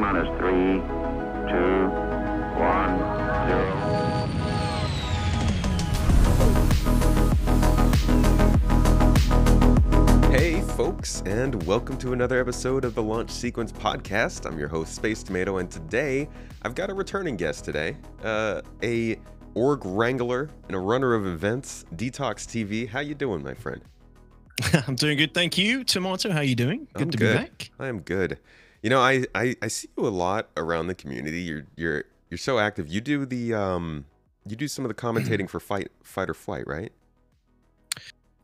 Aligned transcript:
minus 0.00 0.28
three, 0.38 0.80
two, 1.52 1.88
one, 2.58 2.96
zero. 3.46 4.30
Hey, 10.30 10.62
folks, 10.62 11.20
and 11.26 11.62
welcome 11.64 11.98
to 11.98 12.14
another 12.14 12.40
episode 12.40 12.86
of 12.86 12.94
the 12.94 13.02
Launch 13.02 13.30
Sequence 13.30 13.72
Podcast. 13.72 14.46
I'm 14.46 14.58
your 14.58 14.68
host, 14.68 14.94
Space 14.94 15.22
Tomato, 15.22 15.58
and 15.58 15.70
today 15.70 16.30
I've 16.62 16.74
got 16.74 16.88
a 16.88 16.94
returning 16.94 17.36
guest 17.36 17.66
today, 17.66 17.94
uh, 18.24 18.62
a 18.82 19.18
org 19.52 19.84
wrangler 19.84 20.48
and 20.68 20.76
a 20.76 20.80
runner 20.80 21.12
of 21.12 21.26
events, 21.26 21.84
Detox 21.96 22.46
TV. 22.46 22.88
How 22.88 23.00
you 23.00 23.14
doing, 23.14 23.42
my 23.42 23.52
friend? 23.52 23.82
I'm 24.86 24.94
doing 24.94 25.18
good, 25.18 25.34
thank 25.34 25.58
you. 25.58 25.84
Tomato, 25.84 26.30
how 26.32 26.40
you 26.40 26.54
doing? 26.54 26.88
Good 26.94 27.02
I'm 27.02 27.10
to 27.10 27.18
good. 27.18 27.36
be 27.36 27.42
back. 27.42 27.70
I 27.78 27.88
am 27.88 28.00
good. 28.00 28.38
You 28.82 28.90
know, 28.90 29.00
I, 29.00 29.26
I 29.34 29.56
I 29.60 29.68
see 29.68 29.88
you 29.96 30.06
a 30.06 30.08
lot 30.08 30.48
around 30.56 30.86
the 30.86 30.94
community. 30.94 31.40
You're 31.40 31.66
you're 31.76 32.04
you're 32.30 32.38
so 32.38 32.58
active. 32.58 32.88
You 32.88 33.00
do 33.00 33.26
the 33.26 33.54
um 33.54 34.06
you 34.46 34.56
do 34.56 34.68
some 34.68 34.84
of 34.84 34.88
the 34.88 34.94
commentating 34.94 35.48
for 35.50 35.60
fight 35.60 35.90
fight 36.02 36.30
or 36.30 36.34
flight, 36.34 36.66
right? 36.66 36.92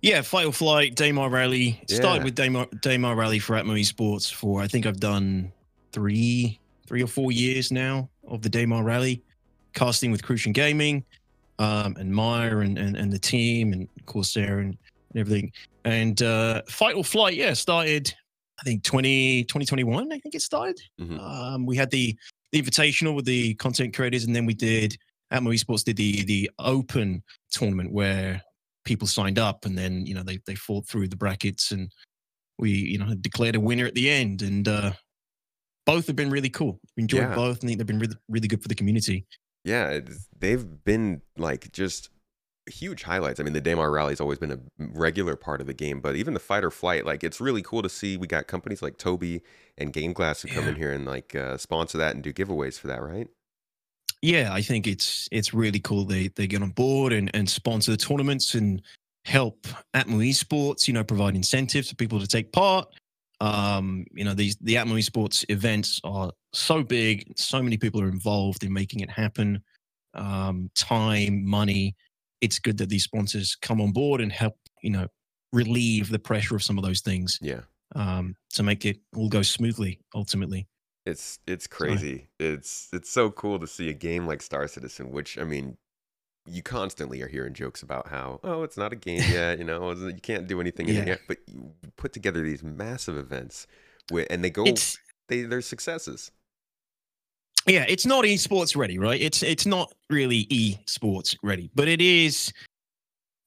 Yeah, 0.03 0.23
Fight 0.23 0.47
or 0.47 0.53
Flight, 0.53 0.95
Daymar 0.95 1.31
Rally. 1.33 1.83
Started 1.89 2.23
with 2.23 2.37
Daymar, 2.37 2.69
Daymar 2.81 3.17
Rally 3.17 3.39
for 3.39 3.57
Atmo 3.57 3.81
Esports 3.81 4.33
for 4.33 4.61
I 4.61 4.69
think 4.69 4.87
I've 4.87 5.01
done 5.01 5.51
three 5.93 6.61
three 6.87 7.03
or 7.03 7.09
four 7.09 7.33
years 7.33 7.73
now 7.73 8.09
of 8.29 8.43
the 8.43 8.51
Daymar 8.51 8.85
Rally, 8.85 9.23
casting 9.75 10.13
with 10.13 10.23
Crucian 10.23 10.53
Gaming, 10.53 11.05
um, 11.59 11.97
and 11.99 12.13
Meyer 12.13 12.61
and, 12.61 12.79
and 12.79 12.97
and 12.97 13.13
the 13.13 13.19
team 13.19 13.73
and 13.73 13.89
Corsair 14.05 14.59
and, 14.59 14.77
and 15.11 15.21
everything. 15.21 15.51
And 15.85 16.23
uh, 16.23 16.63
Fight 16.69 16.95
or 16.95 17.03
Flight, 17.03 17.35
yeah, 17.35 17.55
started 17.55 18.15
I 18.61 18.63
think 18.65 18.83
20, 18.85 19.45
2021, 19.45 20.13
I 20.13 20.19
think 20.19 20.35
it 20.35 20.43
started. 20.43 20.79
Mhm. 21.01 21.21
Um, 21.21 21.67
we 21.67 21.77
had 21.77 21.91
the, 21.91 22.17
the 22.53 22.63
invitational 22.63 23.15
with 23.15 23.25
the 23.27 23.55
content 23.55 23.95
creators, 23.95 24.25
and 24.25 24.35
then 24.35 24.47
we 24.47 24.55
did 24.55 24.97
Atmo 25.33 25.53
Esports 25.53 25.85
did 25.85 25.97
the 25.97 26.23
the 26.25 26.51
open 26.59 27.23
tournament 27.51 27.93
where 27.93 28.41
people 28.85 29.07
signed 29.09 29.39
up, 29.39 29.65
and 29.67 29.77
then 29.77 30.07
you 30.07 30.15
know 30.15 30.23
they 30.23 30.39
they 30.47 30.55
fought 30.55 30.87
through 30.87 31.09
the 31.09 31.17
brackets, 31.17 31.73
and 31.73 31.91
we 32.59 32.71
you 32.71 32.99
know 32.99 33.15
declared 33.17 33.57
a 33.57 33.61
winner 33.61 33.85
at 33.87 33.95
the 33.95 34.09
end, 34.09 34.43
and 34.43 34.69
uh, 34.69 34.93
both 35.85 36.07
have 36.07 36.17
been 36.17 36.31
really 36.31 36.49
cool. 36.51 36.81
We 36.97 37.03
enjoyed 37.03 37.23
Yeah. 37.23 37.35
both, 37.35 37.61
and 37.61 37.69
think 37.69 37.79
they've 37.79 37.87
been 37.87 37.99
really 37.99 38.17
really 38.29 38.49
good 38.49 38.63
for 38.63 38.69
the 38.69 38.75
community. 38.75 39.27
Yeah, 39.65 39.99
they've 40.39 40.65
been 40.85 41.23
like 41.37 41.73
just 41.73 42.11
huge 42.69 43.03
highlights. 43.05 43.41
I 43.41 43.43
mean, 43.45 43.53
the 43.53 43.63
Daymar 43.63 43.93
Rally's 43.93 44.21
always 44.21 44.39
been 44.39 44.53
a 44.53 44.59
regular 44.79 45.37
part 45.37 45.61
of 45.61 45.67
the 45.67 45.75
game, 45.75 46.01
but 46.01 46.17
even 46.17 46.35
the 46.35 46.41
fight 46.41 46.65
or 46.65 46.71
flight, 46.71 47.07
like 47.07 47.25
it's 47.25 47.41
really 47.41 47.63
cool 47.63 47.83
to 47.83 47.89
see. 47.89 48.17
We 48.17 48.27
got 48.27 48.47
companies 48.47 48.83
like 48.83 48.99
Tobii 48.99 49.43
and 49.79 49.93
Game 49.93 50.13
Glass 50.13 50.43
who 50.43 50.49
come 50.49 50.65
Yeah. 50.65 50.71
in 50.71 50.77
here 50.77 50.93
and 50.93 51.05
like 51.07 51.35
uh, 51.35 51.57
sponsor 51.59 51.99
that 51.99 52.15
and 52.15 52.23
do 52.25 52.33
giveaways 52.33 52.79
for 52.79 52.89
that, 52.89 53.03
right? 53.03 53.29
yeah, 54.23 54.53
I 54.53 54.63
think 54.63 54.87
it's 54.87 55.29
it's 55.31 55.53
really 55.55 55.79
cool. 55.81 56.05
They 56.05 56.29
they 56.29 56.47
get 56.47 56.63
on 56.63 56.71
board 56.71 57.13
and 57.13 57.31
and 57.35 57.49
sponsor 57.49 57.91
the 57.93 57.97
tournaments 57.97 58.55
and 58.55 58.83
help 59.25 59.67
Atmo 59.95 60.27
Esports. 60.29 60.89
You 60.89 60.95
know, 60.95 61.05
provide 61.05 61.35
incentives 61.37 61.91
for 61.91 61.97
people 61.97 62.19
to 62.21 62.27
take 62.27 62.53
part. 62.53 62.89
Um, 63.41 64.07
you 64.15 64.25
know, 64.25 64.35
these 64.35 64.57
the 64.57 64.75
Atmo 64.77 64.99
Esports 64.99 65.45
events 65.51 66.01
are 66.05 66.33
so 66.53 66.83
big. 66.83 67.33
So 67.39 67.63
many 67.63 67.77
people 67.77 68.01
are 68.01 68.09
involved 68.09 68.65
in 68.65 68.73
making 68.73 69.01
it 69.01 69.11
happen. 69.11 69.63
Um, 70.15 70.71
time, 70.75 71.45
money. 71.47 71.95
It's 72.41 72.59
good 72.59 72.79
that 72.79 72.89
these 72.89 73.05
sponsors 73.05 73.57
come 73.61 73.81
on 73.81 73.93
board 73.93 74.21
and 74.21 74.31
help. 74.33 74.55
You 74.83 74.91
know, 74.91 75.07
relieve 75.53 76.11
the 76.11 76.19
pressure 76.19 76.55
of 76.57 76.63
some 76.63 76.79
of 76.79 76.85
those 76.85 77.01
things 77.01 77.39
Yeah. 77.43 77.63
um, 77.95 78.35
to 78.55 78.63
make 78.63 78.85
it 78.85 78.99
all 79.17 79.29
go 79.29 79.43
smoothly. 79.43 80.01
Ultimately. 80.15 80.69
It's 81.07 81.39
it's 81.47 81.67
crazy. 81.67 82.29
It's 82.39 82.89
it's 82.93 83.11
so 83.11 83.31
cool 83.31 83.59
to 83.61 83.67
see 83.67 83.89
a 83.89 83.93
game 83.95 84.27
like 84.27 84.43
Star 84.43 84.67
Citizen, 84.69 85.13
which 85.13 85.39
I 85.39 85.45
mean, 85.45 85.77
you 86.49 86.63
constantly 86.63 87.23
are 87.23 87.29
hearing 87.29 87.55
jokes 87.55 87.83
about 87.83 88.09
how 88.09 88.41
oh 88.45 88.63
it's 88.65 88.77
not 88.77 88.93
a 88.93 88.97
game 88.97 89.23
yet, 89.33 89.59
you 89.59 89.65
know, 89.65 89.93
you 89.93 90.21
can't 90.21 90.47
do 90.47 90.61
anything 90.61 90.89
Yeah. 90.89 91.07
yet. 91.07 91.21
But 91.29 91.39
you 91.47 91.73
put 91.97 92.13
together 92.13 92.43
these 92.43 92.63
massive 92.65 93.17
events, 93.17 93.67
with, 94.11 94.27
and 94.31 94.43
they 94.45 94.51
go 94.51 94.65
It's 94.65 94.99
they 95.29 95.43
they're 95.43 95.63
successes. 95.63 96.31
Yeah, 97.67 97.85
it's 97.89 98.07
not 98.07 98.25
esports 98.25 98.77
ready, 98.77 98.99
right? 98.99 99.21
It's 99.21 99.43
it's 99.43 99.67
not 99.67 99.93
really 100.09 100.47
esports 100.47 101.37
ready, 101.43 101.71
but 101.75 101.89
it 101.89 102.01
is 102.01 102.53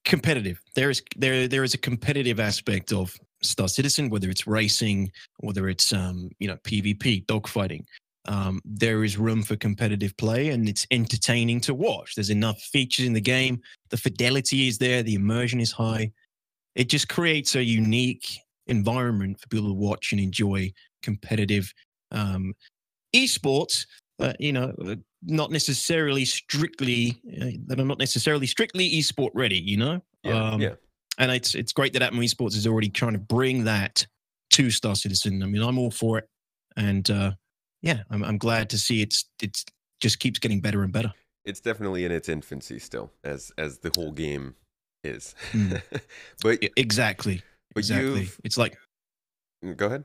competitive. 0.03 0.59
There 0.75 0.89
is 0.89 1.01
there 1.15 1.47
there 1.47 1.63
is 1.63 1.73
a 1.73 1.77
competitive 1.77 2.39
aspect 2.39 2.91
of 2.91 3.15
Star 3.41 3.69
Citizen, 3.69 4.09
whether 4.09 4.29
it's 4.29 4.45
racing, 4.45 5.11
whether 5.39 5.69
it's 5.69 5.93
um, 5.93 6.29
you 6.39 6.47
know 6.47 6.57
PvP, 6.57 7.25
dogfighting. 7.27 7.85
Um, 8.27 8.59
there 8.65 9.05
is 9.05 9.17
room 9.17 9.41
for 9.41 9.55
competitive 9.55 10.15
play, 10.17 10.49
and 10.49 10.67
it's 10.67 10.85
entertaining 10.91 11.61
to 11.61 11.73
watch. 11.73 12.15
There's 12.15 12.29
enough 12.29 12.59
features 12.59 13.05
in 13.05 13.13
the 13.13 13.21
game. 13.21 13.61
The 13.89 13.97
fidelity 13.97 14.67
is 14.67 14.77
there. 14.77 15.01
The 15.01 15.15
immersion 15.15 15.61
is 15.61 15.71
high. 15.71 16.11
It 16.75 16.89
just 16.89 17.07
creates 17.07 17.55
a 17.55 17.63
unique 17.63 18.27
environment 18.67 19.39
for 19.39 19.47
people 19.47 19.69
to 19.69 19.73
watch 19.73 20.11
and 20.11 20.19
enjoy 20.21 20.71
competitive 21.01 21.73
um, 22.11 22.53
esports 23.15 23.85
uh, 24.19 24.33
you 24.39 24.53
know, 24.53 24.73
uh, 24.85 24.95
not 25.23 25.51
necessarily 25.51 26.25
strictly 26.25 27.21
uh, 27.41 27.51
that 27.67 27.79
are 27.79 27.85
not 27.85 27.99
necessarily 27.99 28.47
strictly 28.47 28.89
esport 28.91 29.31
ready. 29.33 29.59
You 29.59 29.77
know, 29.77 30.01
Yeah, 30.23 30.51
um, 30.51 30.61
yeah. 30.61 30.75
and 31.17 31.31
it's 31.31 31.55
it's 31.55 31.71
great 31.71 31.93
that 31.93 32.01
Atmo 32.01 32.23
Esports 32.23 32.55
is 32.55 32.67
already 32.67 32.89
trying 32.89 33.13
to 33.13 33.19
bring 33.19 33.63
that 33.65 34.05
to 34.51 34.69
Star 34.71 34.95
Citizen. 34.95 35.43
I 35.43 35.45
mean, 35.45 35.61
I'm 35.61 35.77
all 35.77 35.91
for 35.91 36.17
it, 36.17 36.27
and 36.75 37.09
uh, 37.09 37.31
yeah, 37.81 38.03
I'm 38.09 38.23
I'm 38.23 38.37
glad 38.37 38.69
to 38.71 38.77
see 38.77 39.01
it's 39.01 39.25
it's 39.41 39.65
just 40.01 40.19
keeps 40.19 40.39
getting 40.39 40.61
better 40.61 40.83
and 40.83 40.91
better. 40.91 41.13
It's 41.45 41.61
definitely 41.61 42.05
in 42.05 42.11
its 42.11 42.29
infancy 42.29 42.79
still, 42.79 43.11
as 43.23 43.51
as 43.57 43.79
the 43.79 43.91
whole 43.95 44.11
game 44.11 44.55
is. 45.03 45.35
Mm. 45.51 45.81
but 46.43 46.59
exactly, 46.75 47.41
but 47.73 47.79
exactly. 47.79 48.29
It's 48.43 48.57
like 48.57 48.77
go 49.75 49.85
ahead. 49.87 50.03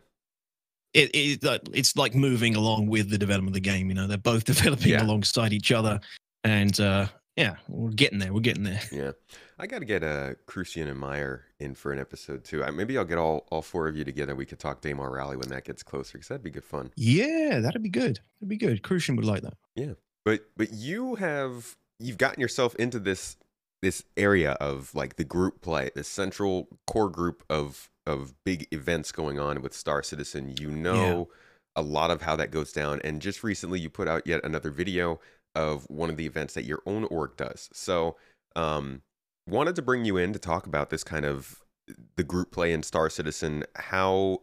It, 0.94 1.10
it 1.12 1.68
it's 1.72 1.96
like 1.96 2.14
moving 2.14 2.54
along 2.56 2.86
with 2.86 3.10
the 3.10 3.18
development 3.18 3.50
of 3.50 3.54
the 3.54 3.60
game. 3.68 3.88
You 3.88 3.94
know, 3.94 4.06
they're 4.06 4.16
both 4.18 4.44
developing 4.54 4.92
Yeah. 4.92 5.02
alongside 5.02 5.52
each 5.52 5.72
other, 5.72 6.00
and 6.44 6.78
uh, 6.80 7.06
yeah, 7.36 7.56
we're 7.68 7.90
getting 7.90 8.18
there. 8.20 8.32
We're 8.32 8.40
getting 8.40 8.62
there. 8.64 8.80
Yeah, 8.92 9.12
I 9.58 9.66
got 9.66 9.80
to 9.80 9.84
get 9.84 10.02
uh, 10.04 10.34
Crucian 10.46 10.88
and 10.88 10.98
Meyer 10.98 11.44
in 11.60 11.74
for 11.74 11.92
an 11.92 11.98
episode 11.98 12.44
too. 12.44 12.62
I, 12.64 12.70
maybe 12.70 12.96
I'll 12.96 13.04
get 13.04 13.18
all, 13.18 13.46
all 13.50 13.62
four 13.62 13.88
of 13.88 13.96
you 13.96 14.04
together. 14.04 14.34
We 14.34 14.46
could 14.46 14.58
talk 14.58 14.80
Daymar 14.82 15.10
Rally 15.12 15.36
when 15.36 15.48
that 15.48 15.64
gets 15.64 15.82
closer, 15.82 16.12
because 16.18 16.28
that'd 16.28 16.42
be 16.44 16.50
good 16.50 16.64
fun. 16.64 16.90
Yeah, 16.96 17.60
that'd 17.60 17.82
be 17.82 17.88
good. 17.88 18.20
That'd 18.40 18.48
be 18.48 18.56
good. 18.56 18.82
Crucian 18.82 19.16
would 19.16 19.24
like 19.24 19.42
that. 19.42 19.54
Yeah, 19.74 19.92
but 20.24 20.40
but 20.56 20.72
you 20.72 21.16
have 21.16 21.76
you've 21.98 22.18
gotten 22.18 22.40
yourself 22.40 22.74
into 22.76 22.98
this 23.00 23.36
this 23.82 24.02
area 24.16 24.52
of 24.52 24.94
like 24.94 25.16
the 25.16 25.24
group 25.24 25.60
play, 25.60 25.90
the 25.94 26.04
central 26.04 26.68
core 26.86 27.10
group 27.10 27.42
of 27.50 27.90
of 28.06 28.34
big 28.44 28.66
events 28.72 29.12
going 29.12 29.38
on 29.38 29.62
with 29.62 29.74
Star 29.74 30.02
Citizen. 30.02 30.54
You 30.58 30.70
know 30.70 31.28
a 31.76 31.82
lot 31.82 32.10
of 32.10 32.22
how 32.22 32.36
that 32.36 32.50
goes 32.50 32.72
down, 32.72 33.00
and 33.02 33.20
just 33.20 33.42
recently 33.42 33.80
you 33.80 33.90
put 33.90 34.08
out 34.08 34.26
yet 34.26 34.44
another 34.44 34.70
video 34.70 35.20
of 35.54 35.84
one 35.88 36.10
of 36.10 36.16
the 36.16 36.26
events 36.26 36.54
that 36.54 36.64
your 36.64 36.82
own 36.86 37.04
org 37.04 37.36
does. 37.36 37.68
So 37.72 38.16
um, 38.56 39.02
wanted 39.46 39.76
to 39.76 39.82
bring 39.82 40.04
you 40.04 40.16
in 40.16 40.32
to 40.32 40.38
talk 40.38 40.66
about 40.66 40.90
this 40.90 41.04
kind 41.04 41.24
of 41.24 41.62
the 42.16 42.24
group 42.24 42.50
play 42.50 42.72
in 42.72 42.82
Star 42.82 43.10
Citizen, 43.10 43.64
how 43.76 44.42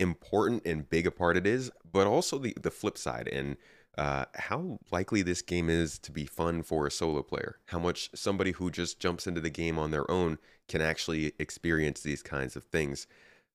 important 0.00 0.66
and 0.66 0.88
big 0.88 1.06
a 1.06 1.10
part 1.10 1.36
it 1.36 1.46
is, 1.46 1.70
but 1.90 2.06
also 2.06 2.38
the 2.38 2.54
the 2.60 2.70
flip 2.70 2.98
side 2.98 3.28
and 3.28 3.56
uh, 3.96 4.24
how 4.34 4.78
likely 4.90 5.22
this 5.22 5.42
game 5.42 5.70
is 5.70 5.98
to 6.00 6.12
be 6.12 6.24
fun 6.24 6.62
for 6.62 6.86
a 6.86 6.90
solo 6.90 7.22
player. 7.22 7.58
How 7.66 7.78
much 7.78 8.10
somebody 8.14 8.52
who 8.52 8.70
just 8.70 8.98
jumps 8.98 9.26
into 9.26 9.40
the 9.40 9.50
game 9.50 9.78
on 9.78 9.90
their 9.90 10.10
own 10.10 10.38
can 10.68 10.80
actually 10.80 11.32
experience 11.38 12.00
these 12.00 12.22
kinds 12.22 12.56
of 12.56 12.64
things. 12.64 13.06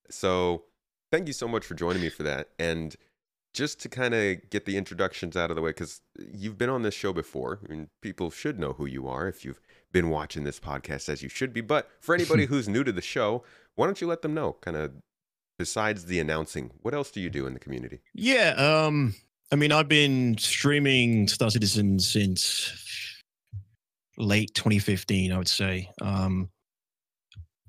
So, 0.08 0.64
thank 1.10 1.26
you 1.26 1.32
so 1.32 1.48
much 1.48 1.64
for 1.64 1.74
joining 1.74 2.02
me 2.02 2.08
for 2.08 2.22
that. 2.22 2.48
And 2.58 2.96
just 3.52 3.80
to 3.80 3.88
kind 3.88 4.14
of 4.14 4.48
get 4.50 4.64
the 4.64 4.76
introductions 4.76 5.36
out 5.36 5.50
of 5.50 5.56
the 5.56 5.62
way, 5.62 5.70
because 5.70 6.00
you've 6.32 6.56
been 6.58 6.70
on 6.70 6.82
this 6.82 6.94
show 6.94 7.12
before, 7.12 7.60
I 7.64 7.70
mean, 7.70 7.88
people 8.00 8.30
should 8.30 8.58
know 8.58 8.74
who 8.74 8.86
you 8.86 9.08
are 9.08 9.26
if 9.28 9.44
you've 9.44 9.60
been 9.92 10.08
watching 10.08 10.44
this 10.44 10.60
podcast 10.60 11.08
as 11.08 11.22
you 11.22 11.28
should 11.28 11.52
be. 11.52 11.60
But 11.60 11.90
for 12.00 12.14
anybody 12.14 12.46
who's 12.46 12.68
new 12.68 12.84
to 12.84 12.92
the 12.92 13.02
show, 13.02 13.42
why 13.74 13.86
don't 13.86 14.00
you 14.00 14.06
let 14.06 14.22
them 14.22 14.34
know, 14.34 14.56
kind 14.60 14.76
of 14.76 14.92
besides 15.58 16.06
the 16.06 16.20
announcing, 16.20 16.70
what 16.80 16.94
else 16.94 17.10
do 17.10 17.20
you 17.20 17.28
do 17.28 17.46
in 17.46 17.54
the 17.54 17.60
community? 17.60 18.00
Yeah. 18.14 18.52
Um. 18.52 19.14
I 19.52 19.56
mean, 19.56 19.72
I've 19.72 19.88
been 19.88 20.38
streaming 20.38 21.26
Star 21.26 21.50
Citizen 21.50 21.98
since 21.98 22.72
late 24.16 24.54
2015, 24.54 25.32
I 25.32 25.38
would 25.38 25.48
say. 25.48 25.90
Um, 26.00 26.50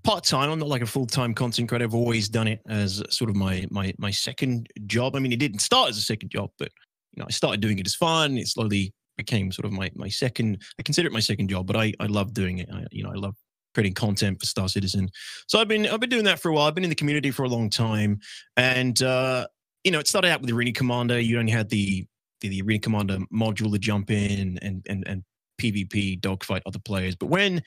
part 0.03 0.23
time. 0.23 0.51
I'm 0.51 0.59
not 0.59 0.67
like 0.67 0.81
a 0.81 0.87
full 0.87 1.07
time 1.07 1.33
content 1.33 1.69
creator. 1.69 1.85
I've 1.85 1.95
always 1.95 2.29
done 2.29 2.47
it 2.47 2.61
as 2.67 3.01
sort 3.09 3.29
of 3.29 3.35
my 3.35 3.65
my 3.71 3.93
my 3.97 4.11
second 4.11 4.67
job. 4.85 5.15
I 5.15 5.19
mean, 5.19 5.31
it 5.31 5.39
didn't 5.39 5.59
start 5.59 5.89
as 5.89 5.97
a 5.97 6.01
second 6.01 6.29
job, 6.29 6.51
but 6.59 6.69
you 7.13 7.21
know, 7.21 7.25
I 7.27 7.31
started 7.31 7.61
doing 7.61 7.79
it 7.79 7.87
as 7.87 7.95
fun. 7.95 8.37
It 8.37 8.47
slowly 8.47 8.93
became 9.17 9.51
sort 9.51 9.65
of 9.65 9.71
my 9.71 9.91
my 9.95 10.09
second. 10.09 10.61
I 10.79 10.83
consider 10.83 11.07
it 11.07 11.13
my 11.13 11.19
second 11.19 11.49
job, 11.49 11.65
but 11.65 11.75
I 11.75 11.93
I 11.99 12.05
love 12.05 12.33
doing 12.33 12.59
it. 12.59 12.69
I, 12.71 12.85
you 12.91 13.03
know, 13.03 13.11
I 13.11 13.17
love 13.17 13.35
creating 13.73 13.93
content 13.93 14.39
for 14.39 14.45
Star 14.45 14.69
Citizen. 14.69 15.09
So 15.47 15.59
I've 15.59 15.67
been 15.67 15.87
I've 15.87 15.99
been 15.99 16.09
doing 16.09 16.25
that 16.25 16.39
for 16.39 16.49
a 16.49 16.53
while. 16.53 16.67
I've 16.67 16.75
been 16.75 16.83
in 16.83 16.89
the 16.89 16.95
community 16.95 17.31
for 17.31 17.43
a 17.43 17.49
long 17.49 17.69
time, 17.69 18.19
and 18.57 19.01
uh, 19.01 19.47
you 19.83 19.91
know, 19.91 19.99
it 19.99 20.07
started 20.07 20.29
out 20.29 20.41
with 20.41 20.49
the 20.49 20.55
Arena 20.55 20.71
Commander. 20.71 21.19
You 21.19 21.39
only 21.39 21.51
had 21.51 21.69
the 21.69 22.05
the, 22.41 22.49
the 22.49 22.61
Arena 22.61 22.79
Commander 22.79 23.19
module 23.33 23.71
to 23.71 23.79
jump 23.79 24.11
in 24.11 24.57
and 24.61 24.85
and 24.87 25.07
and 25.07 25.23
PvP 25.59 26.19
dogfight 26.21 26.63
other 26.65 26.79
players. 26.79 27.15
But 27.15 27.27
when 27.27 27.61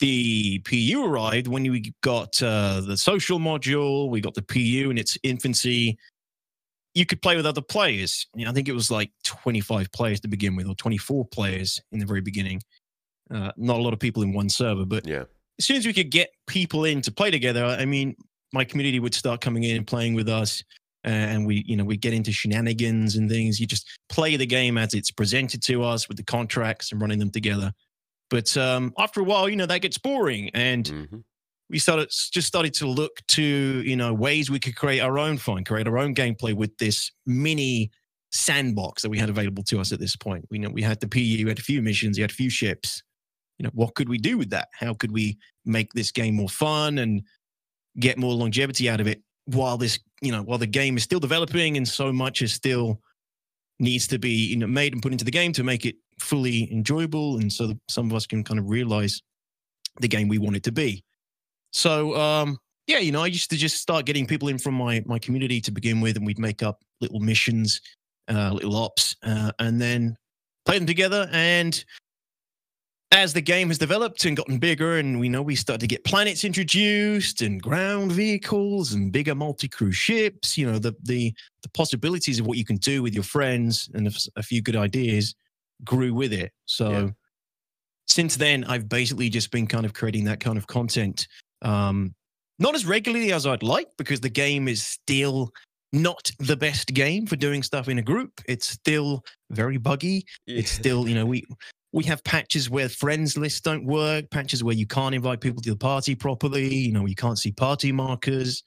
the 0.00 0.60
PU 0.60 1.04
arrived, 1.04 1.48
when 1.48 1.64
we 1.64 1.92
got 2.02 2.40
uh, 2.42 2.80
the 2.80 2.96
social 2.96 3.38
module, 3.38 4.08
we 4.10 4.20
got 4.20 4.34
the 4.34 4.42
PU 4.42 4.90
in 4.90 4.98
its 4.98 5.18
infancy. 5.22 5.98
You 6.94 7.04
could 7.04 7.20
play 7.20 7.36
with 7.36 7.46
other 7.46 7.60
players. 7.60 8.26
You 8.34 8.44
know, 8.44 8.50
I 8.50 8.54
think 8.54 8.68
it 8.68 8.72
was 8.74 8.90
like 8.90 9.10
25 9.24 9.90
players 9.92 10.20
to 10.20 10.28
begin 10.28 10.56
with, 10.56 10.66
or 10.68 10.74
24 10.74 11.26
players 11.26 11.80
in 11.92 11.98
the 11.98 12.06
very 12.06 12.20
beginning. 12.20 12.60
Uh, 13.30 13.52
not 13.56 13.78
a 13.78 13.82
lot 13.82 13.92
of 13.92 13.98
people 13.98 14.22
in 14.22 14.32
one 14.32 14.48
server, 14.48 14.84
but 14.86 15.06
Yeah. 15.06 15.24
as 15.58 15.64
soon 15.66 15.76
as 15.76 15.86
we 15.86 15.92
could 15.92 16.10
get 16.10 16.30
people 16.46 16.84
in 16.84 17.02
to 17.02 17.12
play 17.12 17.30
together, 17.30 17.64
I 17.64 17.84
mean, 17.84 18.16
my 18.52 18.64
community 18.64 19.00
would 19.00 19.14
start 19.14 19.40
coming 19.40 19.64
in 19.64 19.76
and 19.76 19.86
playing 19.86 20.14
with 20.14 20.28
us, 20.28 20.62
and 21.08 21.46
we, 21.46 21.64
you 21.66 21.76
know, 21.76 21.84
we 21.84 21.96
get 21.96 22.12
into 22.12 22.32
shenanigans 22.32 23.16
and 23.16 23.30
things. 23.30 23.58
You 23.60 23.66
just 23.66 23.86
play 24.08 24.36
the 24.36 24.46
game 24.46 24.76
as 24.78 24.94
it's 24.94 25.10
presented 25.10 25.62
to 25.64 25.82
us 25.82 26.08
with 26.08 26.16
the 26.16 26.24
contracts 26.24 26.92
and 26.92 27.00
running 27.00 27.18
them 27.18 27.30
together. 27.30 27.72
But 28.30 28.56
um, 28.56 28.92
after 28.98 29.20
a 29.20 29.24
while, 29.24 29.48
you 29.48 29.56
know, 29.56 29.66
that 29.66 29.80
gets 29.80 29.98
boring, 29.98 30.50
and 30.54 30.84
Mhm. 30.86 31.24
we 31.70 31.78
started 31.78 32.10
just 32.10 32.46
started 32.48 32.74
to 32.74 32.86
look 32.86 33.20
to 33.28 33.42
you 33.42 33.96
know 33.96 34.12
ways 34.14 34.50
we 34.50 34.58
could 34.58 34.76
create 34.76 35.00
our 35.00 35.18
own 35.18 35.38
fun, 35.38 35.64
create 35.64 35.86
our 35.88 35.98
own 35.98 36.14
gameplay 36.14 36.54
with 36.54 36.76
this 36.78 37.10
mini 37.26 37.90
sandbox 38.30 39.02
that 39.02 39.08
we 39.08 39.18
had 39.18 39.30
available 39.30 39.62
to 39.64 39.80
us 39.80 39.92
at 39.92 39.98
this 40.00 40.14
point. 40.16 40.44
We 40.50 40.58
know 40.58 40.68
we 40.68 40.82
had 40.82 41.00
the 41.00 41.08
PU, 41.08 41.44
we 41.44 41.48
had 41.48 41.58
a 41.58 41.62
few 41.62 41.80
missions, 41.80 42.18
we 42.18 42.22
had 42.22 42.30
a 42.30 42.34
few 42.34 42.50
ships. 42.50 43.02
You 43.58 43.64
know, 43.64 43.70
what 43.72 43.94
could 43.94 44.08
we 44.08 44.18
do 44.18 44.36
with 44.38 44.50
that? 44.50 44.68
How 44.74 44.92
could 44.94 45.10
we 45.10 45.38
make 45.64 45.92
this 45.94 46.12
game 46.12 46.34
more 46.34 46.48
fun 46.50 46.98
and 46.98 47.22
get 47.98 48.18
more 48.18 48.34
longevity 48.34 48.88
out 48.88 49.00
of 49.00 49.06
it 49.08 49.22
while 49.48 49.76
this, 49.76 49.98
you 50.20 50.32
know, 50.32 50.42
while 50.42 50.58
the 50.58 50.66
game 50.66 50.96
is 50.96 51.02
still 51.02 51.20
developing 51.20 51.76
and 51.76 51.86
so 51.86 52.12
much 52.12 52.42
is 52.42 52.52
still 52.52 53.00
needs 53.78 54.06
to 54.08 54.18
be, 54.18 54.30
you 54.30 54.56
know, 54.56 54.66
made 54.66 54.92
and 54.92 55.02
put 55.02 55.12
into 55.12 55.24
the 55.24 55.30
game 55.30 55.52
to 55.52 55.64
make 55.64 55.86
it 55.86 55.96
fully 56.18 56.70
enjoyable 56.72 57.38
and 57.38 57.52
so 57.52 57.72
some 57.88 58.06
of 58.06 58.14
us 58.14 58.26
can 58.26 58.42
kind 58.42 58.58
of 58.58 58.68
realize 58.68 59.22
the 60.00 60.08
game 60.08 60.28
we 60.28 60.38
want 60.38 60.56
it 60.56 60.62
to 60.64 60.72
be. 60.72 61.02
So 61.72 62.18
um 62.18 62.58
yeah, 62.88 62.98
you 63.00 63.12
know, 63.12 63.22
I 63.22 63.26
used 63.26 63.50
to 63.50 63.56
just 63.56 63.76
start 63.76 64.06
getting 64.06 64.26
people 64.26 64.48
in 64.48 64.58
from 64.58 64.74
my 64.74 65.02
my 65.06 65.18
community 65.18 65.60
to 65.60 65.70
begin 65.70 66.00
with, 66.00 66.16
and 66.16 66.26
we'd 66.26 66.38
make 66.38 66.62
up 66.62 66.80
little 67.02 67.20
missions, 67.20 67.80
uh, 68.28 68.50
little 68.52 68.74
ops, 68.76 69.14
uh, 69.22 69.52
and 69.58 69.78
then 69.78 70.16
play 70.64 70.78
them 70.78 70.86
together. 70.86 71.28
And 71.30 71.84
as 73.10 73.32
the 73.32 73.40
game 73.40 73.68
has 73.68 73.78
developed 73.78 74.24
and 74.26 74.36
gotten 74.36 74.58
bigger, 74.58 74.98
and 74.98 75.18
we 75.18 75.28
know 75.28 75.40
we 75.40 75.54
started 75.54 75.80
to 75.80 75.86
get 75.86 76.04
planets 76.04 76.44
introduced 76.44 77.40
and 77.40 77.60
ground 77.62 78.12
vehicles 78.12 78.92
and 78.92 79.10
bigger 79.10 79.34
multi-crew 79.34 79.92
ships, 79.92 80.58
you 80.58 80.70
know, 80.70 80.78
the 80.78 80.94
the 81.02 81.32
the 81.62 81.68
possibilities 81.70 82.38
of 82.38 82.46
what 82.46 82.58
you 82.58 82.64
can 82.64 82.76
do 82.76 83.02
with 83.02 83.14
your 83.14 83.22
friends 83.22 83.88
and 83.94 84.14
a, 84.36 84.42
few 84.42 84.60
good 84.62 84.76
ideas 84.76 85.34
grew 85.84 86.12
with 86.12 86.32
it. 86.32 86.52
So 86.66 86.90
Yeah. 86.90 87.10
since 88.06 88.36
then, 88.36 88.64
I've 88.64 88.88
basically 88.88 89.28
just 89.28 89.50
been 89.50 89.66
kind 89.66 89.86
of 89.86 89.94
creating 89.94 90.24
that 90.24 90.40
kind 90.40 90.58
of 90.58 90.66
content. 90.66 91.26
Um, 91.62 92.14
not 92.58 92.74
as 92.74 92.84
regularly 92.84 93.32
as 93.32 93.46
I'd 93.46 93.62
like 93.62 93.88
because 93.96 94.20
the 94.20 94.28
game 94.28 94.68
is 94.68 94.84
still 94.84 95.50
not 95.92 96.30
the 96.38 96.56
best 96.56 96.88
game 96.88 97.26
for 97.26 97.36
doing 97.36 97.62
stuff 97.62 97.88
in 97.88 97.98
a 97.98 98.02
group. 98.02 98.40
It's 98.46 98.68
still 98.68 99.24
very 99.50 99.78
buggy. 99.78 100.26
It's 100.46 100.70
still, 100.70 101.08
you 101.08 101.14
know, 101.14 101.24
we 101.24 101.44
we 101.92 102.04
have 102.04 102.22
patches 102.24 102.68
where 102.68 102.88
friends 102.88 103.36
lists 103.36 103.60
don't 103.60 103.84
work, 103.84 104.30
patches 104.30 104.62
where 104.62 104.74
you 104.74 104.86
can't 104.86 105.14
invite 105.14 105.40
people 105.40 105.62
to 105.62 105.70
the 105.70 105.76
party 105.76 106.14
properly, 106.14 106.74
you 106.74 106.92
know, 106.92 107.06
you 107.06 107.14
can't 107.14 107.38
see 107.38 107.50
party 107.52 107.92
markers, 107.92 108.62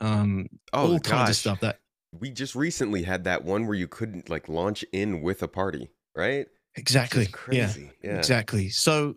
um, 0.00 0.46
oh 0.72 0.92
all 0.92 1.00
kinds 1.00 1.30
of 1.30 1.36
stuff 1.36 1.60
that 1.60 1.80
We 2.18 2.30
just 2.30 2.54
recently 2.54 3.02
had 3.02 3.24
that 3.24 3.44
one 3.44 3.66
where 3.66 3.76
you 3.76 3.88
couldn't 3.88 4.28
like 4.28 4.48
launch 4.48 4.84
in 4.92 5.22
with 5.22 5.42
a 5.42 5.48
party, 5.48 5.90
right? 6.16 6.46
exactly. 6.76 7.26
Just 7.26 7.36
Yeah. 7.52 7.66
crazy. 7.66 7.90
Yeah. 8.02 8.16
Exactly. 8.16 8.68
So 8.70 9.16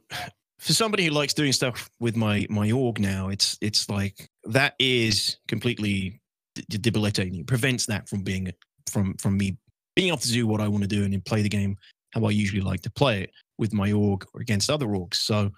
for 0.59 0.73
somebody 0.73 1.05
who 1.05 1.11
likes 1.11 1.33
doing 1.33 1.53
stuff 1.53 1.89
with 1.99 2.15
my 2.17 2.45
my 2.49 2.71
org 2.71 2.99
now, 2.99 3.29
it's 3.29 3.57
it's 3.61 3.89
like 3.89 4.29
that 4.43 4.75
is 4.79 5.37
completely 5.47 6.21
debilitating. 6.69 7.39
It 7.39 7.47
prevents 7.47 7.85
that 7.85 8.09
from 8.09 8.23
being 8.23 8.51
from 8.89 9.15
from 9.15 9.37
me 9.37 9.57
being 9.95 10.09
able 10.09 10.17
to 10.17 10.31
do 10.31 10.45
what 10.47 10.59
I 10.59 10.67
want 10.67 10.83
to 10.83 10.87
do 10.87 11.03
and 11.03 11.23
play 11.25 11.41
the 11.41 11.49
game 11.49 11.77
how 12.15 12.25
I 12.25 12.31
usually 12.31 12.61
like 12.61 12.81
to 12.81 12.89
play 12.89 13.21
it 13.21 13.31
with 13.57 13.73
my 13.73 13.91
org 13.91 14.25
or 14.33 14.41
against 14.41 14.69
other 14.69 14.87
orgs. 14.87 15.15
So 15.15 15.51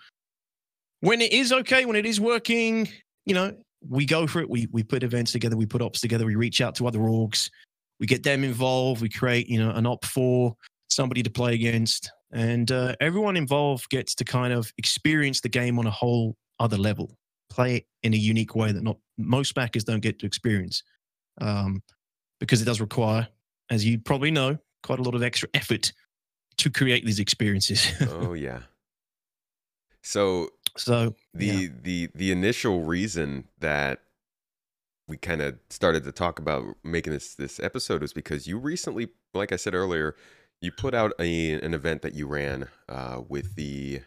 when 1.02 1.22
it 1.22 1.32
is 1.32 1.54
okay, 1.54 1.86
when 1.86 1.96
it 1.96 2.06
is 2.06 2.20
working, 2.20 2.90
you 3.26 3.36
know, 3.36 3.56
we 3.88 4.06
go 4.06 4.26
for 4.26 4.42
it. 4.42 4.50
We 4.50 4.68
we 4.72 4.84
put 4.84 5.04
events 5.04 5.32
together, 5.32 5.56
we 5.56 5.68
put 5.68 5.82
ops 5.82 6.02
together, 6.02 6.26
we 6.26 6.36
reach 6.36 6.62
out 6.62 6.76
to 6.76 6.88
other 6.88 7.00
orgs, 7.00 7.50
we 8.00 8.08
get 8.08 8.24
them 8.24 8.44
involved, 8.44 9.02
we 9.02 9.10
create, 9.10 9.48
you 9.48 9.60
know, 9.60 9.70
an 9.72 9.86
op 9.86 10.04
for 10.04 10.56
somebody 10.90 11.22
to 11.22 11.30
play 11.30 11.54
against, 11.54 12.12
and 12.32 12.72
uh, 12.72 12.96
everyone 13.00 13.38
involved 13.38 13.88
gets 13.90 14.16
to 14.16 14.26
kind 14.26 14.52
of 14.52 14.72
experience 14.78 15.42
the 15.42 15.50
game 15.50 15.78
on 15.78 15.86
a 15.86 15.92
whole 15.92 16.36
other 16.60 16.78
level, 16.78 17.16
play 17.50 17.76
it 17.78 17.86
in 18.02 18.14
a 18.14 18.18
unique 18.18 18.56
way 18.56 18.72
that 18.72 18.84
not 18.84 18.98
most 19.18 19.54
backers 19.54 19.84
don't 19.84 20.00
get 20.00 20.18
to 20.18 20.26
experience, 20.26 20.82
um, 21.40 21.84
because 22.40 22.62
it 22.62 22.66
does 22.66 22.82
require, 22.82 23.28
as 23.70 23.86
you 23.86 24.00
probably 24.00 24.32
know, 24.32 24.58
quite 24.82 25.00
a 25.00 25.04
lot 25.04 25.14
of 25.14 25.22
extra 25.22 25.48
effort 25.54 25.94
to 26.58 26.70
create 26.70 27.06
these 27.06 27.20
experiences. 27.20 27.92
oh 28.10 28.34
yeah. 28.34 28.62
So 30.02 30.50
so 30.76 31.16
the 31.34 31.46
yeah. 31.46 31.68
the 31.82 32.10
the 32.16 32.32
initial 32.32 32.84
reason 32.84 33.46
that 33.60 34.00
we 35.08 35.18
kind 35.18 35.42
of 35.42 35.58
started 35.70 36.04
to 36.04 36.12
talk 36.12 36.40
about 36.40 36.64
making 36.84 37.14
this 37.14 37.36
this 37.36 37.60
episode 37.60 38.02
was 38.02 38.14
because 38.14 38.48
you 38.48 38.58
recently, 38.58 39.10
like 39.34 39.52
I 39.52 39.56
said 39.56 39.74
earlier, 39.74 40.16
you 40.62 40.72
put 40.72 40.94
out 40.94 41.14
a, 41.20 41.54
an 41.54 41.74
event 41.74 42.02
that 42.02 42.14
you 42.14 42.28
ran 42.28 42.68
uh, 42.90 43.22
with 43.28 43.56
the 43.56 44.02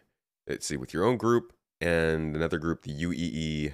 let's 0.49 0.67
see 0.67 0.76
with 0.76 0.93
your 0.93 1.05
own 1.05 1.17
group 1.17 1.52
and 1.81 2.37
another 2.37 2.58
group, 2.58 2.82
the 2.82 2.93
UEE. 2.93 3.73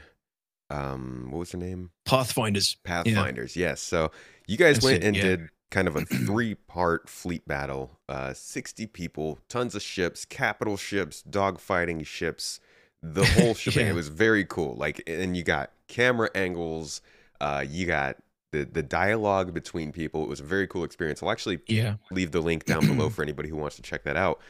Um, 0.69 1.29
what 1.31 1.39
was 1.39 1.51
the 1.51 1.59
name? 1.59 1.91
Pathfinders. 2.05 2.77
Pathfinders. 2.85 3.57
Yes. 3.57 3.81
So 3.81 4.11
you 4.47 4.57
guys 4.57 4.77
That's 4.77 4.85
went 4.85 5.05
it, 5.05 5.07
and 5.07 5.17
yeah. 5.17 5.23
did 5.23 5.49
kind 5.71 5.89
of 5.89 5.97
a 5.97 6.05
three-part 6.05 7.09
fleet 7.09 7.47
battle. 7.47 7.99
Uh, 8.09 8.33
sixty 8.35 8.87
people, 8.87 9.39
tons 9.49 9.75
of 9.75 9.83
ships, 9.83 10.25
capital 10.25 10.77
ships, 10.77 11.23
dogfighting 11.29 12.07
ships, 12.07 12.61
the 13.03 13.25
whole 13.35 13.55
shebang. 13.55 13.87
Yeah. 13.87 13.93
It 13.93 13.97
was 13.97 14.09
very 14.09 14.45
cool. 14.45 14.75
Like, 14.77 15.03
and 15.07 15.37
you 15.37 15.43
got 15.43 15.71
camera 15.89 16.31
angles. 16.35 17.01
Uh, 17.41 17.65
you 17.69 17.87
got 17.87 18.17
the 18.53 18.65
the 18.65 18.83
dialogue 18.83 19.53
between 19.53 19.93
people. 19.93 20.23
It 20.23 20.29
was 20.29 20.41
a 20.41 20.45
very 20.45 20.67
cool 20.67 20.85
experience. 20.85 21.23
I'll 21.23 21.31
actually 21.31 21.61
Yeah. 21.67 21.97
leave 22.11 22.31
the 22.33 22.41
link 22.41 22.65
down 22.65 22.87
below 22.87 23.11
for 23.11 23.23
anybody 23.23 23.49
who 23.49 23.57
wants 23.57 23.77
to 23.77 23.83
check 23.83 24.05
that 24.05 24.17
out. 24.17 24.41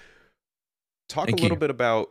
Talk 1.09 1.27
Thank 1.27 1.39
a 1.39 1.43
little 1.43 1.57
you. 1.57 1.61
bit 1.61 1.71
about 1.71 2.11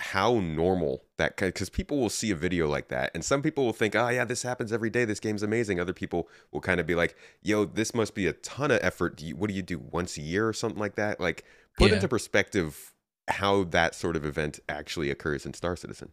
how 0.00 0.40
normal 0.40 1.04
that 1.18 1.36
because 1.36 1.68
people 1.68 1.98
will 2.00 2.08
see 2.10 2.30
a 2.30 2.34
video 2.34 2.66
like 2.66 2.88
that 2.88 3.10
and 3.14 3.24
some 3.24 3.42
people 3.42 3.64
will 3.66 3.72
think 3.72 3.94
oh 3.94 4.08
yeah 4.08 4.24
this 4.24 4.42
happens 4.42 4.72
every 4.72 4.90
day 4.90 5.04
this 5.04 5.20
game's 5.20 5.42
amazing 5.42 5.78
other 5.78 5.92
people 5.92 6.28
will 6.52 6.60
kind 6.60 6.80
of 6.80 6.86
be 6.86 6.94
like 6.94 7.14
yo 7.42 7.64
this 7.66 7.94
must 7.94 8.14
be 8.14 8.26
a 8.26 8.32
ton 8.32 8.70
of 8.70 8.78
effort 8.82 9.16
do 9.16 9.26
you, 9.26 9.36
what 9.36 9.48
do 9.48 9.54
you 9.54 9.62
do 9.62 9.78
once 9.78 10.16
a 10.16 10.22
year 10.22 10.48
or 10.48 10.52
something 10.52 10.80
like 10.80 10.94
that 10.94 11.20
like 11.20 11.44
put 11.78 11.88
Yeah. 11.90 11.96
into 11.96 12.08
perspective 12.08 12.94
how 13.28 13.64
that 13.64 13.94
sort 13.94 14.16
of 14.16 14.24
event 14.24 14.58
actually 14.68 15.10
occurs 15.10 15.44
in 15.46 15.54
star 15.54 15.76
citizen 15.76 16.10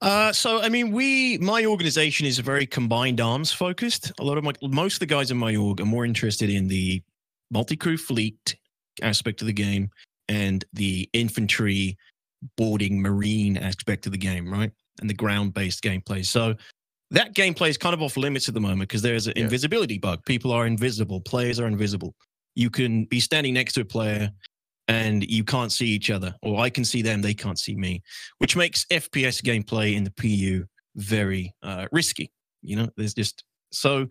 Uh, 0.00 0.32
so 0.32 0.60
I 0.62 0.68
mean, 0.68 0.92
we 0.92 1.38
my 1.38 1.64
organization 1.64 2.26
is 2.26 2.38
very 2.38 2.64
combined 2.66 3.20
arms 3.20 3.50
focused. 3.52 4.12
A 4.20 4.22
lot 4.22 4.38
of 4.38 4.44
my 4.44 4.52
most 4.62 4.94
of 4.94 5.00
the 5.00 5.06
guys 5.06 5.30
in 5.32 5.36
my 5.36 5.56
org 5.56 5.80
are 5.80 5.84
more 5.84 6.04
interested 6.04 6.48
in 6.48 6.68
the 6.68 7.02
multi-crew 7.50 7.96
fleet 7.96 8.56
aspect 9.02 9.40
of 9.40 9.46
the 9.48 9.52
game 9.52 9.90
and 10.28 10.64
the 10.72 11.08
infantry 11.12 11.96
boarding 12.56 13.00
marine 13.00 13.56
aspect 13.56 14.06
of 14.06 14.12
the 14.12 14.18
game, 14.18 14.50
right? 14.52 14.70
And 15.00 15.08
the 15.08 15.14
ground-based 15.14 15.82
gameplay. 15.82 16.24
So 16.24 16.54
that 17.10 17.34
gameplay 17.34 17.70
is 17.70 17.78
kind 17.78 17.94
of 17.94 18.02
off 18.02 18.16
limits 18.16 18.48
at 18.48 18.54
the 18.54 18.60
moment 18.60 18.88
because 18.88 19.02
there's 19.02 19.26
an 19.26 19.34
Yeah. 19.36 19.44
invisibility 19.44 19.98
bug. 19.98 20.24
People 20.26 20.52
are 20.52 20.66
invisible. 20.66 21.20
Players 21.20 21.58
are 21.58 21.66
invisible. 21.66 22.14
You 22.54 22.70
can 22.70 23.04
be 23.04 23.20
standing 23.20 23.54
next 23.54 23.74
to 23.74 23.80
a 23.82 23.84
player 23.84 24.30
and 24.88 25.28
you 25.30 25.44
can't 25.44 25.70
see 25.70 25.86
each 25.86 26.10
other, 26.10 26.34
or 26.42 26.60
I 26.60 26.70
can 26.70 26.84
see 26.84 27.02
them, 27.02 27.20
they 27.20 27.34
can't 27.34 27.58
see 27.58 27.74
me 27.76 28.02
which 28.38 28.56
makes 28.56 28.84
FPS 28.86 29.42
gameplay 29.42 29.94
in 29.94 30.04
the 30.04 30.10
PU 30.10 30.64
very 30.96 31.54
uh, 31.62 31.86
risky. 31.92 32.30
You 32.62 32.76
know, 32.76 32.88
there's 32.96 33.14
just 33.14 33.44
so 33.70 34.08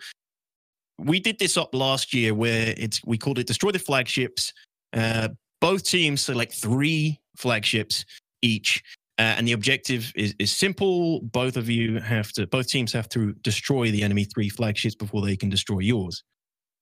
we 0.99 1.19
did 1.19 1.37
this 1.39 1.57
up 1.57 1.73
last 1.73 2.13
year 2.13 2.33
where 2.33 2.73
it's 2.77 3.03
we 3.05 3.17
called 3.17 3.39
it 3.39 3.47
destroy 3.47 3.71
the 3.71 3.79
flagships. 3.79 4.53
Uh, 4.93 5.29
both 5.61 5.83
teams 5.83 6.21
select 6.21 6.53
three 6.53 7.19
flagships 7.37 8.05
each, 8.41 8.83
uh, 9.19 9.33
and 9.37 9.47
the 9.47 9.53
objective 9.53 10.11
is 10.15 10.35
is 10.39 10.51
simple. 10.51 11.21
Both 11.21 11.57
of 11.57 11.69
you 11.69 11.99
have 11.99 12.31
to, 12.33 12.45
both 12.47 12.67
teams 12.67 12.91
have 12.93 13.09
to 13.09 13.33
destroy 13.41 13.91
the 13.91 14.03
enemy 14.03 14.25
three 14.25 14.49
flagships 14.49 14.95
before 14.95 15.21
they 15.25 15.35
can 15.35 15.49
destroy 15.49 15.79
yours. 15.79 16.23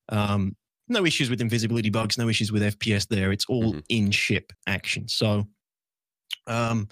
Um, 0.09 0.55
no 0.87 1.05
issues 1.05 1.29
with 1.29 1.41
invisibility 1.41 1.89
bugs, 1.89 2.17
no 2.17 2.29
issues 2.29 2.51
with 2.51 2.61
FPS 2.61 3.07
there. 3.07 3.31
It's 3.31 3.45
all 3.47 3.73
Mhm. 3.73 3.83
in 3.89 4.11
ship 4.11 4.51
action. 4.67 5.07
So 5.07 5.47
um, 6.47 6.87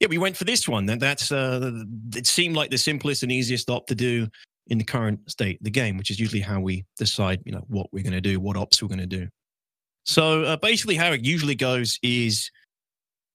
yeah, 0.00 0.08
we 0.08 0.18
went 0.18 0.36
for 0.36 0.44
this 0.44 0.68
one. 0.68 0.86
That 0.86 1.00
that's 1.00 1.30
uh, 1.32 1.84
it 2.16 2.26
seemed 2.26 2.56
like 2.56 2.70
the 2.70 2.78
simplest 2.78 3.22
and 3.22 3.32
easiest 3.32 3.70
op 3.70 3.86
to 3.88 3.94
do. 3.94 4.28
in 4.68 4.78
the 4.78 4.84
current 4.84 5.20
state 5.30 5.60
of 5.60 5.64
the 5.64 5.70
game, 5.70 5.98
which 5.98 6.10
is 6.10 6.18
usually 6.18 6.40
how 6.40 6.58
we 6.58 6.86
decide, 6.96 7.38
you 7.44 7.52
know, 7.52 7.62
what 7.68 7.86
we're 7.92 8.02
going 8.02 8.14
to 8.14 8.20
do, 8.22 8.40
what 8.40 8.56
ops 8.56 8.80
we're 8.80 8.88
going 8.88 8.98
to 8.98 9.06
do. 9.06 9.28
So 10.06 10.42
uh, 10.44 10.56
basically, 10.56 10.94
how 10.96 11.12
it 11.12 11.22
usually 11.22 11.54
goes 11.54 11.98
is 12.02 12.50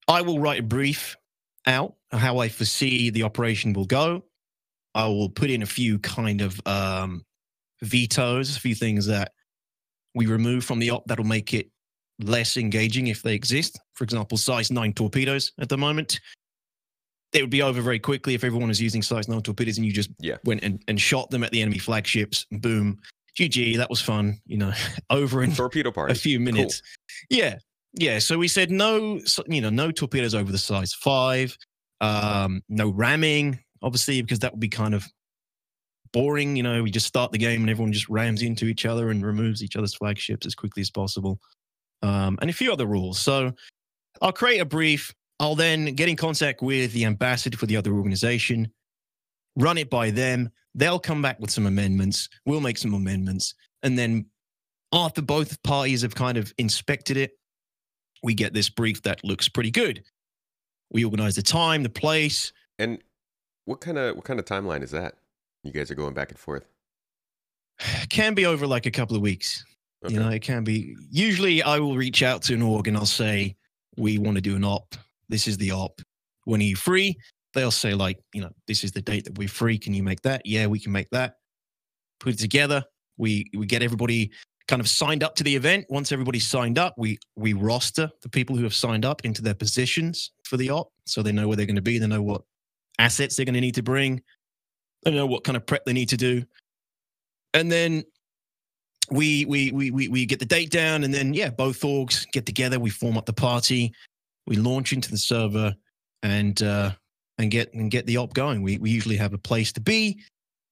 I 0.10 0.22
will 0.22 0.40
write 0.40 0.60
a 0.60 0.64
brief 0.64 1.16
out 1.66 1.96
how 2.12 2.40
I 2.40 2.50
foresee 2.50 3.10
the 3.12 3.24
operation 3.24 3.74
will 3.74 3.86
go. 3.86 4.26
I 4.96 5.06
will 5.06 5.30
put 5.30 5.50
in 5.52 5.62
a 5.62 5.68
few 5.68 6.00
kind 6.00 6.42
of 6.42 6.60
um, 6.66 7.24
vetoes, 7.84 8.58
a 8.58 8.60
few 8.60 8.74
things 8.76 9.06
that 9.06 9.34
we 10.16 10.26
remove 10.26 10.66
from 10.66 10.80
the 10.80 10.90
op 10.90 11.06
that'll 11.06 11.26
make 11.26 11.54
it 11.54 11.70
less 12.20 12.58
engaging 12.58 13.08
if 13.08 13.22
they 13.22 13.36
exist. 13.36 13.80
For 13.94 14.04
example, 14.04 14.38
size 14.38 14.72
nine 14.72 14.94
torpedoes 14.94 15.52
at 15.60 15.70
the 15.70 15.78
moment. 15.78 16.20
They 17.32 17.42
would 17.42 17.52
be 17.52 17.62
over 17.62 17.80
very 17.82 18.00
quickly 18.00 18.34
if 18.34 18.44
everyone 18.44 18.70
was 18.70 18.82
using 18.82 19.04
size 19.04 19.28
nine 19.28 19.42
torpedoes 19.44 19.78
and 19.78 19.86
you 19.86 19.94
just 19.94 20.10
Yeah. 20.20 20.38
went 20.44 20.64
and, 20.64 20.82
and 20.88 21.00
shot 21.00 21.30
them 21.30 21.44
at 21.44 21.52
the 21.52 21.62
enemy 21.62 21.78
flagships. 21.78 22.48
Boom. 22.52 22.98
GG, 23.38 23.78
that 23.78 23.90
was 23.92 24.02
fun. 24.02 24.40
You 24.48 24.58
know, 24.58 24.74
over 25.12 25.44
in 25.44 25.54
Torpedo 25.54 25.92
party. 25.92 26.14
a 26.14 26.16
few 26.16 26.40
minutes. 26.40 26.82
Yeah, 27.30 27.60
yeah. 27.94 28.20
So 28.20 28.38
we 28.38 28.48
said 28.48 28.72
no, 28.72 29.20
you 29.48 29.62
know, 29.62 29.70
no 29.70 29.92
torpedoes 29.92 30.36
over 30.36 30.52
the 30.52 30.58
size 30.58 30.94
five. 30.94 31.58
Um, 32.02 32.62
no 32.70 32.90
ramming, 32.90 33.60
obviously, 33.82 34.22
because 34.22 34.40
that 34.40 34.54
would 34.54 34.60
be 34.60 34.70
kind 34.70 34.94
of 34.94 35.06
boring. 36.14 36.56
You 36.56 36.64
know, 36.64 36.84
we 36.84 36.92
just 36.92 37.08
start 37.08 37.32
the 37.32 37.38
game 37.38 37.62
and 37.62 37.70
everyone 37.70 37.94
just 37.94 38.10
rams 38.10 38.42
into 38.42 38.66
each 38.66 38.86
other 38.86 39.10
and 39.10 39.26
removes 39.26 39.64
each 39.64 39.76
other's 39.76 39.96
flagships 39.96 40.46
as 40.46 40.56
quickly 40.56 40.82
as 40.82 40.90
possible. 40.90 41.40
Um, 42.02 42.38
and 42.42 42.50
a 42.50 42.54
few 42.54 42.72
other 42.72 42.86
rules. 42.86 43.20
So 43.20 43.52
I'll 44.22 44.32
create 44.32 44.60
a 44.60 44.66
brief. 44.66 45.14
I'll 45.40 45.56
then 45.56 45.96
get 45.96 46.10
in 46.10 46.16
contact 46.16 46.62
with 46.62 46.94
the 46.94 47.06
ambassador 47.06 47.58
for 47.58 47.66
the 47.66 47.78
other 47.78 47.94
organization, 47.94 48.72
run 49.56 49.78
it 49.78 49.90
by 49.90 50.12
them. 50.12 50.50
They'll 50.76 51.00
come 51.00 51.22
back 51.22 51.40
with 51.40 51.52
some 51.52 51.66
amendments. 51.66 52.30
We'll 52.46 52.62
make 52.62 52.78
some 52.78 52.94
amendments. 52.94 53.56
And 53.84 53.98
then 53.98 54.26
after 54.94 55.22
both 55.22 55.62
parties 55.64 56.02
have 56.02 56.16
kind 56.16 56.38
of 56.38 56.54
inspected 56.58 57.18
it, 57.18 57.39
we 58.24 58.34
get 58.34 58.54
this 58.54 58.70
brief 58.70 59.02
that 59.04 59.24
looks 59.24 59.48
pretty 59.50 59.72
good. 59.72 60.04
We 60.92 61.04
organize 61.04 61.36
the 61.36 61.42
time, 61.42 61.84
the 61.84 61.90
place. 61.90 62.52
And 62.78 63.00
what 63.66 63.82
kind 63.82 63.98
of 63.98 64.16
what 64.16 64.26
kind 64.26 64.40
of 64.40 64.46
timeline 64.46 64.84
is 64.84 64.92
that? 64.92 65.16
You 65.64 65.72
guys 65.72 65.92
are 65.92 65.96
going 65.96 66.14
back 66.14 66.30
and 66.30 66.40
forth. 66.40 66.66
Can 68.10 68.34
be 68.34 68.46
over 68.46 68.68
like 68.68 68.86
a 68.86 68.92
couple 68.92 69.16
of 69.16 69.22
weeks. 69.22 69.64
Okay. 70.04 70.14
You 70.14 70.20
know, 70.20 70.30
it 70.30 70.42
can 70.42 70.64
be. 70.64 70.96
Usually, 71.12 71.62
I 71.62 71.80
will 71.80 71.96
reach 71.96 72.24
out 72.24 72.42
to 72.44 72.54
an 72.54 72.62
org 72.62 72.88
and 72.88 72.98
I'll 72.98 73.06
say, 73.06 73.56
"We 73.98 74.18
want 74.18 74.36
to 74.36 74.42
do 74.42 74.56
an 74.56 74.64
op. 74.64 74.96
This 75.28 75.48
is 75.48 75.58
the 75.58 75.72
op. 75.72 76.02
When 76.46 76.62
are 76.62 76.66
you 76.66 76.76
free?" 76.76 77.18
They'll 77.54 77.72
say, 77.72 77.94
"Like, 77.94 78.18
you 78.34 78.42
know, 78.42 78.52
this 78.68 78.84
is 78.84 78.92
the 78.92 79.02
date 79.02 79.26
that 79.26 79.38
we're 79.38 79.48
free. 79.48 79.78
Can 79.78 79.94
you 79.94 80.04
make 80.04 80.22
that?" 80.22 80.42
Yeah, 80.46 80.68
we 80.68 80.80
can 80.80 80.92
make 80.92 81.10
that. 81.12 81.36
Put 82.20 82.34
it 82.34 82.40
together. 82.40 82.84
We 83.18 83.50
we 83.54 83.66
get 83.66 83.84
everybody 83.84 84.32
kind 84.70 84.80
of 84.80 84.88
signed 84.88 85.24
up 85.24 85.34
to 85.36 85.44
the 85.44 85.56
event. 85.56 85.84
Once 85.90 86.12
everybody's 86.12 86.46
signed 86.46 86.78
up, 86.78 86.94
we 86.96 87.18
we 87.36 87.54
roster 87.54 88.10
the 88.22 88.30
people 88.30 88.56
who 88.56 88.64
have 88.64 88.74
signed 88.74 89.04
up 89.04 89.26
into 89.26 89.42
their 89.42 89.56
positions 89.56 90.32
for 90.44 90.58
the 90.58 90.70
op, 90.70 90.94
so 91.06 91.24
they 91.24 91.32
know 91.32 91.48
where 91.48 91.58
they're 91.58 91.66
going 91.66 91.76
to 91.76 91.82
be. 91.82 91.98
They 91.98 92.06
know 92.06 92.22
what 92.22 92.44
assets 93.00 93.36
they're 93.36 93.48
going 93.48 93.56
to 93.56 93.62
need 93.62 93.76
to 93.76 93.84
bring. 93.84 94.22
They 95.04 95.12
know 95.12 95.26
what 95.26 95.44
kind 95.44 95.58
of 95.58 95.66
prep 95.66 95.86
they 95.86 95.94
need 95.94 96.10
to 96.10 96.18
do, 96.18 96.46
and 97.56 97.72
then 97.72 98.04
we 99.10 99.46
we 99.46 99.72
we 99.72 99.90
we 99.90 100.08
we 100.08 100.26
get 100.28 100.40
the 100.40 100.46
date 100.46 100.70
down, 100.70 101.04
and 101.04 101.12
then 101.12 101.34
yeah, 101.34 101.50
both 101.50 101.82
orgs 101.82 102.32
get 102.32 102.46
together. 102.46 102.80
We 102.80 102.92
form 102.92 103.18
up 103.18 103.26
the 103.26 103.34
party. 103.34 103.92
We 104.46 104.56
launch 104.56 104.94
into 104.94 105.10
the 105.10 105.18
server, 105.18 105.76
and 106.22 106.62
uh, 106.62 106.92
and 107.40 107.50
get 107.50 107.74
and 107.74 107.90
get 107.90 108.06
the 108.06 108.18
op 108.18 108.36
going. 108.36 108.62
We 108.62 108.78
we 108.78 108.92
usually 108.92 109.18
have 109.18 109.34
a 109.34 109.40
place 109.40 109.74
to 109.74 109.82
be, 109.82 110.22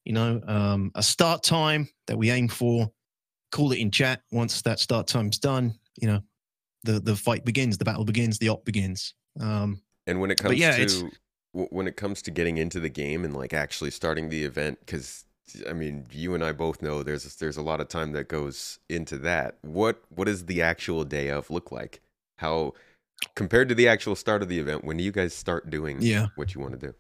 you 0.06 0.14
know, 0.14 0.40
um, 0.46 0.92
a 0.94 1.02
start 1.02 1.42
time 1.42 1.90
that 2.06 2.18
we 2.18 2.30
aim 2.30 2.48
for. 2.48 2.92
Call 3.52 3.72
it 3.72 3.80
in 3.80 3.92
chat. 3.92 4.22
Once 4.32 4.62
that 4.64 4.80
start 4.80 5.08
time's 5.08 5.38
done, 5.40 5.74
you 6.00 6.08
know, 6.08 6.22
the 6.84 7.00
the 7.00 7.16
fight 7.16 7.46
begins, 7.46 7.78
the 7.78 7.86
battle 7.86 8.06
begins, 8.06 8.38
the 8.40 8.50
op 8.50 8.66
begins. 8.66 9.14
Um, 9.40 9.82
And 10.06 10.22
when 10.22 10.32
it 10.32 10.38
comes 10.38 10.60
yeah, 10.60 10.86
to 10.86 11.12
when 11.54 11.88
it 11.88 11.98
comes 11.98 12.22
to 12.24 12.32
getting 12.32 12.58
into 12.58 12.80
the 12.80 12.90
game 12.90 13.26
and 13.26 13.36
like 13.36 13.54
actually 13.54 13.92
starting 13.92 14.30
the 14.30 14.44
event, 14.44 14.80
because 14.82 15.26
I 15.68 15.74
mean, 15.74 16.06
you 16.12 16.36
and 16.36 16.44
I 16.44 16.52
both 16.52 16.82
know 16.82 17.04
there's 17.04 17.36
there's 17.36 17.58
a 17.58 17.62
lot 17.62 17.82
of 17.82 17.88
time 17.88 18.12
that 18.14 18.28
goes 18.28 18.80
into 18.90 19.18
that. 19.20 19.58
What 19.62 20.04
what 20.10 20.26
does 20.26 20.46
the 20.46 20.62
actual 20.62 21.04
day 21.04 21.30
of 21.30 21.50
look 21.50 21.72
like? 21.72 22.02
How 22.38 22.74
compared 23.36 23.70
to 23.70 23.76
the 23.76 23.88
actual 23.88 24.16
start 24.16 24.42
of 24.44 24.50
the 24.50 24.60
event? 24.60 24.84
When 24.86 24.98
do 24.98 25.04
you 25.04 25.12
guys 25.12 25.34
start 25.34 25.70
doing 25.70 26.02
Yeah. 26.02 26.28
what 26.36 26.54
you 26.54 26.62
want 26.62 26.80
to 26.80 26.88
do? 26.88 26.96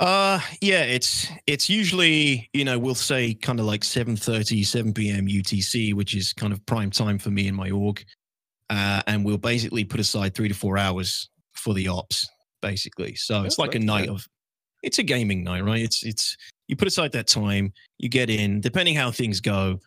Uh 0.00 0.40
yeah, 0.60 0.82
it's 0.82 1.28
it's 1.46 1.70
usually, 1.70 2.48
you 2.52 2.64
know, 2.64 2.78
we'll 2.78 2.96
say 2.96 3.32
kind 3.34 3.60
of 3.60 3.66
like 3.66 3.82
7:30, 3.82 4.64
7 4.66 4.92
p.m. 4.92 5.26
UTC, 5.28 5.94
which 5.94 6.14
is 6.16 6.32
kind 6.32 6.52
of 6.52 6.64
prime 6.66 6.90
time 6.90 7.18
for 7.18 7.30
me 7.30 7.46
and 7.46 7.56
my 7.56 7.70
org. 7.70 8.04
Uh, 8.70 9.02
and 9.06 9.24
we'll 9.24 9.38
basically 9.38 9.84
put 9.84 10.00
aside 10.00 10.34
three 10.34 10.48
to 10.48 10.54
four 10.54 10.78
hours 10.78 11.28
for 11.54 11.74
the 11.74 11.86
ops, 11.88 12.28
basically. 12.62 13.14
So 13.14 13.44
it's 13.44 13.58
like 13.58 13.74
a 13.74 13.78
night 13.78 14.06
good. 14.08 14.16
of 14.16 14.26
it's 14.82 14.98
a 14.98 15.04
gaming 15.04 15.44
night, 15.44 15.64
right? 15.64 15.82
It's 15.82 16.02
it's 16.04 16.36
you 16.68 16.76
put 16.76 16.88
aside 16.88 17.12
that 17.12 17.28
time, 17.28 17.72
you 17.98 18.08
get 18.08 18.30
in, 18.30 18.60
depending 18.60 18.96
how 18.96 19.10
things 19.12 19.40
go, 19.40 19.78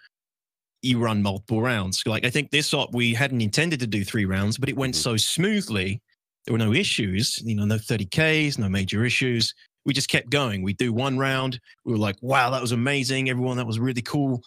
you 0.83 0.99
run 0.99 1.21
multiple 1.21 1.61
rounds. 1.61 2.03
Like 2.05 2.25
I 2.25 2.29
think 2.29 2.51
this 2.51 2.73
op 2.73 2.93
we 2.95 3.13
hadn't 3.13 3.41
intended 3.41 3.79
to 3.81 3.87
do 3.87 4.05
three 4.05 4.25
rounds, 4.25 4.57
but 4.57 4.69
it 4.69 4.77
went 4.77 4.95
Mhm. 4.95 4.99
so 4.99 5.17
smoothly. 5.17 6.01
There 6.45 6.53
were 6.53 6.59
no 6.59 6.73
issues, 6.73 7.41
you 7.43 7.55
know, 7.55 7.65
no 7.65 7.77
30Ks, 7.77 8.57
no 8.57 8.69
major 8.69 9.03
issues 9.05 9.53
we 9.87 9.93
just 9.93 10.09
kept 10.09 10.29
going. 10.29 10.61
We 10.61 10.73
do 10.73 10.91
one 10.91 11.17
round. 11.17 11.59
We 11.85 11.93
were 11.93 11.97
like, 11.97 12.17
wow, 12.21 12.49
that 12.51 12.61
was 12.61 12.73
amazing. 12.73 13.29
Everyone, 13.29 13.55
that 13.55 13.65
was 13.65 13.79
really 13.79 14.01
cool. 14.01 14.43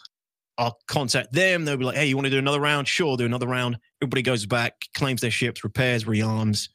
I'll 0.59 0.79
contact 0.87 1.33
them. 1.33 1.65
They'll 1.65 1.79
be 1.79 1.85
like, 1.87 1.97
hey, 1.97 2.07
you 2.07 2.15
want 2.15 2.27
to 2.27 2.31
do 2.31 2.39
another 2.39 2.61
round? 2.61 2.87
Sure, 2.87 3.17
do 3.17 3.25
another 3.25 3.47
round. 3.47 3.79
Everybody 4.03 4.21
goes 4.21 4.45
back, 4.45 4.75
claims 4.95 5.23
their 5.23 5.31
ships, 5.31 5.65
repairs, 5.65 6.05
rearms, 6.05 6.69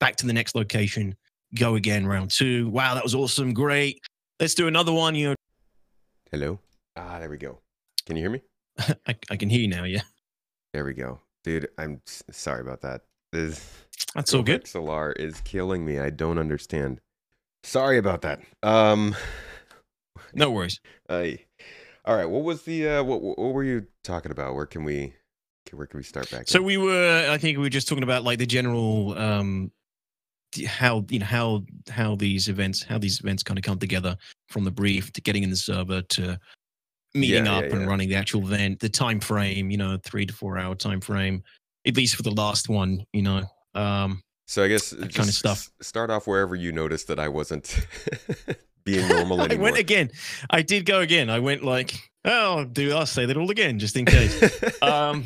back 0.00 0.16
to 0.16 0.26
the 0.26 0.32
next 0.32 0.54
location, 0.54 1.14
go 1.54 1.74
again, 1.74 2.06
round 2.06 2.30
two. 2.30 2.70
Wow, 2.70 2.94
that 2.94 3.04
was 3.04 3.14
awesome. 3.14 3.52
Great. 3.52 4.00
Let's 4.40 4.54
do 4.54 4.68
another 4.68 4.92
one. 4.92 5.14
You 5.14 5.28
know, 5.28 5.34
Hello. 6.32 6.58
Ah, 6.96 7.18
there 7.18 7.28
we 7.28 7.36
go. 7.36 7.58
Can 8.06 8.16
you 8.16 8.22
hear 8.22 8.30
me? 8.30 8.40
I, 9.06 9.16
I 9.30 9.36
can 9.36 9.50
hear 9.50 9.60
you 9.60 9.68
now. 9.68 9.84
Yeah, 9.84 10.00
There 10.72 10.86
we 10.86 10.94
go, 10.94 11.20
dude. 11.44 11.68
I'm 11.76 12.00
sorry 12.30 12.62
about 12.62 12.80
that. 12.80 13.02
This 13.32 13.70
that's 14.14 14.32
all 14.32 14.42
good. 14.42 14.66
Solar 14.66 15.12
is 15.12 15.42
killing 15.42 15.84
me. 15.84 15.98
I 15.98 16.08
don't 16.08 16.38
understand. 16.38 17.02
Sorry 17.62 17.98
about 17.98 18.22
that. 18.22 18.40
Um. 18.62 19.14
No 20.34 20.50
worries. 20.50 20.80
All 22.04 22.16
right. 22.16 22.24
What 22.24 22.42
was 22.44 22.62
the 22.62 22.88
uh 22.88 23.02
what 23.04 23.20
what 23.22 23.38
were 23.54 23.64
you 23.64 23.86
talking 24.02 24.32
about? 24.32 24.54
Where 24.54 24.66
can 24.66 24.84
we 24.84 25.14
where 25.72 25.86
can 25.86 25.98
we 25.98 26.04
start 26.04 26.30
back? 26.30 26.46
So 26.46 26.60
in? 26.60 26.64
we 26.64 26.76
were, 26.76 27.28
I 27.30 27.38
think 27.38 27.58
we 27.58 27.62
were 27.64 27.68
just 27.70 27.88
talking 27.88 28.04
about 28.04 28.24
like 28.24 28.38
the 28.38 28.46
general, 28.46 29.16
um, 29.18 29.70
how 30.66 31.04
you 31.10 31.18
know 31.18 31.26
how 31.26 31.62
how 31.90 32.16
these 32.16 32.48
events 32.48 32.82
how 32.82 32.98
these 32.98 33.20
events 33.20 33.42
kind 33.42 33.58
of 33.58 33.64
come 33.64 33.78
together 33.78 34.16
from 34.48 34.64
the 34.64 34.70
brief 34.70 35.12
to 35.12 35.20
getting 35.20 35.42
in 35.42 35.50
the 35.50 35.56
server 35.56 36.00
to 36.02 36.38
meeting 37.14 37.46
Yeah, 37.46 37.52
up 37.58 37.64
yeah, 37.66 37.72
and 37.72 37.82
yeah. 37.82 37.86
running 37.86 38.08
the 38.08 38.14
actual 38.16 38.42
event, 38.46 38.80
the 38.80 38.88
time 38.88 39.20
frame, 39.20 39.70
you 39.70 39.76
know, 39.78 39.98
three 40.04 40.26
to 40.26 40.32
four 40.34 40.58
hour 40.58 40.74
time 40.74 41.00
frame, 41.00 41.42
at 41.86 41.96
least 41.96 42.16
for 42.16 42.22
the 42.22 42.30
last 42.32 42.68
one, 42.68 43.04
you 43.12 43.22
know. 43.22 43.44
Um, 43.74 44.22
So 44.48 44.64
I 44.64 44.68
guess 44.68 44.90
that 44.90 45.04
just 45.08 45.16
kinda 45.16 45.32
stuff. 45.32 45.70
Start 45.82 46.10
off 46.10 46.26
wherever 46.26 46.54
you 46.56 46.72
noticed 46.72 47.06
that 47.08 47.18
I 47.20 47.28
wasn't 47.28 47.86
being 48.84 49.06
normal 49.14 49.42
I 49.42 49.54
went 49.56 49.76
again. 49.76 50.10
I 50.48 50.62
did 50.62 50.86
go 50.86 51.00
again. 51.00 51.28
I 51.28 51.38
went 51.38 51.62
like, 51.62 51.92
oh, 52.24 52.64
do 52.64 52.92
I'll 52.96 53.04
say 53.04 53.26
that 53.26 53.36
all 53.36 53.50
again 53.50 53.78
just 53.78 53.94
in 53.96 54.06
case. 54.06 54.62
um 54.82 55.24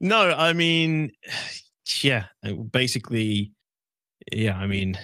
no 0.00 0.30
i 0.32 0.52
mean 0.52 1.12
yeah 2.02 2.24
uh, 2.44 2.52
basically 2.52 3.52
yeah 4.32 4.56
i 4.56 4.66
mean 4.66 4.98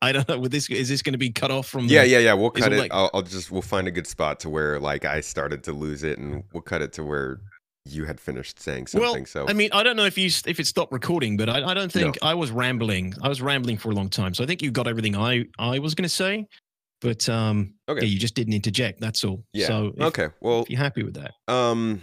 i 0.00 0.12
don't 0.12 0.28
know 0.28 0.38
with 0.38 0.52
this 0.52 0.70
is 0.70 0.88
this 0.88 1.02
going 1.02 1.12
to 1.12 1.18
be 1.18 1.30
cut 1.30 1.50
off 1.50 1.66
from 1.66 1.88
the, 1.88 1.94
yeah, 1.94 2.04
yeah, 2.04 2.18
yeah. 2.18 2.32
We'll 2.34 2.50
cut 2.50 2.72
it 2.72 2.76
it. 2.76 2.80
like- 2.82 2.94
I'll, 2.94 3.10
I'll 3.12 3.22
just 3.22 3.50
we'll 3.50 3.62
find 3.62 3.86
a 3.88 3.90
good 3.90 4.06
spot 4.06 4.38
to 4.40 4.48
where 4.50 4.78
like 4.78 5.04
I 5.04 5.20
started 5.20 5.64
to 5.64 5.72
lose 5.72 6.04
it, 6.04 6.18
and 6.18 6.44
we'll 6.52 6.62
cut 6.62 6.82
it 6.82 6.92
to 6.94 7.04
where 7.04 7.40
you 7.84 8.04
had 8.04 8.20
finished 8.20 8.60
saying 8.60 8.86
well 8.94 9.06
something. 9.06 9.26
so 9.26 9.44
i 9.48 9.52
mean 9.52 9.68
i 9.72 9.82
don't 9.82 9.96
know 9.96 10.04
if 10.04 10.16
you 10.16 10.26
if 10.46 10.60
it 10.60 10.66
stopped 10.66 10.92
recording 10.92 11.36
but 11.36 11.48
i, 11.48 11.64
I 11.64 11.74
don't 11.74 11.90
think 11.90 12.16
i 12.22 12.32
was 12.32 12.52
rambling 12.52 13.12
i 13.22 13.28
was 13.28 13.42
rambling 13.42 13.76
for 13.76 13.90
a 13.90 13.94
long 13.94 14.08
time 14.08 14.34
so 14.34 14.44
i 14.44 14.46
think 14.46 14.62
you 14.62 14.70
got 14.70 14.86
everything 14.86 15.16
i 15.16 15.46
i 15.58 15.80
was 15.80 15.94
going 15.96 16.04
to 16.04 16.08
say 16.08 16.46
but 17.00 17.28
um 17.28 17.74
Okay. 17.88 18.02
yeah 18.02 18.06
you 18.06 18.18
just 18.20 18.36
didn't 18.36 18.52
interject 18.52 19.00
that's 19.00 19.24
all 19.24 19.42
yeah. 19.52 19.66
so 19.66 19.92
if, 19.96 20.02
okay. 20.02 20.28
Well, 20.40 20.62
if 20.62 20.70
you're 20.70 20.78
happy 20.78 21.02
with 21.02 21.14
that 21.14 21.32
um, 21.52 22.02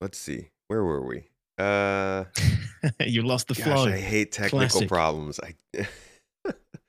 let's 0.00 0.18
see. 0.18 0.50
Where 0.68 0.84
were 0.84 1.04
we? 1.04 1.24
Uh, 1.58 2.24
you 3.00 3.22
lost 3.22 3.48
the 3.48 3.54
gosh, 3.54 3.64
flow 3.64 3.86
I 3.86 3.98
hate 3.98 4.32
technical 4.32 4.60
Classic. 4.60 4.88
problems. 4.88 5.40
I. 5.42 5.54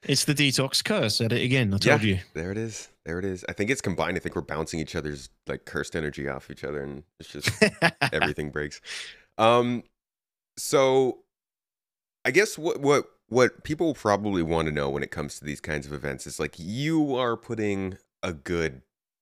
it's 0.04 0.26
the 0.26 0.34
detox 0.34 0.84
curse 0.84 1.20
at 1.22 1.32
it 1.34 1.42
again 1.42 1.74
i 1.74 1.78
Yeah. 1.82 1.92
told 1.92 2.04
you 2.04 2.20
There 2.34 2.52
it 2.52 2.58
is. 2.58 2.90
There 3.06 3.18
it 3.20 3.26
is. 3.26 3.44
I 3.50 3.54
think 3.54 3.72
it's 3.72 3.82
combined. 3.82 4.18
I 4.18 4.20
think 4.20 4.36
we're 4.36 4.42
bouncing 4.44 4.80
each 4.80 4.96
other's 4.96 5.30
like 5.48 5.66
cursed 5.66 5.96
energy 5.96 6.28
off 6.28 6.52
each 6.52 6.64
other, 6.64 6.82
and 6.84 7.02
it's 7.20 7.30
just 7.30 7.50
everything 8.14 8.52
breaks. 8.52 8.82
Um, 9.40 9.82
so 10.58 11.20
I 12.26 12.32
guess 12.32 12.58
what 12.58 12.82
what 12.82 13.06
what 13.30 13.64
people 13.64 13.94
probably 13.96 14.44
want 14.44 14.68
to 14.68 14.72
know 14.72 14.90
when 14.90 15.02
it 15.04 15.10
comes 15.12 15.40
to 15.40 15.46
these 15.46 15.60
kinds 15.62 15.88
of 15.88 15.94
events 15.94 16.28
is 16.28 16.40
like 16.40 16.56
you 16.58 17.16
are 17.16 17.36
putting 17.36 17.98
a 18.22 18.34
good 18.34 18.82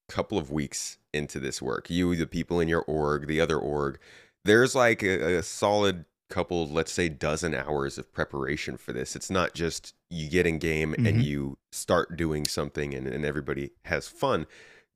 couple 0.09 0.37
of 0.37 0.51
weeks 0.51 0.97
into 1.13 1.39
this 1.39 1.61
work. 1.61 1.89
You, 1.89 2.15
the 2.15 2.27
people 2.27 2.59
in 2.59 2.67
your 2.67 2.81
org, 2.83 3.27
the 3.27 3.39
other 3.41 3.57
org, 3.57 3.99
there's 4.45 4.75
like 4.75 5.01
a, 5.03 5.37
a 5.37 5.43
solid 5.43 6.05
couple, 6.29 6.67
let's 6.67 6.91
say, 6.91 7.07
dozen 7.09 7.53
hours 7.53 7.97
of 7.97 8.11
preparation 8.13 8.75
for 8.77 8.91
this. 8.93 9.15
It's 9.15 9.29
not 9.29 9.53
just 9.53 9.93
you 10.09 10.29
get 10.29 10.45
in 10.47 10.59
game 10.59 10.93
and 10.93 11.19
Mhm. 11.19 11.23
you 11.23 11.57
start 11.71 12.15
doing 12.17 12.45
something 12.45 12.93
and, 12.93 13.07
and 13.07 13.25
everybody 13.25 13.71
has 13.85 14.07
fun. 14.07 14.45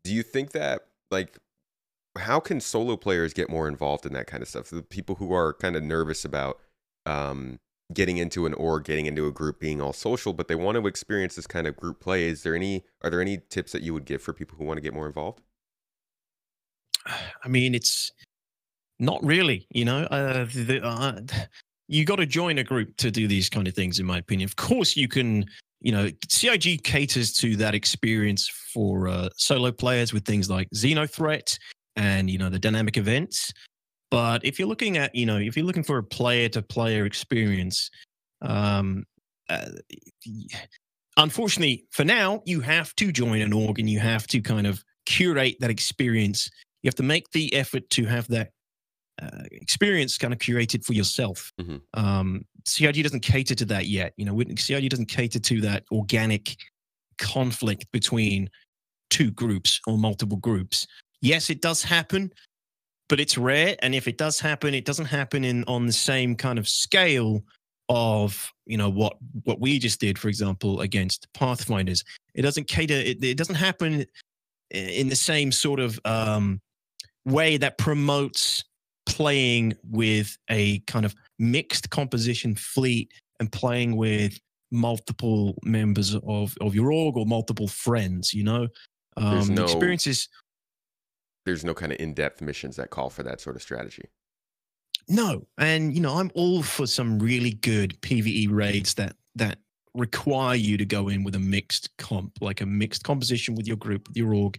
Do 0.03 0.13
you 0.13 0.23
think 0.23 0.51
that 0.51 0.87
like 1.11 1.37
how 2.17 2.39
can 2.39 2.59
solo 2.61 2.97
players 2.97 3.33
get 3.33 3.49
more 3.49 3.67
involved 3.67 4.05
in 4.05 4.13
that 4.13 4.27
kind 4.27 4.43
of 4.43 4.49
stuff? 4.49 4.69
The 4.69 4.83
people 4.83 5.15
who 5.15 5.33
are 5.33 5.53
kind 5.53 5.75
of 5.75 5.83
nervous 5.83 6.25
about 6.25 6.59
um, 7.05 7.59
getting 7.93 8.17
into 8.17 8.45
an 8.45 8.53
org, 8.53 8.83
getting 8.85 9.05
into 9.05 9.27
a 9.27 9.31
group, 9.31 9.59
being 9.59 9.81
all 9.81 9.93
social, 9.93 10.33
but 10.33 10.47
they 10.47 10.55
want 10.55 10.77
to 10.77 10.87
experience 10.87 11.35
this 11.35 11.47
kind 11.47 11.67
of 11.67 11.75
group 11.77 11.99
play. 11.99 12.25
Is 12.27 12.43
there 12.43 12.55
any? 12.55 12.85
Are 13.01 13.09
there 13.09 13.21
any 13.21 13.37
tips 13.49 13.71
that 13.73 13.81
you 13.83 13.93
would 13.93 14.05
give 14.05 14.21
for 14.21 14.33
people 14.33 14.57
who 14.57 14.65
want 14.65 14.77
to 14.77 14.81
get 14.81 14.93
more 14.93 15.07
involved? 15.07 15.41
I 17.43 17.47
mean, 17.47 17.75
it's 17.75 18.11
not 18.99 19.23
really, 19.23 19.67
you 19.71 19.85
know. 19.85 20.03
Uh, 20.03 20.45
the, 20.45 20.81
uh, 20.83 21.21
you 21.91 22.05
got 22.05 22.17
to 22.17 22.25
join 22.25 22.57
a 22.57 22.63
group 22.63 22.95
to 22.97 23.11
do 23.11 23.27
these 23.27 23.49
kind 23.49 23.67
of 23.67 23.73
things, 23.73 23.99
in 23.99 24.05
my 24.05 24.17
opinion. 24.17 24.47
Of 24.47 24.55
course, 24.55 24.95
you 24.95 25.07
can. 25.07 25.45
You 25.83 25.91
know, 25.91 26.11
CIG 26.29 26.83
caters 26.83 27.33
to 27.37 27.55
that 27.55 27.73
experience 27.73 28.47
for 28.47 29.07
uh, 29.07 29.29
solo 29.35 29.71
players 29.71 30.13
with 30.13 30.23
things 30.25 30.47
like 30.47 30.69
Xenothreat 30.75 31.57
and 31.95 32.29
you 32.29 32.37
know 32.37 32.49
the 32.49 32.59
dynamic 32.59 32.97
events. 32.97 33.51
But 34.11 34.45
if 34.45 34.59
you're 34.59 34.67
looking 34.67 34.97
at, 34.99 35.15
you 35.15 35.25
know, 35.25 35.37
if 35.37 35.57
you're 35.57 35.65
looking 35.65 35.81
for 35.81 35.97
a 35.97 36.03
player-to-player 36.03 37.07
experience, 37.07 37.89
um, 38.43 39.05
uh, 39.49 39.69
unfortunately, 41.17 41.87
for 41.89 42.05
now, 42.05 42.43
you 42.45 42.59
have 42.59 42.93
to 42.97 43.11
join 43.11 43.41
an 43.41 43.51
org 43.51 43.79
and 43.79 43.89
you 43.89 43.99
have 43.99 44.27
to 44.27 44.39
kind 44.39 44.67
of 44.67 44.83
curate 45.07 45.55
that 45.61 45.71
experience 45.71 46.47
you 46.81 46.87
have 46.87 46.95
to 46.95 47.03
make 47.03 47.31
the 47.31 47.53
effort 47.53 47.89
to 47.91 48.05
have 48.05 48.27
that 48.29 48.51
uh, 49.21 49.43
experience 49.51 50.17
kind 50.17 50.33
of 50.33 50.39
curated 50.39 50.85
for 50.85 50.93
yourself. 50.93 51.51
Mhm. 51.59 51.81
Um, 51.93 52.45
CIG 52.65 53.03
doesn't 53.03 53.21
cater 53.21 53.55
to 53.55 53.65
that 53.65 53.87
yet. 53.87 54.13
You 54.17 54.25
know, 54.25 54.39
CIG 54.55 54.89
doesn't 54.89 55.07
cater 55.07 55.39
to 55.39 55.61
that 55.61 55.83
organic 55.91 56.55
conflict 57.17 57.85
between 57.91 58.49
two 59.09 59.31
groups 59.31 59.79
or 59.87 59.97
multiple 59.97 60.37
groups. 60.37 60.87
Yes, 61.21 61.49
it 61.49 61.61
does 61.61 61.83
happen, 61.83 62.31
but 63.09 63.19
it's 63.19 63.37
rare. 63.37 63.75
And 63.81 63.93
if 63.93 64.07
it 64.07 64.17
does 64.17 64.39
happen, 64.39 64.73
it 64.73 64.85
doesn't 64.85 65.05
happen 65.05 65.43
in 65.43 65.63
on 65.65 65.85
the 65.85 65.93
same 65.93 66.35
kind 66.35 66.57
of 66.57 66.67
scale 66.67 67.43
of 67.89 68.51
you 68.65 68.77
know 68.77 68.89
what 68.89 69.17
what 69.43 69.59
we 69.59 69.77
just 69.77 69.99
did, 69.99 70.17
for 70.17 70.29
example, 70.29 70.81
against 70.81 71.27
Pathfinders. 71.33 72.03
It 72.33 72.41
doesn't 72.41 72.67
cater. 72.67 72.93
It, 72.93 73.23
it 73.23 73.37
doesn't 73.37 73.55
happen 73.55 74.05
in 74.71 75.09
the 75.09 75.15
same 75.15 75.51
sort 75.51 75.79
of 75.79 75.99
um, 76.05 76.61
way 77.25 77.57
that 77.57 77.77
promotes 77.77 78.63
playing 79.11 79.73
with 79.83 80.37
a 80.49 80.79
kind 80.81 81.05
of 81.05 81.13
mixed 81.37 81.89
composition 81.89 82.55
fleet 82.55 83.11
and 83.39 83.51
playing 83.51 83.95
with 83.97 84.39
multiple 84.71 85.55
members 85.65 86.15
of 86.15 86.55
of 86.61 86.73
your 86.73 86.91
org 86.91 87.17
or 87.17 87.25
multiple 87.25 87.67
friends 87.67 88.33
you 88.33 88.43
know 88.43 88.67
There's 89.17 89.49
um 89.49 89.55
no- 89.55 89.63
experiences 89.65 90.29
There's 91.45 91.65
no 91.65 91.73
kind 91.73 91.91
of 91.91 91.99
in-depth 91.99 92.41
missions 92.41 92.77
that 92.77 92.89
call 92.89 93.09
for 93.09 93.23
that 93.23 93.41
sort 93.41 93.55
of 93.57 93.61
strategy. 93.61 94.05
no 95.09 95.45
and 95.57 95.93
you 95.93 95.99
know 95.99 96.13
i'm 96.17 96.31
all 96.35 96.63
for 96.63 96.87
some 96.87 97.19
really 97.19 97.51
good 97.51 97.99
pve 98.01 98.47
raids 98.49 98.93
that 98.93 99.15
that 99.35 99.57
require 99.93 100.55
you 100.55 100.77
to 100.77 100.85
go 100.85 101.09
in 101.09 101.21
with 101.25 101.35
a 101.35 101.39
mixed 101.39 101.89
comp 101.97 102.31
like 102.39 102.61
a 102.61 102.65
mixed 102.65 103.03
composition 103.03 103.55
with 103.55 103.67
your 103.67 103.75
group 103.77 104.07
with 104.07 104.15
your 104.15 104.33
org 104.33 104.57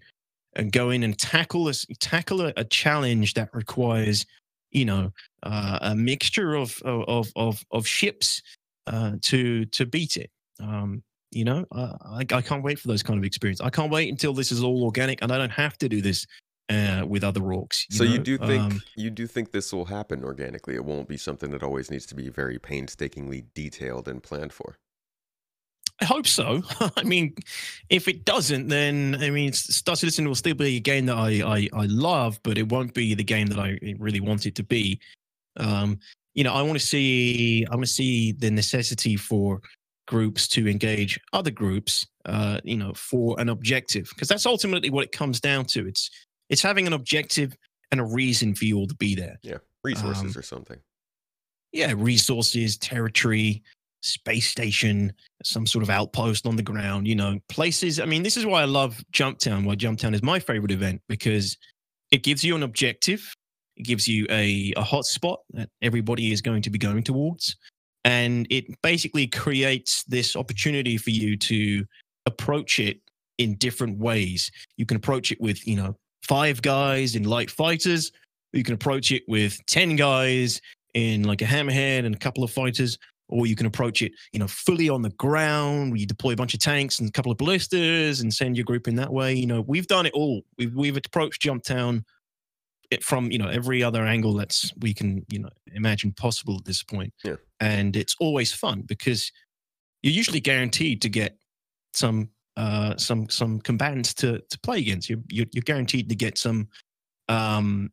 and 0.57 0.73
go 0.73 0.91
in 0.91 1.03
and 1.05 1.19
tackle 1.19 1.65
this 1.65 1.87
tackle 2.01 2.43
a, 2.43 2.53
a 2.59 2.65
challenge 2.65 3.33
that 3.33 3.49
requires 3.55 4.27
you 4.73 4.85
know 4.85 5.11
uh, 5.45 5.79
a 5.83 5.95
mixture 5.95 6.55
of 6.55 6.81
of 6.85 7.31
of 7.37 7.65
of 7.71 7.87
ships 7.87 8.43
uh, 8.87 9.13
to 9.21 9.65
to 9.67 9.87
beat 9.87 10.17
it 10.17 10.31
um 10.61 11.03
you 11.31 11.45
know 11.45 11.65
I, 11.73 12.27
I 12.31 12.43
can't 12.43 12.63
wait 12.63 12.79
for 12.79 12.89
those 12.89 13.03
kind 13.03 13.19
of 13.19 13.25
experience 13.25 13.61
i 13.61 13.71
can't 13.71 13.91
wait 13.91 14.09
until 14.11 14.35
this 14.35 14.53
is 14.53 14.63
all 14.63 14.85
organic 14.85 15.23
and 15.23 15.33
i 15.33 15.39
don't 15.39 15.51
have 15.51 15.79
to 15.79 15.89
do 15.89 16.03
this 16.03 16.27
uh, 16.69 17.05
with 17.07 17.25
other 17.25 17.41
orgs 17.41 17.85
so 17.91 18.05
you 18.05 18.19
do 18.19 18.39
think 18.39 18.63
Um, 18.63 18.83
you 18.97 19.11
do 19.11 19.27
think 19.27 19.51
this 19.53 19.73
will 19.73 19.85
happen 19.87 20.25
organically? 20.25 20.75
It 20.75 20.85
won't 20.85 21.09
be 21.09 21.17
something 21.17 21.51
that 21.51 21.63
always 21.63 21.91
needs 21.91 22.07
to 22.07 22.15
be 22.15 22.29
very 22.29 22.59
painstakingly 22.59 23.45
detailed 23.55 24.09
and 24.09 24.23
planned 24.23 24.53
for. 24.53 24.77
I 26.03 26.05
hope 26.05 26.27
so. 26.27 26.63
I 26.97 27.05
mean, 27.05 27.37
if 27.89 28.09
it 28.09 28.25
doesn't, 28.25 28.67
then 28.67 29.17
I 29.21 29.31
mean, 29.31 29.53
Star 29.53 29.95
Citizen 29.95 30.27
will 30.27 30.35
still 30.35 30.55
be 30.57 30.77
a 30.77 30.81
game 30.81 31.07
that 31.07 31.17
I, 31.17 31.31
I 31.47 31.69
I 31.73 31.87
love, 31.87 32.41
but 32.43 32.59
it 32.59 32.69
won't 32.69 32.93
be 32.93 33.15
the 33.15 33.23
game 33.23 33.47
that 33.47 33.59
I 33.61 33.79
really 34.01 34.19
want 34.19 34.45
it 34.47 34.57
to 34.57 34.65
be. 34.65 34.99
Um, 35.59 36.01
you 36.35 36.43
know, 36.43 36.53
I 36.55 36.63
want 36.63 36.79
to 36.81 36.85
see 36.85 37.65
I 37.71 37.75
want 37.77 37.87
to 37.87 37.93
see 37.93 38.33
the 38.33 38.51
necessity 38.51 39.17
for 39.17 39.61
groups 40.09 40.49
to 40.49 40.67
engage 40.69 41.21
other 41.33 41.53
groups. 41.53 42.05
Uh, 42.25 42.59
you 42.65 42.77
know, 42.77 42.93
for 42.95 43.39
an 43.41 43.49
objective, 43.49 44.09
because 44.09 44.27
that's 44.29 44.47
ultimately 44.47 44.91
what 44.91 45.05
it 45.05 45.13
comes 45.13 45.41
down 45.41 45.65
to. 45.67 45.87
It's 45.87 46.11
it's 46.49 46.63
having 46.63 46.89
an 46.89 46.95
objective 46.95 47.57
and 47.93 48.01
a 48.01 48.05
reason 48.05 48.57
for 48.57 48.65
you 48.65 48.77
all 48.79 48.89
to 48.89 48.95
be 48.97 49.15
there. 49.15 49.39
Yeah, 49.43 49.59
resources 49.85 50.35
Um, 50.35 50.41
or 50.41 50.43
something. 50.43 50.79
yeah, 51.73 51.93
resources, 51.97 52.77
territory, 52.79 53.63
space 54.03 54.49
station, 54.49 55.13
some 55.43 55.67
sort 55.67 55.83
of 55.83 55.91
outpost 55.91 56.47
on 56.47 56.57
the 56.57 56.63
ground, 56.63 57.09
you 57.09 57.15
know, 57.15 57.39
places. 57.49 58.01
I 58.01 58.05
mean, 58.05 58.23
this 58.23 58.37
is 58.37 58.45
why 58.45 58.63
I 58.63 58.67
love 58.67 59.03
Jump 59.13 59.39
Town, 59.39 59.65
why 59.65 59.75
Jump 59.75 59.99
Town 59.99 60.15
is 60.15 60.23
my 60.23 60.39
favorite 60.39 60.73
event 60.73 61.01
because 61.09 61.57
it 62.11 62.23
gives 62.23 62.45
you 62.45 62.55
an 62.57 62.63
objective, 62.63 63.35
it 63.77 63.85
gives 63.85 64.07
you 64.07 64.27
a, 64.29 64.73
a 64.77 64.83
hot 64.83 65.07
spot 65.07 65.41
that 65.55 65.71
everybody 65.81 66.33
is 66.33 66.43
going 66.43 66.63
to 66.63 66.71
be 66.71 66.79
going 66.79 67.03
towards. 67.03 67.57
And 68.05 68.47
it 68.51 68.65
basically 68.83 69.29
creates 69.29 70.03
this 70.05 70.35
opportunity 70.35 70.97
for 70.97 71.11
you 71.11 71.37
to 71.37 71.85
approach 72.27 72.79
it 72.79 73.01
in 73.39 73.57
different 73.57 73.99
ways. 73.99 74.51
You 74.77 74.87
can 74.87 74.97
approach 74.97 75.33
it 75.33 75.41
with, 75.41 75.67
you 75.67 75.77
know, 75.77 75.97
five 76.23 76.63
guys 76.63 77.15
in 77.15 77.25
light 77.25 77.51
fighters. 77.51 78.13
You 78.53 78.65
can 78.65 78.75
approach 78.75 79.13
it 79.13 79.23
with 79.29 79.59
10 79.67 79.97
guys 79.97 80.61
in 80.95 81.23
like 81.23 81.43
a 81.43 81.47
hammerhead 81.47 82.05
and 82.05 82.15
a 82.15 82.19
couple 82.19 82.45
of 82.45 82.51
fighters, 82.51 82.99
or 83.33 83.47
you 83.47 83.57
can 83.57 83.67
approach 83.67 84.03
it, 84.03 84.13
you 84.33 84.39
know, 84.39 84.47
fully 84.47 84.89
on 84.89 85.03
the 85.03 85.11
ground. 85.11 85.91
Where 85.91 85.99
you 86.01 86.07
deploy 86.07 86.33
a 86.33 86.37
bunch 86.37 86.55
of 86.55 86.61
tanks 86.61 86.99
and 86.99 87.09
a 87.09 87.13
couple 87.13 87.33
of 87.33 87.39
ballistas 87.39 88.21
and 88.21 88.33
send 88.33 88.57
your 88.57 88.65
group 88.65 88.87
in 88.87 88.95
that 88.97 89.13
way. 89.13 89.35
You 89.35 89.47
know, 89.47 89.63
we've 89.63 89.87
done 89.87 90.07
it 90.07 90.13
all. 90.13 90.43
We've 90.59 90.75
we've 90.75 90.97
approached 90.97 91.43
Jumptown 91.43 92.05
it 92.91 93.03
from 93.03 93.31
you 93.33 93.39
know 93.39 93.49
every 93.49 93.83
other 93.83 94.05
angle 94.05 94.35
that's 94.35 94.71
we 94.81 94.93
can 94.93 95.25
you 95.31 95.39
know 95.39 95.49
imagine 95.75 96.13
possible 96.13 96.57
at 96.59 96.65
this 96.67 96.83
point. 96.83 97.13
Yeah. 97.25 97.37
and 97.59 97.97
it's 97.97 98.15
always 98.21 98.53
fun 98.53 98.83
because 98.83 99.33
you're 100.03 100.13
usually 100.13 100.41
guaranteed 100.41 101.01
to 101.03 101.09
get 101.09 101.39
some 101.95 102.29
uh 102.59 102.95
some 102.99 103.31
some 103.31 103.61
combatants 103.61 104.13
to 104.15 104.43
to 104.51 104.59
play 104.61 104.79
against. 104.79 105.09
You're 105.09 105.21
you're, 105.29 105.47
you're 105.53 105.63
guaranteed 105.63 106.11
to 106.11 106.15
get 106.15 106.37
some 106.37 106.69
um 107.31 107.91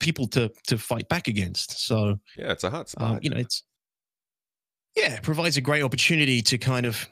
people 0.00 0.26
to 0.28 0.50
to 0.66 0.76
fight 0.76 1.08
back 1.08 1.28
against. 1.28 1.86
So 1.86 2.18
Yeah, 2.36 2.52
it's 2.52 2.64
a 2.64 2.68
hot 2.70 2.90
spot. 2.90 3.10
um, 3.10 3.18
you 3.22 3.30
know, 3.30 3.38
it's 3.38 3.62
yeah, 4.96 5.14
it 5.14 5.22
provides 5.22 5.56
a 5.56 5.60
great 5.60 5.82
opportunity 5.82 6.42
to 6.42 6.58
kind 6.58 6.86
of 6.86 7.08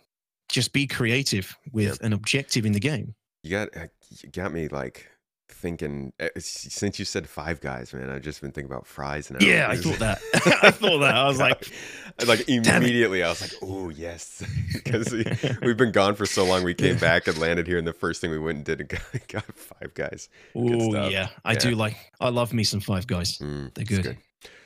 just 0.49 0.73
be 0.73 0.87
creative 0.87 1.57
with 1.73 2.01
an 2.03 2.13
objective 2.13 2.65
in 2.67 2.73
the 2.73 2.81
game. 2.81 3.15
you 3.43 3.51
got 3.51 3.69
uh, 3.77 3.87
you 4.23 4.31
got 4.31 4.53
me 4.53 4.69
like 4.69 5.09
thinking 5.49 6.13
uh, 6.21 6.29
since 6.39 6.99
you 6.99 7.05
said 7.05 7.29
five 7.29 7.61
guys, 7.61 7.93
man. 7.95 8.11
I've 8.11 8.23
just 8.23 8.41
been 8.41 8.53
thinking 8.53 8.71
about 8.71 8.87
fries 8.87 9.31
now. 9.31 9.39
Yeah, 9.41 9.69
I 9.71 9.77
thought 9.77 9.99
that. 9.99 10.21
I 10.63 10.71
thought 10.71 10.99
that. 10.99 11.15
I 11.15 11.27
was 11.27 11.39
like, 11.39 11.71
like 12.27 12.49
immediately, 12.49 13.23
I 13.23 13.29
was 13.31 13.41
like, 13.41 13.53
oh 13.63 13.89
yes, 13.89 14.43
because 14.75 15.11
we, 15.13 15.25
we've 15.63 15.77
been 15.77 15.93
gone 15.93 16.15
for 16.15 16.27
so 16.27 16.45
long. 16.45 16.63
We 16.65 16.75
came 16.75 16.99
back 16.99 17.27
and 17.27 17.39
landed 17.39 17.67
here, 17.67 17.79
and 17.79 17.87
the 17.87 17.93
first 17.93 18.21
thing 18.21 18.31
we 18.31 18.39
went 18.39 18.57
and 18.57 18.65
did 18.65 18.81
and 18.81 18.89
got, 18.89 19.29
got 19.29 19.45
five 19.57 19.95
guys. 19.95 20.29
oh 20.55 20.91
stuff. 20.91 21.11
yeah, 21.13 21.29
I 21.45 21.53
Yeah. 21.55 21.59
do 21.59 21.71
like. 21.75 21.97
I 22.21 22.29
love 22.29 22.53
me 22.53 22.65
some 22.65 22.81
Five 22.81 23.07
Guys. 23.07 23.39
Mm, 23.39 23.73
They're 23.75 23.85
it's 23.89 23.99
good. 24.07 24.19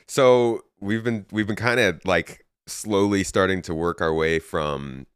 So 0.07 0.63
we've 0.81 1.05
been 1.05 1.27
we've 1.31 1.47
been 1.47 1.57
kind 1.57 1.79
of 1.81 2.01
like 2.05 2.45
slowly 2.69 3.25
starting 3.25 3.63
to 3.63 3.75
work 3.75 4.01
our 4.01 4.13
way 4.15 4.39
from 4.39 5.07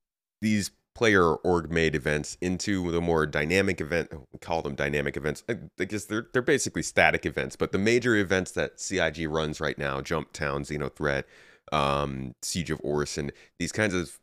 these 0.41 0.71
player 0.95 1.35
org 1.37 1.71
made 1.71 1.95
events 1.95 2.37
into 2.41 2.91
the 2.91 3.01
more 3.01 3.27
dynamic 3.27 3.81
event. 3.81 4.11
We 4.33 4.39
call 4.41 4.63
them 4.63 4.75
dynamic 4.75 5.17
events. 5.17 5.43
I 5.49 5.85
guess 5.85 6.05
they're 6.05 6.27
they're 6.33 6.43
basically 6.43 6.83
static 6.83 7.25
events, 7.25 7.57
but 7.57 7.73
the 7.73 7.79
major 7.79 8.15
events 8.17 8.51
that 8.53 8.79
CIG 8.81 9.29
runs 9.29 9.61
right 9.61 9.79
now, 9.79 10.01
Jump 10.01 10.33
Town, 10.33 10.65
Xenothreat, 10.65 11.25
um, 11.73 12.35
Siege 12.43 12.71
of 12.71 12.81
Orison, 12.85 13.31
these 13.59 13.73
kinds 13.73 13.95
of 13.95 14.19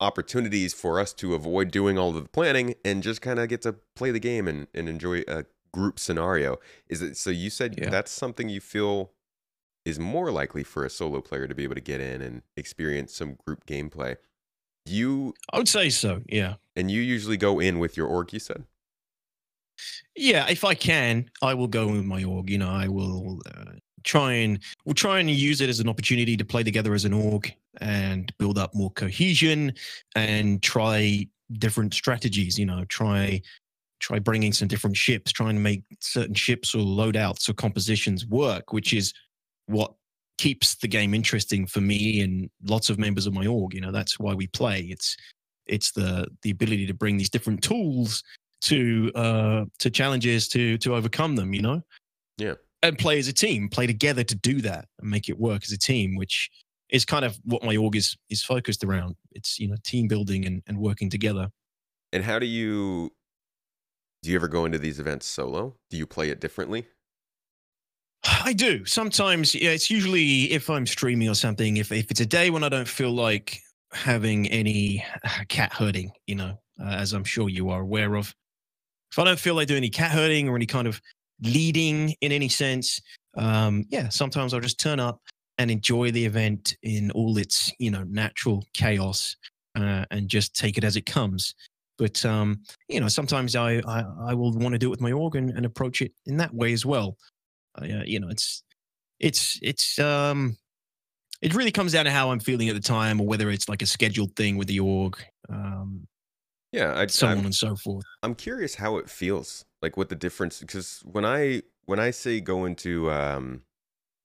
opportunities 0.00 0.72
for 0.74 1.00
us 1.00 1.12
to 1.12 1.34
avoid 1.34 1.70
doing 1.72 1.98
all 1.98 2.10
of 2.10 2.22
the 2.22 2.28
planning 2.28 2.74
and 2.84 3.02
just 3.02 3.20
kind 3.20 3.40
of 3.40 3.48
get 3.48 3.62
to 3.62 3.74
play 3.96 4.10
the 4.12 4.20
game 4.20 4.46
and, 4.46 4.68
and 4.72 4.88
enjoy 4.88 5.22
a 5.26 5.44
group 5.72 5.98
scenario. 5.98 6.58
Is 6.88 7.02
it 7.02 7.16
so 7.16 7.30
you 7.30 7.50
said 7.50 7.74
Yeah. 7.76 7.90
that's 7.90 8.10
something 8.12 8.48
you 8.48 8.60
feel 8.60 9.10
is 9.88 9.98
more 9.98 10.30
likely 10.30 10.62
for 10.64 10.84
a 10.84 10.90
solo 10.90 11.20
player 11.20 11.46
to 11.48 11.54
be 11.54 11.64
able 11.64 11.74
to 11.74 11.80
get 11.80 12.00
in 12.00 12.22
and 12.22 12.42
experience 12.56 13.14
some 13.14 13.34
group 13.46 13.66
gameplay. 13.66 14.16
You 14.86 15.34
I 15.52 15.58
would 15.58 15.68
say 15.68 15.90
so. 15.90 16.22
Yeah. 16.28 16.54
and 16.76 16.90
you 16.90 17.02
usually 17.02 17.36
go 17.36 17.60
in 17.60 17.78
with 17.78 17.96
your 17.96 18.06
org. 18.06 18.32
You 18.32 18.38
said. 18.40 18.64
Yeah, 20.16 20.46
if 20.48 20.64
I 20.64 20.74
can, 20.74 21.30
I 21.42 21.54
will 21.54 21.68
go 21.68 21.86
with 21.88 22.04
my 22.04 22.24
org. 22.24 22.50
You 22.50 22.58
know, 22.58 22.70
I 22.70 22.88
will 22.88 23.40
uh, 23.46 23.72
try 24.04 24.32
and 24.32 24.58
we'll 24.84 24.94
try 24.94 25.20
and 25.20 25.30
use 25.30 25.60
it 25.60 25.68
as 25.68 25.80
an 25.80 25.88
opportunity 25.88 26.36
to 26.36 26.44
play 26.44 26.62
together 26.62 26.94
as 26.94 27.04
an 27.04 27.12
org 27.12 27.52
and 27.80 28.32
build 28.38 28.58
up 28.58 28.74
more 28.74 28.90
cohesion 28.92 29.72
and 30.16 30.62
try 30.62 31.26
different 31.58 31.94
strategies. 31.94 32.58
You 32.58 32.66
know, 32.66 32.84
try 32.88 33.42
try 34.00 34.18
bringing 34.18 34.52
some 34.52 34.68
different 34.68 34.96
ships, 34.96 35.32
trying 35.32 35.54
to 35.54 35.60
make 35.60 35.82
certain 36.00 36.34
ships 36.34 36.74
or 36.74 36.78
loadouts 36.78 37.48
or 37.48 37.52
compositions 37.52 38.26
work, 38.26 38.72
which 38.72 38.92
is 38.92 39.12
what 39.68 39.94
keeps 40.38 40.76
the 40.76 40.88
game 40.88 41.14
interesting 41.14 41.66
for 41.66 41.80
me 41.80 42.20
and 42.20 42.50
lots 42.64 42.90
of 42.90 42.98
members 42.98 43.26
of 43.26 43.34
my 43.34 43.46
org. 43.46 43.74
You 43.74 43.80
know, 43.80 43.92
that's 43.92 44.18
why 44.18 44.34
we 44.34 44.46
play. 44.48 44.80
It's 44.82 45.16
it's 45.66 45.92
the 45.92 46.26
the 46.42 46.50
ability 46.50 46.86
to 46.86 46.94
bring 46.94 47.16
these 47.16 47.30
different 47.30 47.62
tools 47.62 48.22
to 48.62 49.12
uh 49.14 49.64
to 49.78 49.90
challenges 49.90 50.48
to 50.48 50.78
to 50.78 50.94
overcome 50.94 51.36
them 51.36 51.54
you 51.54 51.62
know 51.62 51.80
Yeah. 52.38 52.54
and 52.82 52.98
play 52.98 53.18
as 53.18 53.28
a 53.28 53.32
team 53.32 53.68
play 53.68 53.86
together 53.86 54.24
to 54.24 54.34
do 54.34 54.60
that 54.62 54.86
and 54.98 55.10
make 55.10 55.28
it 55.28 55.38
work 55.38 55.62
as 55.62 55.70
a 55.72 55.78
team 55.78 56.16
which 56.16 56.50
is 56.88 57.04
kind 57.04 57.24
of 57.24 57.38
what 57.44 57.62
my 57.62 57.76
org 57.76 57.94
is 57.94 58.16
is 58.30 58.42
focused 58.42 58.82
around 58.82 59.14
it's 59.32 59.60
you 59.60 59.68
know 59.68 59.76
team 59.84 60.08
building 60.08 60.44
and, 60.46 60.62
and 60.66 60.78
working 60.78 61.08
together 61.10 61.50
And 62.12 62.24
how 62.24 62.38
do 62.40 62.46
you 62.46 63.12
do 64.22 64.30
you 64.30 64.36
ever 64.36 64.48
go 64.48 64.64
into 64.64 64.78
these 64.78 64.98
events 64.98 65.26
solo? 65.26 65.76
Do 65.90 65.96
you 65.96 66.06
play 66.06 66.30
it 66.30 66.40
differently? 66.40 66.86
I 68.44 68.52
do. 68.52 68.84
Sometimes, 68.84 69.54
yeah, 69.54 69.70
it's 69.70 69.90
usually 69.90 70.52
if 70.52 70.68
I'm 70.68 70.86
streaming 70.86 71.28
or 71.28 71.34
something, 71.34 71.76
if, 71.78 71.92
if 71.92 72.10
it's 72.10 72.20
a 72.20 72.26
day 72.26 72.50
when 72.50 72.62
I 72.64 72.68
don't 72.68 72.88
feel 72.88 73.10
like 73.10 73.60
having 73.92 74.46
any 74.48 75.04
cat 75.48 75.72
herding, 75.72 76.10
you 76.26 76.34
know, 76.34 76.58
uh, 76.80 76.90
as 76.90 77.12
I'm 77.12 77.24
sure 77.24 77.48
you 77.48 77.70
are 77.70 77.80
aware 77.80 78.16
of. 78.16 78.34
If 79.10 79.18
I 79.18 79.24
don't 79.24 79.38
feel 79.38 79.54
like 79.54 79.68
doing 79.68 79.78
any 79.78 79.90
cat 79.90 80.10
herding 80.10 80.48
or 80.48 80.56
any 80.56 80.66
kind 80.66 80.86
of 80.86 81.00
leading 81.42 82.14
in 82.20 82.32
any 82.32 82.48
sense, 82.48 83.00
um, 83.36 83.84
yeah, 83.88 84.08
sometimes 84.08 84.52
I'll 84.52 84.60
just 84.60 84.80
turn 84.80 85.00
up 85.00 85.20
and 85.56 85.70
enjoy 85.70 86.10
the 86.10 86.24
event 86.24 86.76
in 86.82 87.10
all 87.12 87.38
its, 87.38 87.72
you 87.78 87.90
know, 87.90 88.04
natural 88.04 88.64
chaos 88.74 89.34
uh, 89.74 90.04
and 90.10 90.28
just 90.28 90.54
take 90.54 90.76
it 90.76 90.84
as 90.84 90.96
it 90.96 91.06
comes. 91.06 91.54
But 91.96 92.24
um, 92.24 92.62
you 92.88 93.00
know, 93.00 93.08
sometimes 93.08 93.56
I 93.56 93.82
I, 93.86 94.04
I 94.28 94.34
will 94.34 94.52
want 94.52 94.72
to 94.74 94.78
do 94.78 94.86
it 94.86 94.90
with 94.90 95.00
my 95.00 95.12
organ 95.12 95.52
and 95.56 95.66
approach 95.66 96.00
it 96.00 96.12
in 96.26 96.36
that 96.36 96.54
way 96.54 96.72
as 96.72 96.86
well. 96.86 97.16
Uh, 97.82 98.02
you 98.04 98.20
know, 98.20 98.28
it's 98.28 98.62
it's 99.20 99.58
it's 99.62 99.98
um 99.98 100.56
it 101.40 101.54
really 101.54 101.72
comes 101.72 101.92
down 101.92 102.04
to 102.04 102.10
how 102.10 102.30
I'm 102.30 102.40
feeling 102.40 102.68
at 102.68 102.74
the 102.74 102.80
time, 102.80 103.20
or 103.20 103.26
whether 103.26 103.50
it's 103.50 103.68
like 103.68 103.82
a 103.82 103.86
scheduled 103.86 104.34
thing 104.34 104.56
with 104.56 104.68
the 104.68 104.80
org, 104.80 105.16
um, 105.48 106.08
Yeah, 106.72 106.98
I, 106.98 107.06
so 107.06 107.28
I'm, 107.28 107.38
on 107.38 107.44
and 107.46 107.54
so 107.54 107.76
forth. 107.76 108.04
I'm 108.22 108.34
curious 108.34 108.74
how 108.74 108.96
it 108.96 109.08
feels, 109.08 109.64
like 109.80 109.96
what 109.96 110.08
the 110.08 110.16
difference. 110.16 110.60
Because 110.60 111.00
when 111.04 111.24
I 111.24 111.62
when 111.86 112.00
I 112.00 112.10
say 112.10 112.40
go 112.40 112.64
into, 112.64 113.10
um, 113.10 113.62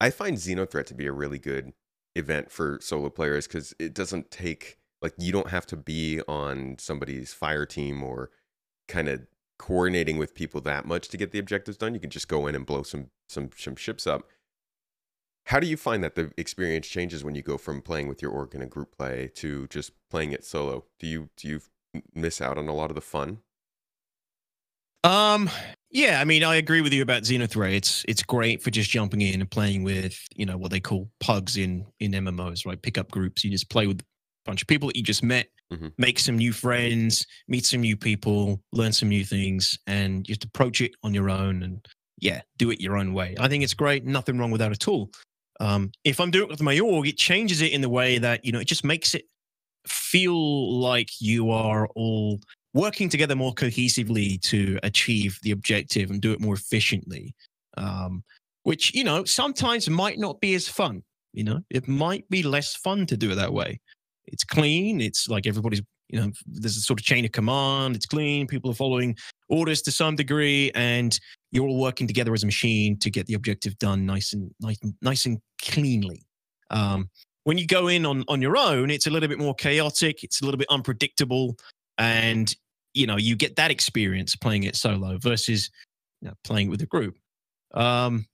I 0.02 0.10
find 0.10 0.38
Xenothreat 0.38 0.86
to 0.88 0.96
be 0.96 1.06
a 1.06 1.12
really 1.12 1.40
good 1.40 1.74
event 2.16 2.52
for 2.52 2.80
solo 2.82 3.10
players 3.10 3.48
because 3.48 3.74
it 3.80 3.94
doesn't 3.94 4.30
take 4.30 4.78
like 5.02 5.14
you 5.18 5.32
don't 5.32 5.50
have 5.50 5.66
to 5.68 5.76
be 5.76 6.22
on 6.28 6.76
somebody's 6.80 7.34
fire 7.34 7.66
team 7.66 8.04
or 8.04 8.32
kind 8.88 9.08
of 9.10 9.22
coordinating 9.64 10.18
with 10.18 10.36
people 10.36 10.60
that 10.60 10.86
much 10.86 11.08
to 11.08 11.16
get 11.16 11.32
the 11.32 11.40
objectives 11.40 11.78
done. 11.78 11.94
You 11.94 12.00
can 12.02 12.10
just 12.10 12.28
go 12.28 12.48
in 12.48 12.56
and 12.56 12.66
blow 12.66 12.84
some 12.84 13.08
some 13.30 13.50
some 13.56 13.78
ships 13.78 14.06
up. 14.06 14.24
How 15.46 15.62
do 15.62 15.68
you 15.68 15.78
find 15.78 16.04
that 16.04 16.16
the 16.16 16.34
experience 16.38 16.86
changes 16.86 17.24
when 17.24 17.34
you 17.34 17.42
go 17.42 17.58
from 17.58 17.82
playing 17.82 18.10
with 18.10 18.22
your 18.22 18.32
org 18.32 18.54
in 18.54 18.62
a 18.62 18.66
group 18.66 18.98
play 18.98 19.32
to 19.36 19.68
just 19.68 19.92
playing 20.10 20.34
it 20.34 20.44
solo? 20.44 20.84
Do 21.00 21.08
you 21.08 21.30
do 21.38 21.48
you 21.48 21.62
miss 22.14 22.42
out 22.42 22.58
on 22.58 22.68
a 22.68 22.74
lot 22.74 22.92
of 22.92 22.96
the 22.96 23.02
fun? 23.02 23.40
Um, 25.06 25.50
yeah, 25.90 26.20
I 26.20 26.26
mean, 26.26 26.44
I 26.44 26.56
agree 26.56 26.82
with 26.82 26.92
you 26.92 27.02
about 27.02 27.24
Xenothreat. 27.24 27.74
It's 27.74 28.04
it's 28.06 28.24
great 28.24 28.62
for 28.62 28.70
just 28.70 28.90
jumping 28.90 29.22
in 29.22 29.40
and 29.40 29.50
playing 29.50 29.84
with 29.84 30.20
you 30.36 30.46
know 30.46 30.58
what 30.58 30.72
they 30.72 30.82
call 30.82 31.10
pugs 31.22 31.56
in 31.56 31.86
in 32.02 32.12
MMOs, 32.12 32.66
right? 32.66 32.82
Pickup 32.82 33.12
groups. 33.12 33.46
You 33.46 33.52
just 33.52 33.70
play 33.70 33.88
with 33.88 34.02
a 34.02 34.06
bunch 34.46 34.62
of 34.62 34.68
people 34.68 34.90
that 34.90 34.98
you 34.98 35.04
just 35.04 35.24
met, 35.24 35.48
Mhm. 35.74 35.94
make 35.98 36.20
some 36.20 36.38
new 36.38 36.54
friends, 36.54 37.26
meet 37.48 37.66
some 37.66 37.82
new 37.82 37.98
people, 37.98 38.62
learn 38.74 38.94
some 38.94 39.10
new 39.10 39.26
things, 39.26 39.78
and 39.88 40.26
just 40.26 40.44
approach 40.44 40.82
it 40.82 40.92
on 41.04 41.14
your 41.14 41.30
own 41.30 41.64
and 41.64 41.86
yeah, 42.20 42.42
do 42.58 42.72
it 42.72 42.82
your 42.82 42.98
own 42.98 43.14
way. 43.14 43.36
I 43.40 43.48
think 43.50 43.64
it's 43.64 43.74
great. 43.74 44.06
Nothing 44.06 44.38
wrong 44.38 44.52
with 44.52 44.60
that 44.60 44.72
at 44.72 44.88
all. 44.88 45.12
Um, 45.60 45.92
if 46.04 46.20
I'm 46.20 46.32
doing 46.32 46.46
it 46.46 46.50
with 46.52 46.62
my 46.62 46.80
org, 46.80 47.08
it 47.08 47.18
changes 47.18 47.62
it 47.62 47.72
in 47.74 47.82
the 47.82 47.90
way 47.90 48.18
that 48.20 48.46
you 48.46 48.52
know 48.52 48.60
it 48.60 48.68
just 48.68 48.84
makes 48.84 49.16
it 49.16 49.26
feel 49.88 50.80
like 50.80 51.10
you 51.20 51.52
are 51.52 51.88
all 51.96 52.40
working 52.74 53.10
together 53.10 53.36
more 53.36 53.54
cohesively 53.54 54.42
to 54.42 54.80
achieve 54.84 55.40
the 55.44 55.52
objective 55.52 56.10
and 56.10 56.22
do 56.22 56.32
it 56.34 56.42
more 56.42 56.56
efficiently. 56.56 57.34
Um, 57.78 58.24
which 58.64 58.94
you 58.96 59.04
know 59.04 59.26
sometimes 59.26 59.90
might 59.90 60.20
not 60.20 60.40
be 60.42 60.56
as 60.56 60.68
fun. 60.70 61.04
You 61.34 61.44
know, 61.46 61.62
it 61.70 61.88
might 61.88 62.30
be 62.30 62.44
less 62.44 62.76
fun 62.76 63.06
to 63.08 63.18
do 63.18 63.32
it 63.32 63.36
that 63.36 63.54
way. 63.54 63.80
It's 64.28 64.44
clean. 64.44 65.02
It's 65.02 65.28
like 65.30 65.48
everybody's. 65.48 65.82
You 66.10 66.20
know, 66.20 66.32
there's 66.46 66.78
a 66.78 66.82
sort 66.82 67.00
of 67.00 67.06
chain 67.06 67.26
of 67.26 67.32
command. 67.32 67.96
It's 67.96 68.06
clean. 68.06 68.46
People 68.46 68.70
are 68.70 68.76
following 68.76 69.16
orders 69.50 69.82
to 69.84 69.92
some 69.92 70.16
degree, 70.16 70.70
and 70.76 71.18
you're 71.52 71.68
all 71.68 71.80
working 71.80 72.06
together 72.06 72.34
as 72.34 72.44
a 72.44 72.46
machine 72.46 73.00
to 73.00 73.10
get 73.10 73.26
the 73.26 73.34
objective 73.34 73.78
done 73.80 74.06
nice 74.06 74.34
and 74.34 74.52
nice, 74.60 74.78
and- 74.84 74.94
nice 75.02 75.26
and 75.26 75.40
cleanly. 75.62 76.24
Um, 76.70 77.10
when 77.46 77.58
you 77.58 77.66
go 77.66 77.88
in 77.88 78.06
on 78.06 78.26
on 78.28 78.42
your 78.42 78.58
own, 78.58 78.90
it's 78.92 79.08
a 79.08 79.10
little 79.10 79.30
bit 79.30 79.40
more 79.40 79.56
chaotic. 79.56 80.24
It's 80.24 80.42
a 80.42 80.46
little 80.46 80.58
bit 80.58 80.68
unpredictable, 80.70 81.58
and 81.98 82.54
you 82.94 83.08
know 83.08 83.18
you 83.18 83.36
get 83.36 83.56
that 83.56 83.72
experience 83.72 84.36
playing 84.36 84.64
it 84.64 84.76
solo 84.76 85.18
versus 85.18 85.72
you 86.22 86.30
know, 86.30 86.36
playing 86.44 86.70
with 86.70 86.82
a 86.82 86.86
group. 86.86 87.18
Um, 87.74 88.26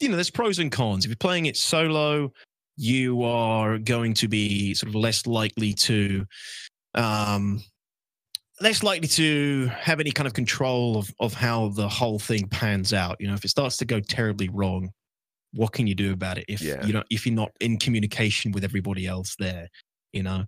you 0.00 0.08
know, 0.08 0.16
there's 0.16 0.30
pros 0.30 0.58
and 0.58 0.72
cons. 0.72 1.04
If 1.04 1.10
you're 1.10 1.16
playing 1.16 1.46
it 1.46 1.56
solo, 1.56 2.32
you 2.76 3.22
are 3.22 3.78
going 3.78 4.14
to 4.14 4.28
be 4.28 4.74
sort 4.74 4.88
of 4.88 4.94
less 4.94 5.26
likely 5.26 5.72
to 5.72 6.26
um 6.94 7.62
less 8.60 8.82
likely 8.82 9.08
to 9.08 9.66
have 9.78 10.00
any 10.00 10.10
kind 10.12 10.26
of 10.26 10.32
control 10.32 10.96
of 10.96 11.12
of 11.20 11.34
how 11.34 11.68
the 11.70 11.88
whole 11.88 12.18
thing 12.18 12.48
pans 12.48 12.92
out. 12.92 13.16
You 13.20 13.28
know 13.28 13.34
if 13.34 13.44
it 13.44 13.48
starts 13.48 13.76
to 13.78 13.84
go 13.84 14.00
terribly 14.00 14.48
wrong 14.48 14.90
what 15.52 15.72
can 15.72 15.86
you 15.86 15.94
do 15.94 16.12
about 16.12 16.36
it 16.38 16.44
if 16.48 16.60
Yeah. 16.60 16.84
you 16.84 16.92
don't 16.92 17.06
if 17.10 17.26
you're 17.26 17.34
not 17.34 17.52
in 17.60 17.78
communication 17.78 18.50
with 18.52 18.64
everybody 18.64 19.06
else 19.06 19.36
there 19.38 19.68
you 20.12 20.22
know? 20.22 20.44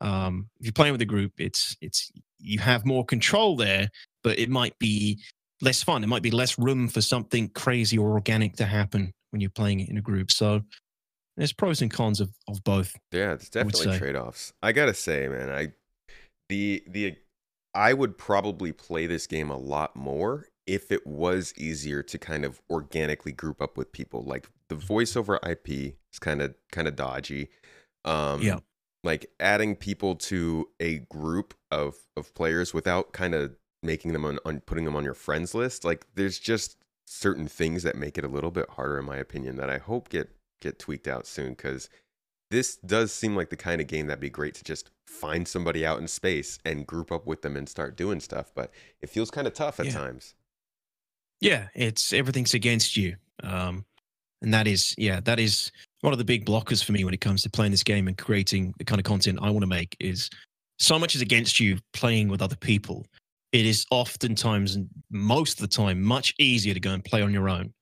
Um 0.00 0.48
if 0.58 0.66
you're 0.66 0.72
playing 0.72 0.92
with 0.92 1.02
a 1.02 1.06
group 1.06 1.32
it's 1.38 1.76
it's 1.80 2.10
you 2.38 2.58
have 2.58 2.84
more 2.86 3.04
control 3.04 3.56
there 3.56 3.88
but 4.22 4.38
it 4.38 4.48
might 4.50 4.78
be 4.78 5.18
less 5.62 5.82
fun. 5.82 6.02
It 6.02 6.06
might 6.08 6.22
be 6.22 6.30
less 6.30 6.58
room 6.58 6.88
for 6.88 7.02
something 7.02 7.48
crazy 7.50 7.98
or 7.98 8.12
organic 8.12 8.56
to 8.56 8.64
happen 8.64 9.12
when 9.30 9.40
you're 9.42 9.50
playing 9.50 9.80
it 9.80 9.90
in 9.90 9.98
a 9.98 10.02
group. 10.02 10.30
So 10.30 10.62
there's 11.40 11.54
pros 11.54 11.80
and 11.80 11.90
cons 11.90 12.20
of 12.20 12.30
of 12.46 12.62
both 12.62 12.94
Yeah, 13.12 13.32
it's 13.32 13.48
definitely 13.48 13.98
trade 13.98 14.14
offs. 14.14 14.52
I 14.62 14.72
gotta 14.72 14.94
say, 14.94 15.26
man, 15.26 15.50
I 15.50 15.72
the 16.50 16.84
the 16.86 17.16
I 17.74 17.94
would 17.94 18.18
probably 18.18 18.72
play 18.72 19.06
this 19.06 19.26
game 19.26 19.48
a 19.50 19.56
lot 19.56 19.96
more 19.96 20.48
if 20.66 20.92
it 20.92 21.06
was 21.06 21.54
easier 21.56 22.02
to 22.02 22.18
kind 22.18 22.44
of 22.44 22.60
organically 22.70 23.32
group 23.32 23.62
up 23.62 23.76
with 23.78 23.90
people. 23.90 24.22
Like 24.22 24.50
the 24.68 24.74
voiceover 24.76 25.38
IP 25.48 25.96
is 26.12 26.18
kind 26.20 26.42
of 26.42 26.54
kind 26.72 26.86
of 26.86 26.94
dodgy. 26.94 27.48
Um 28.04 28.42
Yeah. 28.42 28.58
like 29.02 29.30
adding 29.40 29.76
people 29.76 30.16
to 30.16 30.68
a 30.78 30.98
group 30.98 31.54
of 31.70 31.96
of 32.18 32.34
players 32.34 32.74
without 32.74 33.12
kind 33.12 33.34
of 33.34 33.56
making 33.82 34.12
them 34.12 34.26
on, 34.26 34.38
on 34.44 34.60
putting 34.60 34.84
them 34.84 34.94
on 34.94 35.04
your 35.04 35.14
friends 35.14 35.54
list. 35.54 35.84
Like 35.86 36.06
there's 36.16 36.38
just 36.38 36.76
certain 37.06 37.48
things 37.48 37.82
that 37.82 37.96
make 37.96 38.18
it 38.18 38.24
a 38.24 38.28
little 38.28 38.50
bit 38.50 38.68
harder 38.70 38.98
in 38.98 39.06
my 39.06 39.16
opinion 39.16 39.56
that 39.56 39.70
I 39.70 39.78
hope 39.78 40.10
get 40.10 40.28
get 40.60 40.78
tweaked 40.78 41.08
out 41.08 41.26
soon 41.26 41.54
cuz 41.54 41.88
this 42.50 42.76
does 42.76 43.12
seem 43.12 43.36
like 43.36 43.50
the 43.50 43.56
kind 43.56 43.80
of 43.80 43.86
game 43.86 44.08
that'd 44.08 44.20
be 44.20 44.28
great 44.28 44.54
to 44.56 44.64
just 44.64 44.90
find 45.06 45.46
somebody 45.46 45.86
out 45.86 46.00
in 46.00 46.08
space 46.08 46.58
and 46.64 46.86
group 46.86 47.12
up 47.12 47.26
with 47.26 47.42
them 47.42 47.56
and 47.56 47.68
start 47.68 47.96
doing 47.96 48.18
stuff, 48.20 48.52
but 48.54 48.72
it 49.00 49.08
feels 49.08 49.30
kind 49.30 49.46
of 49.46 49.54
tough 49.54 49.78
at 49.78 49.86
Yeah. 49.86 49.92
times. 49.92 50.34
Yeah, 51.40 51.68
it's 51.74 52.12
everything's 52.12 52.54
against 52.54 52.96
you. 52.96 53.16
Um, 53.42 53.84
and 54.42 54.52
that 54.52 54.66
is, 54.66 54.94
yeah, 54.98 55.20
that 55.20 55.38
is 55.38 55.70
one 56.00 56.12
of 56.12 56.18
the 56.18 56.24
big 56.24 56.44
blockers 56.44 56.82
for 56.82 56.92
me 56.92 57.04
when 57.04 57.14
it 57.14 57.20
comes 57.20 57.42
to 57.42 57.50
playing 57.50 57.70
this 57.70 57.82
game 57.82 58.08
and 58.08 58.16
creating 58.18 58.74
the 58.78 58.84
kind 58.84 58.98
of 58.98 59.04
content 59.04 59.38
I 59.40 59.50
want 59.50 59.62
to 59.62 59.66
make 59.68 59.96
is 60.00 60.28
so 60.78 60.98
much 60.98 61.14
is 61.14 61.20
against 61.22 61.60
you 61.60 61.78
playing 61.92 62.28
with 62.28 62.42
other 62.42 62.56
people. 62.56 63.06
It 63.52 63.66
is 63.66 63.86
oftentimes 63.90 64.76
and 64.76 64.88
most 65.10 65.60
of 65.60 65.62
the 65.68 65.74
time 65.74 66.02
much 66.02 66.34
easier 66.38 66.74
to 66.74 66.80
go 66.80 66.92
and 66.92 67.04
play 67.04 67.22
on 67.22 67.32
your 67.32 67.48
own, 67.48 67.72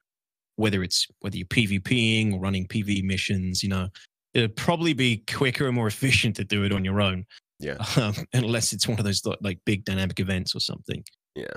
whether 0.58 0.82
it's 0.82 1.06
whether 1.20 1.36
you're 1.36 1.46
PvPing 1.46 2.34
or 2.34 2.40
running 2.40 2.66
PV 2.66 3.04
missions, 3.04 3.62
you 3.62 3.68
know, 3.68 3.88
it'd 4.34 4.56
probably 4.56 4.92
be 4.92 5.22
quicker 5.32 5.66
and 5.66 5.74
more 5.74 5.86
efficient 5.94 6.34
to 6.36 6.44
do 6.44 6.64
it 6.64 6.72
on 6.72 6.84
your 6.84 7.00
own. 7.00 7.24
Yeah. 7.60 7.76
Um, 7.96 8.14
unless 8.32 8.72
it's 8.72 8.86
one 8.86 8.98
of 8.98 9.04
those 9.04 9.24
like- 9.24 9.38
like 9.40 9.58
big 9.64 9.84
dynamic 9.84 10.20
events 10.20 10.54
or 10.54 10.60
something. 10.60 11.02
Yeah. 11.34 11.56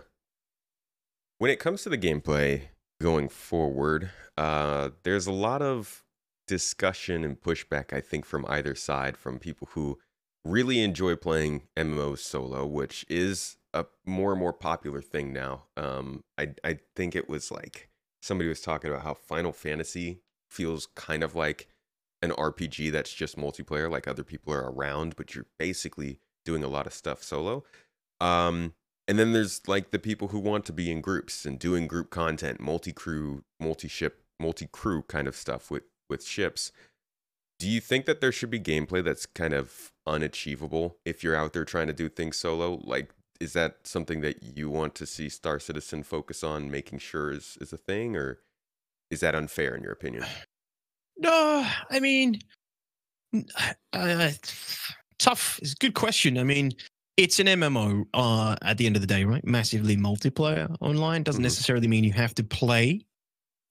When 1.40 1.50
it 1.50 1.60
comes 1.60 1.82
to 1.84 1.90
the 1.90 1.98
gameplay 1.98 2.68
going 3.02 3.28
forward, 3.30 4.12
uh, 4.38 4.92
there's 5.04 5.26
a 5.26 5.32
lot 5.32 5.64
of 5.64 6.04
discussion 6.48 7.24
and 7.24 7.40
pushback, 7.40 7.94
I 7.94 8.02
think, 8.02 8.26
from 8.26 8.46
either 8.48 8.76
side, 8.76 9.18
from 9.18 9.40
people 9.40 9.70
who 9.72 9.98
really 10.46 10.82
enjoy 10.82 11.16
playing 11.16 11.64
MMOs 11.78 12.20
solo, 12.20 12.66
which 12.68 13.06
is 13.10 13.58
a 13.74 13.86
more 14.06 14.32
and 14.32 14.40
more 14.40 14.54
popular 14.54 15.02
thing 15.02 15.34
now. 15.34 15.64
Um, 15.78 16.24
I 16.38 16.54
I 16.64 16.80
think 16.96 17.16
it 17.16 17.28
was 17.30 17.52
like 17.52 17.90
somebody 18.22 18.48
was 18.48 18.62
talking 18.62 18.90
about 18.90 19.04
how 19.04 19.14
Final 19.14 19.52
Fantasy 19.52 20.22
feels 20.50 20.88
kind 20.96 21.24
of 21.24 21.36
like 21.36 21.68
an 22.22 22.32
RPG 22.32 22.92
that's 22.92 23.14
just 23.14 23.38
multiplayer, 23.38 23.90
like 23.90 24.08
other 24.08 24.24
people 24.24 24.54
are 24.54 24.72
around, 24.72 25.16
but 25.16 25.34
you're 25.34 25.48
basically 25.58 26.20
doing 26.46 26.64
a 26.64 26.68
lot 26.68 26.86
of 26.86 26.94
stuff 26.94 27.24
solo. 27.24 27.64
Um, 28.20 28.74
and 29.08 29.18
then 29.18 29.34
there's 29.34 29.68
like 29.68 29.92
the 29.92 30.00
people 30.00 30.30
who 30.30 30.40
want 30.40 30.66
to 30.66 30.74
be 30.74 30.92
in 30.92 31.02
groups 31.02 31.46
and 31.46 31.58
doing 31.58 31.88
group 31.88 32.12
content, 32.12 32.60
multi-crew, 32.60 33.44
multi-ship, 33.60 34.22
multi-crew 34.40 35.04
kind 35.04 35.28
of 35.28 35.36
stuff 35.36 35.72
with 35.72 35.84
with 36.10 36.24
ships. 36.24 36.72
Do 37.58 37.68
you 37.70 37.80
think 37.80 38.06
that 38.06 38.22
there 38.22 38.32
should 38.32 38.50
be 38.50 38.60
gameplay 38.60 39.04
that's 39.04 39.26
kind 39.26 39.54
of 39.54 39.92
unachievable 40.08 40.98
if 41.06 41.24
you're 41.24 41.36
out 41.36 41.54
there 41.54 41.66
trying 41.66 41.88
to 41.88 41.94
do 41.94 42.10
things 42.10 42.38
solo? 42.38 42.80
Like 42.84 43.14
is 43.42 43.54
that 43.54 43.86
something 43.88 44.22
that 44.22 44.44
you 44.56 44.70
want 44.70 44.96
to 44.96 45.06
see 45.06 45.28
Star 45.30 45.60
Citizen 45.60 46.04
focus 46.04 46.44
on 46.44 46.70
making 46.72 47.00
sure 47.00 47.32
is 47.32 47.58
is 47.60 47.74
a 47.74 47.78
thing 47.78 48.16
or 48.16 48.40
is 49.10 49.20
that 49.22 49.36
unfair 49.36 49.76
in 49.76 49.84
your 49.84 49.94
opinion? 49.94 50.26
No, 51.18 51.68
I 51.92 52.00
mean, 52.00 52.40
uh, 53.94 54.32
tough. 55.20 55.60
It's 55.62 55.74
a 55.74 55.76
good 55.76 55.94
question. 55.94 56.38
I 56.38 56.44
mean, 56.44 56.72
it's 57.18 57.40
an 57.40 57.48
MMO 57.48 58.06
uh, 58.14 58.56
at 58.64 58.78
the 58.78 58.86
end 58.88 58.96
of 58.96 59.02
the 59.02 59.08
day, 59.08 59.24
right? 59.26 59.46
Massively 59.46 59.96
multiplayer 59.98 60.76
online 60.82 61.24
doesn't 61.24 61.42
Mhm. 61.42 61.44
necessarily 61.44 61.88
mean 61.88 62.04
you 62.04 62.14
have 62.14 62.34
to 62.36 62.44
play 62.44 63.02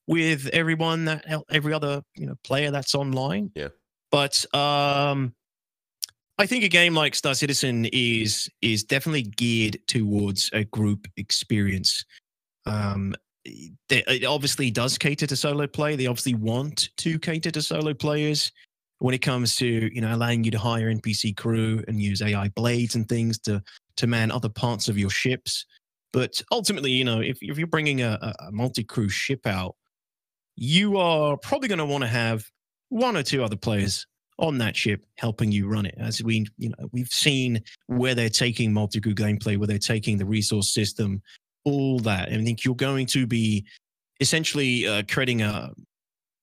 with 0.06 0.46
everyone 0.48 1.06
that 1.06 1.24
every 1.50 1.72
other 1.72 2.02
you 2.16 2.26
know 2.26 2.34
player 2.44 2.70
that's 2.70 2.94
online. 2.94 3.50
Yeah. 3.54 3.68
But 4.10 4.44
um, 4.54 5.34
I 6.40 6.46
think 6.46 6.64
a 6.64 6.68
game 6.68 6.94
like 6.94 7.14
Star 7.14 7.34
Citizen 7.34 7.84
is 7.92 8.48
is 8.62 8.82
definitely 8.82 9.22
geared 9.24 9.78
towards 9.86 10.48
a 10.54 10.64
group 10.64 11.06
experience. 11.18 12.02
Um, 12.64 13.14
it 13.44 14.24
obviously 14.24 14.70
does 14.70 14.96
cater 14.96 15.26
to 15.26 15.36
solo 15.36 15.66
play. 15.66 15.96
They 15.96 16.06
obviously 16.06 16.34
want 16.34 16.88
to 16.96 17.18
cater 17.18 17.50
to 17.50 17.60
solo 17.60 17.92
players 17.92 18.52
when 19.00 19.14
it 19.14 19.18
comes 19.18 19.54
to 19.56 19.66
you 19.66 20.00
know 20.00 20.14
allowing 20.14 20.42
you 20.42 20.50
to 20.52 20.58
hire 20.58 20.90
NPC 20.90 21.36
crew 21.36 21.84
and 21.86 22.00
use 22.00 22.22
AI 22.22 22.48
blades 22.48 22.94
and 22.94 23.06
things 23.06 23.38
to 23.40 23.62
to 23.98 24.06
man 24.06 24.30
other 24.30 24.48
parts 24.48 24.88
of 24.88 24.96
your 24.96 25.10
ships. 25.10 25.66
But 26.10 26.40
ultimately, 26.50 26.90
you 26.92 27.04
know, 27.04 27.20
if 27.20 27.36
if 27.42 27.58
you're 27.58 27.66
bringing 27.66 28.00
a, 28.00 28.18
a- 28.22 28.46
a 28.46 28.50
multi 28.50 28.82
crew 28.82 29.10
ship 29.10 29.46
out, 29.46 29.76
you 30.56 30.96
are 30.96 31.36
probably 31.36 31.68
going 31.68 31.80
to 31.80 31.84
want 31.84 32.02
to 32.02 32.08
have 32.08 32.46
one 32.88 33.14
or 33.14 33.22
two 33.22 33.44
other 33.44 33.56
players 33.56 34.06
on 34.40 34.58
that 34.58 34.74
ship 34.74 35.04
helping 35.18 35.52
you 35.52 35.68
run 35.68 35.86
it. 35.86 35.94
As 35.98 36.22
we 36.22 36.46
you 36.58 36.70
know 36.70 36.88
we've 36.92 37.08
seen 37.08 37.62
where 37.86 38.14
they're 38.14 38.28
taking 38.28 38.72
multi 38.72 39.00
crew 39.00 39.14
gameplay, 39.14 39.56
where 39.56 39.68
they're 39.68 39.78
taking 39.78 40.16
the 40.18 40.24
resource 40.24 40.72
system, 40.72 41.22
all 41.64 42.00
that. 42.00 42.28
And 42.28 42.40
I 42.40 42.44
think 42.44 42.64
you're 42.64 42.74
going 42.74 43.06
to 43.06 43.26
be 43.26 43.64
essentially 44.20 44.86
uh, 44.86 45.02
creating 45.08 45.42
a. 45.42 45.70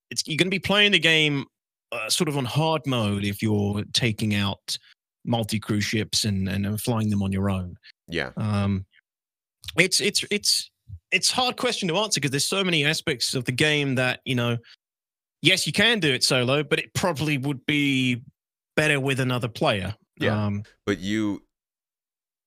It's 0.09 0.23
you're 0.25 0.37
going 0.37 0.47
to 0.47 0.51
be 0.51 0.59
playing 0.59 0.93
the 0.93 0.99
game 0.99 1.45
uh, 1.91 2.09
sort 2.09 2.29
of 2.29 2.37
on 2.37 2.45
hard 2.45 2.85
mode 2.85 3.25
if 3.25 3.41
you're 3.41 3.83
taking 3.93 4.35
out 4.35 4.77
multi 5.25 5.59
crew 5.59 5.81
ships 5.81 6.23
and 6.23 6.47
and 6.47 6.65
uh, 6.65 6.77
flying 6.77 7.09
them 7.09 7.23
on 7.23 7.31
your 7.31 7.49
own. 7.49 7.75
Yeah. 8.07 8.31
Um, 8.37 8.85
it's 9.75 9.99
it's 9.99 10.23
it's 10.31 10.71
it's 11.11 11.31
hard 11.31 11.57
question 11.57 11.87
to 11.89 11.97
answer 11.97 12.19
because 12.19 12.31
there's 12.31 12.47
so 12.47 12.63
many 12.63 12.85
aspects 12.85 13.33
of 13.33 13.45
the 13.45 13.51
game 13.51 13.95
that 13.95 14.21
you 14.25 14.35
know. 14.35 14.57
Yes, 15.41 15.67
you 15.67 15.73
can 15.73 15.99
do 15.99 16.13
it 16.13 16.23
solo, 16.23 16.63
but 16.63 16.79
it 16.79 16.93
probably 16.93 17.37
would 17.37 17.65
be 17.65 18.23
better 18.75 18.99
with 18.99 19.19
another 19.19 19.47
player. 19.47 19.95
Yeah. 20.19 20.45
Um, 20.47 20.63
But 20.85 20.99
you 20.99 21.43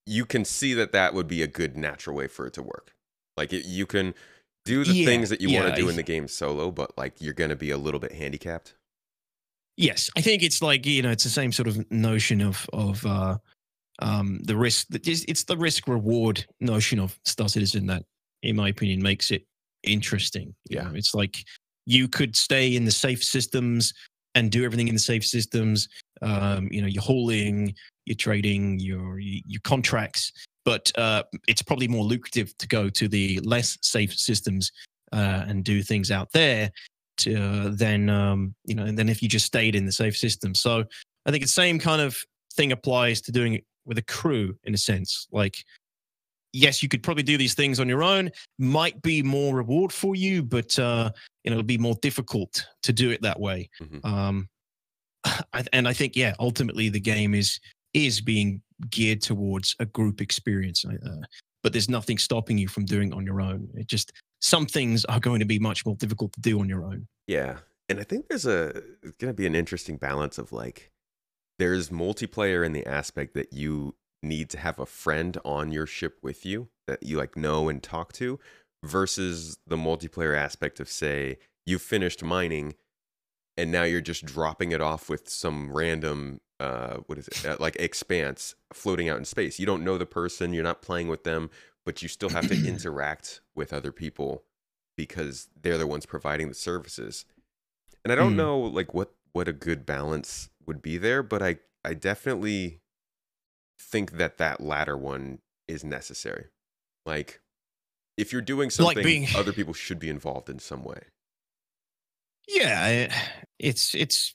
you 0.06 0.24
can 0.26 0.44
see 0.44 0.74
that 0.74 0.92
that 0.92 1.14
would 1.14 1.28
be 1.28 1.42
a 1.42 1.46
good 1.46 1.76
natural 1.76 2.16
way 2.16 2.26
for 2.26 2.46
it 2.46 2.54
to 2.54 2.62
work. 2.62 2.94
Like 3.36 3.52
it, 3.52 3.64
you 3.66 3.86
can 3.86 4.14
do 4.64 4.84
the 4.84 4.94
Yeah, 4.94 5.04
things 5.04 5.30
that 5.30 5.40
you 5.40 5.50
want 5.50 5.68
to 5.68 5.72
do 5.72 5.88
in 5.88 5.96
the 5.96 6.02
game 6.02 6.28
solo, 6.28 6.70
but 6.70 6.96
like 6.98 7.20
you're 7.20 7.34
going 7.34 7.50
to 7.50 7.56
be 7.56 7.70
a 7.70 7.78
little 7.78 8.00
bit 8.00 8.12
handicapped. 8.12 8.74
Yes, 9.76 10.10
I 10.16 10.20
think 10.20 10.42
it's 10.42 10.60
like 10.60 10.84
you 10.84 11.02
know 11.02 11.10
it's 11.10 11.24
the 11.24 11.30
same 11.30 11.52
sort 11.52 11.68
of 11.68 11.90
notion 11.90 12.40
of 12.40 12.68
of 12.72 13.04
uh, 13.06 13.38
um, 14.00 14.40
the 14.44 14.56
risk. 14.56 14.88
It's 14.92 15.44
the 15.44 15.56
risk 15.58 15.88
reward 15.88 16.46
notion 16.60 16.98
of 17.00 17.18
Star 17.24 17.48
Citizen 17.48 17.86
that, 17.86 18.04
in 18.42 18.56
my 18.56 18.70
opinion, 18.70 19.02
makes 19.02 19.30
it 19.30 19.46
interesting. 19.84 20.54
you 20.68 20.76
Yeah. 20.76 20.84
know? 20.84 20.92
it's 20.94 21.14
like 21.14 21.44
you 21.90 22.06
could 22.06 22.36
stay 22.36 22.76
in 22.76 22.84
the 22.84 22.90
safe 22.90 23.22
systems 23.22 23.92
and 24.36 24.52
do 24.52 24.64
everything 24.64 24.86
in 24.86 24.94
the 24.94 25.00
safe 25.00 25.24
systems. 25.24 25.88
Um, 26.22 26.68
you 26.70 26.80
know, 26.80 26.86
you're 26.86 27.02
hauling, 27.02 27.74
you're 28.06 28.16
trading, 28.16 28.78
your 28.78 29.18
your 29.18 29.60
contracts, 29.64 30.32
but 30.64 30.92
uh, 30.96 31.24
it's 31.48 31.62
probably 31.62 31.88
more 31.88 32.04
lucrative 32.04 32.56
to 32.58 32.68
go 32.68 32.88
to 32.90 33.08
the 33.08 33.40
less 33.40 33.76
safe 33.82 34.14
systems 34.14 34.70
uh, 35.12 35.44
and 35.48 35.64
do 35.64 35.82
things 35.82 36.12
out 36.12 36.30
there 36.32 36.70
to, 37.18 37.34
uh, 37.34 37.70
than 37.72 38.08
um, 38.08 38.54
you 38.64 38.76
know 38.76 38.92
than 38.92 39.08
if 39.08 39.20
you 39.20 39.28
just 39.28 39.46
stayed 39.46 39.74
in 39.74 39.84
the 39.84 39.92
safe 39.92 40.16
system. 40.16 40.54
So 40.54 40.84
I 41.26 41.30
think 41.32 41.42
the 41.42 41.48
same 41.48 41.80
kind 41.80 42.00
of 42.00 42.16
thing 42.54 42.70
applies 42.70 43.20
to 43.22 43.32
doing 43.32 43.54
it 43.54 43.64
with 43.84 43.98
a 43.98 44.02
crew 44.02 44.54
in 44.62 44.74
a 44.74 44.78
sense. 44.78 45.26
Like, 45.32 45.56
yes, 46.52 46.82
you 46.82 46.88
could 46.88 47.02
probably 47.02 47.22
do 47.22 47.36
these 47.36 47.54
things 47.54 47.80
on 47.80 47.88
your 47.88 48.02
own. 48.02 48.30
Might 48.58 49.00
be 49.02 49.22
more 49.22 49.54
reward 49.54 49.92
for 49.92 50.14
you, 50.14 50.42
but 50.42 50.78
uh, 50.78 51.10
you 51.44 51.50
know 51.50 51.56
it'll 51.56 51.66
be 51.66 51.78
more 51.78 51.96
difficult 52.02 52.66
to 52.82 52.92
do 52.92 53.10
it 53.10 53.22
that 53.22 53.38
way. 53.38 53.68
Mhm. 53.80 54.04
Um, 54.04 54.48
I, 55.24 55.64
and 55.72 55.88
I 55.88 55.92
think 55.92 56.16
yeah, 56.16 56.34
ultimately 56.38 56.88
the 56.88 57.00
game 57.00 57.34
is 57.34 57.58
is 57.94 58.20
being 58.20 58.62
geared 58.88 59.20
towards 59.20 59.74
a 59.78 59.86
group 59.86 60.20
experience. 60.20 60.84
Uh, 60.84 61.22
but 61.62 61.72
there's 61.72 61.88
nothing 61.90 62.18
stopping 62.18 62.56
you 62.56 62.68
from 62.68 62.84
doing 62.84 63.08
it 63.08 63.14
on 63.14 63.26
your 63.26 63.40
own. 63.40 63.68
It 63.74 63.86
just 63.86 64.12
some 64.40 64.66
things 64.66 65.04
are 65.06 65.20
going 65.20 65.40
to 65.40 65.46
be 65.46 65.58
much 65.58 65.84
more 65.84 65.96
difficult 65.96 66.32
to 66.32 66.40
do 66.40 66.60
on 66.60 66.68
your 66.68 66.84
own. 66.84 67.06
Yeah. 67.26 67.58
And 67.88 68.00
I 68.00 68.04
think 68.04 68.28
there's 68.28 68.46
a 68.46 68.68
it's 69.02 69.16
going 69.18 69.30
to 69.30 69.34
be 69.34 69.46
an 69.46 69.54
interesting 69.54 69.96
balance 69.96 70.38
of 70.38 70.52
like 70.52 70.90
there's 71.58 71.90
multiplayer 71.90 72.64
in 72.64 72.72
the 72.72 72.86
aspect 72.86 73.34
that 73.34 73.52
you 73.52 73.94
need 74.22 74.50
to 74.50 74.58
have 74.58 74.78
a 74.78 74.86
friend 74.86 75.38
on 75.44 75.72
your 75.72 75.86
ship 75.86 76.18
with 76.22 76.44
you 76.44 76.68
that 76.86 77.02
you 77.02 77.16
like 77.16 77.36
know 77.36 77.68
and 77.68 77.82
talk 77.82 78.12
to 78.12 78.38
versus 78.84 79.58
the 79.66 79.76
multiplayer 79.76 80.36
aspect 80.36 80.80
of 80.80 80.88
say 80.88 81.38
you 81.66 81.78
finished 81.78 82.22
mining 82.22 82.74
and 83.56 83.70
now 83.70 83.82
you're 83.82 84.00
just 84.00 84.24
dropping 84.24 84.72
it 84.72 84.80
off 84.80 85.08
with 85.08 85.28
some 85.28 85.70
random 85.72 86.40
uh 86.58 86.96
what 87.06 87.18
is 87.18 87.28
it 87.28 87.46
uh, 87.46 87.56
like 87.60 87.76
expanse 87.76 88.54
floating 88.72 89.08
out 89.08 89.18
in 89.18 89.24
space 89.24 89.58
you 89.58 89.66
don't 89.66 89.84
know 89.84 89.98
the 89.98 90.06
person 90.06 90.52
you're 90.52 90.64
not 90.64 90.82
playing 90.82 91.08
with 91.08 91.24
them 91.24 91.50
but 91.84 92.02
you 92.02 92.08
still 92.08 92.30
have 92.30 92.46
to 92.46 92.58
interact 92.68 93.40
with 93.54 93.72
other 93.72 93.92
people 93.92 94.44
because 94.96 95.48
they're 95.60 95.78
the 95.78 95.86
ones 95.86 96.06
providing 96.06 96.48
the 96.48 96.54
services 96.54 97.24
and 98.04 98.12
i 98.12 98.14
don't 98.16 98.34
Mm. 98.34 98.36
know 98.36 98.58
like 98.58 98.92
what 98.94 99.12
what 99.32 99.48
a 99.48 99.52
good 99.52 99.86
balance 99.86 100.50
would 100.66 100.82
be 100.82 100.96
there 100.98 101.22
but 101.22 101.42
i 101.42 101.56
i 101.84 101.94
definitely 101.94 102.79
think 103.90 104.12
that 104.18 104.38
that 104.38 104.60
latter 104.60 104.96
one 104.96 105.38
is 105.68 105.82
necessary 105.84 106.46
like 107.06 107.40
if 108.16 108.32
you're 108.32 108.42
doing 108.42 108.66
Like 108.66 108.72
something 108.72 109.02
being- 109.04 109.26
other 109.36 109.52
people 109.52 109.72
should 109.74 109.98
be 109.98 110.08
involved 110.10 110.48
in 110.50 110.58
some 110.58 110.84
way 110.84 111.00
Yeah, 112.48 113.08
it's 113.58 113.94
it's 113.94 114.34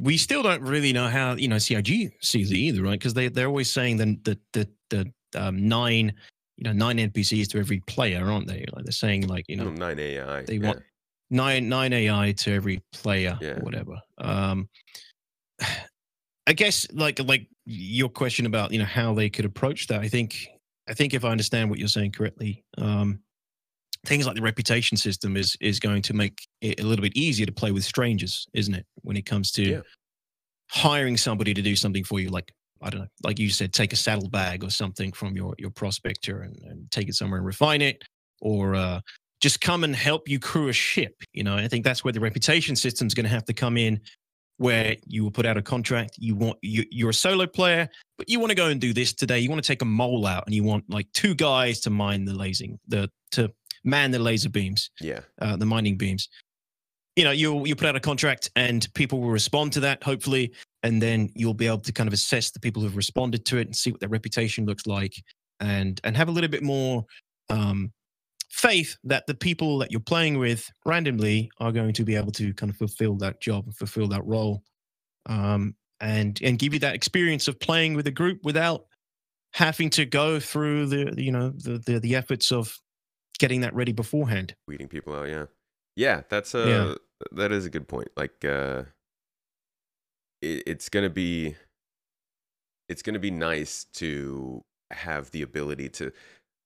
we 0.00 0.16
still 0.16 0.42
don't 0.42 0.62
really 0.62 0.92
know 0.92 1.08
how 1.08 1.34
you 1.34 1.48
know 1.48 1.58
CIG 1.58 2.12
sees 2.22 2.50
it 2.50 2.56
either, 2.56 2.82
right? 2.82 2.98
Because 2.98 3.12
they 3.14 3.28
they're 3.28 3.48
always 3.48 3.70
saying 3.70 3.98
that 3.98 4.24
the 4.24 4.38
the 4.54 4.68
the 4.88 5.12
um, 5.42 5.68
nine 5.68 6.14
you 6.56 6.64
know 6.64 6.72
nine 6.72 6.96
NPCs 6.98 7.48
to 7.48 7.58
every 7.58 7.80
player, 7.86 8.24
aren't 8.30 8.46
they? 8.48 8.64
Like 8.72 8.84
they're 8.84 8.92
saying 8.92 9.26
like 9.28 9.44
you 9.48 9.56
know 9.56 9.66
Mm, 9.66 9.78
9 9.78 9.98
ai 9.98 10.42
they 10.44 10.54
yeah. 10.56 10.66
want 10.68 10.82
nine 11.30 11.68
nine 11.68 11.92
AI 11.92 12.32
to 12.38 12.52
every 12.54 12.80
player 12.92 13.36
Yeah. 13.42 13.58
or 13.58 13.60
whatever. 13.60 13.96
Um, 14.18 14.68
I 16.50 16.52
guess 16.52 16.84
like 16.92 17.20
like 17.20 17.46
your 17.64 18.08
question 18.08 18.44
about 18.44 18.72
you 18.72 18.80
know 18.80 18.84
how 18.84 19.14
they 19.14 19.30
could 19.30 19.44
approach 19.44 19.86
that. 19.86 20.00
I 20.00 20.08
think 20.08 20.48
I 20.88 20.94
think 20.94 21.14
if 21.14 21.24
I 21.24 21.28
understand 21.28 21.70
what 21.70 21.78
you're 21.78 21.86
saying 21.86 22.10
correctly, 22.10 22.64
um, 22.76 23.20
things 24.04 24.26
like 24.26 24.34
the 24.34 24.42
reputation 24.42 24.96
system 24.96 25.36
is 25.36 25.56
is 25.60 25.78
going 25.78 26.02
to 26.02 26.12
make 26.12 26.48
it 26.60 26.80
a 26.80 26.84
little 26.84 27.04
bit 27.04 27.16
easier 27.16 27.46
to 27.46 27.52
play 27.52 27.70
with 27.70 27.84
strangers, 27.84 28.48
isn't 28.52 28.74
it? 28.74 28.84
When 29.02 29.16
it 29.16 29.26
comes 29.26 29.52
to 29.52 29.62
Yeah. 29.62 29.80
hiring 30.72 31.16
somebody 31.16 31.54
to 31.54 31.62
do 31.62 31.76
something 31.76 32.02
for 32.02 32.18
you, 32.18 32.30
like 32.30 32.52
I 32.82 32.90
don't 32.90 33.02
know, 33.02 33.08
like 33.22 33.38
you 33.38 33.48
said, 33.50 33.72
take 33.72 33.92
a 33.92 33.96
saddlebag 33.96 34.64
or 34.64 34.70
something 34.70 35.12
from 35.12 35.36
your 35.36 35.54
your 35.56 35.70
prospector 35.70 36.40
and, 36.42 36.56
and 36.64 36.90
take 36.90 37.08
it 37.08 37.14
somewhere 37.14 37.38
and 37.38 37.46
refine 37.46 37.80
it, 37.80 38.02
or 38.40 38.74
uh, 38.74 39.00
just 39.40 39.60
come 39.60 39.84
and 39.84 39.94
help 39.94 40.28
you 40.28 40.40
crew 40.40 40.66
a 40.68 40.72
ship. 40.72 41.14
You 41.32 41.44
know, 41.44 41.56
I 41.56 41.68
think 41.68 41.84
that's 41.84 42.02
where 42.02 42.12
the 42.12 42.20
reputation 42.20 42.74
system 42.74 43.06
is 43.06 43.14
going 43.14 43.26
to 43.26 43.30
have 43.30 43.44
to 43.44 43.52
come 43.54 43.76
in, 43.76 44.00
where 44.60 44.94
you 45.06 45.24
will 45.24 45.30
put 45.30 45.46
out 45.46 45.56
a 45.56 45.62
contract. 45.62 46.16
You 46.18 46.34
want 46.34 46.58
you, 46.60 46.84
you're 46.90 47.10
a 47.10 47.14
solo 47.14 47.46
player, 47.46 47.88
but 48.18 48.28
you 48.28 48.38
want 48.38 48.50
to 48.50 48.54
go 48.54 48.66
and 48.66 48.78
do 48.78 48.92
this 48.92 49.14
today. 49.14 49.38
You 49.38 49.48
want 49.48 49.62
to 49.64 49.66
take 49.66 49.80
a 49.80 49.86
mole 49.86 50.26
out, 50.26 50.44
and 50.44 50.54
you 50.54 50.62
want 50.62 50.84
like 50.88 51.06
two 51.14 51.34
guys 51.34 51.80
to 51.80 51.90
mine 51.90 52.26
the 52.26 52.34
lasing, 52.34 52.78
the 52.86 53.08
to 53.32 53.50
man 53.84 54.10
the 54.10 54.18
laser 54.18 54.50
beams, 54.50 54.90
yeah 55.00 55.20
uh, 55.40 55.56
the 55.56 55.64
mining 55.64 55.96
beams. 55.96 56.28
you 57.16 57.24
know 57.24 57.30
you'll 57.30 57.66
you 57.66 57.74
put 57.74 57.88
out 57.88 57.96
a 57.96 58.00
contract 58.00 58.50
and 58.54 58.86
people 58.94 59.20
will 59.20 59.30
respond 59.30 59.72
to 59.72 59.80
that 59.80 60.02
hopefully 60.02 60.52
and 60.82 61.00
then 61.00 61.28
you'll 61.34 61.54
be 61.54 61.66
able 61.66 61.78
to 61.78 61.92
kind 61.92 62.06
of 62.06 62.12
assess 62.12 62.50
the 62.50 62.60
people 62.60 62.82
who've 62.82 62.96
responded 62.96 63.44
to 63.46 63.56
it 63.56 63.66
and 63.66 63.74
see 63.74 63.90
what 63.90 64.00
their 64.00 64.08
reputation 64.10 64.66
looks 64.66 64.86
like 64.86 65.14
and 65.60 66.00
and 66.04 66.16
have 66.16 66.28
a 66.28 66.30
little 66.30 66.50
bit 66.50 66.62
more 66.62 67.04
um 67.48 67.90
faith 68.50 68.96
that 69.04 69.26
the 69.26 69.34
people 69.34 69.78
that 69.78 69.90
you're 69.90 70.00
playing 70.00 70.38
with 70.38 70.70
randomly 70.84 71.50
are 71.58 71.72
going 71.72 71.92
to 71.92 72.04
be 72.04 72.16
able 72.16 72.32
to 72.32 72.52
kind 72.54 72.70
of 72.70 72.76
fulfill 72.76 73.16
that 73.16 73.40
job 73.40 73.64
and 73.64 73.76
fulfill 73.76 74.08
that 74.08 74.24
role 74.26 74.62
um 75.26 75.74
and 76.00 76.40
and 76.42 76.58
give 76.58 76.72
you 76.74 76.80
that 76.80 76.94
experience 76.94 77.46
of 77.46 77.58
playing 77.60 77.94
with 77.94 78.06
a 78.06 78.10
group 78.10 78.40
without 78.42 78.86
having 79.52 79.90
to 79.90 80.04
go 80.04 80.40
through 80.40 80.86
the 80.86 81.14
you 81.22 81.32
know 81.32 81.50
the 81.50 81.78
the, 81.78 82.00
the 82.00 82.16
efforts 82.16 82.52
of 82.52 82.78
getting 83.38 83.62
that 83.62 83.74
ready 83.74 83.92
beforehand. 83.92 84.54
Weeding 84.68 84.88
people 84.88 85.14
out 85.14 85.28
yeah. 85.28 85.46
Yeah 85.96 86.22
that's 86.28 86.54
a 86.54 86.66
Yeah. 86.66 86.94
that 87.32 87.52
is 87.52 87.66
a 87.66 87.70
good 87.70 87.88
point. 87.88 88.08
Like 88.16 88.44
uh 88.44 88.84
it, 90.40 90.62
it's 90.66 90.88
gonna 90.88 91.10
be 91.10 91.56
it's 92.88 93.02
gonna 93.02 93.18
be 93.18 93.30
nice 93.30 93.84
to 93.84 94.62
have 94.90 95.30
the 95.30 95.42
ability 95.42 95.88
to 95.88 96.12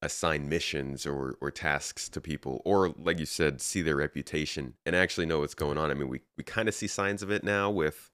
assign 0.04 0.48
missions 0.48 1.06
or 1.06 1.36
or 1.40 1.50
tasks 1.50 2.08
to 2.10 2.20
people 2.20 2.62
or 2.64 2.90
like 2.98 3.18
you 3.18 3.26
said 3.26 3.60
see 3.60 3.82
their 3.82 3.96
reputation 3.96 4.74
and 4.86 4.94
actually 4.94 5.26
know 5.26 5.40
what's 5.40 5.54
going 5.54 5.78
on. 5.78 5.90
I 5.90 5.94
mean 5.94 6.08
we 6.08 6.20
we 6.36 6.44
kind 6.44 6.68
of 6.68 6.74
see 6.74 6.86
signs 6.86 7.22
of 7.22 7.30
it 7.30 7.42
now 7.44 7.70
with 7.70 8.10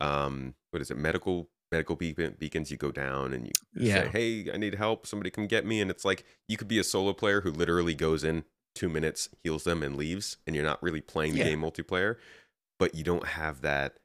um 0.00 0.54
what 0.70 0.82
is 0.82 0.90
it 0.90 0.98
medical 0.98 1.48
medical 1.70 1.96
beacon, 1.96 2.34
beacons. 2.38 2.70
You 2.70 2.76
go 2.76 2.90
down 2.90 3.32
and 3.32 3.46
you 3.46 3.52
Yeah. 3.74 4.04
say 4.04 4.08
hey 4.08 4.52
i 4.52 4.56
need 4.56 4.74
help. 4.74 5.06
Somebody 5.06 5.30
come 5.30 5.46
get 5.46 5.64
me. 5.64 5.80
And 5.80 5.90
it's 5.90 6.04
like 6.04 6.24
you 6.48 6.56
could 6.56 6.68
be 6.68 6.78
a 6.78 6.84
solo 6.84 7.12
player 7.12 7.42
who 7.42 7.50
literally 7.52 7.94
goes 7.94 8.24
in 8.24 8.44
two 8.74 8.88
minutes 8.88 9.28
heals 9.42 9.64
them 9.64 9.82
and 9.82 9.96
leaves 9.96 10.36
and 10.46 10.54
you're 10.54 10.64
not 10.64 10.82
really 10.82 11.00
playing 11.00 11.32
the 11.32 11.38
Yeah. 11.38 11.44
game 11.46 11.60
multiplayer 11.60 12.16
but 12.78 12.94
you 12.94 13.02
don't 13.02 13.26
have 13.28 13.60
that 13.62 13.98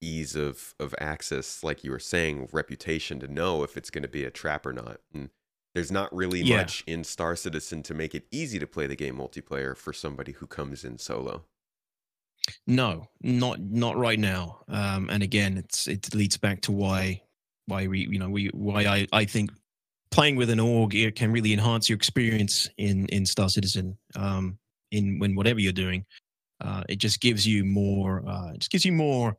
ease 0.00 0.36
of 0.36 0.74
of 0.78 0.94
access 0.98 1.62
like 1.64 1.82
you 1.84 1.90
were 1.90 1.98
saying 1.98 2.48
reputation 2.52 3.18
to 3.20 3.28
know 3.28 3.62
if 3.62 3.76
it's 3.76 3.90
going 3.90 4.02
to 4.02 4.08
be 4.08 4.24
a 4.24 4.30
trap 4.30 4.64
or 4.66 4.72
not. 4.72 5.00
And 5.12 5.30
there's 5.74 5.90
not 5.92 6.14
really 6.14 6.42
Yeah. 6.42 6.44
much 6.44 6.82
in 6.86 7.04
star 7.04 7.36
citizen 7.36 7.82
to 7.84 7.94
make 7.94 8.14
it 8.14 8.26
easy 8.30 8.58
to 8.58 8.66
play 8.66 8.86
the 8.86 8.96
game 8.96 9.16
multiplayer 9.16 9.76
for 9.76 9.92
somebody 9.92 10.32
who 10.32 10.46
comes 10.46 10.84
in 10.84 10.98
solo 10.98 11.46
No, 12.66 13.08
not 13.22 13.60
not 13.60 13.96
right 13.96 14.18
now. 14.18 14.62
Um, 14.68 15.10
and 15.10 15.22
again, 15.22 15.58
it's 15.58 15.86
it 15.86 16.14
leads 16.14 16.36
back 16.36 16.60
to 16.62 16.72
why 16.72 17.22
why 17.66 17.86
we 17.86 18.06
you 18.06 18.18
know 18.18 18.30
we 18.30 18.48
why 18.48 18.84
I 18.86 19.06
I 19.12 19.24
think 19.24 19.50
playing 20.10 20.36
with 20.36 20.50
an 20.50 20.60
org 20.60 20.94
it 20.94 21.16
can 21.16 21.32
really 21.32 21.52
enhance 21.52 21.88
your 21.88 21.96
experience 21.96 22.68
in 22.78 23.06
in 23.08 23.26
Star 23.26 23.48
Citizen. 23.48 23.98
Um, 24.16 24.58
in 24.90 25.18
when 25.18 25.34
whatever 25.36 25.60
you're 25.60 25.72
doing, 25.72 26.06
uh, 26.60 26.84
it 26.88 26.96
just 26.98 27.20
gives 27.20 27.46
you 27.46 27.64
more. 27.64 28.26
Uh, 28.28 28.52
it 28.54 28.60
just 28.60 28.72
gives 28.72 28.84
you 28.86 28.92
more 28.92 29.36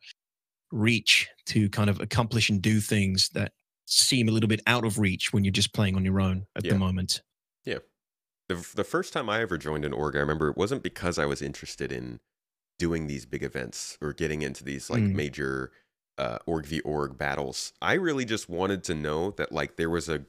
reach 0.71 1.29
to 1.47 1.69
kind 1.69 1.89
of 1.89 1.99
accomplish 2.01 2.49
and 2.49 2.61
do 2.61 2.79
things 2.81 3.29
that 3.29 3.53
seem 3.91 4.27
a 4.29 4.31
little 4.31 4.47
bit 4.49 4.61
out 4.67 4.85
of 4.85 4.99
reach 4.99 5.33
when 5.33 5.43
you're 5.43 5.51
just 5.51 5.73
playing 5.73 5.95
on 5.95 6.05
your 6.05 6.19
own 6.21 6.45
at 6.55 6.63
Yeah. 6.65 6.73
the 6.73 6.79
moment. 6.79 7.21
Yeah. 7.65 7.79
The, 8.47 8.65
the 8.75 8.83
first 8.83 9.13
time 9.13 9.29
I 9.29 9.41
ever 9.41 9.57
joined 9.57 9.85
an 9.85 9.93
org, 9.93 10.15
I 10.15 10.19
remember 10.19 10.49
it 10.49 10.57
wasn't 10.57 10.83
because 10.83 11.17
I 11.19 11.25
was 11.25 11.41
interested 11.41 11.91
in 11.91 12.19
doing 12.77 13.07
these 13.07 13.25
big 13.25 13.43
events 13.43 13.97
or 14.01 14.13
getting 14.13 14.41
into 14.41 14.63
these 14.63 14.89
like 14.89 15.03
Mm. 15.03 15.13
major 15.13 15.71
uh, 16.17 16.37
org 16.45 16.65
v 16.65 16.81
org 16.81 17.17
battles. 17.17 17.73
I 17.81 17.93
really 17.93 18.25
just 18.25 18.49
wanted 18.49 18.83
to 18.85 18.95
know 18.95 19.31
that 19.31 19.51
like 19.51 19.75
there 19.77 19.89
was 19.89 20.09
a 20.09 20.25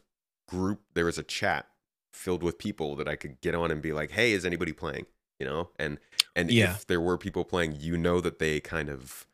group, 0.49 0.83
there 0.95 1.05
was 1.07 1.19
a 1.19 1.23
chat 1.23 1.67
filled 2.13 2.43
with 2.43 2.59
people 2.59 2.95
that 2.97 3.09
I 3.09 3.17
could 3.17 3.41
get 3.41 3.55
on 3.55 3.71
and 3.71 3.81
be 3.83 3.93
like, 3.93 4.11
"Hey, 4.13 4.33
is 4.33 4.45
anybody 4.45 4.73
playing?" 4.73 5.07
You 5.41 5.47
know, 5.47 5.71
and 5.79 5.99
and 6.37 6.51
Yeah. 6.51 6.75
if 6.75 6.87
there 6.87 7.01
were 7.01 7.19
people 7.19 7.45
playing, 7.45 7.77
you 7.81 7.97
know 7.97 8.21
that 8.21 8.39
they 8.39 8.61
kind 8.61 8.89
of 8.89 9.27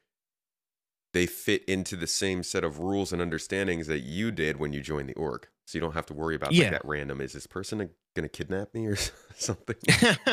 they 1.16 1.26
fit 1.26 1.64
into 1.64 1.96
the 1.96 2.06
same 2.06 2.42
set 2.42 2.62
of 2.62 2.78
rules 2.78 3.12
and 3.12 3.22
understandings 3.22 3.86
that 3.86 4.00
you 4.00 4.30
did 4.30 4.58
when 4.58 4.74
you 4.74 4.82
joined 4.82 5.08
the 5.08 5.14
org. 5.14 5.48
So 5.66 5.76
you 5.78 5.80
don't 5.80 5.94
have 5.94 6.06
to 6.06 6.14
worry 6.14 6.34
about 6.36 6.52
Yeah. 6.52 6.64
like 6.64 6.72
that 6.72 6.84
random 6.84 7.22
is 7.22 7.32
this 7.32 7.46
person 7.46 7.78
going 7.78 7.90
to 8.24 8.28
kidnap 8.28 8.74
me 8.74 8.86
or 8.86 8.96
something. 9.36 9.76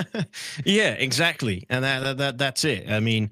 yeah, 0.65 0.91
exactly, 0.91 1.65
and 1.69 1.83
that, 1.85 2.03
that, 2.03 2.17
that 2.17 2.37
that's 2.37 2.65
it. 2.65 2.89
I 2.91 2.99
mean, 2.99 3.31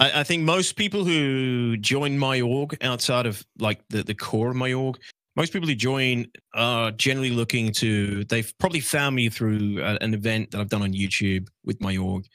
I, 0.00 0.20
I 0.20 0.24
think 0.24 0.42
most 0.42 0.74
people 0.76 1.04
who 1.04 1.76
join 1.76 2.18
my 2.18 2.40
org 2.40 2.76
outside 2.82 3.26
of 3.26 3.46
like 3.60 3.80
the 3.90 4.02
the 4.02 4.14
core 4.14 4.50
of 4.50 4.56
my 4.56 4.72
org, 4.72 4.98
most 5.36 5.52
people 5.52 5.68
who 5.68 5.76
join 5.76 6.26
are 6.54 6.90
generally 6.90 7.30
looking 7.30 7.72
to. 7.74 8.24
They've 8.24 8.52
probably 8.58 8.80
found 8.80 9.14
me 9.16 9.28
through 9.28 9.80
a, 9.82 9.98
an 10.00 10.14
event 10.14 10.50
that 10.50 10.60
I've 10.60 10.68
done 10.68 10.82
on 10.82 10.92
YouTube 10.92 11.48
with 11.64 11.80
my 11.80 11.96
org. 11.96 12.26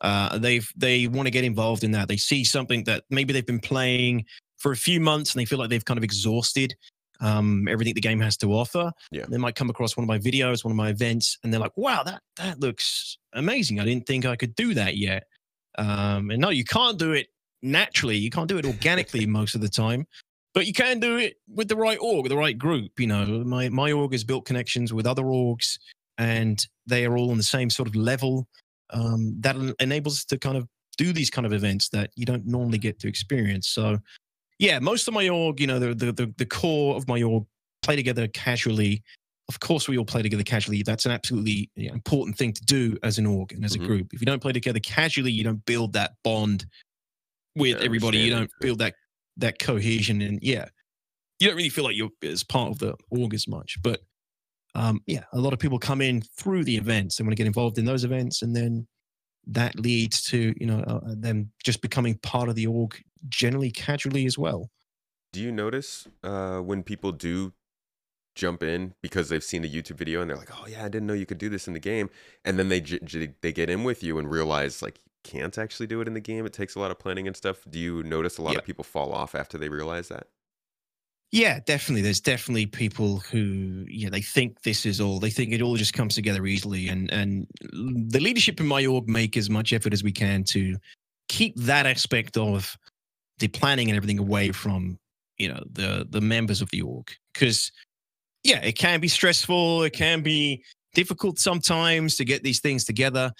Uh, 0.00 0.38
they've 0.38 0.70
they 0.76 1.06
want 1.06 1.26
to 1.26 1.30
get 1.30 1.44
involved 1.44 1.84
in 1.84 1.92
that. 1.92 2.08
They 2.08 2.16
see 2.16 2.44
something 2.44 2.84
that 2.84 3.04
maybe 3.10 3.32
they've 3.32 3.46
been 3.46 3.60
playing 3.60 4.24
for 4.56 4.72
a 4.72 4.76
few 4.76 5.00
months 5.00 5.32
and 5.34 5.40
they 5.40 5.44
feel 5.44 5.58
like 5.58 5.70
they've 5.70 5.84
kind 5.84 5.98
of 5.98 6.04
exhausted 6.04 6.74
um, 7.20 7.68
everything 7.68 7.94
the 7.94 8.00
game 8.00 8.20
has 8.20 8.36
to 8.38 8.52
offer. 8.52 8.92
Yeah. 9.10 9.26
They 9.28 9.36
might 9.36 9.54
come 9.54 9.70
across 9.70 9.96
one 9.96 10.04
of 10.04 10.08
my 10.08 10.18
videos, 10.18 10.64
one 10.64 10.72
of 10.72 10.76
my 10.76 10.88
events, 10.88 11.38
and 11.42 11.52
they're 11.52 11.60
like, 11.60 11.76
"Wow, 11.76 12.02
that 12.04 12.22
that 12.36 12.60
looks 12.60 13.18
amazing! 13.32 13.80
I 13.80 13.84
didn't 13.84 14.06
think 14.06 14.24
I 14.24 14.36
could 14.36 14.54
do 14.54 14.74
that 14.74 14.96
yet." 14.96 15.24
Um, 15.78 16.30
and 16.30 16.40
no, 16.40 16.50
you 16.50 16.64
can't 16.64 16.98
do 16.98 17.12
it 17.12 17.28
naturally. 17.62 18.16
You 18.16 18.30
can't 18.30 18.48
do 18.48 18.58
it 18.58 18.64
organically 18.64 19.26
most 19.40 19.54
of 19.54 19.60
the 19.60 19.68
time, 19.68 20.06
but 20.54 20.66
you 20.66 20.72
can 20.72 20.98
do 20.98 21.16
it 21.16 21.36
with 21.48 21.68
the 21.68 21.76
right 21.76 21.98
org, 22.00 22.28
the 22.28 22.36
right 22.36 22.56
group. 22.56 22.98
You 22.98 23.06
know, 23.06 23.26
my 23.44 23.68
my 23.68 23.92
org 23.92 24.12
has 24.12 24.24
built 24.24 24.46
connections 24.46 24.92
with 24.92 25.06
other 25.06 25.24
orgs, 25.24 25.78
and 26.16 26.64
they 26.86 27.04
are 27.04 27.16
all 27.16 27.30
on 27.30 27.36
the 27.36 27.42
same 27.42 27.70
sort 27.70 27.88
of 27.88 27.94
level. 27.94 28.48
Um, 28.92 29.36
that 29.40 29.56
enables 29.80 30.18
us 30.18 30.24
to 30.26 30.38
kind 30.38 30.56
of 30.56 30.68
do 30.98 31.12
these 31.12 31.30
kind 31.30 31.46
of 31.46 31.52
events 31.52 31.88
that 31.90 32.10
you 32.16 32.26
don't 32.26 32.46
normally 32.46 32.78
get 32.78 32.98
to 33.00 33.08
experience. 33.08 33.68
So, 33.68 33.98
yeah, 34.58 34.78
most 34.78 35.08
of 35.08 35.14
my 35.14 35.28
org, 35.28 35.60
you 35.60 35.66
know, 35.66 35.78
the 35.78 35.94
the 35.94 36.12
the, 36.12 36.34
the 36.36 36.46
core 36.46 36.96
of 36.96 37.08
my 37.08 37.22
org 37.22 37.44
play 37.82 37.96
together 37.96 38.28
casually. 38.28 39.02
Of 39.48 39.58
course, 39.58 39.88
we 39.88 39.98
all 39.98 40.04
play 40.04 40.22
together 40.22 40.44
casually. 40.44 40.82
That's 40.82 41.06
an 41.06 41.12
absolutely 41.12 41.70
important 41.74 42.36
thing 42.36 42.52
to 42.52 42.62
do 42.64 42.96
as 43.02 43.18
an 43.18 43.26
org 43.26 43.52
and 43.52 43.64
as 43.64 43.76
Mhm. 43.76 43.82
a 43.82 43.86
group. 43.86 44.14
If 44.14 44.20
you 44.20 44.26
don't 44.26 44.40
play 44.40 44.52
together 44.52 44.78
casually, 44.78 45.32
you 45.32 45.42
don't 45.42 45.64
build 45.64 45.92
that 45.94 46.12
bond 46.22 46.66
with 47.56 47.78
Yeah, 47.78 47.84
everybody. 47.84 48.18
You 48.18 48.30
don't 48.30 48.50
build 48.60 48.78
that 48.78 48.94
that 49.38 49.58
cohesion, 49.58 50.20
and 50.20 50.38
yeah, 50.42 50.68
you 51.40 51.48
don't 51.48 51.56
really 51.56 51.70
feel 51.70 51.84
like 51.84 51.96
you're 51.96 52.10
as 52.22 52.44
part 52.44 52.70
of 52.70 52.78
the 52.78 52.94
org 53.10 53.32
as 53.34 53.48
much. 53.48 53.78
But 53.82 54.02
um, 54.74 55.00
yeah, 55.06 55.24
a 55.32 55.38
lot 55.40 55.52
of 55.52 55.58
people 55.58 55.78
come 55.78 56.00
in 56.00 56.22
through 56.22 56.64
the 56.64 56.76
events 56.76 57.18
and 57.18 57.26
want 57.26 57.32
to 57.32 57.40
get 57.40 57.46
involved 57.46 57.78
in 57.78 57.84
those 57.84 58.04
events, 58.04 58.42
and 58.42 58.54
then 58.54 58.86
that 59.46 59.78
leads 59.78 60.22
to 60.24 60.54
you 60.60 60.66
know 60.66 60.80
uh, 60.80 61.00
them 61.16 61.50
just 61.64 61.80
becoming 61.82 62.18
part 62.18 62.48
of 62.48 62.54
the 62.54 62.66
org 62.66 63.00
generally 63.28 63.70
casually 63.70 64.26
as 64.26 64.38
well. 64.38 64.70
Do 65.32 65.40
you 65.40 65.52
notice 65.52 66.08
uh, 66.22 66.58
when 66.60 66.82
people 66.82 67.12
do 67.12 67.52
jump 68.36 68.62
in 68.62 68.94
because 69.02 69.28
they've 69.28 69.42
seen 69.44 69.64
a 69.64 69.68
YouTube 69.68 69.96
video 69.96 70.20
and 70.20 70.30
they're 70.30 70.36
like, 70.36 70.50
"Oh 70.60 70.66
yeah, 70.66 70.84
I 70.84 70.88
didn't 70.88 71.06
know 71.06 71.14
you 71.14 71.26
could 71.26 71.38
do 71.38 71.48
this 71.48 71.66
in 71.66 71.74
the 71.74 71.80
game," 71.80 72.10
and 72.44 72.58
then 72.58 72.68
they 72.68 72.80
j- 72.80 73.00
j- 73.04 73.34
they 73.40 73.52
get 73.52 73.70
in 73.70 73.84
with 73.84 74.02
you 74.02 74.18
and 74.18 74.30
realize 74.30 74.82
like 74.82 74.98
you 74.98 75.10
can't 75.24 75.58
actually 75.58 75.86
do 75.88 76.00
it 76.00 76.08
in 76.08 76.14
the 76.14 76.20
game. 76.20 76.46
It 76.46 76.52
takes 76.52 76.74
a 76.74 76.80
lot 76.80 76.90
of 76.90 76.98
planning 76.98 77.26
and 77.26 77.36
stuff. 77.36 77.58
Do 77.68 77.78
you 77.78 78.02
notice 78.02 78.38
a 78.38 78.42
lot 78.42 78.52
Yeah. 78.52 78.58
of 78.58 78.64
people 78.64 78.84
fall 78.84 79.12
off 79.12 79.34
after 79.34 79.58
they 79.58 79.68
realize 79.68 80.08
that? 80.08 80.28
Yeah, 81.32 81.60
definitely. 81.64 82.02
There's 82.02 82.20
definitely 82.20 82.66
people 82.66 83.18
who, 83.20 83.84
yeah, 83.88 84.08
they 84.10 84.20
think 84.20 84.62
this 84.62 84.84
is 84.84 85.00
all. 85.00 85.20
They 85.20 85.30
think 85.30 85.52
it 85.52 85.62
all 85.62 85.76
just 85.76 85.94
comes 85.94 86.16
together 86.16 86.44
easily, 86.46 86.88
and 86.88 87.08
and 87.12 87.46
the 87.72 88.18
leadership 88.18 88.58
in 88.58 88.66
my 88.66 88.84
org 88.86 89.08
make 89.08 89.36
as 89.36 89.48
much 89.48 89.72
effort 89.72 89.92
as 89.92 90.02
we 90.02 90.10
can 90.10 90.42
to 90.44 90.76
keep 91.28 91.54
that 91.56 91.86
aspect 91.86 92.36
of 92.36 92.76
the 93.38 93.48
planning 93.48 93.88
and 93.90 93.96
everything 93.96 94.18
away 94.18 94.50
from 94.52 94.98
you 95.38 95.48
know 95.48 95.62
the 95.72 96.06
the 96.10 96.20
members 96.20 96.60
of 96.62 96.70
the 96.70 96.82
org 96.82 97.08
because 97.32 97.70
yeah, 98.44 98.60
it 98.62 98.72
can 98.78 99.00
be 99.00 99.08
stressful. 99.08 99.84
It 99.84 99.92
can 99.92 100.22
be 100.22 100.64
difficult 100.94 101.38
sometimes 101.38 102.16
to 102.16 102.24
get 102.24 102.42
these 102.42 102.60
things 102.60 102.84
together. 102.84 103.32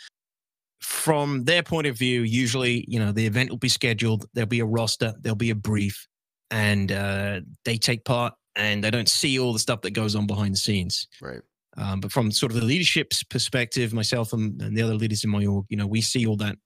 From 0.80 1.44
their 1.44 1.62
point 1.62 1.86
of 1.88 1.98
view, 1.98 2.22
usually, 2.22 2.84
you 2.88 2.98
know, 2.98 3.12
the 3.12 3.26
event 3.26 3.50
will 3.50 3.58
be 3.58 3.68
scheduled. 3.68 4.26
There'll 4.34 4.48
be 4.48 4.60
a 4.60 4.66
roster. 4.66 5.14
There'll 5.20 5.36
be 5.36 5.50
a 5.50 5.54
brief 5.56 6.06
and 6.50 6.92
uh, 6.92 7.40
they 7.64 7.76
take 7.76 8.04
part 8.04 8.34
and 8.56 8.82
they 8.82 8.90
don't 8.90 9.08
see 9.08 9.38
all 9.38 9.52
the 9.52 9.58
stuff 9.58 9.82
that 9.82 9.92
goes 9.92 10.14
on 10.14 10.26
behind 10.26 10.54
the 10.54 10.58
scenes. 10.58 11.08
Right. 11.20 11.40
Um, 11.76 12.00
but 12.00 12.12
from 12.12 12.30
sort 12.32 12.52
of 12.52 12.60
the 12.60 12.66
leadership's 12.66 13.22
perspective, 13.22 13.92
myself 13.92 14.32
and, 14.32 14.60
and 14.60 14.76
the 14.76 14.82
other 14.82 14.94
leaders 14.94 15.24
in 15.24 15.30
my 15.30 15.46
org, 15.46 15.66
you 15.68 15.76
know, 15.76 15.86
we 15.86 16.00
see 16.00 16.26
all 16.26 16.36
that, 16.36 16.56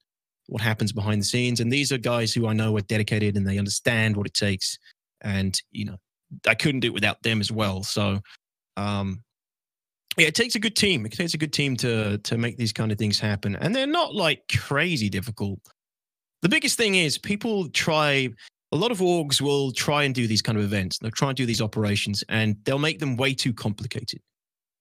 what 0.46 0.62
happens 0.62 0.92
behind 0.92 1.20
the 1.20 1.26
scenes. 1.26 1.60
And 1.60 1.70
these 1.70 1.92
are 1.92 1.98
guys 1.98 2.32
who 2.32 2.46
I 2.48 2.52
know 2.52 2.76
are 2.76 2.82
dedicated 2.82 3.36
and 3.36 3.46
they 3.46 3.58
understand 3.58 4.16
what 4.16 4.26
it 4.26 4.34
takes. 4.34 4.78
And, 5.20 5.60
you 5.70 5.84
know, 5.84 5.96
I 6.48 6.54
couldn't 6.54 6.80
do 6.80 6.88
it 6.88 6.94
without 6.94 7.22
them 7.22 7.40
as 7.40 7.52
well. 7.52 7.82
So, 7.82 8.20
um, 8.76 9.22
yeah, 10.16 10.28
it 10.28 10.34
takes 10.34 10.54
a 10.54 10.60
good 10.60 10.76
team. 10.76 11.04
It 11.06 11.12
takes 11.12 11.34
a 11.34 11.38
good 11.38 11.52
team 11.52 11.76
to 11.78 12.18
to 12.18 12.38
make 12.38 12.56
these 12.56 12.72
kind 12.72 12.92
of 12.92 12.98
things 12.98 13.18
happen. 13.18 13.56
And 13.56 13.74
they're 13.74 13.86
not 13.86 14.14
like 14.14 14.42
crazy 14.56 15.08
difficult. 15.08 15.58
The 16.42 16.48
biggest 16.48 16.76
thing 16.76 16.94
is 16.94 17.18
people 17.18 17.68
try 17.70 18.28
a 18.74 18.76
lot 18.76 18.90
of 18.90 18.98
orgs 18.98 19.40
will 19.40 19.70
try 19.70 20.02
and 20.02 20.12
do 20.12 20.26
these 20.26 20.42
kind 20.42 20.58
of 20.58 20.64
events. 20.64 20.98
They'll 20.98 21.12
try 21.12 21.28
and 21.28 21.36
do 21.36 21.46
these 21.46 21.62
operations 21.62 22.24
and 22.28 22.56
they'll 22.64 22.78
make 22.78 22.98
them 22.98 23.16
way 23.16 23.32
too 23.32 23.52
complicated. 23.52 24.20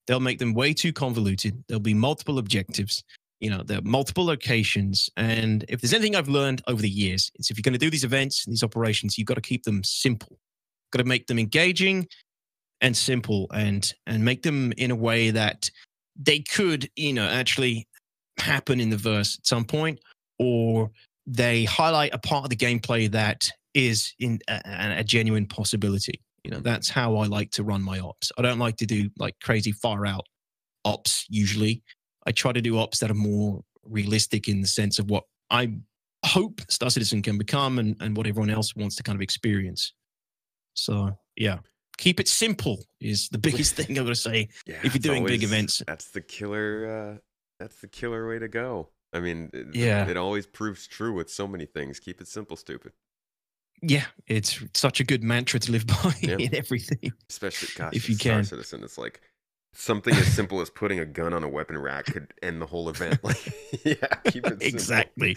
They'll 0.08 0.18
make 0.18 0.40
them 0.40 0.52
way 0.52 0.74
too 0.74 0.92
convoluted. 0.92 1.62
There'll 1.68 1.80
be 1.80 1.94
multiple 1.94 2.38
objectives. 2.38 3.04
You 3.38 3.50
know, 3.50 3.62
there 3.62 3.78
are 3.78 3.82
multiple 3.82 4.24
locations. 4.24 5.08
And 5.16 5.64
if 5.68 5.80
there's 5.80 5.94
anything 5.94 6.16
I've 6.16 6.28
learned 6.28 6.60
over 6.66 6.82
the 6.82 6.90
years, 6.90 7.30
it's 7.36 7.52
if 7.52 7.56
you're 7.56 7.62
going 7.62 7.72
to 7.72 7.78
do 7.78 7.88
these 7.88 8.02
events 8.02 8.44
these 8.46 8.64
operations, 8.64 9.16
you've 9.16 9.28
got 9.28 9.34
to 9.34 9.40
keep 9.40 9.62
them 9.62 9.84
simple. 9.84 10.38
Got 10.92 10.98
to 10.98 11.04
make 11.04 11.28
them 11.28 11.38
engaging 11.38 12.08
and 12.80 12.96
simple 12.96 13.46
and 13.54 13.92
and 14.08 14.24
make 14.24 14.42
them 14.42 14.72
in 14.76 14.90
a 14.90 14.96
way 14.96 15.30
that 15.30 15.70
they 16.16 16.40
could, 16.40 16.90
you 16.96 17.12
know, 17.12 17.28
actually 17.28 17.86
happen 18.38 18.80
in 18.80 18.90
the 18.90 18.96
verse 18.96 19.38
at 19.38 19.46
some 19.46 19.64
point, 19.64 20.00
or 20.40 20.90
they 21.28 21.62
highlight 21.64 22.12
a 22.12 22.18
part 22.18 22.42
of 22.42 22.50
the 22.50 22.56
gameplay 22.56 23.08
that 23.12 23.48
is 23.74 24.14
in 24.18 24.38
a, 24.48 24.60
a 24.98 25.04
genuine 25.04 25.46
possibility. 25.46 26.20
You 26.44 26.50
know, 26.50 26.60
that's 26.60 26.88
how 26.88 27.16
I 27.16 27.26
like 27.26 27.50
to 27.52 27.64
run 27.64 27.82
my 27.82 27.98
ops. 27.98 28.30
I 28.38 28.42
don't 28.42 28.58
like 28.58 28.76
to 28.76 28.86
do 28.86 29.08
like 29.18 29.34
crazy 29.42 29.72
far 29.72 30.06
out 30.06 30.24
ops 30.84 31.26
usually. 31.28 31.82
I 32.26 32.32
try 32.32 32.52
to 32.52 32.60
do 32.60 32.78
ops 32.78 32.98
that 33.00 33.10
are 33.10 33.14
more 33.14 33.62
realistic 33.84 34.48
in 34.48 34.60
the 34.60 34.66
sense 34.66 34.98
of 34.98 35.10
what 35.10 35.24
I 35.50 35.72
hope 36.24 36.60
Star 36.68 36.90
Citizen 36.90 37.22
can 37.22 37.38
become 37.38 37.78
and, 37.78 37.96
and 38.00 38.16
what 38.16 38.26
everyone 38.26 38.50
else 38.50 38.74
wants 38.76 38.96
to 38.96 39.02
kind 39.02 39.16
of 39.16 39.22
experience. 39.22 39.92
So 40.74 41.16
yeah, 41.36 41.58
keep 41.98 42.20
it 42.20 42.28
simple 42.28 42.84
is 43.00 43.28
the 43.30 43.38
biggest 43.48 43.74
thing 43.74 43.98
I'm 43.98 44.04
gonna 44.04 44.14
say. 44.14 44.48
Yeah, 44.66 44.76
if 44.84 44.94
you're 44.94 45.00
doing 45.00 45.24
big 45.24 45.42
events. 45.42 45.82
that's 45.86 46.10
the 46.10 46.20
killer. 46.20 47.14
Uh, 47.14 47.18
that's 47.60 47.80
the 47.80 47.88
killer 47.88 48.28
way 48.28 48.38
to 48.38 48.48
go. 48.48 48.88
I 49.12 49.20
mean, 49.20 49.48
it, 49.52 49.74
Yeah. 49.74 50.08
it 50.08 50.16
always 50.16 50.44
proves 50.44 50.86
true 50.88 51.12
with 51.14 51.30
so 51.30 51.46
many 51.46 51.66
things. 51.66 52.00
Keep 52.00 52.20
it 52.20 52.26
simple, 52.28 52.56
stupid. 52.56 52.92
Yeah, 53.86 54.04
it's 54.26 54.60
such 54.74 55.00
a 55.00 55.04
good 55.04 55.22
mantra 55.22 55.60
to 55.60 55.72
live 55.72 55.86
by 55.88 56.14
Yeah. 56.20 56.36
in 56.38 56.54
everything. 56.54 57.12
Especially, 57.28 57.68
gosh, 57.76 57.94
If 57.94 58.08
you 58.08 58.14
Star 58.14 58.36
can. 58.36 58.44
Citizen. 58.44 58.82
It's 58.84 58.96
like 58.98 59.20
something 59.72 60.14
as 60.14 60.26
simple 60.32 60.60
as 60.60 60.70
putting 60.70 61.00
a 61.00 61.04
gun 61.04 61.34
on 61.34 61.42
a 61.42 61.48
weapon 61.48 61.76
rack 61.76 62.06
could 62.06 62.32
end 62.42 62.62
the 62.62 62.66
whole 62.66 62.88
event. 62.88 63.18
Like, 63.24 63.84
yeah, 63.84 64.06
keep 64.30 64.46
it 64.46 64.58
exactly, 64.62 65.36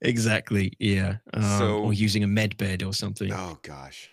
exactly. 0.00 0.72
Yeah. 0.78 1.16
Um, 1.34 1.42
So- 1.58 1.78
or 1.84 1.92
using 1.92 2.24
a 2.24 2.26
med 2.26 2.56
bed 2.56 2.82
or 2.82 2.92
something. 2.92 3.32
Oh 3.32 3.58
gosh, 3.62 4.10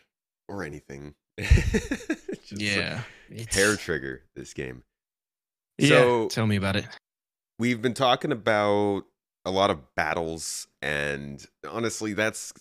or 0.48 0.64
anything. 0.64 1.16
Just 1.40 2.52
yeah. 2.62 3.02
hair 3.52 3.76
trigger 3.76 4.24
this 4.36 4.54
game. 4.54 4.84
Yeah. 5.78 5.90
So- 5.90 6.28
tell 6.30 6.46
me 6.48 6.56
about 6.58 6.76
it. 6.76 6.86
we've 7.58 7.82
been 7.82 7.94
talking 7.94 8.32
about 8.32 9.04
a 9.46 9.52
lot 9.52 9.70
of 9.72 9.80
battles 9.96 10.68
and 10.82 11.44
honestly 11.68 12.14
that's 12.14 12.54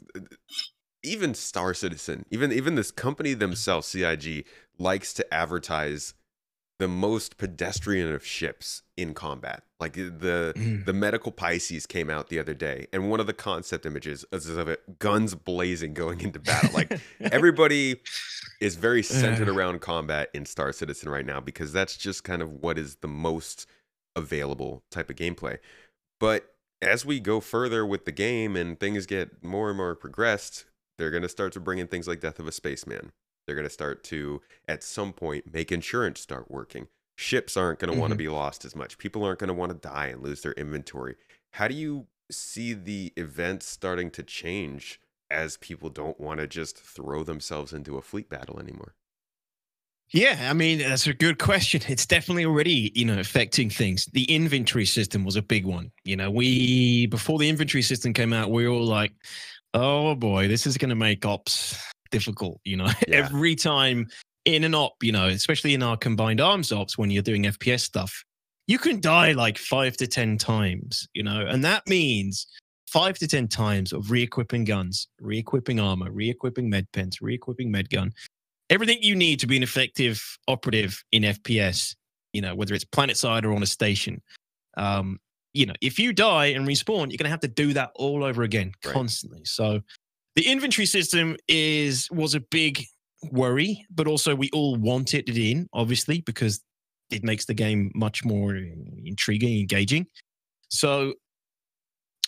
even 1.02 1.34
star 1.34 1.74
citizen 1.74 2.24
even 2.30 2.52
even 2.52 2.74
this 2.74 2.90
company 2.90 3.34
themselves 3.34 3.86
cig 3.86 4.46
likes 4.78 5.12
to 5.14 5.34
advertise 5.34 6.14
the 6.78 6.88
most 6.88 7.38
pedestrian 7.38 8.12
of 8.12 8.24
ships 8.24 8.82
in 8.96 9.12
combat 9.14 9.62
like 9.80 9.94
the 9.94 10.52
Mm. 10.56 10.84
the 10.84 10.92
medical 10.92 11.30
pisces 11.32 11.86
came 11.86 12.08
out 12.10 12.28
the 12.28 12.38
other 12.38 12.54
day 12.54 12.86
and 12.92 13.10
one 13.10 13.20
of 13.20 13.26
the 13.26 13.32
concept 13.32 13.84
images 13.86 14.24
is 14.32 14.48
of 14.48 14.68
it 14.68 14.98
guns 14.98 15.34
blazing 15.34 15.94
going 15.94 16.20
into 16.20 16.38
battle 16.38 16.70
like 16.72 17.00
everybody 17.20 18.00
is 18.60 18.74
very 18.76 19.02
centered 19.02 19.48
around 19.54 19.80
combat 19.80 20.30
in 20.34 20.44
Star 20.44 20.72
Citizen 20.72 21.08
right 21.08 21.24
now 21.24 21.40
because 21.40 21.72
that's 21.72 21.96
just 21.96 22.24
kind 22.24 22.42
of 22.42 22.50
what 22.50 22.76
is 22.76 22.96
the 22.96 23.06
most 23.08 23.66
available 24.16 24.82
type 24.90 25.08
of 25.10 25.14
gameplay. 25.16 25.58
But 26.18 26.54
as 26.82 27.04
we 27.06 27.20
go 27.20 27.38
further 27.38 27.86
with 27.86 28.04
the 28.04 28.10
game 28.10 28.56
and 28.56 28.78
things 28.80 29.06
get 29.06 29.44
more 29.44 29.68
and 29.68 29.76
more 29.76 29.94
progressed, 29.94 30.64
they're 30.98 31.10
going 31.10 31.22
to 31.22 31.28
start 31.28 31.52
to 31.54 31.60
bring 31.60 31.78
in 31.78 31.86
things 31.86 32.08
like 32.08 32.20
Death 32.20 32.38
of 32.38 32.46
a 32.46 32.52
Spaceman. 32.52 33.12
They're 33.46 33.56
going 33.56 33.66
to 33.66 33.72
start 33.72 34.04
to, 34.04 34.42
at 34.66 34.82
some 34.82 35.12
point, 35.12 35.52
make 35.52 35.72
insurance 35.72 36.20
start 36.20 36.50
working. 36.50 36.88
Ships 37.16 37.56
aren't 37.56 37.78
going 37.78 37.92
to 37.92 37.98
want 37.98 38.10
to 38.10 38.14
mm-hmm. 38.14 38.18
be 38.18 38.28
lost 38.28 38.64
as 38.64 38.76
much. 38.76 38.98
People 38.98 39.24
aren't 39.24 39.38
going 39.38 39.48
to 39.48 39.54
want 39.54 39.72
to 39.72 39.88
die 39.88 40.06
and 40.06 40.22
lose 40.22 40.42
their 40.42 40.52
inventory. 40.52 41.16
How 41.52 41.66
do 41.66 41.74
you 41.74 42.06
see 42.30 42.74
the 42.74 43.12
events 43.16 43.66
starting 43.66 44.10
to 44.12 44.22
change 44.22 45.00
as 45.30 45.56
people 45.56 45.88
don't 45.88 46.20
want 46.20 46.40
to 46.40 46.46
just 46.46 46.78
throw 46.78 47.22
themselves 47.22 47.72
into 47.72 47.96
a 47.96 48.02
fleet 48.02 48.28
battle 48.28 48.60
anymore? 48.60 48.94
Yeah, 50.10 50.48
I 50.48 50.54
mean 50.54 50.78
that's 50.78 51.06
a 51.06 51.12
good 51.12 51.38
question. 51.38 51.82
It's 51.86 52.06
definitely 52.06 52.46
already 52.46 52.92
you 52.94 53.04
know 53.04 53.18
affecting 53.18 53.68
things. 53.68 54.06
The 54.06 54.24
inventory 54.24 54.86
system 54.86 55.22
was 55.22 55.36
a 55.36 55.42
big 55.42 55.66
one. 55.66 55.90
You 56.04 56.16
know, 56.16 56.30
we 56.30 57.06
before 57.06 57.38
the 57.38 57.48
inventory 57.48 57.82
system 57.82 58.14
came 58.14 58.32
out, 58.32 58.50
we 58.50 58.66
were 58.66 58.72
all 58.72 58.86
like, 58.86 59.12
"Oh 59.74 60.14
boy, 60.14 60.48
this 60.48 60.66
is 60.66 60.76
going 60.76 60.90
to 60.90 60.94
make 60.96 61.24
ops 61.24 61.76
difficult." 62.10 62.60
You 62.64 62.76
know, 62.78 62.86
Yeah. 63.08 63.16
every 63.16 63.54
time 63.54 64.06
in 64.44 64.64
an 64.64 64.74
op, 64.74 65.02
you 65.02 65.12
know, 65.12 65.26
especially 65.28 65.74
in 65.74 65.82
our 65.82 65.96
combined 65.96 66.40
arms 66.40 66.72
ops 66.72 66.96
when 66.96 67.10
you're 67.10 67.22
doing 67.22 67.44
FPS 67.44 67.80
stuff, 67.80 68.24
you 68.66 68.78
can 68.78 69.00
die 69.00 69.32
like 69.32 69.58
five 69.58 69.96
to 69.98 70.06
ten 70.06 70.38
times. 70.38 71.08
You 71.14 71.22
know, 71.22 71.46
and 71.46 71.64
that 71.64 71.86
means 71.88 72.46
five 72.86 73.18
to 73.18 73.28
ten 73.28 73.48
times 73.48 73.92
of 73.92 74.10
re-equipping 74.10 74.64
guns, 74.64 75.08
re-equipping 75.20 75.78
armor, 75.80 76.10
re-equipping 76.10 76.70
med 76.70 76.86
pens, 76.92 77.20
re-equipping 77.20 77.70
med 77.70 77.90
gun 77.90 78.12
everything 78.70 78.98
you 79.00 79.16
need 79.16 79.40
to 79.40 79.46
be 79.46 79.56
an 79.56 79.62
effective 79.62 80.38
operative 80.46 81.02
in 81.12 81.22
FPS, 81.22 81.94
you 82.32 82.42
know, 82.42 82.54
whether 82.54 82.74
it's 82.74 82.84
planet 82.84 83.16
side 83.16 83.44
or 83.44 83.52
on 83.54 83.62
a 83.62 83.66
station. 83.66 84.20
Um, 84.76 85.18
you 85.52 85.66
know, 85.66 85.74
if 85.80 85.98
you 85.98 86.12
die 86.12 86.46
and 86.46 86.66
respawn, 86.66 87.10
you're 87.10 87.16
going 87.16 87.24
to 87.24 87.30
have 87.30 87.40
to 87.40 87.48
do 87.48 87.72
that 87.72 87.90
all 87.94 88.24
over 88.24 88.42
again 88.42 88.72
Right. 88.84 88.92
constantly. 88.92 89.42
So 89.44 89.80
the 90.36 90.46
inventory 90.46 90.86
system 90.86 91.36
is 91.48 92.08
was 92.10 92.34
a 92.34 92.40
big 92.40 92.84
worry, 93.32 93.84
but 93.90 94.06
also 94.06 94.34
we 94.34 94.50
all 94.52 94.76
wanted 94.76 95.28
it 95.28 95.36
in, 95.36 95.68
obviously, 95.72 96.20
because 96.20 96.60
it 97.10 97.24
makes 97.24 97.46
the 97.46 97.54
game 97.54 97.90
much 97.94 98.24
more 98.24 98.54
intriguing, 99.04 99.58
engaging. 99.58 100.06
So 100.68 101.14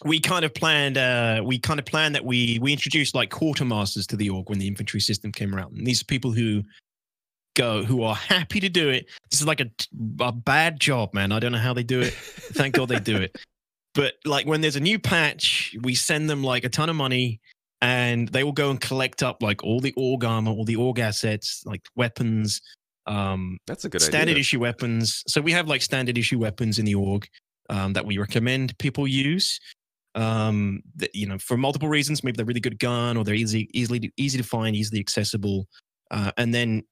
we 0.05 0.19
kind 0.19 0.47
of 0.47 0.55
planned 0.55 0.97
uh 0.97 1.43
we 1.45 1.59
kind 1.59 1.79
of 1.79 1.85
planned 1.85 2.15
that 2.15 2.25
we 2.25 2.59
we 2.61 2.73
introduced 2.73 3.15
like 3.15 3.31
quartermasters 3.31 4.07
to 4.07 4.17
the 4.17 4.31
org 4.31 4.49
when 4.49 4.59
the 4.59 4.67
infantry 4.67 4.99
system 4.99 5.31
came 5.31 5.55
around 5.55 5.77
and 5.77 5.87
these 5.87 6.01
are 6.01 6.07
people 6.07 6.33
who 6.33 6.63
go 7.55 7.83
who 7.83 8.03
are 8.03 8.15
happy 8.15 8.61
to 8.61 8.69
do 8.69 8.89
it 8.89 9.07
this 9.31 9.41
is 9.41 9.47
like 9.47 9.61
a, 9.61 9.71
a 10.21 10.33
bad 10.33 10.79
job 10.79 11.13
man 11.15 11.33
i 11.33 11.39
don't 11.39 11.53
know 11.53 11.59
how 11.59 11.75
they 11.75 11.83
do 11.83 12.01
it 12.01 12.13
thank 12.15 12.75
god 12.75 12.89
they 12.89 13.01
do 13.01 13.17
it 13.17 13.37
but 13.95 14.15
like 14.25 14.47
when 14.47 14.61
there's 14.61 14.77
a 14.77 14.81
new 14.81 14.99
patch 14.99 15.75
we 15.83 15.95
send 15.95 16.31
them 16.31 16.43
like 16.45 16.65
a 16.65 16.69
ton 16.69 16.89
of 16.89 16.97
money 16.97 17.41
and 17.83 18.29
they 18.29 18.45
will 18.45 18.53
go 18.53 18.71
and 18.71 18.81
collect 18.81 19.23
up 19.23 19.43
like 19.43 19.65
all 19.65 19.81
the 19.81 19.93
org 19.97 20.25
armor 20.25 20.51
all 20.53 20.65
the 20.65 20.77
org 20.77 20.99
assets 20.99 21.63
like 21.67 21.83
weapons 21.97 22.61
um 23.07 23.59
That's 23.67 23.85
a 23.85 23.89
good 23.89 24.03
standard 24.03 24.33
idea. 24.33 24.41
issue 24.41 24.61
weapons. 24.61 25.25
So 25.27 25.41
we 25.41 25.53
have 25.53 25.67
like 25.69 25.83
standard 25.83 26.17
issue 26.17 26.39
weapons 26.39 26.79
in 26.79 26.85
the 26.85 26.95
org 26.95 27.27
um, 27.69 27.93
that 27.95 28.07
we 28.07 28.19
recommend 28.19 28.77
people 28.79 29.07
use. 29.07 29.61
Um, 30.15 30.83
that 30.97 31.15
you 31.15 31.27
know, 31.27 31.39
for 31.39 31.57
multiple 31.57 31.89
reasons, 31.89 32.25
maybe 32.25 32.37
they're 32.37 32.47
really 32.47 32.61
good 32.61 32.79
gun 32.79 33.17
or 33.17 33.25
they're 33.25 33.35
easy, 33.35 33.69
easily 33.73 34.13
easy 34.17 34.39
to 34.39 34.45
find, 34.45 34.77
easily 34.77 35.01
accessible. 35.01 35.67
Uh, 36.11 36.33
and 36.37 36.53
then 36.53 36.83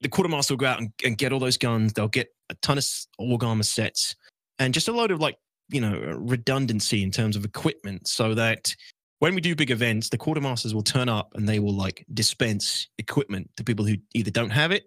the 0.00 0.08
quartermaster 0.08 0.54
will 0.54 0.58
go 0.58 0.66
out 0.66 0.80
and, 0.80 0.90
and 1.04 1.16
get 1.18 1.32
all 1.32 1.38
those 1.38 1.56
guns. 1.56 1.92
They'll 1.92 2.08
get 2.08 2.28
a 2.50 2.54
ton 2.62 2.78
of 2.78 2.84
org 3.18 3.42
armor 3.44 3.62
sets 3.62 4.14
and 4.58 4.72
just 4.74 4.88
a 4.88 4.92
load 4.92 5.10
of 5.10 5.20
like 5.20 5.36
you 5.68 5.80
know 5.80 5.98
redundancy 6.18 7.02
in 7.02 7.10
terms 7.10 7.36
of 7.36 7.44
equipment, 7.44 8.06
so 8.08 8.34
that 8.34 8.74
when 9.18 9.34
we 9.34 9.40
do 9.40 9.54
big 9.56 9.70
events, 9.70 10.10
the 10.10 10.18
quartermasters 10.18 10.74
will 10.74 10.82
turn 10.82 11.08
up 11.08 11.32
and 11.34 11.48
they 11.48 11.58
will 11.58 11.74
like 11.74 12.04
dispense 12.12 12.88
equipment 12.98 13.48
to 13.56 13.64
people 13.64 13.84
who 13.84 13.96
either 14.14 14.30
don't 14.30 14.50
have 14.50 14.72
it 14.72 14.84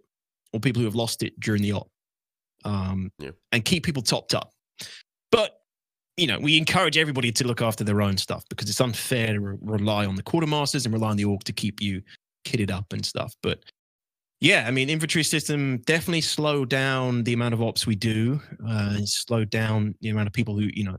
or 0.54 0.60
people 0.60 0.80
who 0.80 0.86
have 0.86 0.96
lost 0.96 1.24
it 1.24 1.38
during 1.40 1.62
the 1.64 1.72
op, 1.74 1.90
um, 2.66 3.12
Yeah. 3.20 3.32
and 3.52 3.66
keep 3.66 3.84
people 3.84 4.04
topped 4.04 4.34
up. 4.34 4.52
But 5.32 5.56
you 6.18 6.28
know, 6.28 6.38
we 6.40 6.58
encourage 6.58 6.98
everybody 6.98 7.32
to 7.32 7.48
look 7.48 7.62
after 7.62 7.84
their 7.84 8.02
own 8.02 8.18
stuff 8.18 8.44
because 8.50 8.70
it's 8.70 8.82
unfair 8.82 9.34
to 9.34 9.40
re- 9.40 9.58
rely 9.62 10.06
on 10.06 10.16
the 10.16 10.24
quartermasters 10.24 10.86
and 10.86 10.94
rely 10.94 11.10
on 11.12 11.18
the 11.18 11.24
org 11.26 11.44
to 11.46 11.54
keep 11.54 11.82
you 11.82 12.02
kitted 12.46 12.72
up 12.72 12.92
and 12.94 13.06
stuff. 13.06 13.34
But 13.42 13.64
yeah, 14.42 14.66
I 14.68 14.72
mean, 14.72 14.90
inventory 14.90 15.24
system 15.24 15.80
definitely 15.86 16.22
slowed 16.22 16.70
down 16.70 17.24
the 17.24 17.34
amount 17.34 17.54
of 17.54 17.62
ops 17.62 17.86
we 17.86 17.96
do. 17.96 18.40
Uh, 18.66 18.98
slowed 19.06 19.50
down 19.50 19.96
the 20.02 20.10
amount 20.10 20.28
of 20.28 20.34
people 20.34 20.58
who, 20.58 20.70
you 20.74 20.84
know, 20.86 20.98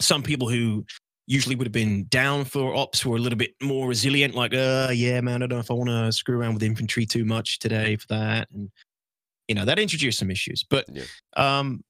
some 0.00 0.22
people 0.22 0.48
who 0.48 0.84
usually 1.26 1.54
would 1.54 1.66
have 1.66 1.72
been 1.72 2.04
down 2.08 2.44
for 2.44 2.74
ops 2.74 3.06
were 3.06 3.16
a 3.16 3.20
little 3.20 3.38
bit 3.38 3.52
more 3.62 3.88
resilient, 3.88 4.34
like, 4.34 4.52
uh, 4.52 4.90
yeah, 4.92 5.20
man, 5.20 5.36
I 5.42 5.46
don't 5.46 5.56
know 5.56 5.60
if 5.60 5.70
I 5.70 5.74
want 5.74 5.88
to 5.90 6.12
screw 6.12 6.38
around 6.38 6.54
with 6.54 6.62
infantry 6.62 7.06
too 7.06 7.24
much 7.24 7.58
today 7.58 7.96
for 7.96 8.06
that. 8.08 8.48
And, 8.52 8.70
you 9.48 9.54
know, 9.54 9.64
that 9.64 9.78
introduced 9.78 10.18
some 10.18 10.30
issues. 10.30 10.64
But 10.68 10.86
Yeah. 10.92 11.04
um, 11.36 11.82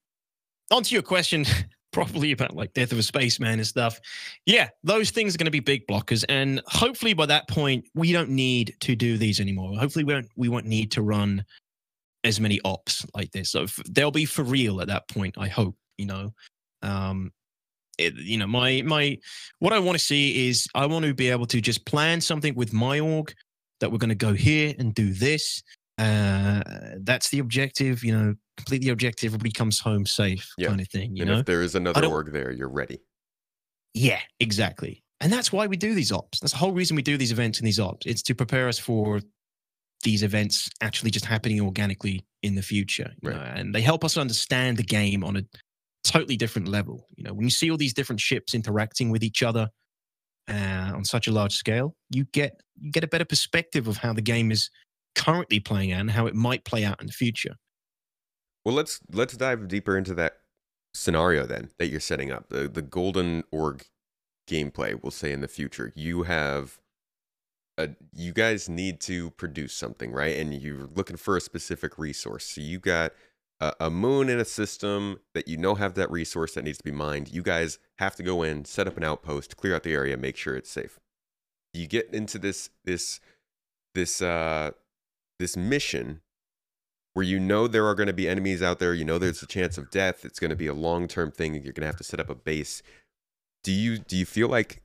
onto 0.70 0.94
your 0.94 1.02
question, 1.02 1.44
probably 1.92 2.32
about 2.32 2.56
like 2.56 2.72
Death 2.72 2.92
of 2.92 2.98
a 2.98 3.02
Spaceman 3.02 3.58
and 3.58 3.66
stuff. 3.66 4.00
Yeah, 4.46 4.68
those 4.82 5.10
things 5.10 5.34
are 5.34 5.38
going 5.38 5.46
to 5.46 5.50
be 5.50 5.60
big 5.60 5.86
blockers. 5.86 6.24
And 6.28 6.60
hopefully 6.66 7.14
by 7.14 7.26
that 7.26 7.48
point, 7.48 7.84
we 7.94 8.12
don't 8.12 8.30
need 8.30 8.74
to 8.80 8.96
do 8.96 9.16
these 9.16 9.40
anymore. 9.40 9.76
Hopefully 9.78 10.04
we 10.04 10.14
won't, 10.14 10.28
we 10.36 10.48
won't 10.48 10.66
need 10.66 10.90
to 10.92 11.02
run 11.02 11.44
as 12.24 12.40
many 12.40 12.60
ops 12.64 13.04
like 13.14 13.30
this. 13.32 13.50
So 13.50 13.64
f- 13.64 13.80
they'll 13.88 14.10
be 14.10 14.24
for 14.24 14.42
real 14.42 14.80
at 14.80 14.88
that 14.88 15.08
point, 15.08 15.36
I 15.38 15.48
hope, 15.48 15.76
you 15.98 16.06
know. 16.06 16.32
Um, 16.82 17.32
it, 17.98 18.14
you 18.14 18.38
know, 18.38 18.46
my 18.46 18.82
my 18.82 19.18
what 19.58 19.72
I 19.72 19.78
want 19.78 19.98
to 19.98 20.04
see 20.04 20.48
is 20.48 20.66
I 20.74 20.86
want 20.86 21.04
to 21.04 21.14
be 21.14 21.28
able 21.28 21.46
to 21.46 21.60
just 21.60 21.84
plan 21.84 22.20
something 22.20 22.54
with 22.54 22.72
my 22.72 23.00
org 23.00 23.34
that 23.80 23.92
we're 23.92 23.98
going 23.98 24.08
to 24.08 24.14
go 24.14 24.32
here 24.32 24.74
and 24.78 24.94
do 24.94 25.12
this. 25.12 25.62
Uh, 25.98 26.62
that's 27.00 27.28
the 27.30 27.38
objective, 27.38 28.02
you 28.02 28.12
know, 28.12 28.34
completely 28.56 28.88
objective. 28.90 29.28
Everybody 29.28 29.52
comes 29.52 29.78
home 29.78 30.06
safe, 30.06 30.52
Yeah. 30.58 30.68
kind 30.68 30.80
of 30.80 30.88
thing. 30.88 31.16
You 31.16 31.22
and 31.22 31.30
know, 31.30 31.38
if 31.38 31.46
there 31.46 31.62
is 31.62 31.74
another 31.74 32.06
org 32.06 32.32
there, 32.32 32.50
you're 32.50 32.68
ready. 32.70 33.00
Yeah, 33.94 34.20
exactly. 34.40 35.02
And 35.20 35.32
that's 35.32 35.52
why 35.52 35.66
we 35.66 35.76
do 35.76 35.94
these 35.94 36.10
ops. 36.10 36.40
That's 36.40 36.52
the 36.52 36.58
whole 36.58 36.72
reason 36.72 36.96
we 36.96 37.02
do 37.02 37.16
these 37.16 37.30
events 37.32 37.58
and 37.58 37.66
these 37.66 37.78
ops. 37.78 38.06
It's 38.06 38.22
to 38.22 38.34
prepare 38.34 38.68
us 38.68 38.78
for 38.78 39.20
these 40.02 40.22
events 40.24 40.68
actually 40.80 41.10
just 41.12 41.24
happening 41.26 41.60
organically 41.60 42.24
in 42.42 42.54
the 42.56 42.62
future. 42.62 43.12
you 43.22 43.30
Right. 43.30 43.36
know, 43.36 43.42
And 43.42 43.74
they 43.74 43.82
help 43.82 44.04
us 44.04 44.16
understand 44.16 44.78
the 44.78 44.82
game 44.82 45.22
on 45.22 45.36
a 45.36 45.42
totally 46.02 46.36
different 46.36 46.66
level. 46.68 47.06
You 47.16 47.24
know, 47.24 47.34
when 47.34 47.44
you 47.44 47.50
see 47.50 47.70
all 47.70 47.76
these 47.76 47.94
different 47.94 48.20
ships 48.20 48.54
interacting 48.54 49.10
with 49.10 49.22
each 49.22 49.42
other 49.44 49.68
uh, 50.48 50.90
on 50.94 51.04
such 51.04 51.28
a 51.28 51.32
large 51.32 51.54
scale, 51.54 51.94
you 52.10 52.24
get 52.32 52.60
you 52.80 52.90
get 52.90 53.04
a 53.04 53.06
better 53.06 53.24
perspective 53.24 53.86
of 53.86 53.98
how 53.98 54.12
the 54.12 54.22
game 54.22 54.50
is 54.50 54.70
currently 55.14 55.60
playing 55.60 55.92
out 55.92 56.00
and 56.00 56.10
how 56.10 56.26
it 56.26 56.34
might 56.34 56.64
play 56.64 56.84
out 56.84 57.00
in 57.00 57.06
the 57.06 57.12
future. 57.12 57.56
Well, 58.64 58.74
let's 58.74 59.00
let's 59.12 59.36
dive 59.36 59.68
deeper 59.68 59.96
into 59.96 60.14
that 60.14 60.38
scenario 60.94 61.46
then 61.46 61.70
that 61.78 61.88
you're 61.88 62.00
setting 62.00 62.30
up. 62.30 62.48
The 62.48 62.68
the 62.68 62.82
golden 62.82 63.44
org 63.50 63.84
gameplay, 64.48 65.00
we'll 65.02 65.10
say 65.10 65.32
in 65.32 65.40
the 65.40 65.48
future. 65.48 65.92
You 65.96 66.24
have 66.24 66.78
a, 67.78 67.90
you 68.14 68.32
guys 68.32 68.68
need 68.68 69.00
to 69.02 69.30
produce 69.30 69.72
something, 69.72 70.12
right? 70.12 70.36
And 70.36 70.54
you're 70.54 70.88
looking 70.94 71.16
for 71.16 71.36
a 71.36 71.40
specific 71.40 71.98
resource. 71.98 72.44
So 72.44 72.60
you 72.60 72.78
got 72.78 73.12
a, 73.60 73.72
a 73.80 73.90
moon 73.90 74.28
in 74.28 74.38
a 74.38 74.44
system 74.44 75.20
that 75.34 75.48
you 75.48 75.56
know 75.56 75.74
have 75.76 75.94
that 75.94 76.10
resource 76.10 76.54
that 76.54 76.64
needs 76.64 76.78
to 76.78 76.84
be 76.84 76.90
mined. 76.90 77.32
You 77.32 77.42
guys 77.42 77.78
have 77.98 78.14
to 78.16 78.22
go 78.22 78.42
in, 78.42 78.64
set 78.64 78.86
up 78.86 78.96
an 78.96 79.04
outpost, 79.04 79.56
clear 79.56 79.74
out 79.74 79.84
the 79.84 79.94
area, 79.94 80.16
make 80.16 80.36
sure 80.36 80.54
it's 80.54 80.70
safe. 80.70 80.98
You 81.72 81.86
get 81.86 82.12
into 82.12 82.38
this 82.38 82.70
this 82.84 83.20
this 83.94 84.20
uh 84.20 84.72
this 85.42 85.56
mission 85.56 86.20
where 87.14 87.24
you 87.26 87.38
know 87.38 87.66
there 87.68 87.86
are 87.86 87.94
going 87.94 88.06
to 88.06 88.12
be 88.12 88.28
enemies 88.28 88.62
out 88.62 88.78
there, 88.78 88.94
you 88.94 89.04
know 89.04 89.18
there's 89.18 89.42
a 89.42 89.46
chance 89.46 89.76
of 89.76 89.90
death, 89.90 90.24
it's 90.24 90.38
going 90.38 90.48
to 90.50 90.56
be 90.56 90.68
a 90.68 90.72
long-term 90.74 91.30
thing, 91.30 91.52
you're 91.54 91.74
going 91.74 91.82
to 91.82 91.86
have 91.86 91.96
to 91.96 92.04
set 92.04 92.20
up 92.20 92.30
a 92.30 92.34
base. 92.34 92.82
Do 93.64 93.72
you 93.72 93.98
do 93.98 94.16
you 94.16 94.24
feel 94.24 94.48
like 94.48 94.82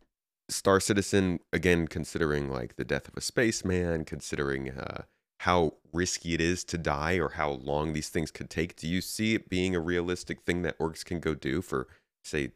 Star 0.49 0.79
Citizen 0.79 1.39
again 1.53 1.87
considering 1.87 2.49
like 2.49 2.75
the 2.75 2.83
death 2.83 3.07
of 3.07 3.15
a 3.15 3.21
spaceman, 3.21 4.03
considering 4.03 4.71
uh 4.71 5.03
how 5.41 5.73
risky 5.93 6.33
it 6.33 6.41
is 6.41 6.63
to 6.63 6.77
die 6.79 7.19
or 7.19 7.29
how 7.29 7.51
long 7.51 7.93
these 7.93 8.09
things 8.09 8.31
could 8.31 8.49
take, 8.49 8.75
do 8.75 8.87
you 8.87 9.01
see 9.01 9.35
it 9.35 9.49
being 9.49 9.75
a 9.75 9.79
realistic 9.79 10.41
thing 10.41 10.63
that 10.63 10.77
orcs 10.79 11.05
can 11.05 11.19
go 11.19 11.35
do 11.35 11.61
for 11.61 11.87
say 12.23 12.51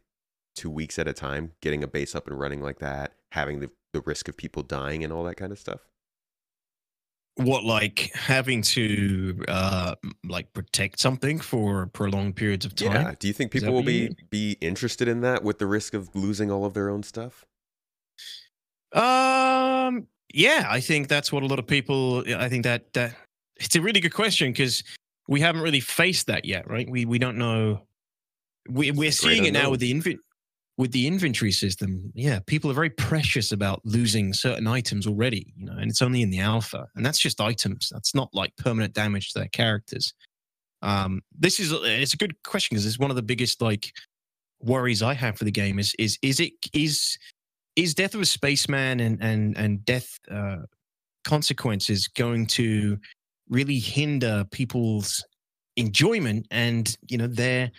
2 0.56 0.70
weeks 0.70 0.98
at 1.00 1.08
a 1.08 1.14
time, 1.14 1.54
getting 1.62 1.84
a 1.84 1.88
base 1.88 2.16
up 2.16 2.28
and 2.28 2.40
running 2.40 2.62
like 2.62 2.80
that, 2.80 3.14
having 3.34 3.60
the 3.60 3.70
the 3.94 4.02
risk 4.02 4.28
of 4.28 4.38
people 4.38 4.64
dying 4.64 5.04
and 5.04 5.14
all 5.14 5.24
that 5.24 5.36
kind 5.38 5.52
of 5.52 5.60
stuff? 5.60 5.91
What 7.36 7.64
like 7.64 8.12
having 8.14 8.62
to 8.62 9.44
uh 9.48 9.96
like 10.28 10.52
protect 10.54 11.00
something 11.00 11.40
for 11.40 11.88
prolonged 11.88 12.36
periods 12.36 12.66
of 12.66 12.76
time? 12.76 12.92
Yeah. 12.92 13.14
Do 13.18 13.28
you 13.28 13.34
think 13.34 13.52
people 13.52 13.74
will 13.74 13.84
be 13.84 14.16
be 14.30 14.58
interested 14.62 15.08
in 15.08 15.22
that 15.22 15.44
with 15.44 15.60
the 15.60 15.66
risk 15.68 15.94
of 15.94 16.14
losing 16.16 16.52
all 16.52 16.66
of 16.66 16.74
their 16.74 16.90
own 16.90 17.04
stuff? 17.04 17.46
um 18.94 20.06
yeah 20.34 20.66
i 20.68 20.82
think 20.82 21.08
that's 21.08 21.32
what 21.32 21.44
a 21.44 21.46
lot 21.46 21.60
of 21.60 21.66
people 21.66 22.26
i 22.36 22.50
think 22.50 22.66
that 22.66 22.92
that 22.92 23.16
it's 23.56 23.74
a 23.74 23.82
really 23.82 24.02
good 24.02 24.14
question 24.14 24.52
because 24.52 24.84
we 25.28 25.40
haven't 25.40 25.62
really 25.62 25.80
faced 25.80 26.28
that 26.28 26.46
yet 26.46 26.70
right? 26.70 26.90
We 26.90 27.06
we 27.06 27.18
don't 27.18 27.38
know. 27.38 27.84
We, 28.70 28.92
we're 28.92 29.12
seeing 29.12 29.46
it 29.46 29.54
now 29.54 29.72
with 29.72 29.80
the 29.80 29.94
inven- 29.94 30.20
with 30.82 30.92
the 30.92 31.06
inventory 31.06 31.52
system 31.52 32.12
yeah 32.16 32.40
people 32.48 32.72
are 32.72 32.74
very 32.74 32.90
precious 32.90 33.52
about 33.52 33.80
losing 33.86 34.34
certain 34.34 34.66
items 34.66 35.06
already 35.06 35.54
you 35.56 35.64
know 35.64 35.74
and 35.74 35.92
it's 35.92 36.02
only 36.02 36.24
in 36.24 36.32
the 36.32 36.40
alpha 36.40 36.88
and 36.96 37.06
that's 37.06 37.20
just 37.20 37.40
items. 37.40 37.90
That's 37.92 38.16
not 38.16 38.30
like 38.34 38.56
permanent 38.58 38.94
damage 38.94 39.32
to 39.32 39.40
their 39.40 39.48
characters. 39.50 40.14
Um 40.82 41.22
this 41.38 41.60
is 41.60 41.72
it's 41.72 42.16
a 42.16 42.18
good 42.18 42.42
question 42.44 42.76
because 42.76 42.86
it's 42.88 42.98
one 42.98 43.12
of 43.12 43.16
the 43.16 43.22
biggest 43.22 43.62
like 43.62 43.94
worries 44.60 45.02
i 45.02 45.14
have 45.14 45.38
for 45.38 45.44
the 45.44 45.52
game 45.52 45.80
is 45.80 45.94
is 46.00 46.18
is 46.22 46.40
it 46.40 46.54
is 46.74 47.18
is 47.76 47.94
death 47.94 48.16
of 48.16 48.22
a 48.22 48.26
spaceman 48.26 49.00
and 49.00 49.22
and 49.22 49.58
and 49.58 49.86
death 49.86 50.20
uh 50.30 50.58
consequences 51.24 52.08
going 52.08 52.48
to 52.48 52.98
really 53.50 53.80
hinder 53.80 54.44
people's 54.52 55.24
enjoyment 55.78 56.48
and 56.50 56.98
you 57.08 57.18
know 57.18 57.28
their 57.28 57.72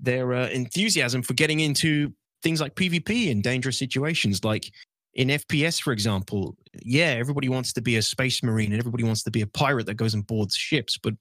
their 0.00 0.32
uh, 0.32 0.48
enthusiasm 0.48 1.22
for 1.22 1.34
getting 1.34 1.60
into 1.60 2.12
things 2.42 2.60
like 2.60 2.74
PvP 2.74 3.28
in 3.28 3.40
dangerous 3.40 3.78
situations, 3.78 4.44
like 4.44 4.70
in 5.14 5.28
FPS, 5.28 5.80
for 5.82 5.92
example. 5.92 6.56
Yeah, 6.82 7.16
everybody 7.18 7.48
wants 7.48 7.72
to 7.74 7.80
be 7.80 7.96
a 7.96 8.02
space 8.02 8.42
marine 8.42 8.72
and 8.72 8.80
everybody 8.80 9.04
wants 9.04 9.22
to 9.24 9.30
be 9.30 9.42
a 9.42 9.46
pirate 9.46 9.86
that 9.86 9.94
goes 9.94 10.14
and 10.14 10.26
boards 10.26 10.54
ships, 10.54 10.96
but 10.96 11.14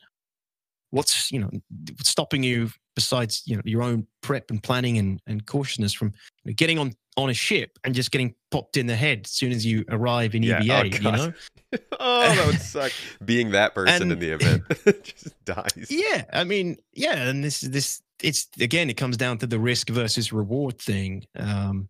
what's 0.91 1.32
you 1.32 1.39
know 1.39 1.49
what's 1.97 2.09
stopping 2.09 2.43
you 2.43 2.70
besides 2.95 3.43
you 3.45 3.55
know 3.55 3.61
your 3.65 3.84
own 3.84 4.07
prep 4.22 4.49
and 4.49 4.63
planning 4.63 4.97
and, 4.97 5.22
and 5.28 5.45
cautiousness 5.45 5.93
from 5.93 6.07
you 6.43 6.51
know, 6.51 6.53
getting 6.55 6.80
on 6.80 6.93
on 7.18 7.30
a 7.30 7.34
ship 7.34 7.78
and 7.84 7.95
just 7.95 8.11
getting 8.11 8.34
popped 8.51 8.78
in 8.78 8.86
the 8.86 8.95
head 8.95 9.22
as 9.26 9.32
soon 9.32 9.51
as 9.51 9.65
you 9.65 9.84
arrive 9.89 10.36
in 10.36 10.43
Yeah, 10.43 10.61
EVA, 10.61 10.74
oh, 10.74 10.84
you 10.84 11.11
know? 11.11 11.34
oh, 11.99 12.36
that 12.36 12.45
would 12.45 12.61
suck. 12.61 12.91
Being 13.26 13.51
that 13.51 13.74
person 13.74 14.11
in 14.11 14.20
the 14.20 14.32
event 14.32 14.63
just 15.03 15.34
dies. 15.43 15.88
Yeah, 15.89 16.26
I 16.32 16.43
mean, 16.43 16.78
yeah, 16.93 17.28
and 17.28 17.43
this 17.43 17.63
is 17.63 17.72
this 17.72 18.01
it's 18.22 18.47
again, 18.59 18.89
it 18.89 18.95
comes 18.97 19.18
down 19.18 19.38
to 19.39 19.47
the 19.47 19.59
risk 19.59 19.89
versus 19.89 20.34
reward 20.34 20.80
thing. 20.80 21.24
Um, 21.38 21.89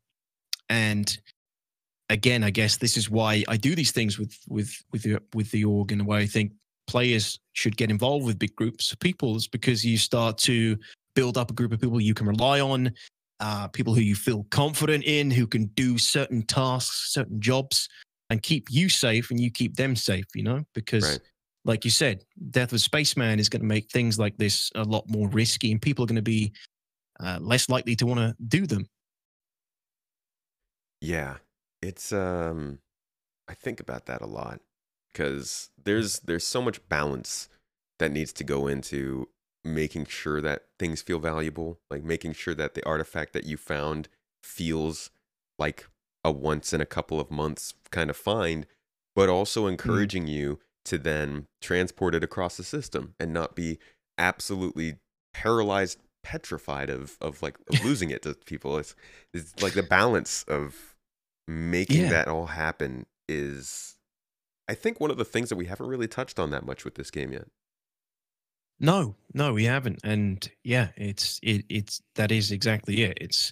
and 0.69 1.17
again, 2.09 2.43
I 2.43 2.49
guess 2.49 2.77
this 2.77 2.97
is 2.97 3.09
why 3.09 3.43
I 3.47 3.57
do 3.57 3.75
these 3.75 3.91
things 3.91 4.17
with 4.17 4.37
with 4.47 4.73
with 4.91 5.03
the 5.03 5.19
with 5.33 5.51
the 5.51 5.65
org 5.65 5.91
and 5.91 6.05
why 6.05 6.19
I 6.19 6.25
think 6.25 6.51
players 6.87 7.39
should 7.53 7.77
get 7.77 7.91
involved 7.91 8.25
with 8.25 8.39
big 8.39 8.55
groups 8.55 8.91
of 8.91 8.99
people 8.99 9.35
is 9.35 9.47
because 9.47 9.85
you 9.85 9.97
start 9.97 10.37
to 10.37 10.77
build 11.15 11.37
up 11.37 11.51
a 11.51 11.53
group 11.53 11.73
of 11.73 11.81
people 11.81 11.99
you 11.99 12.13
can 12.13 12.27
rely 12.27 12.61
on, 12.61 12.91
uh, 13.39 13.67
people 13.69 13.93
who 13.93 14.01
you 14.01 14.15
feel 14.15 14.45
confident 14.51 15.03
in, 15.03 15.29
who 15.31 15.47
can 15.47 15.65
do 15.75 15.97
certain 15.97 16.43
tasks, 16.43 17.11
certain 17.11 17.41
jobs, 17.41 17.89
and 18.29 18.41
keep 18.41 18.67
you 18.69 18.87
safe, 18.87 19.31
and 19.31 19.39
you 19.39 19.51
keep 19.51 19.75
them 19.75 19.95
safe. 19.95 20.25
You 20.35 20.43
know, 20.43 20.63
because 20.73 21.03
Right. 21.03 21.21
Like 21.67 21.85
you 21.85 21.91
said, 21.91 22.23
Death 22.49 22.69
of 22.71 22.77
a 22.77 22.79
Spaceman 22.79 23.39
is 23.39 23.49
going 23.49 23.61
to 23.61 23.67
make 23.67 23.91
things 23.91 24.17
like 24.17 24.37
this 24.37 24.71
a 24.73 24.83
lot 24.83 25.07
more 25.07 25.27
risky, 25.27 25.71
and 25.71 25.81
people 25.81 26.03
are 26.03 26.07
going 26.07 26.15
to 26.15 26.21
be 26.21 26.53
uh, 27.19 27.37
less 27.41 27.69
likely 27.69 27.95
to 27.97 28.05
want 28.05 28.19
to 28.19 28.35
do 28.47 28.65
them. 28.65 28.87
Yeah. 31.01 31.37
It's 31.81 32.11
um 32.11 32.79
I 33.47 33.53
think 33.53 33.79
about 33.79 34.07
that 34.07 34.21
a 34.21 34.25
lot 34.25 34.61
cuz 35.13 35.69
there's 35.83 36.19
there's 36.21 36.45
so 36.45 36.61
much 36.61 36.87
balance 36.89 37.49
that 37.99 38.11
needs 38.11 38.33
to 38.33 38.43
go 38.43 38.67
into 38.67 39.29
making 39.63 40.05
sure 40.05 40.41
that 40.41 40.67
things 40.79 41.01
feel 41.01 41.19
valuable, 41.19 41.79
like 41.89 42.03
making 42.03 42.33
sure 42.33 42.55
that 42.55 42.73
the 42.73 42.85
artifact 42.85 43.33
that 43.33 43.45
you 43.45 43.57
found 43.57 44.09
feels 44.43 45.11
like 45.59 45.87
a 46.23 46.31
once 46.31 46.73
in 46.73 46.81
a 46.81 46.85
couple 46.85 47.19
of 47.19 47.29
months 47.31 47.73
kind 47.91 48.09
of 48.09 48.17
find, 48.17 48.65
but 49.15 49.29
also 49.29 49.67
encouraging 49.67 50.27
you 50.27 50.59
to 50.87 50.97
then 50.97 51.45
transport 51.61 52.15
it 52.15 52.23
across 52.23 52.57
the 52.57 52.63
system 52.63 53.13
and 53.19 53.31
not 53.33 53.55
be 53.55 53.77
absolutely 54.17 54.97
paralyzed 55.33 55.99
petrified 56.23 56.89
of 56.89 57.17
of 57.21 57.41
like 57.41 57.57
of 57.69 57.81
losing 57.85 58.09
it 58.09 58.21
to 58.23 58.33
people 58.33 58.77
it's 58.77 58.95
it's 59.33 59.61
like 59.61 59.73
the 59.73 59.83
balance 59.83 60.43
of 60.47 60.95
making 61.47 62.01
Yeah. 62.01 62.09
that 62.09 62.27
all 62.27 62.47
happen 62.47 63.05
is 63.29 63.95
i 64.67 64.73
think 64.73 64.99
one 64.99 65.11
of 65.11 65.17
the 65.17 65.23
things 65.25 65.47
that 65.49 65.55
we 65.55 65.65
haven't 65.65 65.87
really 65.87 66.07
touched 66.07 66.39
on 66.39 66.49
that 66.51 66.65
much 66.65 66.83
with 66.83 66.95
this 66.95 67.11
game 67.11 67.31
yet 67.31 67.47
No, 68.79 69.15
no, 69.33 69.53
we 69.53 69.63
haven't, 69.65 69.99
and 70.03 70.47
yeah, 70.63 70.89
it's 70.97 71.39
it 71.41 71.65
it's 71.69 71.99
that 72.15 72.31
is 72.31 72.51
exactly 72.51 73.01
it. 73.03 73.17
It's 73.19 73.51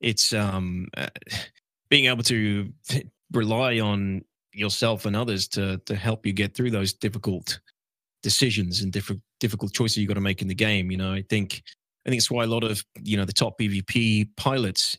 it's 0.00 0.32
um 0.32 0.88
uh, 0.96 1.08
being 1.90 2.06
able 2.06 2.24
to 2.24 2.72
rely 3.32 3.78
on 3.78 4.22
yourself 4.56 5.06
and 5.06 5.14
others 5.16 5.48
to 5.48 5.78
to 5.86 5.94
help 5.94 6.26
you 6.26 6.32
get 6.32 6.54
through 6.54 6.70
those 6.70 6.92
difficult 6.92 7.60
decisions 8.22 8.82
and 8.82 8.92
different 8.92 9.22
difficult 9.40 9.72
choices 9.72 9.98
you 9.98 10.08
got 10.08 10.14
to 10.14 10.20
make 10.20 10.42
in 10.42 10.48
the 10.48 10.54
game. 10.54 10.90
You 10.90 10.96
know, 10.96 11.12
I 11.12 11.22
think 11.28 11.62
I 12.06 12.10
think 12.10 12.18
it's 12.18 12.30
why 12.30 12.44
a 12.44 12.48
lot 12.48 12.64
of 12.64 12.82
you 13.02 13.16
know 13.16 13.24
the 13.24 13.32
top 13.32 13.58
PvP 13.58 14.28
pilots 14.36 14.96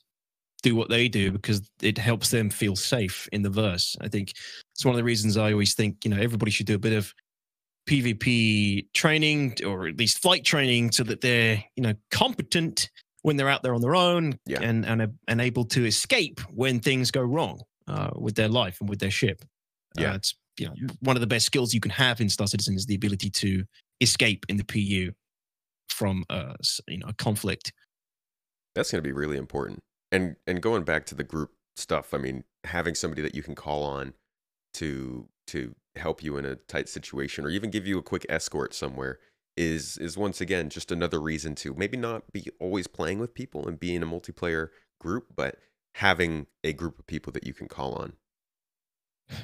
do 0.64 0.76
what 0.76 0.90
they 0.90 1.08
do 1.08 1.32
because 1.32 1.70
it 1.82 1.98
helps 1.98 2.30
them 2.32 2.50
feel 2.50 2.76
safe 2.76 3.28
in 3.32 3.42
the 3.44 3.50
verse. 3.50 3.96
I 4.02 4.08
think 4.08 4.32
it's 4.74 4.84
one 4.86 4.94
of 4.94 4.98
the 4.98 5.04
reasons 5.04 5.38
I 5.38 5.52
always 5.52 5.74
think 5.76 6.04
you 6.04 6.12
know 6.12 6.18
everybody 6.22 6.52
should 6.52 6.66
do 6.68 6.76
a 6.76 6.80
bit 6.80 6.94
of 6.94 7.14
PvP 7.88 8.88
training 8.94 9.56
or 9.66 9.88
at 9.88 9.98
least 9.98 10.22
flight 10.22 10.44
training 10.44 10.92
so 10.92 11.04
that 11.04 11.22
they're 11.22 11.64
you 11.76 11.84
know 11.84 11.94
competent 12.12 12.90
when 13.22 13.38
they're 13.38 13.50
out 13.50 13.64
there 13.64 13.74
on 13.74 13.82
their 13.82 13.96
own 13.96 14.38
Yeah. 14.46 14.60
and 14.62 14.86
and 14.86 15.14
and 15.28 15.42
able 15.42 15.66
to 15.66 15.86
escape 15.86 16.40
when 16.54 16.80
things 16.80 17.12
go 17.12 17.22
wrong 17.22 17.62
uh, 17.88 18.12
with 18.16 18.36
their 18.36 18.50
life 18.50 18.80
and 18.82 18.90
with 18.90 19.00
their 19.00 19.12
ship. 19.12 19.44
Yeah. 19.98 20.12
uh, 20.14 20.16
it's 20.16 20.36
you 20.60 20.68
know 20.68 20.74
one 21.02 21.16
of 21.16 21.22
the 21.22 21.28
best 21.28 21.46
skills 21.46 21.74
you 21.74 21.80
can 21.80 21.92
have 21.92 22.20
in 22.22 22.30
Star 22.30 22.48
Citizen 22.48 22.76
is 22.76 22.86
the 22.86 22.96
ability 22.96 23.30
to 23.32 23.64
escape 24.02 24.46
in 24.50 24.58
the 24.58 24.64
PU 24.64 25.12
from 25.90 26.24
uh 26.30 26.54
s- 26.60 26.82
you 26.88 26.98
know 27.00 27.08
a 27.08 27.14
conflict. 27.14 27.74
that's 28.76 28.92
going 28.92 29.02
to 29.04 29.08
be 29.08 29.14
really 29.14 29.38
important 29.38 29.80
and 30.12 30.36
and 30.46 30.62
going 30.62 30.84
back 30.84 31.06
to 31.06 31.16
the 31.16 31.24
group 31.24 31.52
stuff 31.76 32.14
i 32.14 32.18
mean 32.18 32.44
having 32.64 32.96
somebody 32.96 33.22
that 33.22 33.36
you 33.36 33.44
can 33.44 33.56
call 33.56 33.84
on 33.84 34.14
to 34.74 35.28
to 35.48 35.74
help 35.96 36.24
you 36.24 36.38
in 36.38 36.46
a 36.46 36.56
tight 36.56 36.88
situation 36.90 37.46
or 37.46 37.50
even 37.50 37.70
give 37.72 37.88
you 37.88 37.98
a 37.98 38.04
quick 38.04 38.26
escort 38.30 38.74
somewhere 38.74 39.20
is 39.56 39.98
is 39.98 40.18
once 40.18 40.42
again 40.42 40.70
just 40.70 40.92
another 40.92 41.20
reason 41.20 41.56
to 41.56 41.74
maybe 41.74 41.98
not 41.98 42.32
be 42.32 42.46
always 42.60 42.88
playing 42.88 43.20
with 43.20 43.34
people 43.34 43.68
and 43.68 43.80
be 43.80 43.96
in 43.96 44.04
a 44.04 44.06
multiplayer 44.06 44.70
group, 45.00 45.28
but 45.36 45.58
having 45.98 46.46
a 46.64 46.72
group 46.74 47.00
of 47.00 47.08
people 47.08 47.34
that 47.34 47.44
you 47.44 47.54
can 47.56 47.68
call 47.68 47.94
on. 47.96 48.14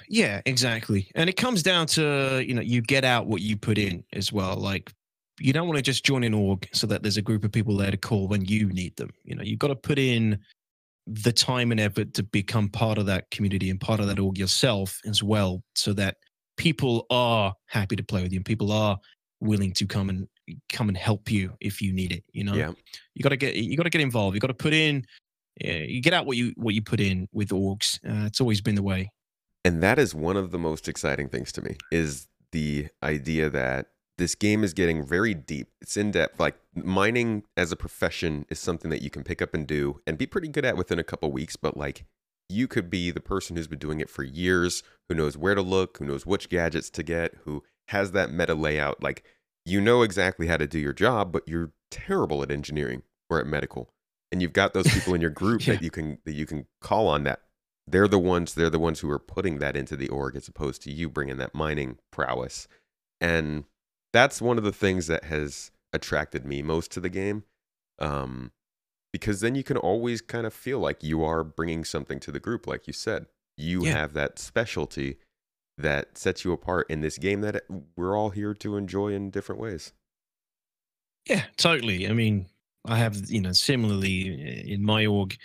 Yeah, 0.07 0.39
exactly. 0.45 1.09
And 1.15 1.27
it 1.27 1.35
comes 1.35 1.63
down 1.63 1.87
to, 1.87 2.43
you 2.45 2.53
know, 2.53 2.61
you 2.61 2.79
get 2.81 3.03
out 3.03 3.25
what 3.25 3.41
you 3.41 3.57
put 3.57 3.79
in 3.79 4.03
as 4.13 4.31
well. 4.31 4.55
Like 4.55 4.93
you 5.39 5.51
don't 5.51 5.67
want 5.67 5.77
to 5.77 5.81
just 5.81 6.05
join 6.05 6.23
an 6.23 6.33
org 6.35 6.69
so 6.71 6.85
that 6.87 7.01
there's 7.01 7.17
a 7.17 7.23
group 7.23 7.43
of 7.43 7.51
people 7.51 7.75
there 7.75 7.89
to 7.89 7.97
call 7.97 8.27
when 8.27 8.45
you 8.45 8.67
need 8.69 8.95
them. 8.97 9.09
You 9.23 9.33
know, 9.35 9.41
you've 9.41 9.57
got 9.57 9.69
to 9.69 9.75
put 9.75 9.97
in 9.97 10.39
the 11.07 11.33
time 11.33 11.71
and 11.71 11.79
effort 11.79 12.13
to 12.13 12.23
become 12.23 12.69
part 12.69 12.99
of 12.99 13.07
that 13.07 13.31
community 13.31 13.71
and 13.71 13.81
part 13.81 13.99
of 13.99 14.05
that 14.07 14.19
org 14.19 14.37
yourself 14.37 14.99
as 15.07 15.23
well, 15.23 15.63
so 15.73 15.91
that 15.93 16.17
people 16.55 17.07
are 17.09 17.51
happy 17.65 17.95
to 17.95 18.03
play 18.03 18.21
with 18.21 18.31
you 18.31 18.37
and 18.37 18.45
people 18.45 18.71
are 18.71 18.99
willing 19.41 19.73
to 19.73 19.87
come 19.87 20.07
and 20.07 20.27
come 20.71 20.87
and 20.87 20.97
help 20.97 21.31
you 21.31 21.51
if 21.61 21.81
you 21.81 21.91
need 21.91 22.11
it. 22.11 22.23
You 22.31 22.43
know, 22.43 22.53
Yeah. 22.53 22.71
you 23.15 23.23
got 23.23 23.29
to 23.29 23.37
get 23.37 23.55
you 23.55 23.75
got 23.75 23.83
to 23.83 23.89
get 23.89 24.01
involved. 24.01 24.35
You 24.35 24.39
got 24.39 24.47
to 24.47 24.53
put 24.53 24.73
in. 24.73 25.03
Yeah, 25.59 25.77
you 25.77 26.01
get 26.01 26.13
out 26.13 26.25
what 26.25 26.37
you 26.37 26.53
what 26.55 26.73
you 26.73 26.81
put 26.81 26.99
in 26.99 27.27
with 27.31 27.49
orgs. 27.49 27.99
Uh, 28.07 28.25
it's 28.25 28.41
always 28.41 28.61
been 28.61 28.75
the 28.75 28.83
way. 28.83 29.11
And 29.65 29.81
that 29.81 29.99
is 29.99 30.13
one 30.13 30.35
of 30.35 30.51
the 30.51 30.59
most 30.59 30.87
exciting 30.87 31.29
things 31.29 31.51
to 31.53 31.61
me 31.61 31.77
is 31.91 32.27
the 32.51 32.87
idea 33.01 33.49
that 33.49 33.87
this 34.17 34.35
game 34.35 34.63
is 34.63 34.73
getting 34.73 35.05
very 35.05 35.33
deep. 35.33 35.69
It's 35.81 35.97
in 35.97 36.11
depth. 36.11 36.39
Like 36.39 36.55
mining 36.75 37.43
as 37.55 37.71
a 37.71 37.75
profession 37.75 38.45
is 38.49 38.59
something 38.59 38.91
that 38.91 39.01
you 39.01 39.09
can 39.09 39.23
pick 39.23 39.41
up 39.41 39.53
and 39.53 39.65
do 39.65 40.01
and 40.05 40.17
be 40.17 40.25
pretty 40.25 40.49
good 40.49 40.65
at 40.65 40.77
within 40.77 40.99
a 40.99 41.03
couple 41.03 41.31
weeks, 41.31 41.55
but 41.55 41.77
like 41.77 42.05
you 42.49 42.67
could 42.67 42.89
be 42.89 43.09
the 43.09 43.21
person 43.21 43.55
who's 43.55 43.67
been 43.67 43.79
doing 43.79 44.01
it 44.01 44.09
for 44.09 44.23
years, 44.23 44.83
who 45.07 45.15
knows 45.15 45.37
where 45.37 45.55
to 45.55 45.61
look, 45.61 45.97
who 45.97 46.05
knows 46.05 46.25
which 46.25 46.49
gadgets 46.49 46.89
to 46.91 47.03
get, 47.03 47.35
who 47.45 47.63
has 47.87 48.11
that 48.11 48.31
meta 48.31 48.53
layout. 48.53 49.01
Like 49.01 49.23
you 49.65 49.79
know 49.79 50.01
exactly 50.01 50.47
how 50.47 50.57
to 50.57 50.67
do 50.67 50.79
your 50.79 50.93
job, 50.93 51.31
but 51.31 51.47
you're 51.47 51.71
terrible 51.89 52.43
at 52.43 52.51
engineering 52.51 53.03
or 53.29 53.39
at 53.39 53.47
medical. 53.47 53.92
And 54.33 54.41
you've 54.41 54.51
got 54.51 54.73
those 54.73 54.91
people 54.91 55.13
in 55.13 55.21
your 55.21 55.29
group 55.41 55.65
Yeah. 55.65 55.75
that 55.75 55.83
you 55.83 55.91
can 55.91 56.17
that 56.25 56.33
you 56.33 56.45
can 56.47 56.65
call 56.81 57.07
on 57.07 57.23
that 57.23 57.41
they're 57.87 58.07
the 58.07 58.17
ones 58.19 58.55
they're 58.55 58.69
the 58.71 58.79
ones 58.79 58.99
who 59.01 59.09
are 59.11 59.19
putting 59.19 59.59
that 59.59 59.77
into 59.77 59.95
the 59.95 60.09
org 60.09 60.35
as 60.35 60.47
opposed 60.47 60.81
to 60.81 60.91
you 60.91 61.07
bringing 61.09 61.37
that 61.37 61.53
mining 61.53 61.97
prowess 62.11 62.67
and 63.21 63.65
that's 64.11 64.41
one 64.41 64.57
of 64.57 64.63
the 64.63 64.71
things 64.71 65.05
that 65.07 65.25
has 65.25 65.69
attracted 65.93 66.45
me 66.45 66.61
most 66.63 66.91
to 66.91 66.99
the 66.99 67.09
game 67.09 67.43
um, 67.99 68.51
because 69.11 69.41
then 69.41 69.53
you 69.53 69.63
can 69.63 69.77
always 69.77 70.19
kind 70.21 70.47
of 70.47 70.53
feel 70.53 70.79
like 70.79 71.03
you 71.03 71.23
are 71.23 71.43
bringing 71.43 71.83
something 71.85 72.19
to 72.19 72.31
the 72.31 72.39
group 72.39 72.65
like 72.65 72.87
you 72.87 72.93
said 72.93 73.27
you 73.57 73.85
Yeah. 73.85 73.91
have 73.93 74.13
that 74.13 74.39
specialty 74.39 75.17
that 75.77 76.17
sets 76.17 76.43
you 76.45 76.53
apart 76.53 76.89
in 76.89 77.01
this 77.01 77.17
game 77.19 77.41
that 77.41 77.63
we're 77.95 78.17
all 78.17 78.31
here 78.31 78.53
to 78.55 78.77
enjoy 78.77 79.09
in 79.13 79.29
different 79.29 79.61
ways 79.61 79.93
Yeah, 81.29 81.43
totally. 81.57 82.07
I 82.07 82.13
mean, 82.13 82.47
I 82.85 82.97
have, 82.97 83.29
you 83.29 83.41
know, 83.41 83.51
similarly 83.51 84.31
uh, 84.31 84.73
in 84.73 84.83
my 84.83 85.05
org, 85.05 85.35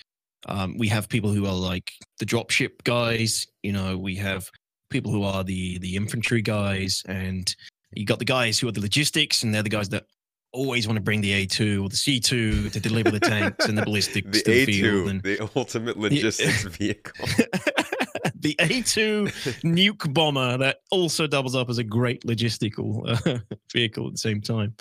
um, 0.46 0.76
we 0.78 0.88
have 0.88 1.08
people 1.08 1.30
who 1.30 1.46
are 1.46 1.54
like 1.54 1.92
the 2.18 2.26
dropship 2.26 2.82
guys. 2.84 3.46
You 3.62 3.72
know, 3.72 3.96
we 3.96 4.16
have 4.16 4.50
people 4.90 5.12
who 5.12 5.22
are 5.22 5.44
the 5.44 5.78
the 5.78 5.96
infantry 5.96 6.42
guys, 6.42 7.02
and 7.08 7.54
you 7.92 8.06
got 8.06 8.18
the 8.18 8.24
guys 8.24 8.58
who 8.58 8.68
are 8.68 8.72
the 8.72 8.80
logistics, 8.80 9.42
and 9.42 9.54
they're 9.54 9.62
the 9.62 9.68
guys 9.68 9.88
that 9.90 10.04
always 10.52 10.86
want 10.88 10.96
to 10.96 11.02
bring 11.02 11.20
the 11.20 11.46
A2 11.46 11.84
or 11.84 11.88
the 11.88 11.96
C2 11.96 12.72
to 12.72 12.80
deliver 12.80 13.10
the 13.10 13.20
tanks 13.20 13.66
and 13.66 13.76
the 13.76 13.82
ballistics 13.84 14.42
the 14.42 14.42
to 14.42 14.66
the 14.66 14.82
a2 14.82 15.10
And 15.10 15.22
the 15.22 15.50
ultimate 15.54 15.98
logistics 15.98 16.62
vehicle 16.76 17.26
the 18.34 18.54
A2 18.58 19.26
nuke 19.62 20.12
bomber 20.12 20.56
that 20.56 20.78
also 20.90 21.26
doubles 21.26 21.54
up 21.54 21.68
as 21.68 21.78
a 21.78 21.84
great 21.84 22.22
logistical 22.22 23.26
uh, 23.26 23.38
vehicle 23.72 24.06
at 24.06 24.12
the 24.12 24.18
same 24.18 24.40
time. 24.40 24.74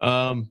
Um, 0.00 0.50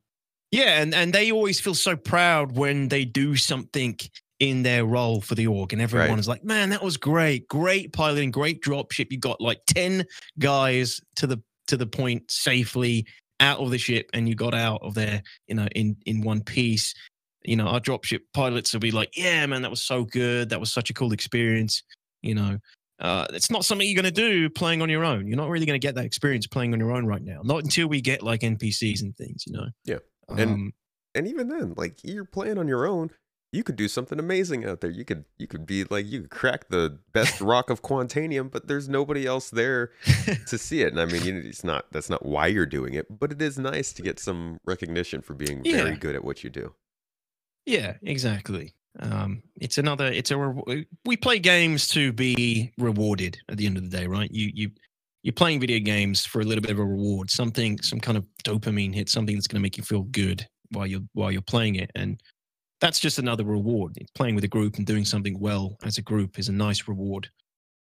yeah, 0.51 0.81
and, 0.81 0.93
and 0.93 1.13
they 1.13 1.31
always 1.31 1.59
feel 1.59 1.75
so 1.75 1.95
proud 1.95 2.55
when 2.57 2.89
they 2.89 3.05
do 3.05 3.35
something 3.35 3.97
in 4.39 4.63
their 4.63 4.85
role 4.85 5.21
for 5.21 5.35
the 5.35 5.47
org, 5.47 5.71
and 5.71 5.81
everyone 5.81 6.09
Right. 6.09 6.19
is 6.19 6.27
like, 6.27 6.43
"Man, 6.43 6.69
that 6.71 6.83
was 6.83 6.97
great! 6.97 7.47
Great 7.47 7.93
piloting, 7.93 8.31
great 8.31 8.61
dropship. 8.61 9.07
You 9.11 9.19
got 9.19 9.39
like 9.39 9.61
ten 9.67 10.05
guys 10.39 10.99
to 11.17 11.27
the 11.27 11.41
to 11.67 11.77
the 11.77 11.85
point 11.87 12.29
safely 12.31 13.05
out 13.39 13.59
of 13.59 13.69
the 13.71 13.77
ship, 13.77 14.09
and 14.13 14.27
you 14.27 14.35
got 14.35 14.53
out 14.53 14.81
of 14.83 14.93
there, 14.93 15.21
you 15.47 15.55
know, 15.55 15.67
in 15.75 15.95
in 16.05 16.21
one 16.21 16.41
piece." 16.41 16.93
You 17.43 17.55
know, 17.55 17.65
our 17.67 17.79
dropship 17.79 18.19
pilots 18.33 18.73
will 18.73 18.79
be 18.81 18.91
like, 18.91 19.15
"Yeah, 19.15 19.45
man, 19.45 19.61
that 19.61 19.71
was 19.71 19.83
so 19.83 20.05
good. 20.05 20.49
That 20.49 20.59
was 20.59 20.71
such 20.73 20.89
a 20.89 20.93
cool 20.93 21.13
experience." 21.13 21.81
You 22.23 22.35
know, 22.35 22.57
uh, 22.99 23.25
it's 23.31 23.49
not 23.49 23.63
something 23.65 23.87
you're 23.87 24.01
going 24.01 24.11
to 24.13 24.21
do 24.29 24.49
playing 24.49 24.81
on 24.81 24.89
your 24.89 25.03
own. 25.03 25.27
You're 25.27 25.37
not 25.37 25.49
really 25.49 25.65
going 25.65 25.79
to 25.79 25.87
get 25.87 25.95
that 25.95 26.05
experience 26.05 26.45
playing 26.45 26.73
on 26.73 26.79
your 26.79 26.91
own 26.91 27.05
right 27.07 27.21
now. 27.23 27.41
Not 27.43 27.63
until 27.63 27.87
we 27.87 27.99
get 28.01 28.21
like 28.21 28.41
NPCs 28.41 29.01
and 29.01 29.15
things. 29.15 29.43
You 29.47 29.53
know. 29.53 29.67
Yeah. 29.85 29.97
And- 30.39 30.51
Um, 30.51 30.73
and 31.13 31.27
even 31.27 31.49
then 31.49 31.73
like 31.75 31.97
you're 32.03 32.23
playing 32.25 32.57
on 32.57 32.67
your 32.69 32.85
own 32.87 33.11
you 33.53 33.63
could 33.65 33.75
do 33.75 33.89
something 33.89 34.17
amazing 34.17 34.63
out 34.65 34.79
there 34.79 34.89
you 34.89 35.03
could 35.03 35.25
you 35.37 35.45
could 35.45 35.65
be 35.65 35.83
like 35.83 36.05
you 36.05 36.21
could 36.21 36.29
crack 36.29 36.69
the 36.69 36.99
best 37.11 37.41
rock 37.51 37.69
of 37.69 37.81
quantanium 37.81 38.49
but 38.49 38.69
there's 38.69 38.87
nobody 38.87 39.25
else 39.25 39.49
there 39.49 39.91
to 40.47 40.57
see 40.57 40.81
it 40.83 40.93
and 40.93 41.01
i 41.01 41.05
mean 41.05 41.21
you- 41.25 41.43
it's 41.45 41.65
not 41.65 41.85
that's 41.91 42.09
not 42.09 42.25
why 42.25 42.47
you're 42.47 42.65
doing 42.65 42.93
it 42.93 43.07
but 43.19 43.29
it 43.33 43.41
is 43.41 43.57
nice 43.59 43.91
to 43.91 44.01
get 44.01 44.19
some 44.19 44.57
recognition 44.65 45.21
for 45.21 45.33
being 45.33 45.61
very 45.63 45.97
good 45.97 46.15
at 46.15 46.23
what 46.23 46.45
you 46.45 46.49
do 46.49 46.73
Yeah, 47.65 47.97
exactly. 48.03 48.73
Um, 48.99 49.43
it's 49.59 49.77
another. 49.77 50.07
It's 50.07 50.31
a. 50.31 50.37
We 51.05 51.15
play 51.17 51.39
games 51.39 51.87
to 51.89 52.11
be 52.11 52.71
rewarded 52.77 53.37
at 53.49 53.57
the 53.57 53.65
end 53.65 53.77
of 53.77 53.83
the 53.89 53.97
day, 53.97 54.07
right? 54.07 54.29
You 54.31 54.49
you 54.53 54.71
you're 55.23 55.33
playing 55.33 55.59
video 55.59 55.79
games 55.79 56.25
for 56.25 56.41
a 56.41 56.43
little 56.43 56.61
bit 56.61 56.71
of 56.71 56.79
a 56.79 56.85
reward, 56.85 57.29
something, 57.29 57.79
some 57.81 57.99
kind 57.99 58.17
of 58.17 58.25
dopamine 58.43 58.93
hit, 58.93 59.09
something 59.09 59.35
that's 59.35 59.47
going 59.47 59.59
to 59.59 59.63
make 59.63 59.77
you 59.77 59.83
feel 59.83 60.03
good 60.03 60.45
while 60.71 60.87
you're 60.87 61.01
while 61.13 61.31
you're 61.31 61.41
playing 61.41 61.75
it, 61.75 61.91
and 61.95 62.21
that's 62.79 62.99
just 62.99 63.19
another 63.19 63.43
reward. 63.43 63.95
Playing 64.15 64.35
with 64.35 64.43
a 64.43 64.47
group 64.47 64.77
and 64.77 64.85
doing 64.85 65.05
something 65.05 65.39
well 65.39 65.77
as 65.83 65.97
a 65.97 66.01
group 66.01 66.39
is 66.39 66.49
a 66.49 66.51
nice 66.51 66.87
reward 66.87 67.29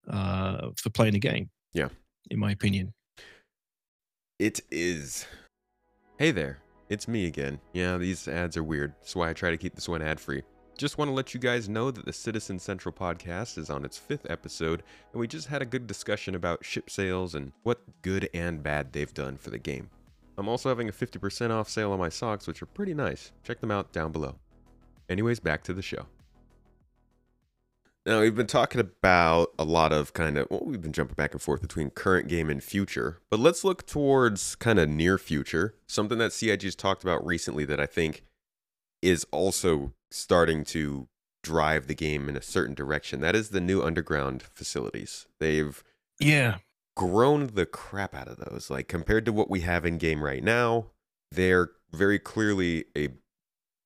uh, 0.09 0.69
for 0.77 0.89
playing 0.91 1.15
a 1.15 1.19
game. 1.19 1.49
Yeah. 1.73 1.89
in 2.29 2.37
my 2.39 2.51
opinion. 2.51 2.93
it 4.39 4.59
is 4.71 5.25
hey 6.17 6.31
there 6.31 6.57
it's 6.89 7.07
me 7.07 7.27
again 7.27 7.59
yeah 7.73 7.97
these 7.97 8.27
ads 8.27 8.57
are 8.57 8.63
weird 8.63 8.93
that's 8.99 9.15
why 9.15 9.29
i 9.29 9.33
try 9.33 9.49
to 9.51 9.57
keep 9.57 9.73
this 9.75 9.87
one 9.87 10.01
ad 10.01 10.19
free 10.19 10.41
just 10.81 10.97
want 10.97 11.09
to 11.09 11.13
let 11.13 11.31
you 11.35 11.39
guys 11.39 11.69
know 11.69 11.91
that 11.91 12.05
the 12.05 12.11
Citizen 12.11 12.57
Central 12.57 12.91
podcast 12.91 13.59
is 13.59 13.69
on 13.69 13.85
its 13.85 13.99
fifth 13.99 14.25
episode, 14.31 14.81
and 15.11 15.19
we 15.19 15.27
just 15.27 15.47
had 15.47 15.61
a 15.61 15.65
good 15.65 15.85
discussion 15.85 16.33
about 16.33 16.65
ship 16.65 16.89
sales 16.89 17.35
and 17.35 17.51
what 17.61 17.83
good 18.01 18.27
and 18.33 18.63
bad 18.63 18.91
they've 18.91 19.13
done 19.13 19.37
for 19.37 19.51
the 19.51 19.59
game. 19.59 19.91
I'm 20.39 20.49
also 20.49 20.69
having 20.69 20.89
a 20.89 20.91
50% 20.91 21.51
off 21.51 21.69
sale 21.69 21.91
on 21.91 21.99
my 21.99 22.09
socks, 22.09 22.47
which 22.47 22.63
are 22.63 22.65
pretty 22.65 22.95
nice. 22.95 23.31
Check 23.43 23.61
them 23.61 23.69
out 23.69 23.91
down 23.91 24.11
below. 24.11 24.37
Anyways, 25.07 25.39
back 25.39 25.61
to 25.65 25.73
the 25.73 25.83
show. 25.83 26.07
Now, 28.03 28.21
we've 28.21 28.33
been 28.33 28.47
talking 28.47 28.81
about 28.81 29.51
a 29.59 29.63
lot 29.63 29.93
of 29.93 30.13
kind 30.13 30.35
of, 30.35 30.47
well, 30.49 30.63
we've 30.65 30.81
been 30.81 30.93
jumping 30.93 31.13
back 31.13 31.33
and 31.33 31.41
forth 31.41 31.61
between 31.61 31.91
current 31.91 32.27
game 32.27 32.49
and 32.49 32.63
future, 32.63 33.19
but 33.29 33.39
let's 33.39 33.63
look 33.63 33.85
towards 33.85 34.55
kind 34.55 34.79
of 34.79 34.89
near 34.89 35.19
future. 35.19 35.75
Something 35.85 36.17
that 36.17 36.33
CIG's 36.33 36.75
talked 36.75 37.03
about 37.03 37.23
recently 37.23 37.65
that 37.65 37.79
I 37.79 37.85
think 37.85 38.23
is 39.03 39.27
also 39.31 39.93
starting 40.11 40.63
to 40.65 41.07
drive 41.43 41.87
the 41.87 41.95
game 41.95 42.29
in 42.29 42.37
a 42.37 42.41
certain 42.41 42.75
direction. 42.75 43.21
That 43.21 43.35
is 43.35 43.49
the 43.49 43.61
new 43.61 43.81
underground 43.83 44.43
facilities. 44.43 45.27
They've 45.39 45.83
Yeah, 46.19 46.59
grown 46.95 47.47
the 47.47 47.65
crap 47.65 48.13
out 48.13 48.27
of 48.27 48.37
those. 48.37 48.69
Like 48.69 48.87
compared 48.87 49.25
to 49.25 49.33
what 49.33 49.49
we 49.49 49.61
have 49.61 49.85
in 49.85 49.97
game 49.97 50.23
right 50.23 50.43
now, 50.43 50.87
they're 51.31 51.71
very 51.91 52.19
clearly 52.19 52.85
a 52.97 53.09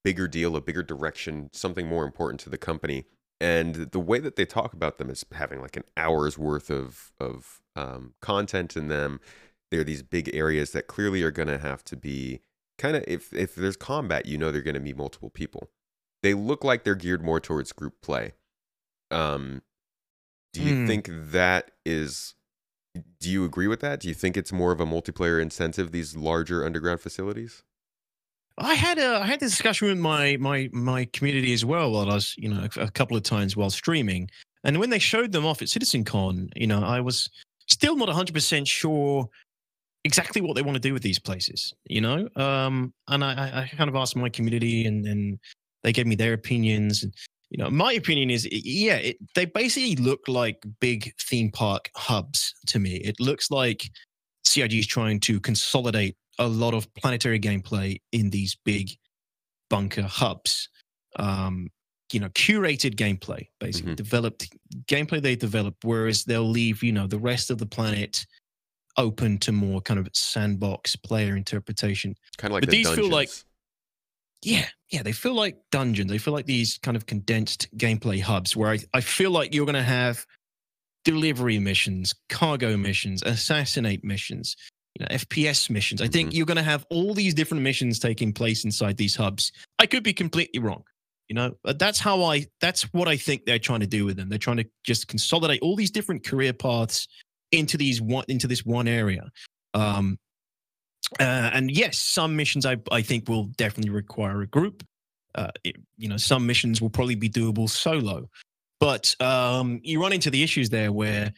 bigger 0.03 0.27
deal, 0.27 0.55
a 0.55 0.61
bigger 0.61 0.83
direction, 0.83 1.49
something 1.53 1.87
more 1.87 2.05
important 2.05 2.39
to 2.41 2.49
the 2.49 2.57
company. 2.57 3.05
And 3.41 3.75
the 3.75 3.99
way 3.99 4.19
that 4.19 4.35
they 4.37 4.45
talk 4.45 4.73
about 4.73 4.97
them 4.97 5.09
is 5.09 5.25
having 5.33 5.61
like 5.61 5.77
an 5.77 5.83
hour's 5.97 6.37
worth 6.37 6.69
of 6.69 7.13
of 7.19 7.61
um, 7.75 8.13
content 8.21 8.77
in 8.77 8.87
them. 8.87 9.19
They're 9.71 9.83
these 9.83 10.03
big 10.03 10.33
areas 10.35 10.71
that 10.71 10.87
clearly 10.87 11.23
are 11.23 11.31
going 11.31 11.47
to 11.49 11.57
have 11.57 11.83
to 11.85 11.97
be 11.97 12.41
kind 12.77 12.95
of 12.95 13.03
if 13.07 13.33
if 13.33 13.55
there's 13.55 13.77
combat, 13.77 14.25
you 14.25 14.37
know 14.37 14.51
they're 14.51 14.61
going 14.61 14.75
to 14.75 14.79
be 14.79 14.93
multiple 14.93 15.29
people. 15.29 15.69
They 16.25 16.33
look 16.33 16.63
like 16.63 16.83
they're 16.83 16.95
geared 16.95 17.23
more 17.23 17.39
towards 17.39 17.71
group 17.71 18.01
play. 18.01 18.31
Um, 19.11 19.61
do 20.53 20.61
you 20.63 20.73
Hmm. 20.73 20.87
think 20.87 21.07
that 21.11 21.69
is 21.85 22.33
do 23.19 23.29
you 23.29 23.45
agree 23.45 23.67
with 23.67 23.79
that? 23.81 23.99
Do 23.99 24.07
you 24.07 24.15
think 24.15 24.35
it's 24.35 24.51
more 24.51 24.71
of 24.71 24.79
a 24.79 24.87
multiplayer 24.87 25.39
incentive 25.39 25.91
these 25.91 26.15
larger 26.15 26.65
underground 26.65 26.99
facilities? 26.99 27.61
I 28.57 28.73
had 28.73 28.97
a 28.97 29.19
I 29.19 29.27
had 29.27 29.39
this 29.39 29.51
discussion 29.51 29.87
with 29.87 29.99
my 29.99 30.37
my 30.37 30.67
my 30.73 31.05
community 31.13 31.53
as 31.53 31.63
well 31.63 31.91
while 31.91 32.09
I 32.09 32.15
was 32.15 32.33
you 32.39 32.49
know 32.49 32.67
a, 32.77 32.89
couple 32.89 33.15
of 33.15 33.21
times 33.21 33.55
while 33.55 33.69
streaming, 33.69 34.27
and 34.63 34.79
when 34.79 34.89
they 34.89 34.97
showed 34.97 35.31
them 35.31 35.45
off 35.45 35.61
at 35.61 35.67
CitizenCon, 35.67 36.49
you 36.55 36.65
know 36.65 36.81
I 36.83 37.01
was 37.01 37.29
still 37.67 37.95
not 37.95 38.07
100 38.07 38.33
percent 38.33 38.67
sure 38.67 39.29
exactly 40.05 40.41
what 40.41 40.55
they 40.55 40.63
want 40.63 40.75
to 40.75 40.79
do 40.79 40.93
with 40.93 41.03
these 41.03 41.19
places, 41.19 41.71
you 41.85 42.01
know. 42.01 42.27
Um, 42.35 42.93
and 43.09 43.23
I, 43.23 43.33
I- 43.33 43.61
I 43.63 43.67
kind 43.77 43.89
of 43.89 43.95
asked 43.95 44.15
my 44.15 44.29
community, 44.29 44.85
and 44.85 45.05
and 45.05 45.37
they 45.85 45.93
gave 45.93 46.07
me 46.07 46.15
their 46.15 46.33
opinions. 46.33 47.03
And 47.03 47.13
You 47.51 47.59
know, 47.63 47.69
my 47.69 47.93
opinion 47.93 48.31
is, 48.31 48.47
yeah, 48.51 48.95
it, 48.95 49.17
they 49.35 49.45
basically 49.45 49.95
look 49.97 50.27
like 50.27 50.65
big 50.81 51.13
theme 51.21 51.51
park 51.51 51.91
hubs 51.95 52.53
to 52.67 52.79
me. 52.79 52.95
It 52.95 53.19
looks 53.19 53.51
like 53.51 53.89
CIG 54.43 54.73
is 54.73 54.87
trying 54.87 55.19
to 55.21 55.39
consolidate 55.39 56.17
a 56.39 56.47
lot 56.47 56.73
of 56.73 56.91
planetary 56.95 57.39
gameplay 57.39 58.01
in 58.11 58.31
these 58.31 58.57
big 58.65 58.89
bunker 59.69 60.01
hubs. 60.01 60.69
Um, 61.17 61.69
you 62.11 62.19
know, 62.19 62.29
curated 62.29 62.95
gameplay, 62.95 63.47
basically 63.59 63.93
Mhm. 63.93 63.97
developed 63.97 64.47
gameplay 64.87 65.21
they 65.21 65.35
develop, 65.35 65.75
whereas 65.83 66.23
they'll 66.23 66.49
leave, 66.49 66.81
you 66.83 66.91
know, 66.91 67.07
the 67.07 67.19
rest 67.19 67.51
of 67.51 67.57
the 67.59 67.65
planet 67.67 68.25
open 68.97 69.37
to 69.39 69.51
more 69.51 69.81
kind 69.81 69.99
of 69.99 70.07
sandbox 70.13 70.95
player 70.95 71.35
interpretation. 71.37 72.15
Kind 72.37 72.51
of 72.51 72.55
like 72.55 72.61
But 72.63 72.69
the 72.71 72.77
these 72.77 72.89
feel 72.89 73.09
like- 73.09 73.27
dungeons. 73.29 73.45
Yeah, 74.45 74.67
yeah, 74.91 75.01
they 75.01 75.11
feel 75.11 75.33
like 75.33 75.57
dungeons. 75.71 76.11
They 76.11 76.19
feel 76.19 76.33
like 76.33 76.45
these 76.45 76.77
kind 76.83 76.95
of 76.95 77.07
condensed 77.07 77.67
gameplay 77.75 78.21
hubs 78.21 78.55
where 78.55 78.69
I, 78.69 78.79
I 78.93 79.01
feel 79.01 79.31
like 79.31 79.55
you're 79.55 79.65
going 79.65 79.73
to 79.73 79.81
have 79.81 80.23
delivery 81.03 81.57
missions, 81.57 82.13
cargo 82.29 82.77
missions, 82.77 83.23
assassinate 83.23 84.03
missions, 84.03 84.55
you 84.93 85.03
know, 85.03 85.15
FPS 85.15 85.71
missions. 85.71 85.99
I 85.99 86.07
think 86.07 86.35
you're 86.35 86.45
going 86.45 86.57
to 86.57 86.63
have 86.63 86.85
all 86.91 87.15
these 87.15 87.33
different 87.33 87.63
missions 87.63 87.97
taking 87.97 88.33
place 88.33 88.63
inside 88.63 88.97
these 88.97 89.15
hubs. 89.15 89.51
I 89.79 89.87
could 89.87 90.03
be 90.03 90.13
completely 90.13 90.59
wrong, 90.59 90.83
you 91.27 91.33
know, 91.33 91.53
but 91.63 91.79
that's 91.79 91.99
how 91.99 92.21
I, 92.21 92.45
that's 92.61 92.83
what 92.93 93.07
I 93.07 93.17
think 93.17 93.45
they're 93.45 93.57
trying 93.57 93.79
to 93.79 93.87
do 93.87 94.05
with 94.05 94.15
them. 94.15 94.29
They're 94.29 94.37
trying 94.37 94.57
to 94.57 94.65
just 94.83 95.07
consolidate 95.07 95.63
all 95.63 95.75
these 95.75 95.91
different 95.91 96.23
career 96.23 96.53
paths 96.53 97.07
into 97.51 97.77
these 97.77 97.99
one, 97.99 98.25
into 98.27 98.45
this 98.45 98.63
one 98.63 98.87
area. 98.87 99.23
Um, 99.73 100.19
uh, 101.19 101.51
and 101.53 101.69
yes, 101.71 101.97
some 101.97 102.35
missions 102.35 102.65
I, 102.65 102.77
I 102.91 103.01
think 103.01 103.29
will 103.29 103.45
definitely 103.57 103.91
require 103.91 104.41
a 104.41 104.47
group. 104.47 104.83
Uh, 105.35 105.51
it- 105.63 105.75
you 105.97 106.07
know, 106.09 106.17
some 106.17 106.45
missions 106.45 106.81
will 106.81 106.89
probably 106.89 107.15
be 107.15 107.29
doable 107.29 107.69
solo. 107.69 108.29
But 108.79 109.15
um, 109.21 109.79
you 109.83 110.01
run 110.01 110.11
into 110.13 110.29
the 110.29 110.43
issues 110.43 110.69
there 110.69 110.91
where 110.91 111.33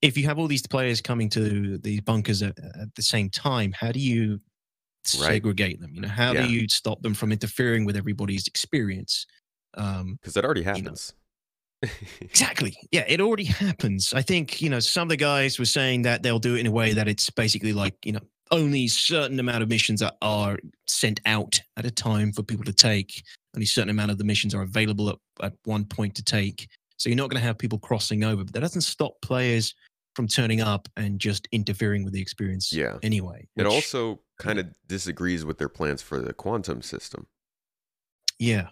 if 0.00 0.16
you 0.16 0.24
have 0.24 0.38
all 0.38 0.48
these 0.48 0.66
players 0.66 1.00
coming 1.00 1.28
to 1.30 1.78
these 1.78 2.00
bunkers 2.00 2.42
at, 2.42 2.58
at 2.58 2.94
the 2.96 3.02
same 3.02 3.28
time, 3.30 3.72
how 3.72 3.92
do 3.92 4.00
you 4.00 4.40
Right. 5.18 5.32
segregate 5.34 5.80
them? 5.80 5.90
You 5.94 6.00
know, 6.02 6.08
how 6.08 6.32
Yeah. 6.32 6.46
do 6.46 6.52
you 6.52 6.68
stop 6.68 7.02
them 7.02 7.12
from 7.12 7.32
interfering 7.32 7.84
with 7.84 7.96
everybody's 7.96 8.46
experience? 8.46 9.26
Um, 9.74 10.14
because 10.20 10.34
that 10.34 10.44
already 10.44 10.60
you 10.60 10.66
know. 10.66 10.72
happens. 10.74 11.12
Exactly. 12.20 12.76
Yeah, 12.92 13.04
it 13.08 13.20
already 13.20 13.44
happens. 13.44 14.12
I 14.14 14.22
think, 14.22 14.62
you 14.62 14.70
know, 14.70 14.78
some 14.80 15.02
of 15.02 15.08
the 15.08 15.16
guys 15.16 15.58
were 15.58 15.64
saying 15.64 16.02
that 16.02 16.22
they'll 16.22 16.38
do 16.38 16.54
it 16.54 16.60
in 16.60 16.66
a 16.66 16.70
way 16.70 16.92
that 16.94 17.08
it's 17.08 17.28
basically 17.30 17.72
like, 17.72 17.94
you 18.04 18.12
know, 18.12 18.20
only 18.50 18.88
certain 18.88 19.40
amount 19.40 19.62
of 19.62 19.68
missions 19.68 20.02
are, 20.02 20.12
are 20.20 20.58
sent 20.86 21.20
out 21.26 21.60
at 21.76 21.86
a 21.86 21.90
time 21.90 22.32
for 22.32 22.42
people 22.42 22.64
to 22.64 22.72
take. 22.72 23.22
Only 23.54 23.66
certain 23.66 23.90
amount 23.90 24.10
of 24.10 24.18
the 24.18 24.24
missions 24.24 24.54
are 24.54 24.62
available 24.62 25.08
at, 25.10 25.16
at 25.42 25.52
one 25.64 25.84
point 25.84 26.14
to 26.16 26.22
take. 26.22 26.68
So 26.96 27.08
you're 27.08 27.16
not 27.16 27.30
going 27.30 27.40
to 27.40 27.46
have 27.46 27.58
people 27.58 27.78
crossing 27.78 28.24
over, 28.24 28.44
but 28.44 28.52
that 28.54 28.60
doesn't 28.60 28.82
stop 28.82 29.14
players 29.22 29.74
from 30.14 30.28
turning 30.28 30.60
up 30.60 30.88
and 30.96 31.18
just 31.18 31.48
interfering 31.52 32.04
with 32.04 32.12
the 32.12 32.20
experience 32.20 32.72
Yeah. 32.72 32.98
anyway. 33.02 33.48
It 33.56 33.66
also 33.66 34.20
kind 34.38 34.58
of 34.58 34.66
disagrees 34.86 35.44
with 35.44 35.56
their 35.58 35.70
plans 35.70 36.02
for 36.02 36.20
the 36.20 36.32
quantum 36.34 36.82
system. 36.82 37.26
yeah, 38.38 38.68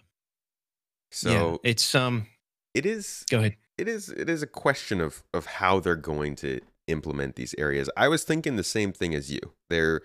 So 1.11 1.29
yeah, 1.63 1.69
it's 1.71 1.95
um. 1.95 2.27
it 2.73 2.85
is 2.85 3.25
Go 3.29 3.39
ahead. 3.39 3.55
it 3.77 3.87
is 3.87 4.09
it 4.09 4.29
is 4.29 4.43
a 4.43 4.47
question 4.47 5.01
of 5.01 5.23
of 5.33 5.45
how 5.45 5.79
they're 5.79 5.95
going 5.95 6.35
to 6.37 6.61
implement 6.91 7.35
these 7.35 7.55
areas. 7.57 7.89
I 7.97 8.07
was 8.07 8.23
thinking 8.23 8.55
the 8.55 8.63
same 8.63 8.91
thing 8.93 9.13
as 9.15 9.31
you. 9.31 9.39
They're 9.69 10.01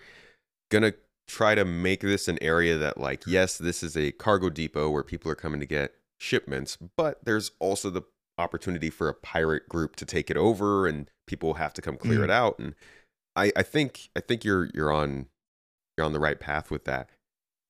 gonna 0.71 0.93
try 1.27 1.55
to 1.55 1.65
make 1.65 2.01
this 2.01 2.27
an 2.27 2.37
area 2.41 2.77
that 2.77 2.97
like 2.97 3.23
yes, 3.27 3.57
this 3.57 3.83
is 3.83 3.95
a 3.97 4.11
cargo 4.13 4.49
depot 4.49 4.89
where 4.89 5.03
people 5.03 5.31
are 5.31 5.35
coming 5.35 5.59
to 5.59 5.65
get 5.65 5.93
shipments, 6.19 6.77
but 6.95 7.23
there's 7.23 7.51
also 7.59 7.89
the 7.89 8.03
opportunity 8.37 8.89
for 8.89 9.09
a 9.09 9.13
pirate 9.13 9.67
group 9.67 9.95
to 9.95 10.05
take 10.05 10.29
it 10.29 10.37
over 10.37 10.87
and 10.87 11.09
people 11.25 11.55
have 11.55 11.73
to 11.73 11.81
come 11.81 11.97
clear 11.97 12.19
Mm. 12.19 12.23
it 12.25 12.29
out 12.29 12.59
and 12.59 12.75
I 13.35 13.51
I 13.55 13.63
think 13.63 14.09
I 14.15 14.19
think 14.19 14.43
you're 14.45 14.69
you're 14.73 14.91
on 14.91 15.27
you're 15.97 16.05
on 16.05 16.13
the 16.13 16.19
right 16.19 16.39
path 16.39 16.69
with 16.71 16.85
that. 16.85 17.09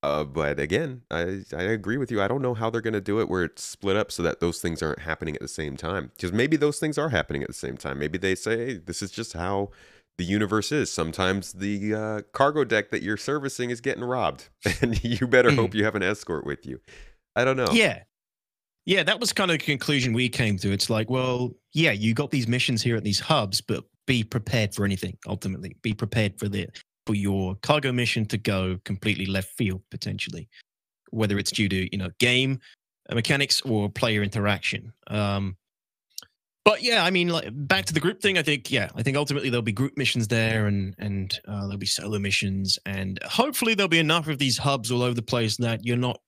Uh, 0.04 0.24
but 0.24 0.60
again, 0.60 1.02
I, 1.10 1.44
I 1.56 1.64
agree 1.64 1.98
with 1.98 2.12
you. 2.12 2.22
I 2.22 2.28
don't 2.28 2.42
know 2.42 2.54
how 2.54 2.70
they're 2.70 2.82
going 2.82 2.94
to 2.94 3.02
do 3.02 3.20
it 3.20 3.30
where 3.30 3.44
it's 3.44 3.64
split 3.64 3.98
up 3.98 4.12
so 4.12 4.22
that 4.24 4.40
those 4.40 4.62
things 4.62 4.84
aren't 4.84 5.00
happening 5.00 5.36
at 5.36 5.42
the 5.42 5.48
same 5.48 5.76
time. 5.76 6.12
Because 6.16 6.32
maybe 6.32 6.56
those 6.56 6.80
things 6.80 6.98
are 6.98 7.10
happening 7.10 7.42
at 7.42 7.48
the 7.48 7.54
same 7.54 7.78
time. 7.78 7.98
Maybe 7.98 8.18
they 8.18 8.36
say, 8.36 8.58
hey, 8.58 8.74
this 8.78 9.02
is 9.02 9.10
just 9.10 9.34
how 9.34 9.72
the 10.18 10.24
universe 10.24 10.72
is. 10.72 10.92
Sometimes 10.92 11.54
the 11.54 11.94
uh, 11.94 12.22
cargo 12.32 12.64
deck 12.64 12.92
that 12.92 13.02
you're 13.02 13.18
servicing 13.18 13.70
is 13.70 13.82
getting 13.82 14.04
robbed, 14.04 14.50
and 14.82 15.04
you 15.04 15.28
better 15.28 15.52
hope 15.52 15.74
you 15.74 15.84
have 15.84 15.96
an 15.96 16.04
escort 16.04 16.46
with 16.46 16.66
you. 16.66 16.80
I 17.36 17.46
don't 17.46 17.58
know. 17.58 17.70
Yeah. 17.72 18.04
Yeah, 18.86 19.04
that 19.04 19.20
was 19.20 19.34
kind 19.34 19.52
of 19.52 19.60
the 19.60 19.66
conclusion 19.66 20.14
we 20.14 20.30
came 20.30 20.58
to. 20.60 20.72
It's 20.72 20.90
like, 20.90 21.10
well, 21.10 21.52
yeah, 21.74 21.92
you 21.92 22.14
got 22.14 22.32
these 22.32 22.48
missions 22.48 22.82
here 22.82 22.96
at 22.96 23.04
these 23.04 23.20
hubs, 23.20 23.60
but 23.60 23.84
be 24.06 24.24
prepared 24.24 24.74
for 24.74 24.86
anything 24.86 25.18
ultimately. 25.28 25.76
Be 25.82 25.94
prepared 25.94 26.40
for 26.40 26.48
the 26.48 26.68
for 27.08 27.16
your 27.16 27.56
cargo 27.56 27.92
mission 27.92 28.26
to 28.28 28.38
go 28.38 28.78
completely 28.86 29.26
left 29.26 29.50
field 29.58 29.82
potentially. 29.90 30.48
Whether 31.12 31.40
it's 31.40 31.52
due 31.52 31.70
to, 31.70 31.90
you 31.92 31.98
know, 31.98 32.10
game 32.20 32.60
uh, 33.10 33.16
mechanics 33.16 33.62
or 33.62 33.90
player 33.90 34.22
interaction. 34.22 34.94
Um 35.08 35.56
but 36.68 36.84
yeah, 36.84 37.06
I 37.06 37.12
mean, 37.12 37.30
like 37.30 37.48
back 37.50 37.86
to 37.86 37.94
the 37.94 38.02
group 38.02 38.22
thing. 38.22 38.38
I 38.38 38.42
think, 38.44 38.70
yeah, 38.70 38.90
I 38.94 39.02
think 39.02 39.16
ultimately 39.16 39.50
there'll 39.50 39.62
be 39.62 39.72
group 39.72 39.94
missions 39.96 40.28
there, 40.28 40.68
and 40.68 40.94
and 41.00 41.40
uh, 41.48 41.62
there'll 41.62 41.78
be 41.78 41.86
solo 41.86 42.20
missions, 42.20 42.78
and 42.86 43.18
hopefully 43.24 43.74
there'll 43.74 43.88
be 43.88 44.00
enough 44.00 44.28
of 44.28 44.38
these 44.38 44.58
hubs 44.58 44.92
all 44.92 45.02
over 45.02 45.14
the 45.14 45.22
place 45.22 45.56
that 45.56 45.86
you're 45.86 45.96
not 45.96 46.20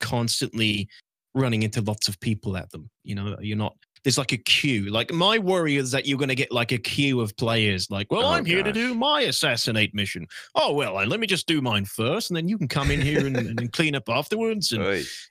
constantly 0.00 0.90
running 1.34 1.62
into 1.62 1.80
lots 1.80 2.06
of 2.06 2.20
people 2.20 2.58
at 2.58 2.68
them. 2.70 2.90
You 3.02 3.14
know, 3.14 3.36
you're 3.40 3.56
not. 3.56 3.78
There's 4.04 4.18
like 4.18 4.32
a 4.32 4.36
queue. 4.36 4.90
Like 4.90 5.12
my 5.12 5.38
worry 5.38 5.76
is 5.76 5.90
that 5.90 6.06
you're 6.06 6.18
going 6.18 6.28
to 6.28 6.34
get 6.34 6.52
like 6.52 6.72
a 6.72 6.78
queue 6.78 7.20
of 7.20 7.36
players. 7.36 7.90
Like, 7.90 8.10
well, 8.10 8.26
Oh, 8.26 8.32
I'm 8.32 8.44
here 8.44 8.62
to 8.62 8.72
do 8.72 8.94
my 8.94 9.22
assassinate 9.22 9.94
mission. 9.94 10.26
Oh 10.54 10.72
well, 10.74 10.94
let 11.06 11.20
me 11.20 11.26
just 11.26 11.46
do 11.46 11.60
mine 11.60 11.84
first, 11.84 12.30
and 12.30 12.36
then 12.36 12.48
you 12.48 12.58
can 12.58 12.68
come 12.68 12.90
in 12.90 13.00
here 13.00 13.26
and, 13.26 13.36
and 13.36 13.72
clean 13.72 13.94
up 13.94 14.08
afterwards. 14.08 14.72
And 14.72 14.82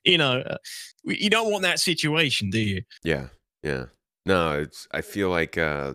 you 0.03 0.17
know, 0.17 0.39
uh, 0.41 0.57
you 1.03 1.29
don't 1.29 1.51
want 1.51 1.63
that 1.63 1.79
situation, 1.79 2.49
do 2.49 2.59
you? 2.59 2.81
Yeah, 3.03 3.27
yeah. 3.63 3.85
No, 4.25 4.59
it's. 4.59 4.87
I 4.91 5.01
feel 5.01 5.29
like. 5.29 5.57
uh 5.57 5.93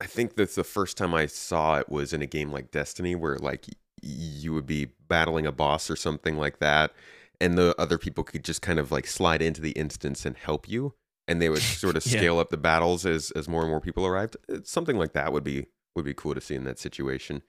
I 0.00 0.06
think 0.06 0.34
that's 0.34 0.56
the 0.56 0.64
first 0.64 0.96
time 0.98 1.14
I 1.14 1.26
saw 1.26 1.78
it 1.78 1.88
was 1.88 2.12
in 2.12 2.20
a 2.20 2.26
game 2.26 2.50
like 2.50 2.70
Destiny, 2.72 3.14
where 3.14 3.38
like 3.38 3.66
you 4.02 4.52
would 4.52 4.66
be 4.66 4.88
battling 5.08 5.46
a 5.46 5.52
boss 5.52 5.88
or 5.88 5.96
something 5.96 6.36
like 6.36 6.58
that, 6.58 6.92
and 7.40 7.56
the 7.56 7.74
other 7.78 7.96
people 7.96 8.24
could 8.24 8.44
just 8.44 8.60
kind 8.60 8.78
of 8.80 8.90
like 8.90 9.06
slide 9.06 9.40
into 9.40 9.62
the 9.62 9.70
instance 9.70 10.26
and 10.26 10.36
help 10.36 10.68
you, 10.68 10.94
and 11.28 11.40
they 11.40 11.48
would 11.48 11.62
sort 11.62 11.96
of 11.96 12.04
Yeah. 12.06 12.18
scale 12.18 12.38
up 12.38 12.50
the 12.50 12.56
battles 12.56 13.06
as 13.06 13.30
as 13.32 13.48
more 13.48 13.62
and 13.62 13.70
more 13.70 13.80
people 13.80 14.06
arrived. 14.06 14.36
Uh, 14.52 14.58
Something 14.64 14.96
like 14.96 15.12
that 15.14 15.32
would 15.32 15.44
be 15.44 15.66
would 15.96 16.04
be 16.04 16.14
cool 16.14 16.34
to 16.34 16.40
see 16.40 16.54
in 16.54 16.64
that 16.64 16.78
situation. 16.78 17.42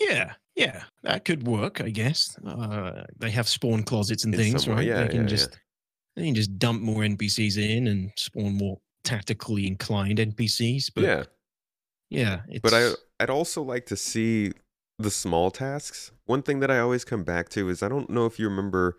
Yeah, 0.00 0.34
yeah, 0.56 0.84
that 1.04 1.24
could 1.24 1.46
work, 1.46 1.80
I 1.80 1.90
guess. 1.90 2.36
Uh, 2.44 3.04
they 3.16 3.30
have 3.30 3.48
spawn 3.48 3.84
closets 3.84 4.24
and 4.24 4.34
In 4.34 4.40
things, 4.40 4.66
right? 4.66 4.84
yeah, 4.84 5.02
they 5.02 5.08
can 5.08 5.16
yeah, 5.16 5.22
yeah. 5.22 5.28
just 5.28 5.58
they 6.16 6.24
can 6.24 6.34
just 6.34 6.58
dump 6.58 6.82
more 6.82 7.02
NPCs 7.02 7.56
in 7.58 7.86
and 7.86 8.10
spawn 8.16 8.54
more 8.56 8.78
tactically 9.04 9.66
inclined 9.68 10.18
NPCs. 10.18 10.90
But 10.94 11.04
yeah, 11.04 11.22
yeah, 12.10 12.40
it's, 12.48 12.60
But 12.60 12.74
I 12.74 12.90
I'd 13.20 13.30
also 13.30 13.62
like 13.62 13.86
to 13.86 13.96
see 13.96 14.52
the 14.98 15.10
small 15.10 15.50
tasks. 15.52 16.10
One 16.26 16.42
thing 16.42 16.58
that 16.60 16.70
I 16.70 16.78
always 16.80 17.04
come 17.04 17.22
back 17.22 17.48
to 17.50 17.68
is 17.68 17.82
I 17.82 17.88
don't 17.88 18.10
know 18.10 18.26
if 18.26 18.38
you 18.38 18.48
remember 18.48 18.96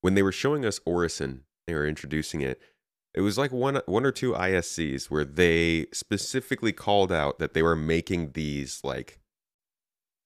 when 0.00 0.14
they 0.14 0.22
were 0.22 0.32
showing 0.32 0.64
us 0.64 0.78
Orison, 0.86 1.42
they 1.66 1.74
were 1.74 1.86
introducing 1.86 2.40
it. 2.40 2.60
It 3.16 3.22
was 3.22 3.38
like 3.38 3.50
one 3.50 3.80
one 3.86 4.04
or 4.04 4.12
two 4.12 4.32
ISCs 4.32 5.06
where 5.06 5.24
they 5.24 5.86
specifically 5.92 6.72
called 6.72 7.10
out 7.10 7.38
that 7.38 7.54
they 7.54 7.62
were 7.62 7.74
making 7.74 8.32
these 8.32 8.82
like 8.84 9.18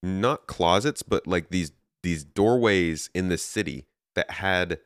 not 0.02 0.46
closets, 0.48 1.02
but 1.02 1.26
like 1.26 1.50
these 1.50 1.72
these 2.02 2.24
doorways 2.24 3.08
in 3.14 3.28
the 3.28 3.38
city 3.38 3.86
that 4.16 4.30
had 4.32 4.80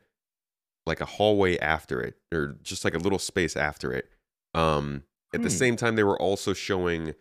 like 0.85 1.01
a 1.01 1.05
hallway 1.05 1.57
after 1.57 1.99
it 2.01 2.15
or 2.31 2.57
just 2.61 2.85
like 2.85 2.93
a 2.93 2.99
little 2.99 3.17
space 3.19 3.55
after 3.57 3.91
it. 3.91 4.07
Um 4.53 5.03
at 5.33 5.41
the 5.41 5.49
Hmm. 5.49 5.55
same 5.57 5.75
time 5.75 5.95
they 5.95 6.03
were 6.03 6.21
also 6.21 6.53
showing 6.53 7.15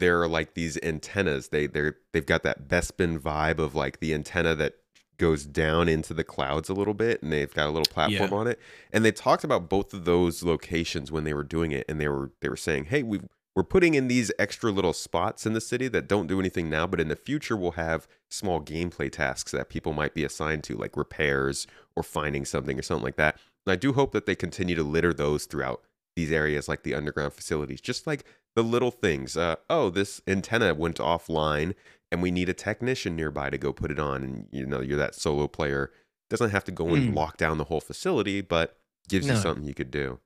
there 0.00 0.22
are 0.22 0.28
like 0.28 0.54
these 0.54 0.78
antennas. 0.82 1.48
They 1.48 1.66
they're 1.66 1.96
they've 2.14 2.24
got 2.24 2.44
that 2.44 2.66
Bespin 2.68 3.18
vibe 3.18 3.58
of 3.58 3.74
like 3.74 4.00
the 4.00 4.14
antenna 4.14 4.54
that 4.54 4.74
goes 5.18 5.44
down 5.46 5.88
into 5.88 6.12
the 6.14 6.24
clouds 6.24 6.68
a 6.68 6.74
little 6.74 6.94
bit 6.94 7.22
and 7.22 7.32
they've 7.32 7.52
got 7.54 7.66
a 7.66 7.70
little 7.70 7.92
platform 7.92 8.30
Yeah. 8.30 8.36
on 8.36 8.46
it. 8.46 8.58
And 8.92 9.04
they 9.04 9.12
talked 9.12 9.44
about 9.44 9.68
both 9.68 9.94
of 9.94 10.04
those 10.04 10.42
locations 10.42 11.12
when 11.12 11.24
they 11.24 11.34
were 11.34 11.44
doing 11.44 11.70
it 11.72 11.84
and 11.88 12.00
they 12.00 12.08
were 12.08 12.32
they 12.40 12.48
were 12.48 12.56
saying, 12.56 12.86
"Hey, 12.86 13.02
we 13.02 13.20
we're 13.56 13.62
putting 13.62 13.94
in 13.94 14.08
these 14.08 14.32
extra 14.36 14.72
little 14.72 14.92
spots 14.92 15.46
in 15.46 15.52
the 15.52 15.60
city 15.60 15.86
that 15.86 16.08
don't 16.08 16.26
do 16.26 16.40
anything 16.40 16.68
now, 16.68 16.88
but 16.88 17.00
in 17.00 17.06
the 17.06 17.14
future 17.14 17.56
we'll 17.56 17.72
have 17.72 18.08
small 18.28 18.60
gameplay 18.60 19.08
tasks 19.10 19.52
that 19.52 19.68
people 19.68 19.92
might 19.92 20.12
be 20.12 20.24
assigned 20.24 20.64
to 20.64 20.76
like 20.76 20.96
repairs 20.96 21.68
or 21.94 22.02
finding 22.02 22.44
something 22.44 22.78
or 22.78 22.82
something 22.82 23.04
like 23.04 23.16
that." 23.16 23.38
And 23.66 23.72
I 23.72 23.76
do 23.76 23.92
hope 23.92 24.10
that 24.12 24.26
they 24.26 24.34
continue 24.34 24.74
to 24.74 24.82
litter 24.82 25.14
those 25.14 25.46
throughout 25.46 25.82
these 26.16 26.30
areas 26.32 26.68
like 26.68 26.82
the 26.82 26.94
underground 26.94 27.32
facilities, 27.32 27.80
just 27.80 28.06
like 28.06 28.24
the 28.56 28.62
little 28.62 28.90
things. 28.92 29.36
Uh, 29.36 29.56
oh, 29.68 29.90
this 29.90 30.20
antenna 30.28 30.72
went 30.74 30.98
offline, 30.98 31.74
and 32.14 32.22
we 32.22 32.30
need 32.30 32.48
a 32.48 32.54
technician 32.54 33.16
nearby 33.16 33.50
to 33.50 33.58
go 33.58 33.72
put 33.72 33.90
it 33.90 33.98
on. 33.98 34.22
And 34.24 34.48
you 34.52 34.66
know, 34.66 34.80
you're 34.80 34.98
that 34.98 35.14
solo 35.14 35.48
player 35.48 35.92
doesn't 36.30 36.50
have 36.50 36.64
to 36.64 36.72
go 36.72 36.94
and 36.94 37.10
Mm. 37.10 37.14
lock 37.14 37.36
down 37.36 37.58
the 37.58 37.64
whole 37.64 37.80
facility, 37.80 38.40
but 38.40 38.78
gives 39.08 39.28
you 39.30 39.36
something 39.36 39.64
you 39.64 39.74
could 39.74 39.90
do. 39.90 40.20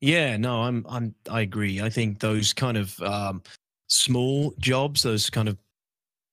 Yeah, 0.00 0.36
no, 0.36 0.62
I'm 0.62 0.84
I'm 0.88 1.14
I 1.30 1.40
agree. 1.40 1.80
I 1.80 1.88
think 1.90 2.20
those 2.20 2.52
kind 2.52 2.76
of 2.76 3.00
um, 3.00 3.42
small 3.88 4.54
jobs, 4.58 5.02
those 5.02 5.30
kind 5.30 5.48
of 5.48 5.58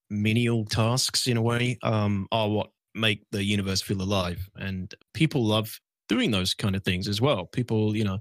menial 0.09 0.65
tasks 0.65 1.27
in 1.27 1.37
a 1.37 1.41
way, 1.41 1.79
um, 1.83 2.27
are 2.31 2.49
what 2.49 2.71
make 2.95 3.23
the 3.31 3.43
universe 3.43 3.81
feel 3.81 4.01
alive. 4.01 4.49
And 4.57 4.93
people 5.13 5.45
love 5.45 5.79
doing 6.09 6.31
those 6.31 6.53
kind 6.53 6.75
of 6.75 6.83
things 6.83 7.07
as 7.07 7.21
well. 7.21 7.47
People, 7.47 7.95
you 7.95 8.03
know, 8.05 8.19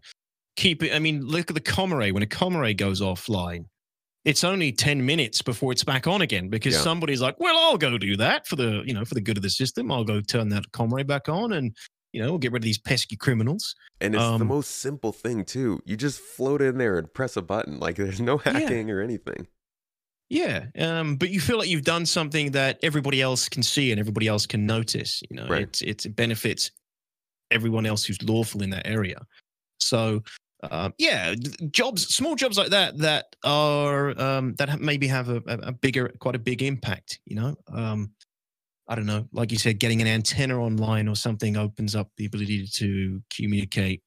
keep 0.56 0.82
it. 0.82 0.94
I 0.94 1.00
mean, 1.00 1.22
look 1.26 1.50
at 1.50 1.54
the 1.54 1.60
comm 1.62 1.92
array. 1.92 2.12
When 2.12 2.22
a 2.24 2.26
comm 2.26 2.56
array 2.56 2.74
goes 2.74 3.00
offline, 3.00 3.66
it's 4.24 4.44
only 4.44 4.70
10 4.72 5.04
minutes 5.04 5.40
before 5.42 5.72
it's 5.72 5.84
back 5.84 6.06
on 6.06 6.20
again 6.22 6.48
because 6.48 6.74
Yeah. 6.74 6.80
somebody's 6.82 7.20
like, 7.20 7.38
well, 7.40 7.56
I'll 7.56 7.78
go 7.78 7.96
do 7.98 8.16
that 8.18 8.46
for 8.46 8.56
the, 8.56 8.82
you 8.84 8.92
know, 8.92 9.04
for 9.04 9.14
the 9.14 9.20
good 9.20 9.36
of 9.36 9.42
the 9.42 9.50
system. 9.50 9.90
I'll 9.90 10.04
go 10.04 10.20
turn 10.20 10.48
that 10.50 10.70
comm 10.72 10.92
array 10.92 11.04
back 11.04 11.28
on 11.28 11.52
and, 11.52 11.74
you 12.12 12.20
know, 12.20 12.28
we'll 12.30 12.38
get 12.38 12.52
rid 12.52 12.62
of 12.62 12.64
these 12.64 12.78
pesky 12.78 13.16
criminals. 13.16 13.74
And 14.00 14.14
it's 14.14 14.22
the 14.24 14.32
Um, 14.32 14.46
most 14.48 14.72
simple 14.80 15.12
thing 15.12 15.44
too. 15.44 15.80
You 15.86 15.96
just 15.96 16.20
float 16.20 16.60
in 16.60 16.76
there 16.76 16.98
and 16.98 17.12
press 17.12 17.36
a 17.36 17.42
button. 17.42 17.78
Like 17.80 17.96
there's 17.96 18.20
no 18.20 18.38
Yeah. 18.46 18.52
hacking 18.52 18.90
or 18.90 19.00
anything. 19.00 19.46
Yeah, 20.28 20.66
um, 20.78 21.16
but 21.16 21.30
you 21.30 21.40
feel 21.40 21.58
like 21.58 21.68
you've 21.68 21.82
done 21.82 22.06
something 22.06 22.52
that 22.52 22.78
everybody 22.84 23.20
else 23.20 23.48
can 23.48 23.64
see 23.64 23.90
and 23.90 23.98
everybody 23.98 24.28
else 24.28 24.46
can 24.46 24.64
notice. 24.64 25.22
You 25.28 25.36
know, 25.36 25.48
Right. 25.48 25.82
it 25.82 26.04
it 26.06 26.14
benefits 26.14 26.70
everyone 27.50 27.84
else 27.84 28.04
who's 28.04 28.22
lawful 28.22 28.62
in 28.62 28.70
that 28.70 28.86
area. 28.86 29.26
So, 29.80 30.22
um, 30.62 30.94
yeah, 30.98 31.34
jobs, 31.70 32.14
small 32.14 32.36
jobs 32.36 32.58
like 32.58 32.70
that 32.70 32.98
that 32.98 33.36
are 33.44 34.20
um, 34.20 34.54
that 34.54 34.80
maybe 34.80 35.06
have 35.06 35.28
a, 35.28 35.42
a, 35.46 35.72
bigger, 35.72 36.08
quite 36.18 36.34
a 36.34 36.38
big 36.38 36.62
impact. 36.62 37.20
You 37.24 37.36
know, 37.36 37.56
um, 37.72 38.12
I 38.86 38.94
don't 38.94 39.06
know, 39.06 39.26
like 39.32 39.52
you 39.52 39.58
said, 39.58 39.78
getting 39.78 40.00
an 40.02 40.08
antenna 40.08 40.60
online 40.60 41.08
or 41.08 41.16
something 41.16 41.56
opens 41.56 41.94
up 41.94 42.10
the 42.16 42.26
ability 42.26 42.66
to 42.74 43.22
communicate 43.34 44.02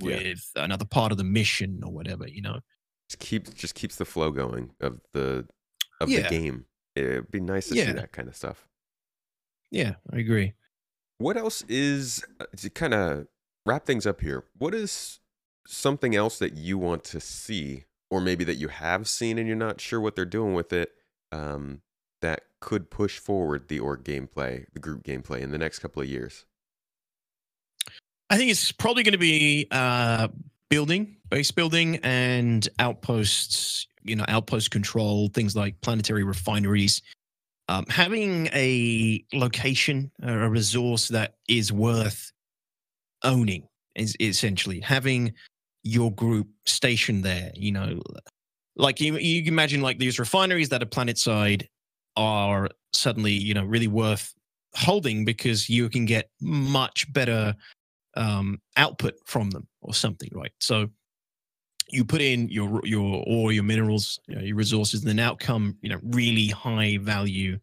Yeah. 0.00 0.16
with 0.16 0.50
another 0.56 0.86
part 0.86 1.12
of 1.12 1.18
the 1.18 1.24
mission 1.24 1.80
or 1.84 1.92
whatever. 1.92 2.26
You 2.28 2.42
know. 2.42 2.60
Just 3.08 3.18
keeps 3.18 3.50
just 3.50 3.74
keeps 3.74 3.96
the 3.96 4.04
flow 4.04 4.30
going 4.30 4.70
of 4.80 5.00
the 5.12 5.46
of 6.00 6.08
the 6.08 6.22
game. 6.22 6.66
It'd 6.96 7.30
be 7.30 7.40
nice 7.40 7.68
to 7.68 7.74
see 7.74 7.92
that 7.92 8.12
kind 8.12 8.28
of 8.28 8.36
stuff. 8.36 8.66
Yeah, 9.70 9.94
I 10.12 10.18
agree. 10.18 10.54
What 11.18 11.36
else 11.36 11.62
is 11.68 12.24
uh, 12.40 12.46
to 12.56 12.70
kind 12.70 12.94
of 12.94 13.26
wrap 13.66 13.84
things 13.84 14.06
up 14.06 14.20
here? 14.20 14.44
What 14.56 14.74
is 14.74 15.20
something 15.66 16.14
else 16.14 16.38
that 16.38 16.56
you 16.56 16.78
want 16.78 17.04
to 17.04 17.20
see, 17.20 17.84
or 18.10 18.20
maybe 18.20 18.44
that 18.44 18.56
you 18.56 18.68
have 18.68 19.08
seen 19.08 19.38
and 19.38 19.46
you're 19.46 19.56
not 19.56 19.80
sure 19.80 20.00
what 20.00 20.16
they're 20.16 20.24
doing 20.24 20.54
with 20.54 20.72
it, 20.72 20.92
um, 21.32 21.82
that 22.22 22.42
could 22.60 22.90
push 22.90 23.18
forward 23.18 23.68
the 23.68 23.78
org 23.78 24.04
gameplay, 24.04 24.66
the 24.72 24.80
group 24.80 25.02
gameplay 25.02 25.40
in 25.40 25.50
the 25.50 25.58
next 25.58 25.78
couple 25.78 26.02
of 26.02 26.08
years? 26.08 26.44
I 28.28 28.36
think 28.36 28.50
it's 28.50 28.70
probably 28.70 29.02
going 29.02 29.12
to 29.12 29.18
be 29.18 29.66
uh, 29.70 30.28
building, 30.68 31.16
base 31.28 31.50
building, 31.50 31.96
and 32.02 32.68
outposts. 32.78 33.86
You 34.02 34.16
know, 34.16 34.24
outpost 34.28 34.70
control, 34.70 35.28
things 35.28 35.54
like 35.54 35.78
planetary 35.82 36.24
refineries. 36.24 37.02
Um, 37.68 37.84
having 37.90 38.46
a 38.54 39.22
location, 39.34 40.10
or 40.22 40.44
a 40.44 40.48
resource 40.48 41.08
that 41.08 41.34
is 41.48 41.70
worth 41.70 42.32
owning 43.22 43.68
is 43.94 44.16
essentially 44.18 44.80
having 44.80 45.34
your 45.82 46.12
group 46.12 46.48
stationed 46.66 47.24
there. 47.24 47.52
You 47.54 47.72
know, 47.72 48.00
like 48.76 49.00
you, 49.00 49.16
you 49.16 49.44
imagine 49.50 49.80
like 49.80 49.98
these 49.98 50.18
refineries 50.18 50.68
that 50.70 50.82
are 50.82 50.86
planet 50.86 51.18
side 51.18 51.68
are 52.16 52.68
suddenly 52.92 53.32
you 53.32 53.54
know 53.54 53.64
really 53.64 53.88
worth 53.88 54.34
holding 54.74 55.24
because 55.24 55.68
you 55.68 55.88
can 55.88 56.04
get 56.04 56.30
much 56.40 57.12
better 57.12 57.54
um, 58.16 58.60
output 58.76 59.14
from 59.26 59.50
them 59.50 59.66
or 59.82 59.94
something, 59.94 60.28
right? 60.32 60.52
So 60.60 60.88
you 61.88 62.04
put 62.04 62.20
in 62.20 62.48
your 62.48 62.80
your 62.84 63.24
ore, 63.26 63.52
your 63.52 63.64
minerals, 63.64 64.20
you 64.26 64.36
know, 64.36 64.42
your 64.42 64.56
resources, 64.56 65.00
and 65.00 65.08
then 65.08 65.18
out 65.18 65.38
come 65.38 65.76
you 65.82 65.88
know 65.88 65.98
really 66.02 66.48
high 66.48 66.98
value, 67.00 67.58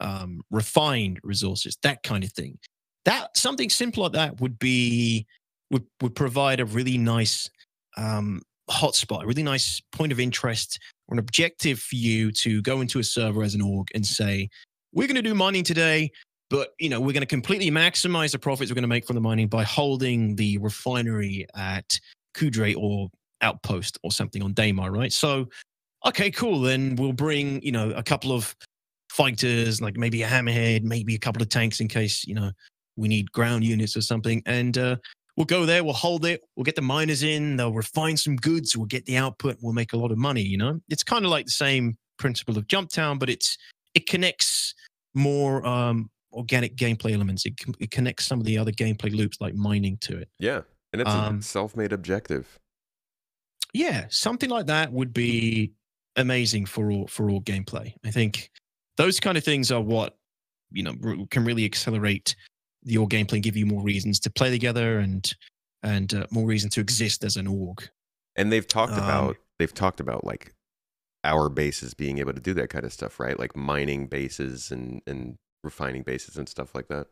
um, 0.00 0.40
refined 0.50 1.20
resources, 1.22 1.76
that 1.82 2.02
kind 2.02 2.24
of 2.24 2.32
thing. 2.32 2.58
That 3.04 3.36
something 3.36 3.70
simple 3.70 4.02
like 4.02 4.12
that 4.12 4.40
would 4.40 4.58
be 4.58 5.26
would 5.70 5.84
would 6.02 6.14
provide 6.14 6.60
a 6.60 6.66
really 6.66 6.98
nice 6.98 7.48
um, 7.96 8.42
hotspot, 8.70 9.22
a 9.22 9.26
really 9.26 9.42
nice 9.42 9.80
point 9.92 10.12
of 10.12 10.20
interest 10.20 10.78
or 11.08 11.14
an 11.14 11.18
objective 11.18 11.78
for 11.78 11.96
you 11.96 12.30
to 12.32 12.62
go 12.62 12.80
into 12.80 12.98
a 12.98 13.04
server 13.04 13.42
as 13.42 13.54
an 13.54 13.60
org 13.60 13.88
and 13.94 14.06
say, 14.06 14.48
we're 14.92 15.06
going 15.06 15.16
to 15.16 15.22
do 15.22 15.34
mining 15.34 15.64
today 15.64 16.10
but 16.50 16.70
you 16.78 16.88
know 16.88 17.00
we're 17.00 17.12
going 17.12 17.20
to 17.22 17.26
completely 17.26 17.70
maximize 17.70 18.32
the 18.32 18.38
profits 18.38 18.70
we're 18.70 18.74
going 18.74 18.82
to 18.82 18.88
make 18.88 19.06
from 19.06 19.14
the 19.14 19.20
mining 19.20 19.46
by 19.46 19.62
holding 19.62 20.36
the 20.36 20.58
refinery 20.58 21.46
at 21.54 21.98
Kudre 22.34 22.76
Ore 22.76 23.08
outpost 23.40 23.98
or 24.02 24.12
something 24.12 24.42
on 24.42 24.52
Daymar, 24.52 24.94
right? 24.94 25.12
So, 25.12 25.48
okay, 26.04 26.30
cool. 26.30 26.60
Then 26.60 26.96
we'll 26.96 27.12
bring 27.12 27.62
you 27.62 27.72
know 27.72 27.90
a 27.92 28.02
couple 28.02 28.32
of 28.32 28.54
fighters, 29.08 29.80
like 29.80 29.96
maybe 29.96 30.22
a 30.22 30.28
hammerhead, 30.28 30.82
maybe 30.82 31.14
a 31.14 31.18
couple 31.18 31.40
of 31.40 31.48
tanks 31.48 31.80
in 31.80 31.88
case 31.88 32.26
you 32.26 32.34
know 32.34 32.50
we 32.96 33.08
need 33.08 33.32
ground 33.32 33.64
units 33.64 33.96
or 33.96 34.02
something, 34.02 34.42
and 34.44 34.76
uh, 34.76 34.96
we'll 35.40 35.46
go 35.46 35.64
there. 35.64 35.82
We'll 35.82 35.94
hold 35.94 36.26
it. 36.26 36.42
We'll 36.54 36.64
get 36.64 36.76
the 36.76 36.82
miners 36.82 37.22
in. 37.22 37.56
They'll 37.56 37.72
refine 37.72 38.14
some 38.18 38.36
goods. 38.36 38.76
We'll 38.76 38.84
get 38.84 39.06
the 39.06 39.16
output. 39.16 39.56
We'll 39.62 39.72
make 39.72 39.94
a 39.94 39.96
lot 39.96 40.12
of 40.12 40.18
money. 40.18 40.42
You 40.42 40.58
know, 40.58 40.78
it's 40.90 41.02
kind 41.02 41.24
of 41.24 41.30
like 41.30 41.46
the 41.46 41.52
same 41.52 41.96
principle 42.18 42.58
of 42.58 42.66
Jumptown, 42.66 43.18
but 43.18 43.30
it's 43.30 43.56
it 43.94 44.06
connects 44.06 44.74
more 45.14 45.66
um, 45.66 46.10
organic 46.34 46.76
gameplay 46.76 47.14
elements. 47.14 47.46
It, 47.46 47.54
it 47.78 47.90
connects 47.90 48.26
some 48.26 48.38
of 48.38 48.44
the 48.44 48.58
other 48.58 48.70
gameplay 48.70 49.16
loops 49.16 49.40
like 49.40 49.54
mining 49.54 49.96
to 50.02 50.18
it. 50.18 50.28
Yeah, 50.38 50.60
and 50.92 51.00
it's 51.00 51.10
Um, 51.10 51.38
a 51.38 51.42
self-made 51.42 51.94
objective. 51.94 52.58
Yeah, 53.72 54.08
something 54.10 54.50
like 54.50 54.66
that 54.66 54.92
would 54.92 55.14
be 55.14 55.72
amazing 56.16 56.66
for 56.66 56.90
all 56.90 57.06
for 57.06 57.30
all 57.30 57.40
gameplay. 57.40 57.94
I 58.04 58.10
think 58.10 58.50
those 58.98 59.18
kind 59.18 59.38
of 59.38 59.44
things 59.44 59.72
are 59.72 59.80
what 59.80 60.18
you 60.70 60.82
know 60.82 60.94
can 61.30 61.46
really 61.46 61.64
accelerate 61.64 62.36
your 62.82 63.06
gameplay 63.08 63.34
and 63.34 63.42
give 63.42 63.56
you 63.56 63.66
more 63.66 63.82
reasons 63.82 64.18
to 64.20 64.30
play 64.30 64.50
together 64.50 64.98
and 65.00 65.34
and 65.82 66.12
uh, 66.14 66.26
more 66.30 66.46
reason 66.46 66.68
to 66.70 66.80
exist 66.80 67.24
as 67.24 67.36
an 67.36 67.46
org. 67.46 67.88
And 68.36 68.52
they've 68.52 68.66
talked 68.66 68.92
Um, 68.92 68.98
about 68.98 69.36
they've 69.58 69.72
talked 69.74 70.00
about 70.00 70.24
like 70.24 70.54
our 71.24 71.48
bases 71.48 71.92
being 71.94 72.18
able 72.18 72.32
to 72.32 72.40
do 72.40 72.54
that 72.54 72.70
kind 72.70 72.84
of 72.84 72.92
stuff, 72.92 73.20
right? 73.20 73.38
Like 73.38 73.54
mining 73.56 74.06
bases 74.06 74.70
and 74.70 75.00
and 75.06 75.36
refining 75.62 76.02
bases 76.02 76.36
and 76.38 76.48
stuff 76.48 76.74
like 76.74 76.88
that. 76.88 77.06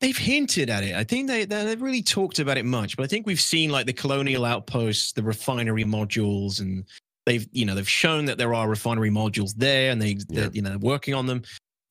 They've 0.00 0.16
hinted 0.16 0.68
at 0.68 0.82
it. 0.84 0.94
I 0.94 1.04
think 1.04 1.28
they 1.28 1.44
they- 1.44 1.64
they've 1.64 1.80
really 1.80 2.02
talked 2.02 2.38
about 2.38 2.58
it 2.58 2.64
much, 2.64 2.96
but 2.96 3.04
I 3.04 3.06
think 3.06 3.26
we've 3.26 3.40
seen 3.40 3.70
like 3.70 3.86
the 3.86 3.92
colonial 3.92 4.44
outposts, 4.44 5.12
the 5.12 5.22
refinery 5.22 5.84
modules, 5.84 6.60
and 6.60 6.84
they've 7.24 7.46
you 7.52 7.64
know 7.64 7.74
they've 7.74 7.88
shown 7.88 8.26
that 8.26 8.36
there 8.38 8.52
are 8.52 8.68
refinery 8.68 9.10
modules 9.10 9.54
there, 9.56 9.90
and 9.90 10.00
they 10.02 10.16
Yeah. 10.28 10.48
you 10.52 10.60
know 10.62 10.70
they're 10.70 10.78
working 10.78 11.14
on 11.14 11.26
them. 11.26 11.42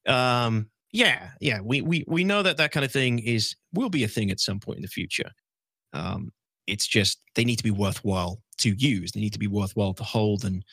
Um, 0.05 0.69
yeah, 0.95 1.31
yeah, 1.41 1.59
we 1.59 1.81
we 1.81 2.05
we 2.07 2.23
know 2.23 2.41
that 2.41 2.55
that 2.55 2.71
kind 2.71 2.85
of 2.85 2.91
thing 2.91 3.19
is 3.19 3.53
will 3.73 3.89
be 3.89 4.05
a 4.05 4.07
thing 4.07 4.31
at 4.31 4.39
some 4.39 4.61
point 4.61 4.77
in 4.77 4.81
the 4.81 4.87
future. 4.87 5.29
Um, 5.91 6.31
it's 6.67 6.87
just 6.87 7.19
they 7.35 7.43
need 7.43 7.57
to 7.57 7.63
be 7.63 7.71
worthwhile 7.71 8.41
to 8.59 8.69
use. 8.77 9.11
They 9.11 9.19
need 9.19 9.33
to 9.33 9.39
be 9.39 9.47
worthwhile 9.47 9.93
to 9.95 10.03
hold, 10.03 10.45
and 10.45 10.63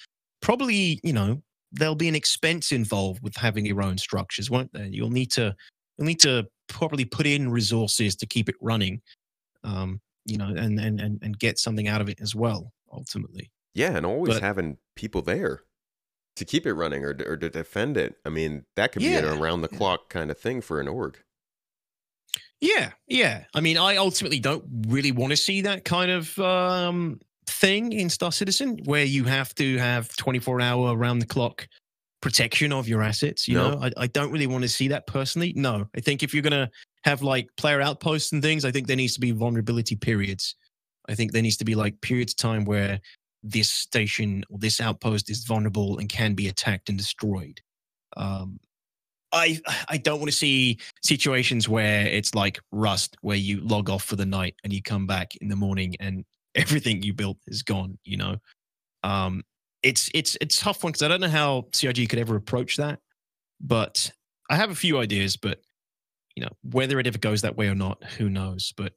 probably 0.41 1.01
you 1.03 1.13
know 1.13 1.43
there'll 1.73 1.97
be 1.97 2.07
an 2.09 2.15
expense 2.15 2.71
involved 2.71 3.21
with 3.25 3.35
having 3.35 3.67
your 3.67 3.83
own 3.83 3.99
structures, 3.99 4.49
won't 4.49 4.73
there? 4.73 4.87
You'll 4.87 5.11
need 5.11 5.33
to 5.33 5.57
you'll 5.99 6.07
need 6.07 6.21
to 6.21 6.47
probably 6.69 7.05
put 7.05 7.27
in 7.27 7.51
resources 7.51 8.15
to 8.17 8.27
keep 8.27 8.49
it 8.49 8.55
running, 8.61 9.03
um, 9.65 10.01
you 10.25 10.39
know, 10.39 10.47
and, 10.49 10.79
and 10.79 11.01
and 11.01 11.19
and 11.21 11.37
get 11.37 11.59
something 11.59 11.89
out 11.89 12.01
of 12.01 12.09
it 12.09 12.21
as 12.21 12.33
well. 12.33 12.73
Ultimately, 12.93 13.51
Yeah, 13.75 13.97
and 13.97 14.07
always 14.07 14.35
But- 14.35 14.43
having 14.43 14.77
people 14.95 15.21
there 15.23 15.63
to 16.37 16.45
keep 16.45 16.67
it 16.67 16.75
running 16.75 17.05
or 17.05 17.15
to, 17.15 17.27
or 17.29 17.37
to 17.37 17.51
defend 17.51 17.97
it. 17.97 18.17
I 18.25 18.29
mean, 18.31 18.65
that 18.77 18.93
could 18.93 19.05
be 19.05 19.15
Yeah, 19.15 19.19
an 19.19 19.25
around 19.25 19.63
the 19.63 19.69
clock 19.69 20.09
kind 20.11 20.31
of 20.31 20.39
thing 20.39 20.61
for 20.61 20.81
an 20.81 20.89
org. 20.89 21.19
yeah, 22.61 22.93
yeah. 23.09 23.45
I 23.55 23.61
mean, 23.61 23.77
I 23.77 23.97
ultimately 23.97 24.39
don't 24.41 24.65
really 24.89 25.13
want 25.13 25.33
to 25.33 25.37
see 25.37 25.63
that 25.63 25.85
kind 25.85 26.11
of 26.11 26.39
um, 26.39 27.21
thing 27.47 27.93
in 27.93 28.09
Star 28.09 28.31
Citizen 28.33 28.79
where 28.85 29.05
you 29.05 29.25
have 29.25 29.55
to 29.57 29.79
have 29.79 30.15
twenty 30.17 30.39
four 30.39 30.61
hour 30.61 30.97
around 30.97 31.19
the 31.19 31.27
clock 31.27 31.67
protection 32.21 32.73
of 32.73 32.87
your 32.89 33.03
assets. 33.03 33.49
You 33.49 33.57
No. 33.57 33.71
know, 33.71 33.79
I, 33.83 33.91
I 33.97 34.07
don't 34.07 34.31
really 34.31 34.47
want 34.47 34.63
to 34.63 34.69
see 34.69 34.89
that 34.89 35.07
personally. 35.07 35.53
No, 35.57 35.89
I 35.97 36.01
think 36.01 36.23
if 36.23 36.33
you're 36.33 36.43
gonna 36.43 36.71
have 37.05 37.23
like 37.23 37.49
player 37.57 37.81
outposts 37.81 38.33
and 38.33 38.43
things, 38.43 38.65
I 38.65 38.71
think 38.71 38.87
there 38.87 38.97
needs 38.97 39.15
to 39.15 39.21
be 39.21 39.33
vulnerability 39.33 39.97
periods. 39.97 40.55
I 41.09 41.17
think 41.17 41.33
there 41.33 41.43
needs 41.43 41.57
to 41.57 41.65
be 41.65 41.75
like 41.75 42.01
periods 42.01 42.33
of 42.33 42.37
time 42.37 42.65
where 42.65 43.01
this 43.43 43.71
station 43.71 44.45
or 44.49 44.59
this 44.59 44.81
outpost 44.81 45.31
is 45.31 45.45
vulnerable 45.45 45.99
and 45.99 46.09
can 46.09 46.35
be 46.35 46.49
attacked 46.49 46.89
and 46.89 46.99
destroyed. 46.99 47.61
Um, 48.17 48.61
I 49.33 49.61
I 49.89 49.97
don't 49.97 50.21
want 50.21 50.31
to 50.31 50.37
see 50.37 50.79
situations 51.03 51.69
where 51.69 52.07
it's 52.07 52.35
like 52.35 52.61
Rust, 52.71 53.17
where 53.23 53.37
you 53.37 53.61
log 53.61 53.89
off 53.89 54.05
for 54.05 54.17
the 54.17 54.27
night 54.27 54.55
and 54.63 54.73
you 54.73 54.83
come 54.83 55.07
back 55.07 55.35
in 55.37 55.49
the 55.49 55.57
morning 55.57 55.97
and 56.01 56.25
everything 56.55 57.03
you 57.03 57.15
built 57.15 57.39
is 57.47 57.63
gone. 57.63 57.99
You 58.05 58.19
know, 58.19 58.37
um, 59.03 59.43
it's 59.83 60.11
it's 60.15 60.37
it's 60.41 60.59
a 60.59 60.65
tough 60.65 60.85
one 60.85 60.93
because 60.93 61.03
I 61.03 61.09
don't 61.09 61.21
know 61.21 61.29
how 61.29 61.67
CIG 61.73 62.09
could 62.09 62.19
ever 62.19 62.37
approach 62.37 62.77
that, 62.77 63.01
but 63.61 64.11
I 64.51 64.57
have 64.57 64.71
a 64.71 64.77
few 64.77 64.99
ideas. 64.99 65.37
But 65.37 65.61
you 66.37 66.45
know, 66.45 66.53
whether 66.63 67.01
it 67.01 67.07
ever 67.07 67.19
goes 67.19 67.43
that 67.43 67.57
way 67.57 67.69
or 67.69 67.75
not, 67.75 68.03
who 68.05 68.29
knows? 68.29 68.73
But 68.77 68.93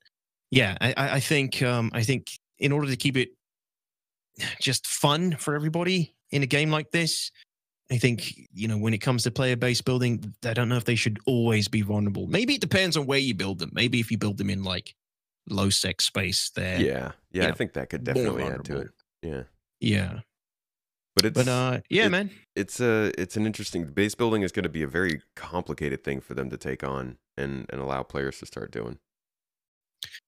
yeah, 0.51 0.77
I, 0.81 0.93
I 0.97 1.13
I 1.15 1.19
think 1.21 1.61
um, 1.61 1.91
I 1.93 2.03
think 2.03 2.31
in 2.59 2.71
order 2.71 2.87
to 2.87 2.97
keep 2.97 3.17
it 3.17 3.29
just 4.61 4.87
fun 4.87 5.35
for 5.37 5.55
everybody 5.55 6.15
in 6.31 6.43
a 6.43 6.47
game 6.47 6.71
like 6.71 6.91
this, 6.91 7.31
I 7.91 7.97
think 7.97 8.33
you 8.53 8.67
know 8.67 8.77
when 8.77 8.93
it 8.93 8.97
comes 8.99 9.23
to 9.23 9.31
player 9.31 9.55
base 9.55 9.81
building, 9.81 10.33
I 10.43 10.53
don't 10.53 10.69
know 10.69 10.77
if 10.77 10.85
they 10.85 10.95
should 10.95 11.19
always 11.25 11.67
be 11.67 11.81
vulnerable. 11.81 12.27
Maybe 12.27 12.55
it 12.55 12.61
depends 12.61 12.97
on 12.97 13.05
where 13.05 13.19
you 13.19 13.33
build 13.35 13.59
them. 13.59 13.69
Maybe 13.73 13.99
if 13.99 14.09
you 14.11 14.17
build 14.17 14.37
them 14.37 14.49
in 14.49 14.63
like 14.63 14.95
low 15.49 15.69
sec 15.69 16.01
space, 16.01 16.49
there, 16.55 16.79
Yeah, 16.81 17.11
yeah, 17.31 17.43
I 17.45 17.47
know, 17.49 17.53
think 17.53 17.73
that 17.73 17.89
could 17.89 18.03
definitely 18.03 18.43
add 18.43 18.65
to 18.65 18.77
it. 18.79 18.89
Yeah, 19.21 19.43
yeah. 19.79 20.19
but 21.15 21.25
it's 21.25 21.35
But 21.37 21.47
uh, 21.47 21.79
yeah, 21.89 22.07
it- 22.07 22.09
man. 22.09 22.31
it's 22.55 22.79
a 22.79 23.11
it's 23.21 23.37
an 23.37 23.45
interesting 23.45 23.85
base 23.85 24.15
building 24.15 24.41
is 24.41 24.51
going 24.51 24.63
to 24.63 24.69
be 24.69 24.81
a 24.81 24.87
very 24.87 25.21
complicated 25.35 26.03
thing 26.03 26.21
for 26.21 26.33
them 26.33 26.49
to 26.49 26.57
take 26.57 26.83
on 26.83 27.17
and 27.37 27.67
and 27.69 27.79
allow 27.79 28.01
players 28.03 28.39
to 28.39 28.45
start 28.47 28.71
doing. 28.71 28.97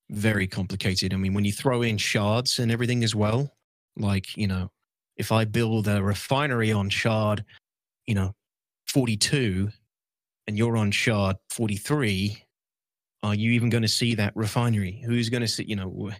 very 0.09 0.47
complicated. 0.47 1.13
I 1.13 1.17
mean, 1.17 1.33
when 1.33 1.43
you 1.45 1.51
throw 1.51 1.81
in 1.81 1.97
shards 1.97 2.59
and 2.59 2.71
everything 2.71 3.03
as 3.03 3.13
well, 3.15 3.51
like, 4.01 4.35
you 4.37 4.47
know, 4.47 4.71
if 5.15 5.31
I 5.31 5.45
build 5.45 5.87
a 5.87 6.01
refinery 6.01 6.71
on 6.71 6.89
shard, 6.89 7.43
you 8.05 8.15
know, 8.15 8.33
42 8.87 9.69
and 10.47 10.57
you're 10.57 10.77
on 10.77 10.91
shard 10.91 11.37
43, 11.49 12.43
are 13.23 13.35
you 13.35 13.51
even 13.51 13.69
going 13.69 13.81
to 13.81 13.87
see 13.87 14.15
that 14.15 14.35
refinery? 14.35 15.01
Who's 15.05 15.29
going 15.29 15.41
to 15.41 15.47
see, 15.47 15.65
you 15.65 15.75
know, 15.75 16.11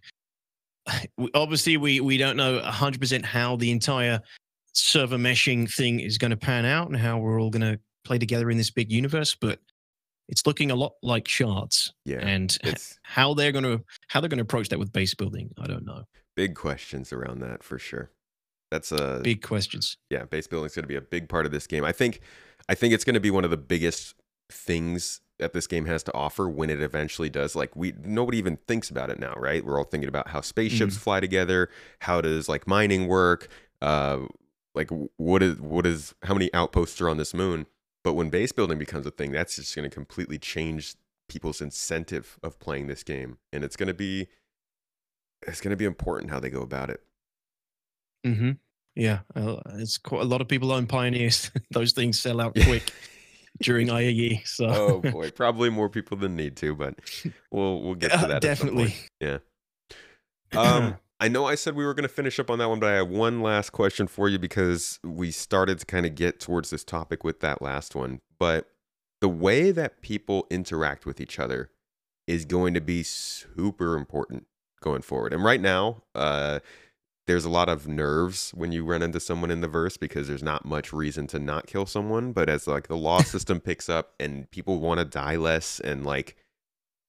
obviously 1.34 1.78
we, 1.78 2.00
we 2.00 2.18
don't 2.18 2.38
know 2.38 2.60
100% 2.60 3.24
how 3.24 3.56
the 3.56 3.72
entire 3.72 4.20
server 4.74 5.18
meshing 5.18 5.72
thing 5.72 6.00
is 6.00 6.18
going 6.18 6.32
to 6.32 6.38
pan 6.38 6.66
out 6.66 6.88
and 6.88 6.98
how 6.98 7.18
we're 7.18 7.40
all 7.40 7.50
going 7.50 7.62
to 7.62 7.80
play 8.04 8.18
together 8.18 8.50
in 8.50 8.58
this 8.58 8.72
big 8.72 8.92
universe, 8.92 9.36
but 9.36 9.60
it's 10.30 10.46
looking 10.46 10.72
a 10.72 10.76
lot 10.76 10.94
like 11.02 11.28
shards 11.28 11.94
Yeah, 12.06 12.18
and 12.20 12.58
it's 12.64 13.00
how 13.04 13.34
they're 13.34 13.52
going 13.52 13.64
to 13.64 13.84
how 14.08 14.20
they're 14.20 14.30
going 14.30 14.40
to 14.40 14.44
approach 14.44 14.70
that 14.70 14.80
with 14.80 14.92
base 14.92 15.14
building 15.14 15.50
i 15.62 15.68
don't 15.68 15.86
know 15.86 16.04
big 16.38 16.56
questions 16.56 17.12
around 17.12 17.40
that 17.40 17.64
for 17.64 17.78
sure. 17.78 18.12
That's 18.72 18.92
a 18.92 19.20
big 19.24 19.42
questions 19.42 19.98
yeah, 20.10 20.24
base 20.26 20.48
building 20.48 20.68
is 20.68 20.76
going 20.76 20.84
to 20.84 20.88
be 20.88 20.96
a 20.96 21.02
big 21.02 21.28
part 21.28 21.46
of 21.46 21.52
this 21.52 21.68
game. 21.68 21.84
I 21.84 21.92
think 21.92 22.22
I 22.70 22.76
think 22.76 22.94
it's 22.94 23.04
going 23.04 23.16
to 23.16 23.20
be 23.20 23.32
one 23.32 23.44
of 23.44 23.50
the 23.50 23.58
biggest 23.58 24.16
things 24.50 25.20
that 25.40 25.54
this 25.54 25.68
game 25.68 25.86
has 25.86 26.04
to 26.04 26.14
offer 26.14 26.50
when 26.50 26.70
it 26.70 26.82
eventually 26.82 27.30
does. 27.30 27.56
Like 27.56 27.76
we 27.76 27.94
nobody 28.04 28.38
even 28.38 28.58
thinks 28.68 28.90
about 28.90 29.10
it 29.10 29.20
now, 29.20 29.34
right? 29.36 29.66
We're 29.66 29.78
all 29.78 29.84
thinking 29.84 30.10
about 30.10 30.30
how 30.30 30.42
spaceships 30.42 30.96
fly 30.98 31.20
together, 31.20 31.70
how 32.00 32.22
does 32.22 32.48
like 32.48 32.68
mining 32.68 33.08
work, 33.08 33.50
uh 33.82 34.20
like 34.76 34.90
what 35.18 35.42
is 35.42 35.60
what 35.60 35.86
is 35.88 36.14
how 36.24 36.34
many 36.34 36.54
outposts 36.54 37.02
are 37.02 37.10
on 37.10 37.18
this 37.18 37.34
moon? 37.34 37.66
But 38.04 38.14
when 38.14 38.30
base 38.30 38.52
building 38.52 38.78
becomes 38.78 39.06
a 39.06 39.12
thing, 39.12 39.32
that's 39.32 39.56
just 39.56 39.76
going 39.76 39.90
to 39.90 39.94
completely 39.94 40.38
change 40.38 40.96
people's 41.28 41.62
incentive 41.62 42.38
of 42.44 42.60
playing 42.60 42.88
this 42.88 43.04
game 43.04 43.38
and 43.52 43.64
it's 43.64 43.76
going 43.76 43.88
to 43.88 43.94
be 43.94 44.28
it's 45.46 45.62
going 45.62 45.72
to 45.72 45.78
be 45.78 45.86
important 45.86 46.32
how 46.32 46.40
they 46.40 46.50
go 46.50 46.62
about 46.62 46.90
it. 46.90 47.02
mm-hmm. 48.26 48.52
yeah 48.96 49.20
uh, 49.36 49.58
it's 49.76 49.98
quite 49.98 50.22
a 50.22 50.26
lot 50.26 50.42
of 50.42 50.48
people 50.48 50.72
own 50.72 50.88
pioneers 50.88 51.52
those 51.72 51.92
things 51.94 52.20
sell 52.20 52.42
out 52.42 52.54
quick 52.64 52.92
during 53.62 53.88
IAE. 53.88 54.46
So 54.48 54.68
oh 54.68 55.12
boy, 55.12 55.32
probably 55.36 55.70
more 55.72 55.90
people 55.90 56.16
than 56.18 56.36
need 56.36 56.56
to, 56.58 56.76
but 56.76 56.96
we'll 57.52 57.82
we'll 57.82 57.96
get 57.96 58.12
to 58.12 58.18
Uh, 58.18 58.22
that. 58.28 58.30
point. 58.30 58.42
definitely. 58.42 58.96
Um, 60.56 60.98
I 61.20 61.28
know 61.28 61.46
I 61.46 61.56
said 61.56 61.76
we 61.76 61.84
were 61.86 61.94
going 61.94 62.04
to 62.08 62.14
finish 62.14 62.40
up 62.40 62.50
on 62.50 62.60
that 62.60 62.70
one, 62.70 62.80
but 62.80 62.90
I 62.90 62.96
have 62.98 63.10
one 63.10 63.42
last 63.42 63.72
question 63.72 64.08
for 64.08 64.30
you 64.30 64.40
because 64.40 65.00
we 65.04 65.32
started 65.32 65.80
to 65.80 65.86
kind 65.86 66.06
of 66.06 66.16
get 66.16 66.40
towards 66.40 66.70
this 66.70 66.84
topic 66.84 67.24
with 67.24 67.40
that 67.42 67.62
last 67.62 67.96
one. 67.96 68.22
But 68.40 68.70
the 69.20 69.28
way 69.28 69.72
that 69.72 70.02
people 70.02 70.48
interact 70.50 71.06
with 71.06 71.20
each 71.20 71.40
other 71.40 71.72
is 72.28 72.46
going 72.46 72.74
to 72.76 72.82
be 72.82 73.04
super 73.04 73.98
important 73.98 74.46
going 74.82 75.02
forward. 75.02 75.34
And 75.34 75.44
right 75.44 75.62
now, 75.62 76.04
uh, 76.16 76.60
there's 77.28 77.46
a 77.46 77.50
lot 77.50 77.68
of 77.68 77.88
nerves 77.88 78.52
when 78.56 78.72
you 78.72 78.86
run 78.86 79.02
into 79.02 79.20
someone 79.20 79.52
in 79.52 79.60
the 79.62 79.68
verse 79.68 79.98
because 79.98 80.28
there's 80.28 80.44
not 80.44 80.66
much 80.66 80.94
reason 80.94 81.28
to 81.28 81.40
not 81.40 81.68
kill 81.68 81.86
someone. 81.86 82.32
But 82.32 82.50
as 82.50 82.68
like 82.68 82.88
the 82.88 82.96
law 82.98 83.22
system 83.22 83.60
picks 83.60 83.90
up 83.90 84.14
and 84.20 84.50
people 84.50 84.80
want 84.80 85.00
to 85.00 85.06
die 85.06 85.36
less, 85.36 85.80
and 85.80 86.06
like 86.06 86.38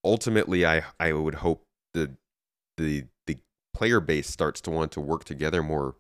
ultimately, 0.05 0.67
I 0.67 0.83
I 0.99 1.13
would 1.13 1.37
hope 1.37 1.65
the 1.95 2.17
the 2.77 3.05
the 3.27 3.39
player 3.73 4.01
base 4.01 4.29
starts 4.29 4.61
to 4.63 4.71
want 4.71 4.93
to 4.93 5.01
work 5.01 5.25
together 5.25 5.63
more. 5.63 5.95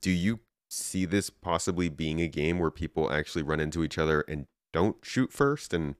Do 0.00 0.10
you 0.10 0.40
see 0.70 1.04
this 1.04 1.28
possibly 1.28 1.88
being 1.88 2.20
a 2.20 2.28
game 2.28 2.58
where 2.58 2.70
people 2.70 3.12
actually 3.12 3.42
run 3.42 3.60
into 3.60 3.84
each 3.84 3.98
other 3.98 4.24
and 4.28 4.46
don't 4.72 4.96
shoot 5.02 5.32
first 5.32 5.74
and 5.74 5.96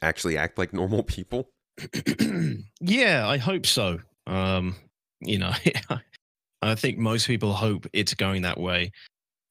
actually 0.00 0.38
act 0.38 0.56
like 0.56 0.72
normal 0.72 1.02
people? 1.02 1.50
yeah, 2.80 3.28
I 3.28 3.38
hope 3.38 3.66
so. 3.66 3.98
Um, 4.26 4.76
you 5.20 5.38
know, 5.38 5.52
I 6.62 6.74
think 6.74 6.98
most 6.98 7.26
people 7.26 7.52
hope 7.52 7.86
it's 7.92 8.14
going 8.14 8.42
that 8.42 8.58
way. 8.58 8.92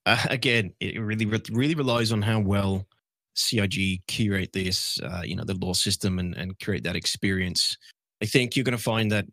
Uh, 0.06 0.24
again, 0.30 0.74
it 0.80 1.00
really 1.00 1.26
really 1.26 1.76
relies 1.76 2.12
on 2.12 2.22
how 2.22 2.40
well 2.40 2.88
CIG 3.36 4.02
curate 4.08 4.52
this, 4.54 5.00
uh, 5.02 5.22
you 5.24 5.36
know, 5.36 5.44
the 5.44 5.54
law 5.56 5.74
system 5.74 6.20
and 6.20 6.36
and 6.36 6.60
create 6.60 6.84
that 6.84 6.96
experience. 6.96 7.78
I 8.22 8.26
think 8.26 8.56
you're 8.56 8.64
going 8.64 8.78
to 8.78 8.84
find 8.84 9.12
that, 9.12 9.26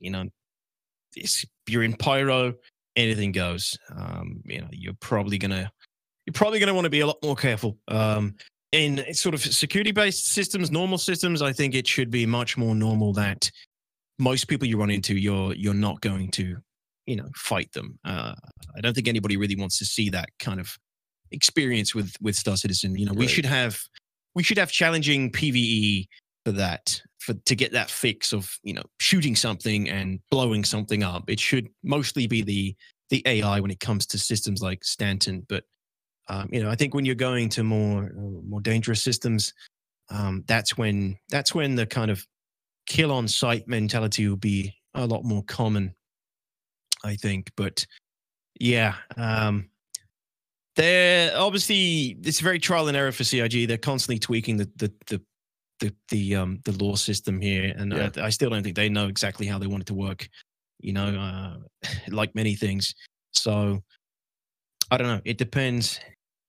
you 0.00 0.10
know, 0.10 0.24
you're 1.66 1.82
in 1.82 1.94
Pyro, 1.94 2.54
anything 2.96 3.32
goes. 3.32 3.78
Um, 3.94 4.42
you 4.44 4.60
know, 4.60 4.68
you're 4.70 4.96
probably 5.00 5.38
gonna 5.38 5.70
you're 6.26 6.32
probably 6.32 6.58
gonna 6.58 6.74
want 6.74 6.84
to 6.84 6.90
be 6.90 7.00
a 7.00 7.06
lot 7.06 7.18
more 7.22 7.36
careful. 7.36 7.78
Um, 7.88 8.34
in 8.74 9.14
sort 9.14 9.36
of 9.36 9.40
security 9.40 9.92
based 9.92 10.32
systems, 10.32 10.72
normal 10.72 10.98
systems, 10.98 11.42
I 11.42 11.52
think 11.52 11.76
it 11.76 11.86
should 11.86 12.10
be 12.10 12.26
much 12.26 12.56
more 12.56 12.74
normal 12.74 13.12
that 13.12 13.48
most 14.18 14.48
people 14.48 14.66
you 14.66 14.78
run 14.78 14.90
into, 14.90 15.16
you're 15.16 15.54
you're 15.54 15.74
not 15.74 16.00
going 16.00 16.32
to, 16.32 16.56
you 17.06 17.16
know, 17.16 17.28
fight 17.36 17.70
them. 17.72 17.98
Uh, 18.04 18.34
I 18.76 18.80
don't 18.80 18.92
think 18.92 19.06
anybody 19.06 19.36
really 19.36 19.54
wants 19.54 19.78
to 19.78 19.84
see 19.84 20.10
that 20.10 20.28
kind 20.40 20.58
of 20.58 20.76
experience 21.30 21.94
with 21.94 22.14
with 22.20 22.34
Star 22.34 22.56
Citizen. 22.56 22.96
You 22.96 23.06
know, 23.06 23.12
we 23.12 23.28
should 23.28 23.46
have 23.46 23.80
we 24.34 24.42
should 24.42 24.58
have 24.58 24.72
challenging 24.72 25.30
PVE 25.30 26.08
for 26.44 26.52
that 26.52 27.00
for 27.20 27.34
to 27.34 27.54
get 27.54 27.70
that 27.72 27.90
fix 27.90 28.32
of 28.32 28.58
you 28.64 28.74
know 28.74 28.84
shooting 28.98 29.36
something 29.36 29.88
and 29.88 30.18
blowing 30.32 30.64
something 30.64 31.04
up. 31.04 31.30
It 31.30 31.38
should 31.38 31.68
mostly 31.84 32.26
be 32.26 32.42
the 32.42 32.74
the 33.10 33.22
AI 33.24 33.60
when 33.60 33.70
it 33.70 33.78
comes 33.78 34.04
to 34.06 34.18
systems 34.18 34.62
like 34.62 34.84
Stanton, 34.84 35.46
but 35.48 35.62
um, 36.28 36.48
you 36.52 36.62
know, 36.62 36.70
I 36.70 36.74
think 36.74 36.94
when 36.94 37.04
you're 37.04 37.14
going 37.14 37.48
to 37.50 37.62
more 37.62 38.04
uh, 38.04 38.40
more 38.48 38.60
dangerous 38.60 39.02
systems, 39.02 39.52
um, 40.10 40.44
that's 40.46 40.76
when 40.76 41.18
that's 41.28 41.54
when 41.54 41.74
the 41.74 41.86
kind 41.86 42.10
of 42.10 42.26
kill 42.86 43.12
on 43.12 43.28
sight 43.28 43.68
mentality 43.68 44.28
will 44.28 44.36
be 44.36 44.74
a 44.94 45.06
lot 45.06 45.24
more 45.24 45.42
common. 45.44 45.94
I 47.04 47.16
think, 47.16 47.50
but 47.56 47.86
yeah, 48.58 48.94
um, 49.16 49.68
they're 50.76 51.36
obviously 51.36 52.16
it's 52.24 52.40
very 52.40 52.58
trial 52.58 52.88
and 52.88 52.96
error 52.96 53.12
for 53.12 53.24
CIG. 53.24 53.68
They're 53.68 53.76
constantly 53.76 54.18
tweaking 54.18 54.56
the 54.56 54.70
the 54.76 54.92
the 55.06 55.22
the 55.80 55.94
the 56.08 56.36
um 56.36 56.60
the 56.64 56.72
law 56.72 56.94
system 56.94 57.40
here, 57.40 57.74
and 57.76 57.92
Yeah. 57.92 58.10
I, 58.16 58.26
I 58.26 58.30
still 58.30 58.48
don't 58.50 58.62
think 58.62 58.76
they 58.76 58.88
know 58.88 59.08
exactly 59.08 59.46
how 59.46 59.58
they 59.58 59.66
want 59.66 59.82
it 59.82 59.86
to 59.86 59.94
work. 59.94 60.28
You 60.80 60.94
know, 60.94 61.08
uh, 61.08 61.56
like 62.08 62.34
many 62.34 62.54
things. 62.54 62.94
So 63.32 63.82
I 64.90 64.96
don't 64.96 65.08
know. 65.08 65.20
It 65.24 65.38
depends. 65.38 66.00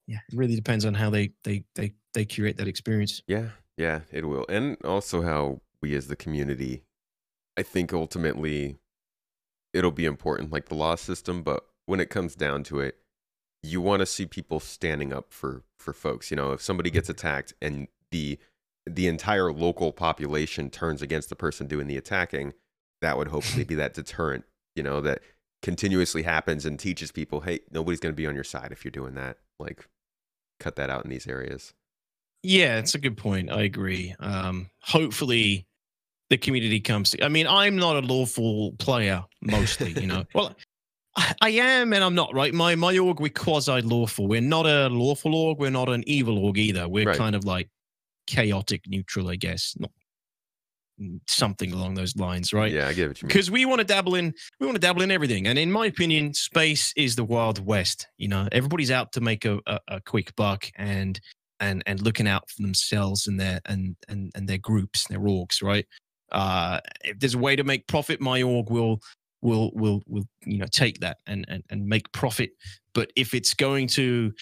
Yeah, 0.08 0.20
it 0.32 0.38
really 0.38 0.56
depends 0.56 0.86
on 0.86 0.94
how 0.94 1.10
they 1.10 1.32
they 1.44 1.64
they 1.76 1.94
they 2.14 2.26
curate 2.26 2.58
that 2.58 2.68
experience. 2.68 3.22
Yeah, 3.28 3.50
yeah, 3.78 4.02
it 4.12 4.26
will. 4.26 4.46
And 4.50 4.78
also 4.84 5.22
how 5.22 5.62
we 5.82 5.96
as 5.96 6.08
the 6.08 6.16
community, 6.16 6.84
I 7.58 7.64
think 7.64 7.94
ultimately 7.94 8.78
it'll 9.74 9.92
be 9.92 10.06
important, 10.06 10.52
like 10.52 10.70
the 10.70 10.76
law 10.76 10.96
system, 10.96 11.44
but 11.44 11.66
when 11.86 12.00
it 12.00 12.10
comes 12.10 12.36
down 12.36 12.64
to 12.64 12.80
it, 12.80 12.98
you 13.62 13.82
want 13.82 14.00
to 14.00 14.06
see 14.06 14.26
people 14.26 14.60
standing 14.60 15.12
up 15.12 15.28
for 15.32 15.64
for 15.80 15.94
folks. 15.94 16.32
You 16.32 16.38
know, 16.38 16.52
if 16.52 16.62
somebody 16.62 16.90
gets 16.90 17.10
attacked 17.10 17.54
and 17.62 17.88
the 18.12 18.40
the 18.86 19.08
entire 19.08 19.52
local 19.52 19.92
population 19.92 20.70
turns 20.70 21.02
against 21.02 21.30
the 21.30 21.36
person 21.36 21.68
doing 21.68 21.88
the 21.88 21.98
attacking, 21.98 22.54
that 23.02 23.18
would 23.18 23.30
hopefully 23.30 23.64
be 23.66 23.76
that 23.76 23.94
deterrent, 23.94 24.46
you 24.76 24.84
know, 24.84 25.02
that 25.02 25.22
continuously 25.62 26.22
happens 26.22 26.66
and 26.66 26.80
teaches 26.80 27.12
people, 27.12 27.42
hey, 27.42 27.60
nobody's 27.72 28.00
going 28.00 28.14
to 28.14 28.18
be 28.18 28.28
on 28.28 28.36
your 28.36 28.44
side 28.44 28.72
if 28.72 28.86
you're 28.86 28.92
doing 28.92 29.16
that. 29.16 29.38
Like 29.60 29.88
cut 30.60 30.76
that 30.78 30.90
out 30.90 31.04
in 31.04 31.10
these 31.10 31.28
areas. 31.28 31.74
Yeah, 32.44 32.78
it's 32.78 32.94
a 32.96 33.00
good 33.00 33.18
point. 33.18 33.52
I 33.52 33.64
agree. 33.64 34.14
Um, 34.20 34.70
hopefully, 34.82 35.66
the 36.30 36.38
community 36.38 36.80
comes. 36.80 37.12
To, 37.12 37.24
I 37.26 37.30
mean, 37.30 37.48
I'm 37.48 37.76
not 37.76 37.96
a 37.96 38.06
lawful 38.06 38.74
player 38.74 39.24
mostly. 39.42 39.94
You 39.94 40.08
know, 40.08 40.26
well, 40.36 40.56
I, 41.42 41.50
am 41.50 41.94
and 41.94 42.04
I'm 42.04 42.16
not. 42.16 42.34
Right, 42.34 42.54
my 42.54 42.76
my 42.76 42.98
org 42.98 43.20
we're 43.20 43.30
quasi 43.30 43.82
lawful. 43.82 44.28
We're 44.28 44.42
not 44.42 44.66
a 44.68 44.90
lawful 44.90 45.34
org. 45.34 45.58
We're 45.60 45.72
not 45.72 45.90
an 45.90 46.04
evil 46.08 46.38
org 46.38 46.58
either. 46.58 46.88
We're 46.88 47.08
Right. 47.08 47.18
kind 47.18 47.36
of 47.36 47.46
like 47.46 47.70
chaotic 48.28 48.82
neutral, 48.88 49.30
I 49.30 49.36
guess. 49.38 49.76
Not 49.80 49.92
something 51.28 51.74
along 51.74 51.96
those 51.96 52.16
lines, 52.16 52.54
right? 52.54 52.72
Yeah, 52.72 52.88
I 52.88 52.94
get 52.94 53.08
what 53.08 53.22
you 53.22 53.26
mean. 53.26 53.30
because 53.30 53.52
we 53.52 53.66
want 53.66 53.80
to 53.80 53.86
dabble 53.86 54.16
in 54.16 54.34
we 54.60 54.66
want 54.66 54.76
to 54.76 54.82
dabble 54.82 55.02
in 55.02 55.12
everything 55.12 55.48
and 55.48 55.60
in 55.60 55.72
my 55.72 55.88
opinion 55.88 56.34
space 56.34 56.94
is 56.96 57.16
the 57.16 57.24
wild 57.24 57.66
west 57.66 58.08
you 58.18 58.28
know 58.28 58.48
everybody's 58.52 58.92
out 58.92 59.12
to 59.12 59.22
make 59.22 59.46
a, 59.46 59.60
a, 59.68 59.80
a 59.90 60.02
quick 60.02 60.36
buck 60.36 60.70
and 60.78 61.20
and 61.60 61.84
and 61.86 62.02
looking 62.02 62.28
out 62.28 62.50
for 62.50 62.62
themselves 62.62 63.28
and 63.28 63.40
their 63.40 63.60
and 63.66 63.96
and 64.08 64.32
and 64.36 64.48
their 64.48 64.58
groups 64.58 65.08
their 65.10 65.20
orgs 65.20 65.62
right 65.62 65.86
Uh, 66.32 66.80
if 67.04 67.20
there's 67.20 67.36
a 67.36 67.38
way 67.40 67.56
to 67.56 67.64
make 67.64 67.86
profit, 67.88 68.20
my 68.20 68.42
org 68.42 68.70
will 68.70 69.00
will 69.42 69.72
will 69.74 70.02
will 70.08 70.26
you 70.46 70.58
know 70.58 70.66
take 70.72 71.00
that 71.00 71.18
and 71.28 71.46
and 71.48 71.64
and 71.70 71.86
make 71.86 72.12
profit. 72.12 72.50
But 72.94 73.12
if 73.16 73.34
it's 73.34 73.54
going 73.54 73.88
to 73.90 74.34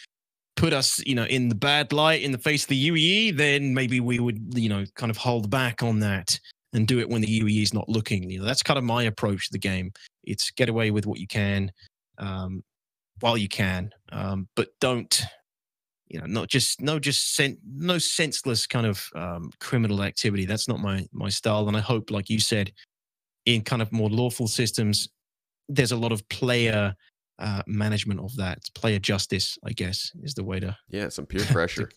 put 0.55 0.73
us, 0.73 0.99
you 1.05 1.15
know, 1.15 1.25
in 1.25 1.49
the 1.49 1.55
bad 1.55 1.91
light 1.91 2.21
in 2.21 2.31
the 2.31 2.37
face 2.37 2.63
of 2.63 2.69
the 2.69 2.89
UEE, 2.89 3.37
then 3.37 3.73
maybe 3.73 3.99
we 3.99 4.19
would, 4.19 4.53
you 4.55 4.69
know, 4.69 4.85
kind 4.95 5.09
of 5.09 5.17
hold 5.17 5.49
back 5.49 5.83
on 5.83 5.99
that 5.99 6.39
and 6.73 6.87
do 6.87 6.99
it 6.99 7.09
when 7.09 7.21
the 7.21 7.41
UEE 7.41 7.63
is 7.63 7.73
not 7.73 7.89
looking. 7.89 8.29
You 8.29 8.39
know, 8.39 8.45
that's 8.45 8.63
kind 8.63 8.77
of 8.77 8.83
my 8.83 9.03
approach 9.03 9.47
to 9.47 9.53
the 9.53 9.59
game. 9.59 9.91
It's 10.23 10.51
get 10.51 10.69
away 10.69 10.91
with 10.91 11.05
what 11.05 11.19
you 11.19 11.27
can 11.27 11.71
um, 12.17 12.63
while 13.19 13.37
you 13.37 13.47
can, 13.47 13.91
um, 14.11 14.47
but 14.55 14.69
don't, 14.79 15.21
you 16.07 16.19
know, 16.19 16.25
not 16.25 16.47
just 16.47 16.81
no 16.81 16.99
just 16.99 17.35
sen- 17.35 17.57
no 17.65 17.97
senseless 17.97 18.67
kind 18.67 18.85
of 18.85 19.07
um, 19.15 19.49
criminal 19.59 20.03
activity. 20.03 20.45
That's 20.45 20.67
not 20.67 20.79
my 20.79 21.05
my 21.11 21.29
style. 21.29 21.67
And 21.67 21.77
I 21.77 21.79
hope, 21.79 22.11
like 22.11 22.29
you 22.29 22.39
said, 22.39 22.71
in 23.45 23.61
kind 23.61 23.81
of 23.81 23.91
more 23.91 24.09
lawful 24.09 24.47
systems, 24.47 25.09
there's 25.69 25.91
a 25.91 25.97
lot 25.97 26.11
of 26.11 26.27
player 26.29 26.93
uh, 27.39 27.63
management 27.67 28.19
of 28.19 28.35
that. 28.37 28.59
Player 28.75 28.99
justice, 28.99 29.57
I 29.63 29.71
guess, 29.71 30.11
is 30.21 30.33
the 30.33 30.43
way 30.43 30.59
to 30.59 30.77
Yeah, 30.89 31.09
some 31.09 31.25
peer 31.25 31.45
pressure. 31.51 31.89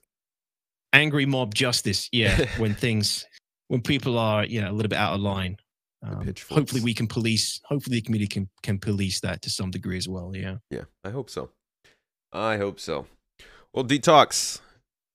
angry 0.93 1.27
mob 1.27 1.55
justice. 1.55 2.09
Yeah, 2.13 2.45
when 2.59 2.75
things 2.75 3.27
when 3.69 3.81
people 3.83 4.19
are 4.19 4.45
you 4.45 4.61
know 4.61 4.71
a 4.71 4.75
little 4.75 4.89
bit 4.89 4.99
out 4.99 5.15
of 5.15 5.21
line. 5.21 5.57
Um, 6.03 6.33
hopefully, 6.49 6.83
we 6.83 6.95
can 6.95 7.07
police. 7.09 7.61
Hopefully, 7.65 7.97
the 7.97 8.03
community 8.03 8.29
can 8.29 8.49
can 8.63 8.79
police 8.79 9.21
that 9.21 9.43
to 9.43 9.51
some 9.51 9.71
degree 9.71 9.97
as 9.97 10.09
well. 10.09 10.33
Yeah. 10.35 10.57
Yeah, 10.71 10.85
I 11.05 11.11
hope 11.11 11.31
so. 11.31 11.51
I 12.33 12.59
hope 12.59 12.79
so. 12.79 13.07
Well, 13.73 13.85
Detox, 13.85 14.61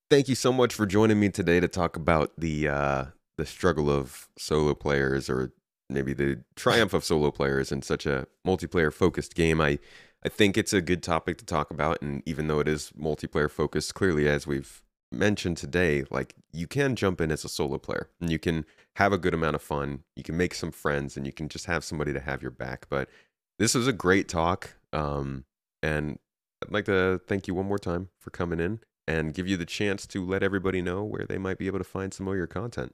thank 0.09 0.27
you 0.27 0.35
so 0.35 0.51
much 0.51 0.73
for 0.73 0.85
joining 0.85 1.19
me 1.19 1.29
today 1.29 1.59
to 1.59 1.67
talk 1.67 1.95
about 1.95 2.31
the 2.37 2.67
uh, 2.67 3.05
the 3.37 3.45
struggle 3.45 3.89
of 3.89 4.27
solo 4.37 4.73
players, 4.73 5.29
or 5.29 5.53
maybe 5.89 6.13
the 6.13 6.43
triumph 6.55 6.93
of 6.93 7.05
solo 7.05 7.31
players 7.31 7.71
in 7.71 7.81
such 7.83 8.05
a 8.05 8.27
multiplayer 8.45 8.91
focused 8.91 9.35
game. 9.35 9.61
I 9.61 9.79
I 10.23 10.29
think 10.29 10.57
it's 10.57 10.73
a 10.73 10.81
good 10.81 11.01
topic 11.01 11.37
to 11.39 11.45
talk 11.45 11.71
about, 11.71 12.01
and 12.01 12.21
even 12.25 12.47
though 12.47 12.59
it 12.59 12.67
is 12.67 12.91
multiplayer 12.99 13.49
focused, 13.49 13.95
clearly 13.95 14.27
as 14.27 14.45
we've 14.45 14.83
mentioned 15.11 15.57
today, 15.57 16.03
like 16.09 16.35
you 16.53 16.67
can 16.67 16.95
jump 16.95 17.19
in 17.19 17.31
as 17.31 17.43
a 17.43 17.49
solo 17.49 17.77
player 17.77 18.07
and 18.21 18.31
you 18.31 18.39
can 18.39 18.65
have 18.95 19.13
a 19.13 19.17
good 19.17 19.33
amount 19.33 19.55
of 19.55 19.61
fun. 19.61 20.03
You 20.15 20.23
can 20.23 20.37
make 20.37 20.53
some 20.53 20.71
friends, 20.71 21.17
and 21.17 21.25
you 21.25 21.31
can 21.31 21.49
just 21.49 21.65
have 21.65 21.83
somebody 21.83 22.13
to 22.13 22.19
have 22.19 22.41
your 22.41 22.51
back. 22.51 22.87
But 22.89 23.09
this 23.57 23.73
was 23.73 23.87
a 23.87 23.93
great 23.93 24.27
talk. 24.27 24.75
Um, 24.93 25.45
and 25.81 26.19
I'd 26.63 26.71
like 26.71 26.85
to 26.85 27.21
thank 27.27 27.47
you 27.47 27.55
one 27.55 27.67
more 27.67 27.79
time 27.79 28.09
for 28.19 28.29
coming 28.29 28.59
in 28.59 28.79
and 29.07 29.33
give 29.33 29.47
you 29.47 29.57
the 29.57 29.65
chance 29.65 30.05
to 30.07 30.25
let 30.25 30.43
everybody 30.43 30.81
know 30.81 31.03
where 31.03 31.25
they 31.25 31.37
might 31.37 31.57
be 31.57 31.67
able 31.67 31.79
to 31.79 31.83
find 31.85 32.13
some 32.13 32.27
of 32.27 32.35
your 32.35 32.47
content. 32.47 32.93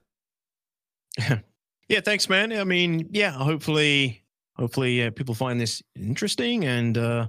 yeah. 1.88 2.00
Thanks, 2.00 2.28
man. 2.28 2.52
I 2.52 2.64
mean, 2.64 3.08
yeah. 3.10 3.32
Hopefully, 3.32 4.22
hopefully 4.58 5.04
uh, 5.04 5.10
people 5.10 5.34
find 5.34 5.60
this 5.60 5.82
interesting, 5.96 6.64
and 6.64 6.98
uh, 6.98 7.28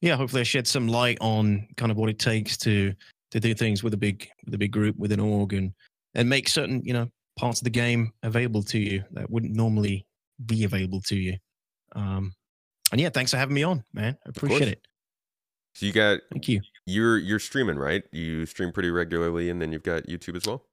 yeah, 0.00 0.16
hopefully 0.16 0.40
I 0.40 0.44
shed 0.44 0.66
some 0.66 0.88
light 0.88 1.18
on 1.20 1.66
kind 1.76 1.90
of 1.90 1.98
what 1.98 2.08
it 2.08 2.18
takes 2.18 2.56
to 2.58 2.94
to 3.30 3.40
do 3.40 3.54
things 3.54 3.82
with 3.82 3.94
a 3.94 3.96
big 3.96 4.28
with 4.44 4.54
a 4.54 4.58
big 4.58 4.72
group 4.72 4.96
with 4.96 5.12
an 5.12 5.20
org 5.20 5.52
and 5.52 5.72
and 6.14 6.28
make 6.28 6.48
certain 6.48 6.82
you 6.84 6.92
know 6.92 7.08
parts 7.36 7.60
of 7.60 7.64
the 7.64 7.70
game 7.70 8.12
available 8.22 8.62
to 8.62 8.78
you 8.78 9.04
that 9.12 9.30
wouldn't 9.30 9.54
normally 9.54 10.06
be 10.46 10.64
available 10.64 11.00
to 11.02 11.16
you. 11.16 11.36
Um, 11.94 12.32
and 12.92 13.00
yeah, 13.00 13.10
thanks 13.10 13.30
for 13.30 13.36
having 13.36 13.54
me 13.54 13.62
on, 13.62 13.84
man. 13.92 14.16
I 14.26 14.30
appreciate 14.30 14.68
it. 14.68 14.80
So 15.74 15.86
you 15.86 15.92
got 15.92 16.20
Thank 16.32 16.48
you. 16.48 16.60
you're 16.86 17.18
you're 17.18 17.38
streaming, 17.38 17.76
right? 17.76 18.02
You 18.10 18.46
stream 18.46 18.72
pretty 18.72 18.90
regularly 18.90 19.50
and 19.50 19.62
then 19.62 19.70
you've 19.72 19.82
got 19.82 20.04
YouTube 20.04 20.36
as 20.36 20.46
well? 20.46 20.64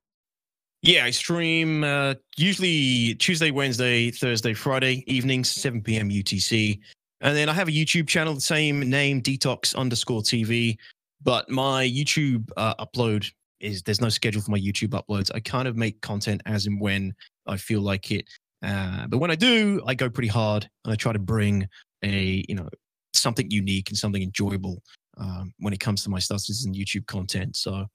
Yeah, 0.81 1.05
I 1.05 1.11
stream 1.11 1.83
uh, 1.83 2.13
usually 2.37 3.15
Tuesday, 3.15 3.51
Wednesday, 3.51 4.11
Thursday, 4.11 4.53
Friday 4.53 5.03
evenings, 5.07 5.49
7 5.49 5.81
p.m. 5.81 6.09
UTC. 6.09 6.79
And 7.21 7.35
then 7.35 7.49
I 7.49 7.53
have 7.53 7.67
a 7.67 7.71
YouTube 7.71 8.07
channel, 8.07 8.35
the 8.35 8.41
same 8.41 8.81
name, 8.81 9.21
Detox 9.21 9.75
underscore 9.75 10.21
TV. 10.21 10.77
But 11.23 11.49
my 11.49 11.87
YouTube 11.87 12.49
uh, 12.55 12.75
upload 12.75 13.31
is 13.59 13.81
there's 13.81 14.01
no 14.01 14.09
schedule 14.09 14.41
for 14.41 14.51
my 14.51 14.59
YouTube 14.59 14.89
uploads. 14.89 15.31
I 15.33 15.39
kind 15.39 15.67
of 15.67 15.75
make 15.75 15.99
content 16.01 16.41
as 16.45 16.67
and 16.67 16.79
when 16.79 17.15
I 17.47 17.57
feel 17.57 17.81
like 17.81 18.11
it. 18.11 18.25
Uh, 18.61 19.07
but 19.07 19.17
when 19.17 19.31
I 19.31 19.35
do, 19.35 19.81
I 19.87 19.95
go 19.95 20.09
pretty 20.09 20.27
hard 20.27 20.69
and 20.83 20.93
I 20.93 20.95
try 20.95 21.13
to 21.13 21.19
bring 21.19 21.67
a 22.03 22.45
you 22.47 22.55
know 22.55 22.69
something 23.13 23.49
unique 23.49 23.89
and 23.89 23.97
something 23.97 24.21
enjoyable 24.21 24.81
um, 25.17 25.53
when 25.59 25.73
it 25.73 25.79
comes 25.79 26.03
to 26.03 26.09
my 26.09 26.19
Star 26.19 26.37
Citizen 26.37 26.73
YouTube 26.73 27.07
content. 27.07 27.55
So 27.55 27.85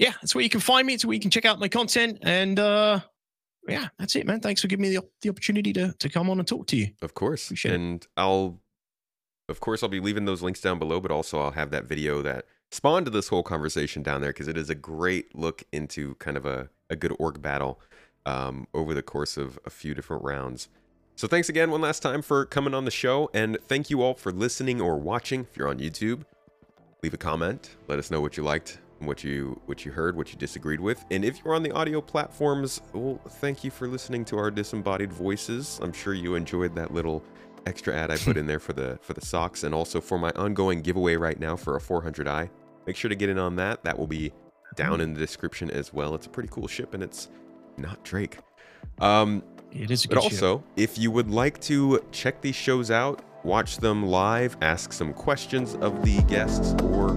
yeah, 0.00 0.12
that's 0.22 0.34
where 0.34 0.42
you 0.42 0.48
can 0.48 0.60
find 0.60 0.86
me. 0.86 0.94
It's 0.94 1.04
where 1.04 1.12
you 1.12 1.20
can 1.20 1.30
check 1.30 1.44
out 1.44 1.60
my 1.60 1.68
content. 1.68 2.18
And 2.22 2.58
uh, 2.58 3.00
yeah, 3.68 3.88
that's 3.98 4.16
it, 4.16 4.26
man. 4.26 4.40
Thanks 4.40 4.62
for 4.62 4.66
giving 4.66 4.82
me 4.82 4.96
the, 4.96 5.06
the 5.20 5.28
opportunity 5.28 5.74
to 5.74 5.92
to 5.98 6.08
come 6.08 6.30
on 6.30 6.38
and 6.38 6.48
talk 6.48 6.66
to 6.68 6.76
you. 6.76 6.88
Of 7.02 7.12
course. 7.14 7.44
Appreciate 7.46 7.72
it. 7.72 7.74
and 7.74 8.06
I'll 8.16 8.58
of 9.50 9.60
course 9.60 9.82
I'll 9.82 9.90
be 9.90 10.00
leaving 10.00 10.24
those 10.24 10.42
links 10.42 10.62
down 10.62 10.78
below, 10.78 11.00
but 11.00 11.10
also 11.10 11.38
I'll 11.38 11.50
have 11.50 11.70
that 11.72 11.84
video 11.84 12.22
that 12.22 12.46
spawned 12.70 13.04
to 13.06 13.10
this 13.10 13.28
whole 13.28 13.42
conversation 13.42 14.02
down 14.02 14.22
there 14.22 14.30
because 14.30 14.48
it 14.48 14.56
is 14.56 14.70
a 14.70 14.74
great 14.74 15.34
look 15.34 15.64
into 15.70 16.14
kind 16.14 16.38
of 16.38 16.46
a, 16.46 16.70
a 16.88 16.96
good 16.96 17.14
org 17.18 17.42
battle 17.42 17.78
um, 18.24 18.66
over 18.72 18.94
the 18.94 19.02
course 19.02 19.36
of 19.36 19.58
a 19.66 19.70
few 19.70 19.94
different 19.94 20.22
rounds. 20.24 20.68
So 21.16 21.28
thanks 21.28 21.50
again 21.50 21.70
one 21.70 21.82
last 21.82 22.00
time 22.00 22.22
for 22.22 22.46
coming 22.46 22.72
on 22.72 22.86
the 22.86 22.90
show, 22.90 23.28
and 23.34 23.58
thank 23.68 23.90
you 23.90 24.00
all 24.00 24.14
for 24.14 24.32
listening 24.32 24.80
or 24.80 24.96
watching. 24.96 25.42
If 25.50 25.58
you're 25.58 25.68
on 25.68 25.78
YouTube, 25.78 26.24
leave 27.02 27.12
a 27.12 27.18
comment. 27.18 27.76
Let 27.86 27.98
us 27.98 28.10
know 28.10 28.22
what 28.22 28.38
you 28.38 28.42
liked, 28.42 28.78
what 29.00 29.24
you 29.24 29.60
what 29.66 29.84
you 29.84 29.92
heard, 29.92 30.16
what 30.16 30.32
you 30.32 30.38
disagreed 30.38 30.80
with. 30.80 31.04
And 31.10 31.24
if 31.24 31.40
you're 31.44 31.54
on 31.54 31.62
the 31.62 31.72
audio 31.72 32.00
platforms, 32.00 32.80
well, 32.92 33.20
thank 33.40 33.64
you 33.64 33.70
for 33.70 33.88
listening 33.88 34.24
to 34.26 34.38
our 34.38 34.50
disembodied 34.50 35.12
voices. 35.12 35.78
I'm 35.82 35.92
sure 35.92 36.14
you 36.14 36.34
enjoyed 36.34 36.74
that 36.76 36.92
little 36.92 37.22
extra 37.66 37.94
ad 37.94 38.10
I 38.10 38.16
put 38.16 38.36
in 38.36 38.46
there 38.50 38.60
for 38.60 38.72
the 38.72 38.98
for 39.02 39.14
the 39.14 39.24
socks, 39.24 39.64
and 39.64 39.74
also 39.74 40.00
for 40.00 40.18
my 40.18 40.30
ongoing 40.30 40.82
giveaway 40.82 41.16
right 41.16 41.38
now 41.38 41.56
for 41.56 41.76
a 41.76 41.80
400i. 41.80 42.48
Make 42.86 42.96
sure 42.96 43.08
to 43.08 43.14
get 43.14 43.28
in 43.28 43.38
on 43.38 43.56
that. 43.56 43.82
That 43.84 43.98
will 43.98 44.06
be 44.06 44.32
down 44.76 45.00
in 45.00 45.14
the 45.14 45.20
description 45.20 45.70
as 45.70 45.92
well. 45.92 46.14
It's 46.14 46.26
a 46.26 46.30
pretty 46.30 46.48
cool 46.52 46.68
ship, 46.68 46.94
and 46.94 47.02
it's 47.02 47.28
not 47.76 48.02
Drake. 48.04 48.38
Um, 49.00 49.42
It 49.72 49.90
is 49.90 50.04
a 50.04 50.08
but 50.08 50.14
good 50.14 50.32
show. 50.32 50.52
also, 50.52 50.64
if 50.76 50.98
you 50.98 51.10
would 51.10 51.30
like 51.30 51.60
to 51.62 52.04
check 52.12 52.40
these 52.40 52.54
shows 52.56 52.90
out, 52.90 53.22
watch 53.44 53.78
them 53.78 54.06
live, 54.06 54.56
ask 54.62 54.92
some 54.92 55.12
questions 55.12 55.74
of 55.76 56.02
the 56.04 56.22
guests, 56.22 56.74
or 56.82 57.10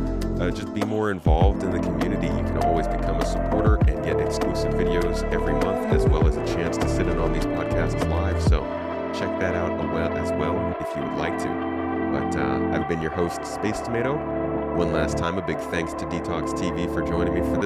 uh, 0.44 0.52
just 0.52 0.74
be 0.74 0.84
more 0.84 1.10
involved 1.10 1.64
in 1.64 1.72
the 1.72 1.80
community, 1.80 2.28
you 2.28 2.44
can 2.44 2.58
always 2.60 2.88
become 2.88 3.20
a 3.20 3.26
supporter 3.26 3.76
and 3.88 4.04
get 4.04 4.20
exclusive 4.20 4.74
videos 4.74 5.24
every 5.32 5.54
month, 5.54 5.94
as 5.94 6.06
well 6.06 6.28
as 6.28 6.36
a 6.36 6.46
chance 6.46 6.78
to 6.78 6.90
sit 6.90 7.08
in 7.08 7.18
on 7.18 7.32
these 7.32 7.46
podcasts 7.46 8.08
live. 8.10 8.42
So 8.44 8.60
check 9.18 9.40
that 9.40 9.56
out 9.56 9.74
as 10.18 10.32
well 10.32 10.76
if 10.80 10.96
you 10.96 11.04
would 11.04 11.18
like 11.18 11.38
to. 11.40 11.48
But 12.12 12.36
uh, 12.40 12.70
I've 12.74 12.88
been 12.88 13.02
your 13.02 13.12
host, 13.12 13.46
Space 13.46 13.80
Tomato. 13.82 14.16
One 14.76 14.92
last 14.92 15.18
time, 15.18 15.38
a 15.38 15.42
big 15.42 15.60
thanks 15.60 15.94
to 15.94 16.06
Detox 16.06 16.54
TV 16.54 16.92
for 16.94 17.02
joining 17.02 17.34
me 17.34 17.42
for 17.42 17.48
this. 17.48 17.54